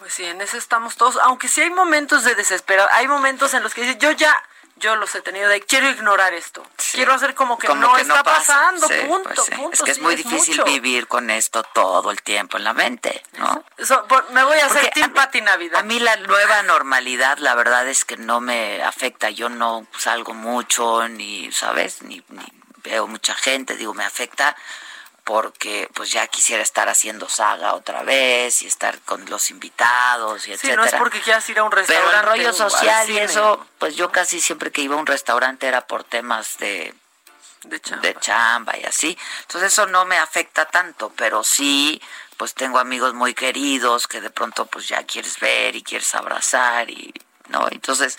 Pues 0.00 0.14
sí, 0.14 0.24
en 0.24 0.40
eso 0.40 0.56
estamos 0.56 0.96
todos, 0.96 1.18
aunque 1.22 1.46
sí 1.46 1.60
hay 1.60 1.68
momentos 1.68 2.24
de 2.24 2.34
desespero, 2.34 2.86
hay 2.90 3.06
momentos 3.06 3.52
en 3.52 3.62
los 3.62 3.74
que 3.74 3.82
dices, 3.82 3.98
yo 3.98 4.10
ya 4.12 4.34
yo 4.76 4.96
los 4.96 5.14
he 5.14 5.20
tenido 5.20 5.46
de 5.46 5.60
quiero 5.60 5.90
ignorar 5.90 6.32
esto, 6.32 6.66
quiero 6.92 7.12
hacer 7.12 7.34
como 7.34 7.58
que 7.58 7.68
no 7.68 7.98
está 7.98 8.24
pasando, 8.24 8.86
pues 8.86 9.04
punto, 9.04 9.44
Es 9.72 9.82
que 9.82 9.90
es 9.90 10.00
muy 10.00 10.16
difícil 10.16 10.62
vivir 10.64 11.06
con 11.06 11.28
esto 11.28 11.62
todo 11.62 12.10
el 12.10 12.22
tiempo 12.22 12.56
en 12.56 12.64
la 12.64 12.72
mente, 12.72 13.22
¿no? 13.36 13.62
me 14.30 14.42
voy 14.42 14.58
a 14.60 14.66
hacer 14.66 14.90
Team 14.94 15.12
Navidad. 15.44 15.80
A 15.80 15.82
mí 15.82 16.00
la 16.00 16.16
nueva 16.16 16.62
normalidad, 16.62 17.36
la 17.36 17.54
verdad 17.54 17.86
es 17.86 18.06
que 18.06 18.16
no 18.16 18.40
me 18.40 18.82
afecta, 18.82 19.28
yo 19.28 19.50
no 19.50 19.86
salgo 19.98 20.32
mucho, 20.32 21.06
ni, 21.08 21.52
¿sabes? 21.52 22.00
Ni, 22.00 22.24
ni 22.28 22.46
veo 22.82 23.06
mucha 23.06 23.34
gente, 23.34 23.76
digo, 23.76 23.92
me 23.92 24.06
afecta 24.06 24.56
porque 25.30 25.88
pues 25.94 26.10
ya 26.10 26.26
quisiera 26.26 26.60
estar 26.60 26.88
haciendo 26.88 27.28
saga 27.28 27.74
otra 27.74 28.02
vez 28.02 28.62
y 28.62 28.66
estar 28.66 28.98
con 29.02 29.30
los 29.30 29.52
invitados 29.52 30.48
y 30.48 30.52
etcétera. 30.52 30.72
Sí, 30.72 30.76
no 30.76 30.84
es 30.84 31.00
porque 31.00 31.20
quieras 31.20 31.48
ir 31.48 31.60
a 31.60 31.62
un 31.62 31.70
restaurante. 31.70 32.10
Pero 32.10 32.20
el 32.20 32.26
rollo 32.26 32.52
social 32.52 33.08
y 33.08 33.18
eso, 33.18 33.64
pues 33.78 33.94
yo 33.94 34.10
casi 34.10 34.40
siempre 34.40 34.72
que 34.72 34.82
iba 34.82 34.96
a 34.96 34.98
un 34.98 35.06
restaurante 35.06 35.68
era 35.68 35.86
por 35.86 36.02
temas 36.02 36.58
de 36.58 36.92
de 37.62 37.80
chamba. 37.80 38.02
de 38.02 38.14
chamba 38.18 38.78
y 38.78 38.82
así. 38.82 39.16
Entonces 39.42 39.72
eso 39.72 39.86
no 39.86 40.04
me 40.04 40.18
afecta 40.18 40.64
tanto, 40.64 41.12
pero 41.14 41.44
sí 41.44 42.02
pues 42.36 42.52
tengo 42.54 42.80
amigos 42.80 43.14
muy 43.14 43.32
queridos 43.32 44.08
que 44.08 44.20
de 44.20 44.30
pronto 44.30 44.66
pues 44.66 44.88
ya 44.88 45.04
quieres 45.04 45.38
ver 45.38 45.76
y 45.76 45.84
quieres 45.84 46.12
abrazar 46.16 46.90
y 46.90 47.14
¿no? 47.50 47.68
Entonces 47.70 48.18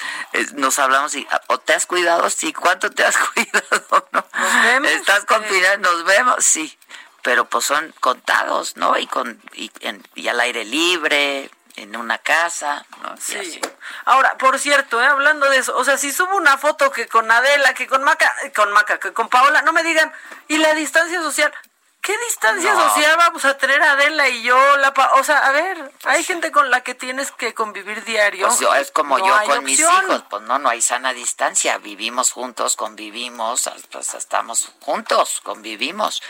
nos 0.54 0.80
hablamos 0.80 1.14
y, 1.16 1.28
o 1.48 1.58
te 1.58 1.74
has 1.74 1.86
cuidado, 1.86 2.30
sí, 2.30 2.54
¿cuánto 2.54 2.90
te 2.90 3.04
has 3.04 3.18
cuidado? 3.34 4.08
¿no? 4.14 4.26
Nos 4.34 4.64
vemos. 4.64 4.92
¿Estás 4.92 5.26
confinado? 5.26 5.78
Nos 5.80 6.06
vemos, 6.06 6.46
sí 6.46 6.78
pero 7.22 7.46
pues 7.46 7.66
son 7.66 7.94
contados, 8.00 8.78
¿no? 8.78 8.98
Y 8.98 9.08
con 9.08 9.42
y, 9.54 9.72
y 10.16 10.28
al 10.28 10.40
aire 10.40 10.66
libre, 10.66 11.50
en 11.76 11.96
una 11.96 12.18
casa, 12.18 12.86
¿no? 13.02 13.16
Sí. 13.18 13.60
Ahora, 14.06 14.38
por 14.38 14.60
cierto, 14.60 15.02
¿eh? 15.02 15.06
hablando 15.06 15.50
de 15.50 15.58
eso, 15.58 15.76
o 15.76 15.84
sea, 15.84 15.98
si 15.98 16.12
subo 16.12 16.36
una 16.36 16.58
foto 16.58 16.92
que 16.92 17.08
con 17.08 17.30
Adela, 17.30 17.74
que 17.74 17.88
con 17.88 18.04
Maca, 18.04 18.34
con 18.56 18.72
Maca, 18.72 19.00
que 19.00 19.14
con 19.14 19.30
Paola, 19.30 19.62
no 19.62 19.74
me 19.74 19.84
digan, 19.84 20.12
¿y 20.48 20.58
la 20.58 20.74
distancia 20.74 21.22
social? 21.22 21.54
¿Qué 22.02 22.18
distancia 22.30 22.74
social 22.74 23.16
vamos 23.16 23.46
a 23.46 23.58
tener 23.60 23.82
Adela 23.82 24.28
y 24.28 24.42
yo? 24.42 24.78
La 24.78 24.92
o 25.18 25.24
sea, 25.24 25.46
a 25.46 25.52
ver, 25.52 25.92
hay 26.06 26.24
gente 26.24 26.52
con 26.52 26.72
la 26.72 26.82
que 26.82 26.96
tienes 26.96 27.30
que 27.32 27.54
convivir 27.54 28.04
diario. 28.04 28.48
Pues 28.48 28.60
yo, 28.60 28.74
es 28.74 28.90
como 28.90 29.20
yo 29.20 29.40
con 29.46 29.64
mis 29.64 29.80
hijos, 29.80 30.24
pues 30.28 30.42
no, 30.42 30.58
no 30.58 30.70
hay 30.70 30.82
sana 30.82 31.14
distancia, 31.14 31.78
vivimos 31.78 32.32
juntos, 32.32 32.76
convivimos, 32.76 33.70
pues 33.92 34.16
estamos 34.16 34.72
juntos, 34.80 35.42
convivimos. 35.44 36.24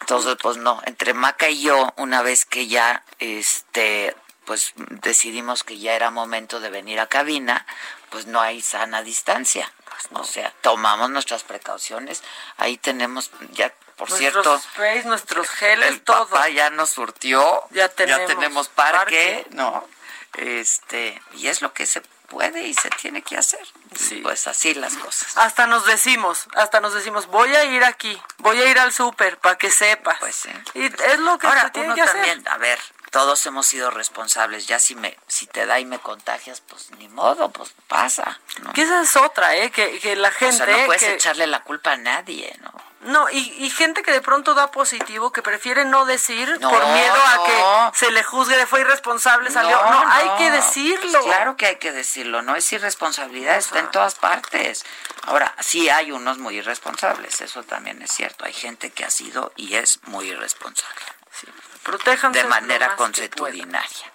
Entonces, 0.00 0.36
pues 0.40 0.56
no, 0.56 0.80
entre 0.84 1.14
Maca 1.14 1.48
y 1.48 1.62
yo, 1.62 1.92
una 1.96 2.22
vez 2.22 2.44
que 2.44 2.66
ya, 2.66 3.04
este, 3.18 4.14
pues 4.44 4.72
decidimos 4.76 5.64
que 5.64 5.78
ya 5.78 5.94
era 5.94 6.10
momento 6.10 6.60
de 6.60 6.70
venir 6.70 7.00
a 7.00 7.06
cabina, 7.06 7.66
pues 8.10 8.26
no 8.26 8.40
hay 8.40 8.60
sana 8.60 9.02
distancia. 9.02 9.72
Pues 9.88 10.08
O 10.20 10.24
sea, 10.24 10.52
tomamos 10.60 11.10
nuestras 11.10 11.42
precauciones. 11.44 12.22
Ahí 12.56 12.76
tenemos, 12.76 13.30
ya, 13.52 13.72
por 13.96 14.10
nuestros 14.10 14.18
cierto. 14.18 14.58
Sprays, 14.58 15.04
nuestros 15.06 15.48
geles, 15.48 15.88
el 15.88 16.00
todo. 16.02 16.28
Papá 16.28 16.48
ya 16.48 16.70
nos 16.70 16.90
surtió. 16.90 17.64
Ya 17.70 17.88
tenemos, 17.88 18.20
ya 18.20 18.26
tenemos 18.26 18.68
parque, 18.68 19.46
¿no? 19.50 19.86
Este, 20.34 21.20
y 21.34 21.46
es 21.46 21.62
lo 21.62 21.72
que 21.72 21.86
se 21.86 22.02
puede 22.28 22.66
y 22.66 22.74
se 22.74 22.90
tiene 22.90 23.22
que 23.22 23.36
hacer. 23.36 23.66
Sí. 23.96 24.20
Pues 24.22 24.46
así 24.46 24.74
las 24.74 24.94
cosas. 24.96 25.36
Hasta 25.36 25.66
nos 25.66 25.86
decimos, 25.86 26.46
hasta 26.54 26.80
nos 26.80 26.94
decimos, 26.94 27.26
voy 27.26 27.54
a 27.54 27.64
ir 27.64 27.84
aquí, 27.84 28.20
voy 28.38 28.60
a 28.60 28.70
ir 28.70 28.78
al 28.78 28.92
súper 28.92 29.38
para 29.38 29.56
que 29.56 29.70
sepas. 29.70 30.18
Pues 30.20 30.36
sí. 30.36 30.50
Y 30.74 30.86
es 30.86 31.18
lo 31.18 31.38
que 31.38 31.46
Ahora, 31.46 31.62
se 31.62 31.70
tiene 31.70 31.88
uno 31.88 31.94
que 31.96 32.04
también, 32.04 32.40
hacer. 32.40 32.52
a 32.52 32.58
ver, 32.58 32.78
todos 33.10 33.44
hemos 33.46 33.66
sido 33.66 33.90
responsables. 33.90 34.66
Ya 34.66 34.78
si 34.78 34.96
me, 34.96 35.16
si 35.28 35.46
te 35.46 35.66
da 35.66 35.78
y 35.78 35.84
me 35.84 35.98
contagias, 36.00 36.60
pues 36.60 36.90
ni 36.98 37.08
modo, 37.08 37.50
pues 37.50 37.74
pasa. 37.86 38.40
¿no? 38.62 38.72
Que 38.72 38.82
esa 38.82 39.02
es 39.02 39.16
otra, 39.16 39.54
¿eh? 39.56 39.70
Que, 39.70 40.00
que 40.00 40.16
la 40.16 40.30
gente. 40.32 40.62
O 40.62 40.66
sea, 40.66 40.76
no 40.76 40.86
puedes 40.86 41.02
que... 41.02 41.14
echarle 41.14 41.46
la 41.46 41.62
culpa 41.62 41.92
a 41.92 41.96
nadie, 41.96 42.56
¿no? 42.60 42.72
No, 43.04 43.28
y, 43.30 43.38
y, 43.58 43.70
gente 43.70 44.02
que 44.02 44.12
de 44.12 44.20
pronto 44.20 44.54
da 44.54 44.70
positivo, 44.70 45.30
que 45.32 45.42
prefiere 45.42 45.84
no 45.84 46.06
decir 46.06 46.48
no, 46.60 46.70
por 46.70 46.86
miedo 46.86 47.14
a 47.14 47.90
que 47.92 47.98
se 47.98 48.10
le 48.10 48.22
juzgue 48.22 48.56
de 48.56 48.66
fue 48.66 48.80
irresponsable, 48.80 49.50
salió. 49.50 49.76
No, 49.76 49.90
no 49.90 50.10
hay 50.10 50.28
que 50.38 50.50
decirlo. 50.50 51.20
Pues 51.20 51.24
claro 51.24 51.56
que 51.56 51.66
hay 51.66 51.76
que 51.76 51.92
decirlo, 51.92 52.42
no 52.42 52.56
es 52.56 52.72
irresponsabilidad, 52.72 53.56
está 53.56 53.80
en 53.80 53.90
todas 53.90 54.14
partes. 54.14 54.84
Ahora, 55.24 55.54
sí 55.60 55.88
hay 55.88 56.12
unos 56.12 56.38
muy 56.38 56.56
irresponsables, 56.56 57.40
eso 57.40 57.62
también 57.62 58.00
es 58.02 58.10
cierto. 58.10 58.44
Hay 58.44 58.52
gente 58.52 58.90
que 58.90 59.04
ha 59.04 59.10
sido 59.10 59.52
y 59.56 59.74
es 59.74 60.00
muy 60.04 60.28
irresponsable. 60.28 61.04
Sí. 61.30 61.46
Protéjanse 61.82 62.42
de 62.42 62.48
manera 62.48 62.96
consuetudinaria. 62.96 64.12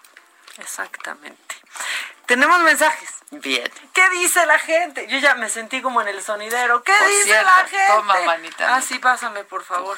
Exactamente. 0.57 1.55
Tenemos 2.25 2.59
mensajes. 2.61 3.09
Bien. 3.31 3.71
¿Qué 3.93 4.09
dice 4.09 4.43
la 4.47 4.57
gente? 4.57 5.05
Yo 5.07 5.19
ya 5.19 5.35
me 5.35 5.49
sentí 5.49 5.83
como 5.83 6.01
en 6.01 6.07
el 6.07 6.23
sonidero. 6.23 6.81
¿Qué 6.81 6.93
por 6.97 7.07
dice 7.07 7.23
cierto, 7.25 7.45
la 7.45 7.55
gente? 7.67 7.93
Toma, 7.93 8.21
manita. 8.21 8.75
Ah, 8.75 8.81
sí, 8.81 8.97
pásame, 8.97 9.43
por 9.43 9.63
favor. 9.63 9.95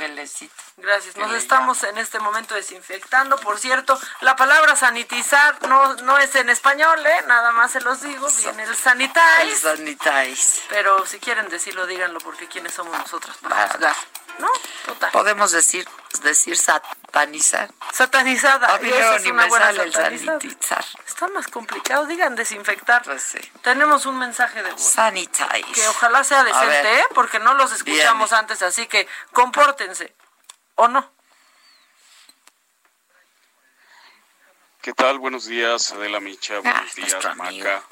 Gracias. 0.77 1.15
Nos 1.15 1.33
estamos 1.35 1.81
en 1.83 1.97
este 1.97 2.19
momento 2.19 2.55
desinfectando. 2.55 3.37
Por 3.37 3.57
cierto, 3.57 3.97
la 4.19 4.35
palabra 4.35 4.75
sanitizar 4.75 5.65
no, 5.69 5.93
no 5.95 6.17
es 6.17 6.35
en 6.35 6.49
español, 6.49 7.05
¿eh? 7.05 7.23
Nada 7.27 7.53
más 7.53 7.71
se 7.71 7.79
los 7.79 8.01
digo. 8.01 8.27
Viene 8.29 8.63
el 8.63 8.75
sanitize. 8.75 9.41
El 9.43 9.55
sanitize. 9.55 10.61
Pero 10.67 11.05
si 11.05 11.19
quieren 11.19 11.47
decirlo, 11.47 11.85
díganlo, 11.85 12.19
porque 12.19 12.47
¿quiénes 12.47 12.73
somos 12.73 12.97
nosotros 12.97 13.37
para? 13.37 13.95
¿No? 14.39 14.49
Total. 14.85 15.11
Podemos 15.11 15.51
decir, 15.51 15.87
decir 16.23 16.57
satanizar. 16.57 17.69
Satanizada. 17.93 18.73
A 18.73 18.79
mí 18.79 18.89
no, 18.89 19.19
ni 19.19 19.31
me 19.31 19.49
sale 19.49 19.83
el 19.83 19.93
sanitizar. 19.93 20.83
Está 21.05 21.27
más 21.27 21.47
complicado. 21.47 21.70
Digan 22.07 22.35
desinfectar. 22.35 23.03
Pues 23.03 23.21
sí. 23.21 23.39
Tenemos 23.61 24.05
un 24.05 24.17
mensaje 24.17 24.61
de 24.63 24.71
voz. 24.71 24.81
Sanitize. 24.81 25.63
Que 25.73 25.87
ojalá 25.87 26.23
sea 26.23 26.43
decente, 26.43 26.99
¿eh? 26.99 27.05
Porque 27.13 27.39
no 27.39 27.53
los 27.53 27.71
escuchamos 27.71 28.29
Bien. 28.29 28.39
antes, 28.39 28.61
así 28.61 28.87
que 28.87 29.07
compórtense. 29.31 30.13
¿O 30.75 30.87
no? 30.87 31.11
¿Qué 34.81 34.93
tal? 34.93 35.19
Buenos 35.19 35.45
días, 35.45 35.91
Adela 35.91 36.19
Micha. 36.19 36.55
Ah, 36.55 36.61
Buenos 36.61 36.95
días, 36.95 37.35
Maca. 37.37 37.83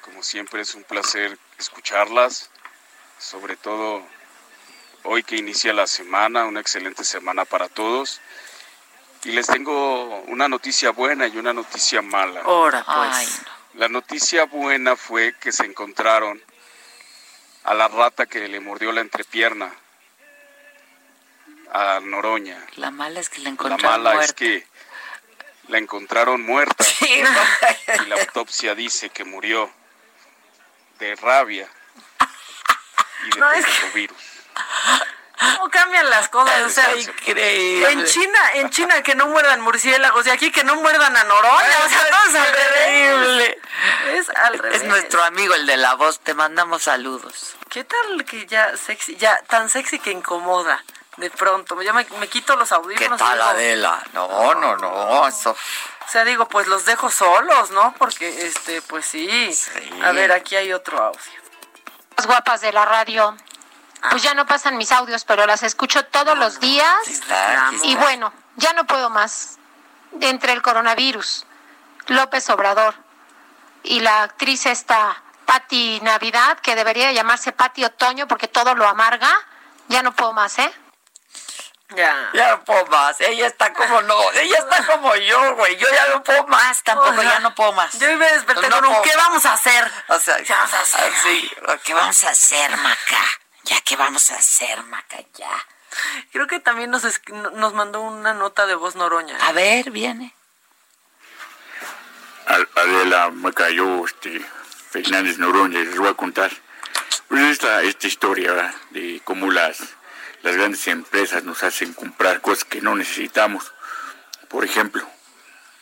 Como 0.00 0.22
siempre 0.22 0.62
es 0.62 0.74
un 0.74 0.84
placer 0.84 1.38
escucharlas, 1.58 2.50
sobre 3.18 3.56
todo 3.56 4.02
hoy 5.02 5.22
que 5.22 5.36
inicia 5.36 5.72
la 5.72 5.86
semana, 5.86 6.46
una 6.46 6.60
excelente 6.60 7.04
semana 7.04 7.44
para 7.44 7.68
todos. 7.68 8.20
Y 9.24 9.32
les 9.32 9.46
tengo 9.46 10.20
una 10.22 10.48
noticia 10.48 10.90
buena 10.90 11.26
y 11.26 11.36
una 11.38 11.52
noticia 11.52 12.02
mala. 12.02 12.40
Ahora, 12.42 12.84
pues. 12.84 12.96
Ay, 13.16 13.28
La 13.74 13.88
noticia 13.88 14.44
buena 14.44 14.96
fue 14.96 15.34
que 15.40 15.50
se 15.50 15.64
encontraron 15.64 16.40
a 17.64 17.74
la 17.74 17.88
rata 17.88 18.26
que 18.26 18.46
le 18.48 18.60
mordió 18.60 18.92
la 18.92 19.00
entrepierna 19.00 19.72
a 21.72 21.98
Noroña. 22.00 22.64
La 22.76 22.90
mala 22.90 23.20
es 23.20 23.28
que 23.30 23.38
la 23.38 23.44
La 23.44 23.50
encontraron 23.50 24.02
mala 24.02 24.14
muerta. 24.14 24.24
es 24.24 24.32
que 24.34 24.66
la 25.68 25.78
encontraron 25.78 26.42
muerta 26.42 26.84
Sí, 26.84 27.22
y 28.04 28.06
la 28.08 28.16
autopsia 28.16 28.74
dice 28.74 29.08
que 29.08 29.24
murió 29.24 29.70
de 30.98 31.16
rabia 31.16 31.68
y 33.26 33.30
de 33.34 33.40
No, 33.40 33.50
es 33.52 33.64
que- 33.64 33.72
penovirus. 33.80 34.18
¿Cómo 35.38 35.68
cambian 35.68 36.08
las 36.10 36.28
cosas? 36.28 36.62
O 36.62 36.70
sea, 36.70 36.96
increíble. 36.96 37.90
en 37.90 38.04
China, 38.04 38.38
en 38.54 38.70
China 38.70 39.02
que 39.02 39.14
no 39.14 39.26
muerdan 39.26 39.60
murciélagos 39.60 40.26
y 40.26 40.30
aquí 40.30 40.50
que 40.50 40.62
no 40.64 40.76
muerdan 40.76 41.16
a 41.16 41.24
Noroña. 41.24 41.78
O 41.84 41.88
sea, 41.88 42.08
todo 42.10 42.24
es 42.28 42.34
al 42.34 42.52
revés. 42.52 43.56
Es 44.12 44.28
al 44.36 44.58
revés. 44.58 44.82
Es 44.82 44.88
nuestro 44.88 45.24
amigo 45.24 45.54
el 45.54 45.66
de 45.66 45.76
la 45.76 45.94
voz, 45.94 46.20
te 46.20 46.34
mandamos 46.34 46.84
saludos. 46.84 47.56
¿Qué 47.68 47.84
tal 47.84 48.24
que 48.24 48.46
ya 48.46 48.76
sexy, 48.76 49.16
ya 49.16 49.36
tan 49.48 49.68
sexy 49.68 49.98
que 49.98 50.12
incomoda 50.12 50.82
de 51.16 51.30
pronto? 51.30 51.80
Ya 51.82 51.92
me, 51.92 52.06
me 52.20 52.28
quito 52.28 52.54
los 52.54 52.68
¿Qué 52.68 52.74
audífonos. 52.76 53.20
y 53.20 53.24
tal 53.24 53.38
digo, 53.38 53.48
Adela? 53.50 54.02
No, 54.12 54.54
no, 54.54 54.76
no, 54.76 55.26
eso. 55.26 55.50
O 55.50 56.10
sea, 56.10 56.24
digo, 56.24 56.48
pues 56.48 56.68
los 56.68 56.84
dejo 56.84 57.10
solos, 57.10 57.70
¿no? 57.72 57.94
Porque, 57.98 58.46
este, 58.46 58.82
pues 58.82 59.06
sí. 59.06 59.52
Sí. 59.52 59.70
A 60.02 60.12
ver, 60.12 60.30
aquí 60.30 60.54
hay 60.54 60.72
otro 60.72 61.02
audio. 61.02 61.20
guapas 62.24 62.60
de 62.60 62.72
la 62.72 62.84
radio. 62.84 63.36
Pues 64.10 64.22
ya 64.22 64.34
no 64.34 64.46
pasan 64.46 64.76
mis 64.76 64.92
audios, 64.92 65.24
pero 65.24 65.46
las 65.46 65.62
escucho 65.62 66.04
todos 66.06 66.36
los 66.36 66.60
días. 66.60 66.98
Y 67.82 67.94
bueno, 67.96 68.32
ya 68.56 68.72
no 68.72 68.84
puedo 68.84 69.10
más. 69.10 69.58
Entre 70.20 70.52
el 70.52 70.62
coronavirus, 70.62 71.44
López 72.06 72.48
Obrador 72.50 72.94
y 73.82 74.00
la 74.00 74.22
actriz 74.22 74.66
esta 74.66 75.22
Patti 75.44 76.00
Navidad, 76.02 76.58
que 76.60 76.76
debería 76.76 77.12
llamarse 77.12 77.52
Patti 77.52 77.84
Otoño 77.84 78.28
porque 78.28 78.46
todo 78.46 78.74
lo 78.74 78.86
amarga, 78.86 79.30
ya 79.88 80.02
no 80.02 80.12
puedo 80.12 80.32
más, 80.32 80.58
¿eh? 80.58 80.72
Ya. 81.90 82.30
Ya 82.32 82.50
no 82.50 82.64
puedo 82.64 82.86
más. 82.86 83.20
Ella 83.20 83.46
está 83.46 83.72
como 83.72 84.02
no. 84.02 84.32
Ella 84.32 84.58
está 84.58 84.86
como 84.86 85.14
yo, 85.16 85.54
güey. 85.54 85.76
Yo 85.76 85.86
ya 85.92 86.08
no 86.14 86.24
puedo 86.24 86.46
más. 86.46 86.82
Tampoco, 86.82 87.22
ya 87.22 87.38
no 87.40 87.54
puedo 87.54 87.72
más. 87.72 87.98
Yo 87.98 88.16
me 88.16 88.30
desperté 88.32 88.68
con 88.70 88.84
un 88.84 89.02
¿qué 89.02 89.14
vamos 89.16 89.44
a 89.46 89.52
hacer? 89.52 89.92
O 90.08 90.18
sea, 90.18 90.36
¿qué 90.42 90.52
vamos 90.52 90.74
a 90.74 90.80
hacer? 90.80 91.12
Sí, 91.22 91.52
¿qué 91.84 91.94
vamos 91.94 92.24
a 92.24 92.30
hacer, 92.30 92.76
Maca? 92.78 93.24
Ya, 93.64 93.80
¿qué 93.82 93.96
vamos 93.96 94.30
a 94.30 94.36
hacer, 94.36 94.82
Maca? 94.84 95.18
Ya. 95.34 95.66
Creo 96.32 96.46
que 96.46 96.60
también 96.60 96.90
nos, 96.90 97.04
nos 97.54 97.74
mandó 97.74 98.00
una 98.00 98.34
nota 98.34 98.66
de 98.66 98.74
voz 98.74 98.96
Noroña. 98.96 99.36
A 99.46 99.52
ver, 99.52 99.90
viene. 99.90 100.34
Adela, 102.46 103.30
Maca, 103.30 103.70
yo, 103.70 104.04
este, 104.04 104.40
Fernández 104.90 105.38
Noroña, 105.38 105.80
les 105.80 105.96
voy 105.96 106.08
a 106.08 106.14
contar. 106.14 106.50
Pues 107.28 107.42
esta, 107.42 107.82
esta 107.82 108.06
historia 108.06 108.74
de 108.90 109.20
cómo 109.24 109.50
las 109.50 109.78
las 110.44 110.56
grandes 110.56 110.86
empresas 110.88 111.42
nos 111.42 111.62
hacen 111.62 111.94
comprar 111.94 112.42
cosas 112.42 112.64
que 112.64 112.82
no 112.82 112.94
necesitamos. 112.94 113.72
Por 114.48 114.62
ejemplo, 114.62 115.02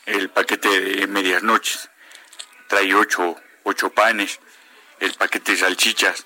el 0.05 0.29
paquete 0.29 0.79
de 0.79 1.07
medias 1.07 1.43
noches 1.43 1.89
trae 2.69 2.95
ocho, 2.95 3.35
ocho 3.63 3.89
panes, 3.89 4.39
el 5.01 5.13
paquete 5.15 5.51
de 5.51 5.57
salchichas 5.57 6.25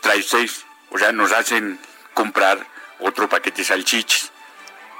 trae 0.00 0.20
seis, 0.24 0.66
o 0.90 0.98
sea, 0.98 1.12
nos 1.12 1.32
hacen 1.32 1.78
comprar 2.14 2.58
otro 2.98 3.28
paquete 3.28 3.58
de 3.58 3.64
salchichas 3.64 4.30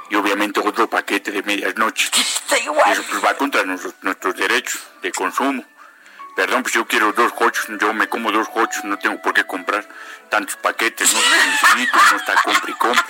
y 0.08 0.16
obviamente 0.16 0.60
otro 0.60 0.88
paquete 0.88 1.30
de 1.30 1.42
medias 1.42 1.76
noches. 1.76 2.10
Eso 2.50 3.02
pues 3.08 3.24
va 3.24 3.34
contra 3.34 3.64
nuestros 3.64 4.36
derechos 4.36 4.80
de 5.02 5.12
consumo. 5.12 5.64
Perdón, 6.36 6.62
pues 6.62 6.74
yo 6.74 6.86
quiero 6.86 7.12
dos 7.12 7.32
cochos, 7.32 7.66
yo 7.80 7.92
me 7.92 8.08
como 8.08 8.32
dos 8.32 8.48
cochos, 8.48 8.84
no 8.84 8.98
tengo 8.98 9.20
por 9.20 9.34
qué 9.34 9.44
comprar 9.44 9.86
tantos 10.28 10.56
paquetes, 10.56 11.12
no 11.12 11.20
no 11.20 12.16
está 12.16 12.34
compre 12.42 12.72
y 12.72 12.74
compre. 12.74 13.04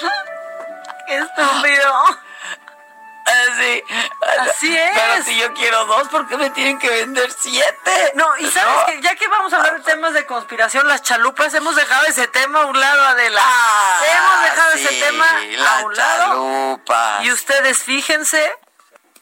¡Qué 1.06 1.16
estúpido! 1.16 2.29
Así, 3.48 3.84
Así 4.38 4.76
es. 4.76 4.90
Pero 4.94 5.24
si 5.24 5.38
yo 5.38 5.52
quiero 5.54 5.84
dos, 5.86 6.08
¿por 6.08 6.26
qué 6.28 6.36
me 6.36 6.50
tienen 6.50 6.78
que 6.78 6.88
vender 6.88 7.30
siete? 7.32 8.12
No, 8.14 8.26
y 8.38 8.50
sabes 8.50 8.84
que 8.86 9.02
ya 9.02 9.14
que 9.16 9.28
vamos 9.28 9.52
a 9.52 9.56
hablar 9.56 9.78
de 9.78 9.84
temas 9.84 10.14
de 10.14 10.26
conspiración, 10.26 10.86
las 10.88 11.02
chalupas, 11.02 11.52
hemos 11.54 11.76
dejado 11.76 12.06
ese 12.06 12.26
tema 12.28 12.62
a 12.62 12.66
un 12.66 12.78
lado, 12.78 13.02
Adela. 13.02 13.40
Ah, 13.42 14.00
hemos 14.10 14.42
dejado 14.50 14.72
ese 14.72 15.00
tema 15.00 15.28
a 15.28 15.84
un 15.84 15.96
lado. 15.96 16.28
Chalupas. 16.28 17.24
Y 17.24 17.32
ustedes 17.32 17.78
fíjense 17.82 18.56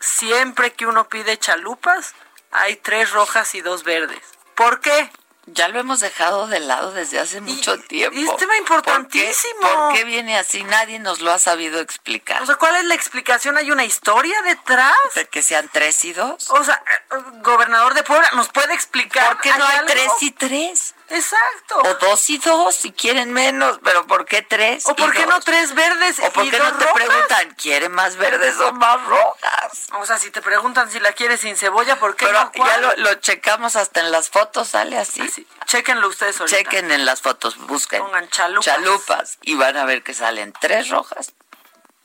siempre 0.00 0.72
que 0.72 0.86
uno 0.86 1.08
pide 1.08 1.38
chalupas, 1.38 2.14
hay 2.50 2.76
tres 2.76 3.10
rojas 3.10 3.54
y 3.54 3.60
dos 3.60 3.84
verdes. 3.84 4.22
¿Por 4.54 4.80
qué? 4.80 5.10
Ya 5.52 5.68
lo 5.68 5.80
hemos 5.80 6.00
dejado 6.00 6.46
de 6.46 6.60
lado 6.60 6.92
desde 6.92 7.18
hace 7.18 7.40
mucho 7.40 7.78
tiempo. 7.80 8.18
Y 8.18 8.24
es 8.24 8.36
tema 8.36 8.56
importantísimo. 8.56 9.60
¿Por 9.60 9.94
qué, 9.94 10.04
viene 10.04 10.38
así? 10.38 10.62
Nadie 10.64 10.98
nos 10.98 11.20
lo 11.20 11.32
ha 11.32 11.38
sabido 11.38 11.80
explicar. 11.80 12.42
O 12.42 12.46
sea, 12.46 12.56
¿cuál 12.56 12.76
es 12.76 12.84
la 12.84 12.94
explicación? 12.94 13.56
¿Hay 13.56 13.70
una 13.70 13.84
historia 13.84 14.40
detrás? 14.42 14.96
¿De 15.14 15.26
que 15.26 15.42
sean 15.42 15.68
tres 15.72 16.04
y 16.04 16.12
dos? 16.12 16.50
O 16.50 16.62
sea, 16.64 16.74
eh, 16.74 17.14
gobernador 17.42 17.94
de 17.94 18.02
Puebla, 18.02 18.30
¿nos 18.34 18.48
puede 18.48 18.74
explicar? 18.74 19.28
¿Por 19.28 19.40
qué 19.40 19.50
no 19.56 19.66
hay 19.66 19.80
tres 19.86 20.10
y 20.20 20.30
tres? 20.30 20.94
Exacto. 21.10 21.78
O 21.78 21.94
dos 21.94 22.28
y 22.30 22.38
dos, 22.38 22.74
si 22.74 22.92
quieren 22.92 23.32
menos, 23.32 23.80
pero 23.82 24.06
¿por 24.06 24.26
qué 24.26 24.42
tres? 24.42 24.86
¿O 24.86 24.94
por 24.94 25.12
qué 25.12 25.26
no 25.26 25.40
tres 25.40 25.74
verdes 25.74 26.18
¿O 26.20 26.30
por 26.32 26.50
qué 26.50 26.58
no 26.58 26.76
te 26.76 26.86
preguntan, 26.86 27.54
¿quieren 27.54 27.92
más 27.92 28.16
verdes 28.16 28.56
o 28.58 28.72
más 28.72 29.02
rojas? 29.06 29.86
O 29.98 30.04
sea, 30.04 30.18
si 30.18 30.30
te 30.30 30.42
preguntan 30.42 30.90
si 30.90 31.00
la 31.00 31.12
quieres 31.12 31.40
sin 31.40 31.56
cebolla, 31.56 31.98
¿por 31.98 32.14
qué 32.16 32.26
pero 32.26 32.44
no? 32.44 32.52
ya 32.54 32.76
lo, 32.78 32.96
lo, 32.96 33.14
checamos 33.14 33.76
hasta 33.76 34.00
en 34.00 34.10
las 34.10 34.28
fotos, 34.28 34.68
sale 34.68 34.98
así. 34.98 35.22
así. 35.22 35.46
Chequenlo 35.66 36.08
ustedes 36.08 36.40
ahorita. 36.40 36.58
Chequen 36.58 36.90
en 36.90 37.04
las 37.04 37.22
fotos, 37.22 37.56
busquen. 37.56 38.02
Pongan 38.02 38.28
chalupas. 38.28 38.64
Chalupas. 38.64 39.38
Y 39.42 39.54
van 39.54 39.76
a 39.76 39.84
ver 39.84 40.02
que 40.02 40.12
salen 40.14 40.52
tres 40.60 40.88
rojas, 40.90 41.32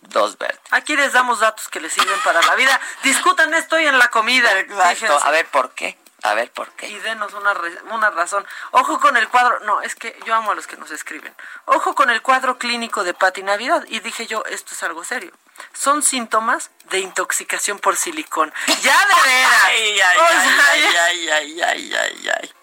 dos 0.02 0.38
verdes. 0.38 0.60
Aquí 0.72 0.96
les 0.96 1.12
damos 1.12 1.40
datos 1.40 1.68
que 1.68 1.80
les 1.80 1.92
sirven 1.92 2.20
para 2.24 2.42
la 2.42 2.56
vida. 2.56 2.80
Discutan 3.04 3.54
esto 3.54 3.80
y 3.80 3.86
en 3.86 4.00
la 4.00 4.10
comida. 4.10 4.60
Exacto. 4.60 5.20
A 5.24 5.32
ver, 5.32 5.46
¿por 5.48 5.74
qué? 5.74 5.98
A 6.24 6.34
ver, 6.36 6.50
¿por 6.52 6.70
qué? 6.72 6.88
Y 6.88 6.98
denos 7.00 7.34
una, 7.34 7.54
una 7.92 8.10
razón. 8.10 8.46
Ojo 8.72 9.00
con 9.02 9.18
el 9.18 9.28
cuadro. 9.28 9.60
No, 9.62 9.82
es 9.82 9.94
que 9.94 10.18
yo 10.26 10.34
amo 10.34 10.52
a 10.52 10.56
los 10.56 10.68
que 10.68 10.78
nos 10.78 10.90
escriben. 10.92 11.36
Ojo 11.66 11.96
con 11.96 12.10
el 12.10 12.22
cuadro 12.22 12.58
clínico 12.58 13.04
de 13.04 13.14
Pati 13.14 13.44
Navidad. 13.44 13.84
Y 13.90 14.00
dije 14.00 14.26
yo, 14.26 14.44
esto 14.46 14.74
es 14.74 14.82
algo 14.84 15.04
serio. 15.04 15.34
Son 15.74 16.02
síntomas 16.02 16.72
de 16.86 17.00
intoxicación 17.00 17.78
por 17.80 17.98
silicón. 17.98 18.54
¡Ya 18.82 18.98
de 19.06 19.22
veras! 19.30 19.62
ay, 19.66 20.00
ay, 20.00 20.18
O 20.18 20.28
sea, 20.28 20.66
ay, 20.72 20.82
ya- 20.94 21.04
ay, 21.06 21.30
ay, 21.30 21.62
ay, 21.62 21.94
ay, 21.96 22.30
ay. 22.42 22.54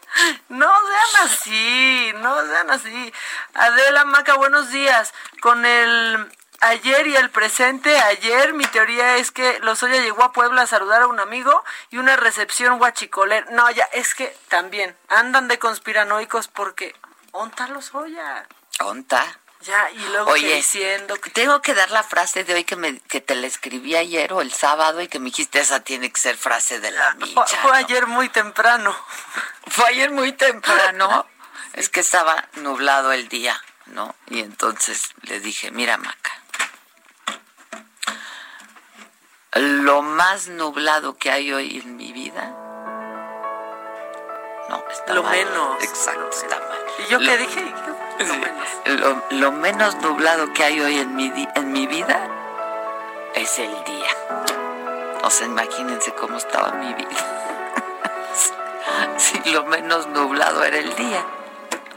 No 0.48 0.72
sean 0.86 1.26
así, 1.26 2.12
no 2.16 2.44
sean 2.46 2.70
así. 2.70 3.12
Adela 3.54 4.04
Maca, 4.06 4.34
buenos 4.34 4.70
días. 4.70 5.12
Con 5.40 5.64
el 5.66 6.32
ayer 6.60 7.06
y 7.06 7.16
el 7.16 7.30
presente, 7.30 7.98
ayer 7.98 8.52
mi 8.52 8.64
teoría 8.66 9.16
es 9.16 9.30
que 9.30 9.58
Lozoya 9.60 10.00
llegó 10.00 10.22
a 10.22 10.32
Puebla 10.32 10.62
a 10.62 10.66
saludar 10.66 11.02
a 11.02 11.06
un 11.06 11.20
amigo 11.20 11.64
y 11.90 11.98
una 11.98 12.16
recepción 12.16 12.78
guachicolera. 12.78 13.46
No, 13.50 13.70
ya, 13.70 13.84
es 13.92 14.14
que 14.14 14.36
también 14.48 14.96
andan 15.08 15.48
de 15.48 15.58
conspiranoicos 15.58 16.48
porque 16.48 16.94
onta 17.32 17.66
Lozoya. 17.68 18.46
Onta. 18.80 19.40
Ya, 19.62 19.90
y 19.90 19.98
luego 20.08 20.32
que 20.34 20.54
diciendo 20.54 21.16
que 21.16 21.28
tengo 21.28 21.60
que 21.60 21.74
dar 21.74 21.90
la 21.90 22.02
frase 22.02 22.44
de 22.44 22.54
hoy 22.54 22.64
que 22.64 22.76
me 22.76 22.98
que 23.00 23.20
te 23.20 23.34
la 23.34 23.46
escribí 23.46 23.94
ayer 23.94 24.32
o 24.32 24.40
el 24.40 24.54
sábado 24.54 25.02
y 25.02 25.08
que 25.08 25.18
me 25.18 25.26
dijiste 25.26 25.60
esa 25.60 25.80
tiene 25.80 26.10
que 26.10 26.18
ser 26.18 26.38
frase 26.38 26.80
de 26.80 26.90
la 26.90 27.12
fue, 27.12 27.26
micha. 27.26 27.44
fue 27.44 27.70
¿no? 27.70 27.76
ayer 27.76 28.06
muy 28.06 28.28
temprano. 28.30 28.96
Fue 29.66 29.86
ayer 29.86 30.10
muy 30.10 30.32
temprano. 30.32 31.26
Es 31.74 31.88
que 31.88 32.00
estaba 32.00 32.48
nublado 32.54 33.12
el 33.12 33.28
día, 33.28 33.62
¿no? 33.86 34.16
Y 34.28 34.40
entonces 34.40 35.14
le 35.22 35.38
dije, 35.38 35.70
mira, 35.70 35.98
Maca, 35.98 36.39
lo 39.54 40.02
más 40.02 40.48
nublado 40.48 41.16
que 41.16 41.30
hay 41.30 41.52
hoy 41.52 41.78
en 41.84 41.96
mi 41.96 42.12
vida. 42.12 42.54
No, 44.68 44.84
está 44.90 45.14
Lo 45.14 45.22
mal. 45.24 45.32
menos. 45.32 45.82
Exacto, 45.82 46.28
está 46.30 46.56
mal. 46.56 46.78
¿Y 46.98 47.06
yo 47.10 47.18
Lo- 47.18 47.30
qué 47.30 47.38
dije? 47.38 47.74
Lo 48.20 48.34
menos. 48.34 48.68
Lo, 48.84 49.22
lo 49.38 49.52
menos 49.52 49.96
nublado 49.96 50.52
que 50.52 50.62
hay 50.64 50.80
hoy 50.80 51.00
en 51.00 51.16
mi, 51.16 51.32
en 51.56 51.72
mi 51.72 51.86
vida 51.88 52.28
es 53.34 53.58
el 53.58 53.84
día. 53.84 54.10
O 55.22 55.30
sea, 55.30 55.46
imagínense 55.46 56.12
cómo 56.14 56.36
estaba 56.36 56.70
mi 56.72 56.94
vida. 56.94 57.08
si 59.16 59.38
lo 59.50 59.64
menos 59.64 60.06
nublado 60.08 60.62
era 60.62 60.76
el 60.78 60.94
día. 60.94 61.24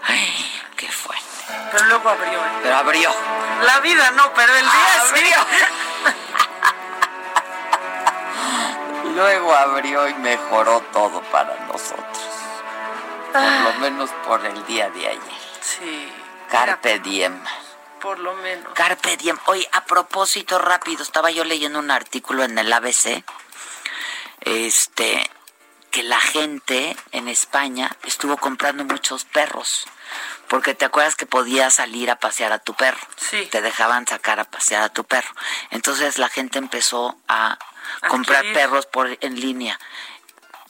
Ay, 0.04 0.62
qué 0.76 0.92
fuerte. 0.92 1.24
Pero 1.72 1.86
luego 1.86 2.10
abrió. 2.10 2.40
¿eh? 2.40 2.60
Pero 2.64 2.76
abrió. 2.76 3.12
La 3.66 3.80
vida 3.82 4.10
no, 4.12 4.34
pero 4.34 4.54
el 4.56 4.66
día 4.66 5.04
sí. 5.14 5.22
Luego 9.16 9.54
abrió 9.54 10.08
y 10.08 10.14
mejoró 10.16 10.82
todo 10.92 11.22
para 11.32 11.56
nosotros. 11.68 12.20
Por 13.32 13.42
lo 13.42 13.74
menos 13.80 14.10
por 14.26 14.46
el 14.46 14.66
día 14.66 14.90
de 14.90 15.08
ayer. 15.08 15.22
Sí. 15.62 16.12
Carpe 16.50 17.00
diem. 17.00 17.40
Por 18.02 18.20
lo 18.20 18.34
menos. 18.36 18.74
Carpe 18.74 19.18
diem. 19.18 19.38
Oye, 19.46 19.68
a 19.72 19.86
propósito 19.86 20.60
rápido, 20.60 21.04
estaba 21.04 21.32
yo 21.32 21.44
leyendo 21.44 21.80
un 21.80 21.90
artículo 21.92 22.44
en 22.44 22.58
el 22.58 22.72
ABC, 22.72 23.24
este, 24.42 25.30
que 25.90 26.04
la 26.04 26.20
gente 26.20 26.96
en 27.12 27.28
España 27.28 27.96
estuvo 28.04 28.38
comprando 28.38 28.84
muchos 28.84 29.26
perros, 29.26 29.86
porque 30.48 30.74
te 30.74 30.86
acuerdas 30.86 31.16
que 31.16 31.26
podías 31.26 31.76
salir 31.76 32.12
a 32.12 32.18
pasear 32.18 32.52
a 32.52 32.60
tu 32.60 32.74
perro, 32.74 33.00
Sí. 33.16 33.48
te 33.52 33.62
dejaban 33.62 34.06
sacar 34.06 34.40
a 34.40 34.44
pasear 34.46 34.84
a 34.84 34.90
tu 34.90 35.04
perro, 35.06 35.30
entonces 35.72 36.18
la 36.18 36.30
gente 36.30 36.58
empezó 36.60 37.16
a 37.28 37.58
comprar 38.08 38.44
perros 38.54 38.86
por 38.86 39.18
en 39.22 39.40
línea 39.40 39.80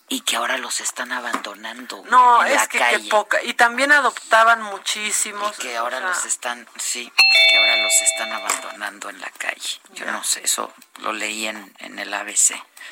y 0.09 0.21
que 0.21 0.35
ahora 0.35 0.57
los 0.57 0.79
están 0.79 1.11
abandonando 1.11 2.03
No, 2.09 2.43
en 2.45 2.51
es 2.51 2.55
la 2.61 2.67
que 2.67 2.77
calle. 2.77 3.03
qué 3.03 3.09
poca. 3.09 3.41
Y 3.43 3.53
también 3.55 3.91
adoptaban 3.91 4.61
muchísimos. 4.61 5.57
que 5.57 5.75
ahora 5.77 5.97
o 5.97 5.99
sea, 6.01 6.09
los 6.09 6.25
están, 6.25 6.67
sí, 6.77 7.11
que 7.49 7.57
ahora 7.57 7.77
los 7.77 8.01
están 8.01 8.31
abandonando 8.31 9.09
en 9.09 9.19
la 9.19 9.29
calle. 9.31 9.79
Yo 9.93 10.05
no 10.11 10.23
sé, 10.23 10.41
eso 10.43 10.71
lo 10.99 11.13
leí 11.13 11.47
en, 11.47 11.73
en 11.79 11.97
el 11.97 12.13
ABC. 12.13 12.51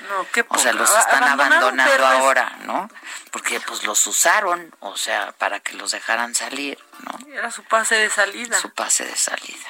No, 0.09 0.25
qué 0.31 0.41
O 0.41 0.45
poca. 0.47 0.61
sea, 0.61 0.73
los 0.73 0.89
están 0.89 1.23
abandonando 1.23 2.07
ahora, 2.07 2.57
¿no? 2.63 2.89
Porque 3.29 3.59
pues 3.59 3.83
los 3.83 4.07
usaron, 4.07 4.73
o 4.79 4.97
sea, 4.97 5.31
para 5.33 5.59
que 5.59 5.73
los 5.73 5.91
dejaran 5.91 6.33
salir, 6.33 6.79
¿no? 7.01 7.33
Era 7.33 7.51
su 7.51 7.63
pase 7.65 7.95
de 7.95 8.09
salida. 8.09 8.57
Su 8.59 8.71
pase 8.71 9.05
de 9.05 9.15
salida. 9.15 9.67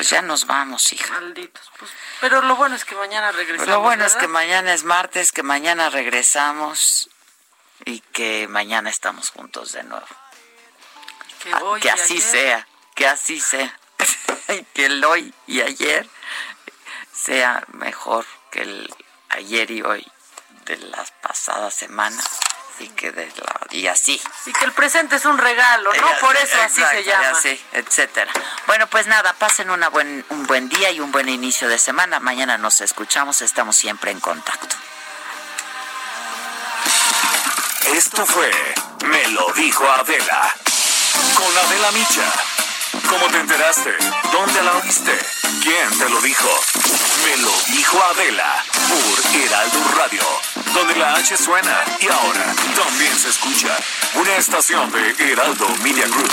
Pues 0.00 0.08
ya 0.08 0.22
nos 0.22 0.46
vamos, 0.46 0.94
hija. 0.94 1.12
Malditos. 1.12 1.70
Pues, 1.78 1.90
pero 2.22 2.40
lo 2.40 2.56
bueno 2.56 2.74
es 2.74 2.86
que 2.86 2.94
mañana 2.94 3.32
regresamos. 3.32 3.68
Lo 3.68 3.80
bueno 3.82 4.06
es 4.06 4.14
¿verdad? 4.14 4.20
que 4.22 4.32
mañana 4.32 4.72
es 4.72 4.82
martes, 4.82 5.30
que 5.30 5.42
mañana 5.42 5.90
regresamos 5.90 7.10
y 7.84 8.00
que 8.00 8.48
mañana 8.48 8.88
estamos 8.88 9.28
juntos 9.28 9.72
de 9.72 9.82
nuevo. 9.82 10.06
Que, 11.42 11.52
ah, 11.52 11.60
que 11.82 11.90
así 11.90 12.18
sea, 12.18 12.66
que 12.94 13.06
así 13.06 13.42
sea. 13.42 13.78
que 14.72 14.86
el 14.86 15.04
hoy 15.04 15.34
y 15.46 15.60
ayer 15.60 16.08
sea 17.12 17.62
mejor 17.74 18.24
que 18.50 18.62
el 18.62 18.94
ayer 19.28 19.70
y 19.70 19.82
hoy 19.82 20.10
de 20.64 20.78
las 20.78 21.10
pasadas 21.10 21.74
semanas 21.74 22.24
y 22.80 22.88
que 22.88 23.12
de 23.12 23.26
la, 23.36 23.60
y 23.70 23.86
así. 23.86 24.20
Y 24.46 24.52
que 24.52 24.64
el 24.64 24.72
presente 24.72 25.16
es 25.16 25.24
un 25.24 25.38
regalo 25.38 25.92
no 25.92 26.08
por 26.20 26.36
eso 26.36 26.60
así 26.62 26.82
se 26.82 27.04
llama. 27.04 27.30
así 27.30 27.60
etcétera. 27.72 28.32
Bueno 28.66 28.86
pues 28.88 29.06
nada 29.06 29.32
pasen 29.34 29.70
una 29.70 29.88
buen 29.88 30.24
un 30.30 30.46
buen 30.46 30.68
día 30.68 30.90
y 30.90 31.00
un 31.00 31.12
buen 31.12 31.28
inicio 31.28 31.68
de 31.68 31.78
semana. 31.78 32.20
Mañana 32.20 32.58
nos 32.58 32.80
escuchamos 32.80 33.42
estamos 33.42 33.76
siempre 33.76 34.10
en 34.10 34.20
contacto. 34.20 34.76
Esto 37.94 38.24
fue 38.26 38.50
me 39.06 39.28
lo 39.28 39.52
dijo 39.52 39.84
Adela 39.90 40.54
con 41.34 41.58
Adela 41.58 41.90
Micha 41.92 42.69
¿Cómo 43.08 43.26
te 43.30 43.38
enteraste? 43.38 43.90
¿Dónde 44.32 44.62
la 44.62 44.72
oíste? 44.78 45.12
¿Quién 45.62 45.98
te 45.98 46.08
lo 46.08 46.20
dijo? 46.22 46.48
Me 47.24 47.36
lo 47.42 47.52
dijo 47.72 48.02
Adela 48.02 48.64
por 48.88 49.36
Heraldo 49.36 49.78
Radio, 49.96 50.22
donde 50.74 50.96
la 50.96 51.14
H 51.14 51.36
suena 51.36 51.84
y 52.00 52.06
ahora 52.06 52.54
también 52.74 53.16
se 53.16 53.28
escucha. 53.28 53.76
Una 54.14 54.36
estación 54.36 54.90
de 54.90 55.32
Heraldo 55.32 55.68
Media 55.84 56.06
Group. 56.08 56.30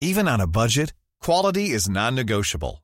Even 0.00 0.28
on 0.28 0.40
a 0.40 0.46
budget, 0.46 0.92
quality 1.20 1.70
is 1.70 1.88
non-negotiable. 1.88 2.83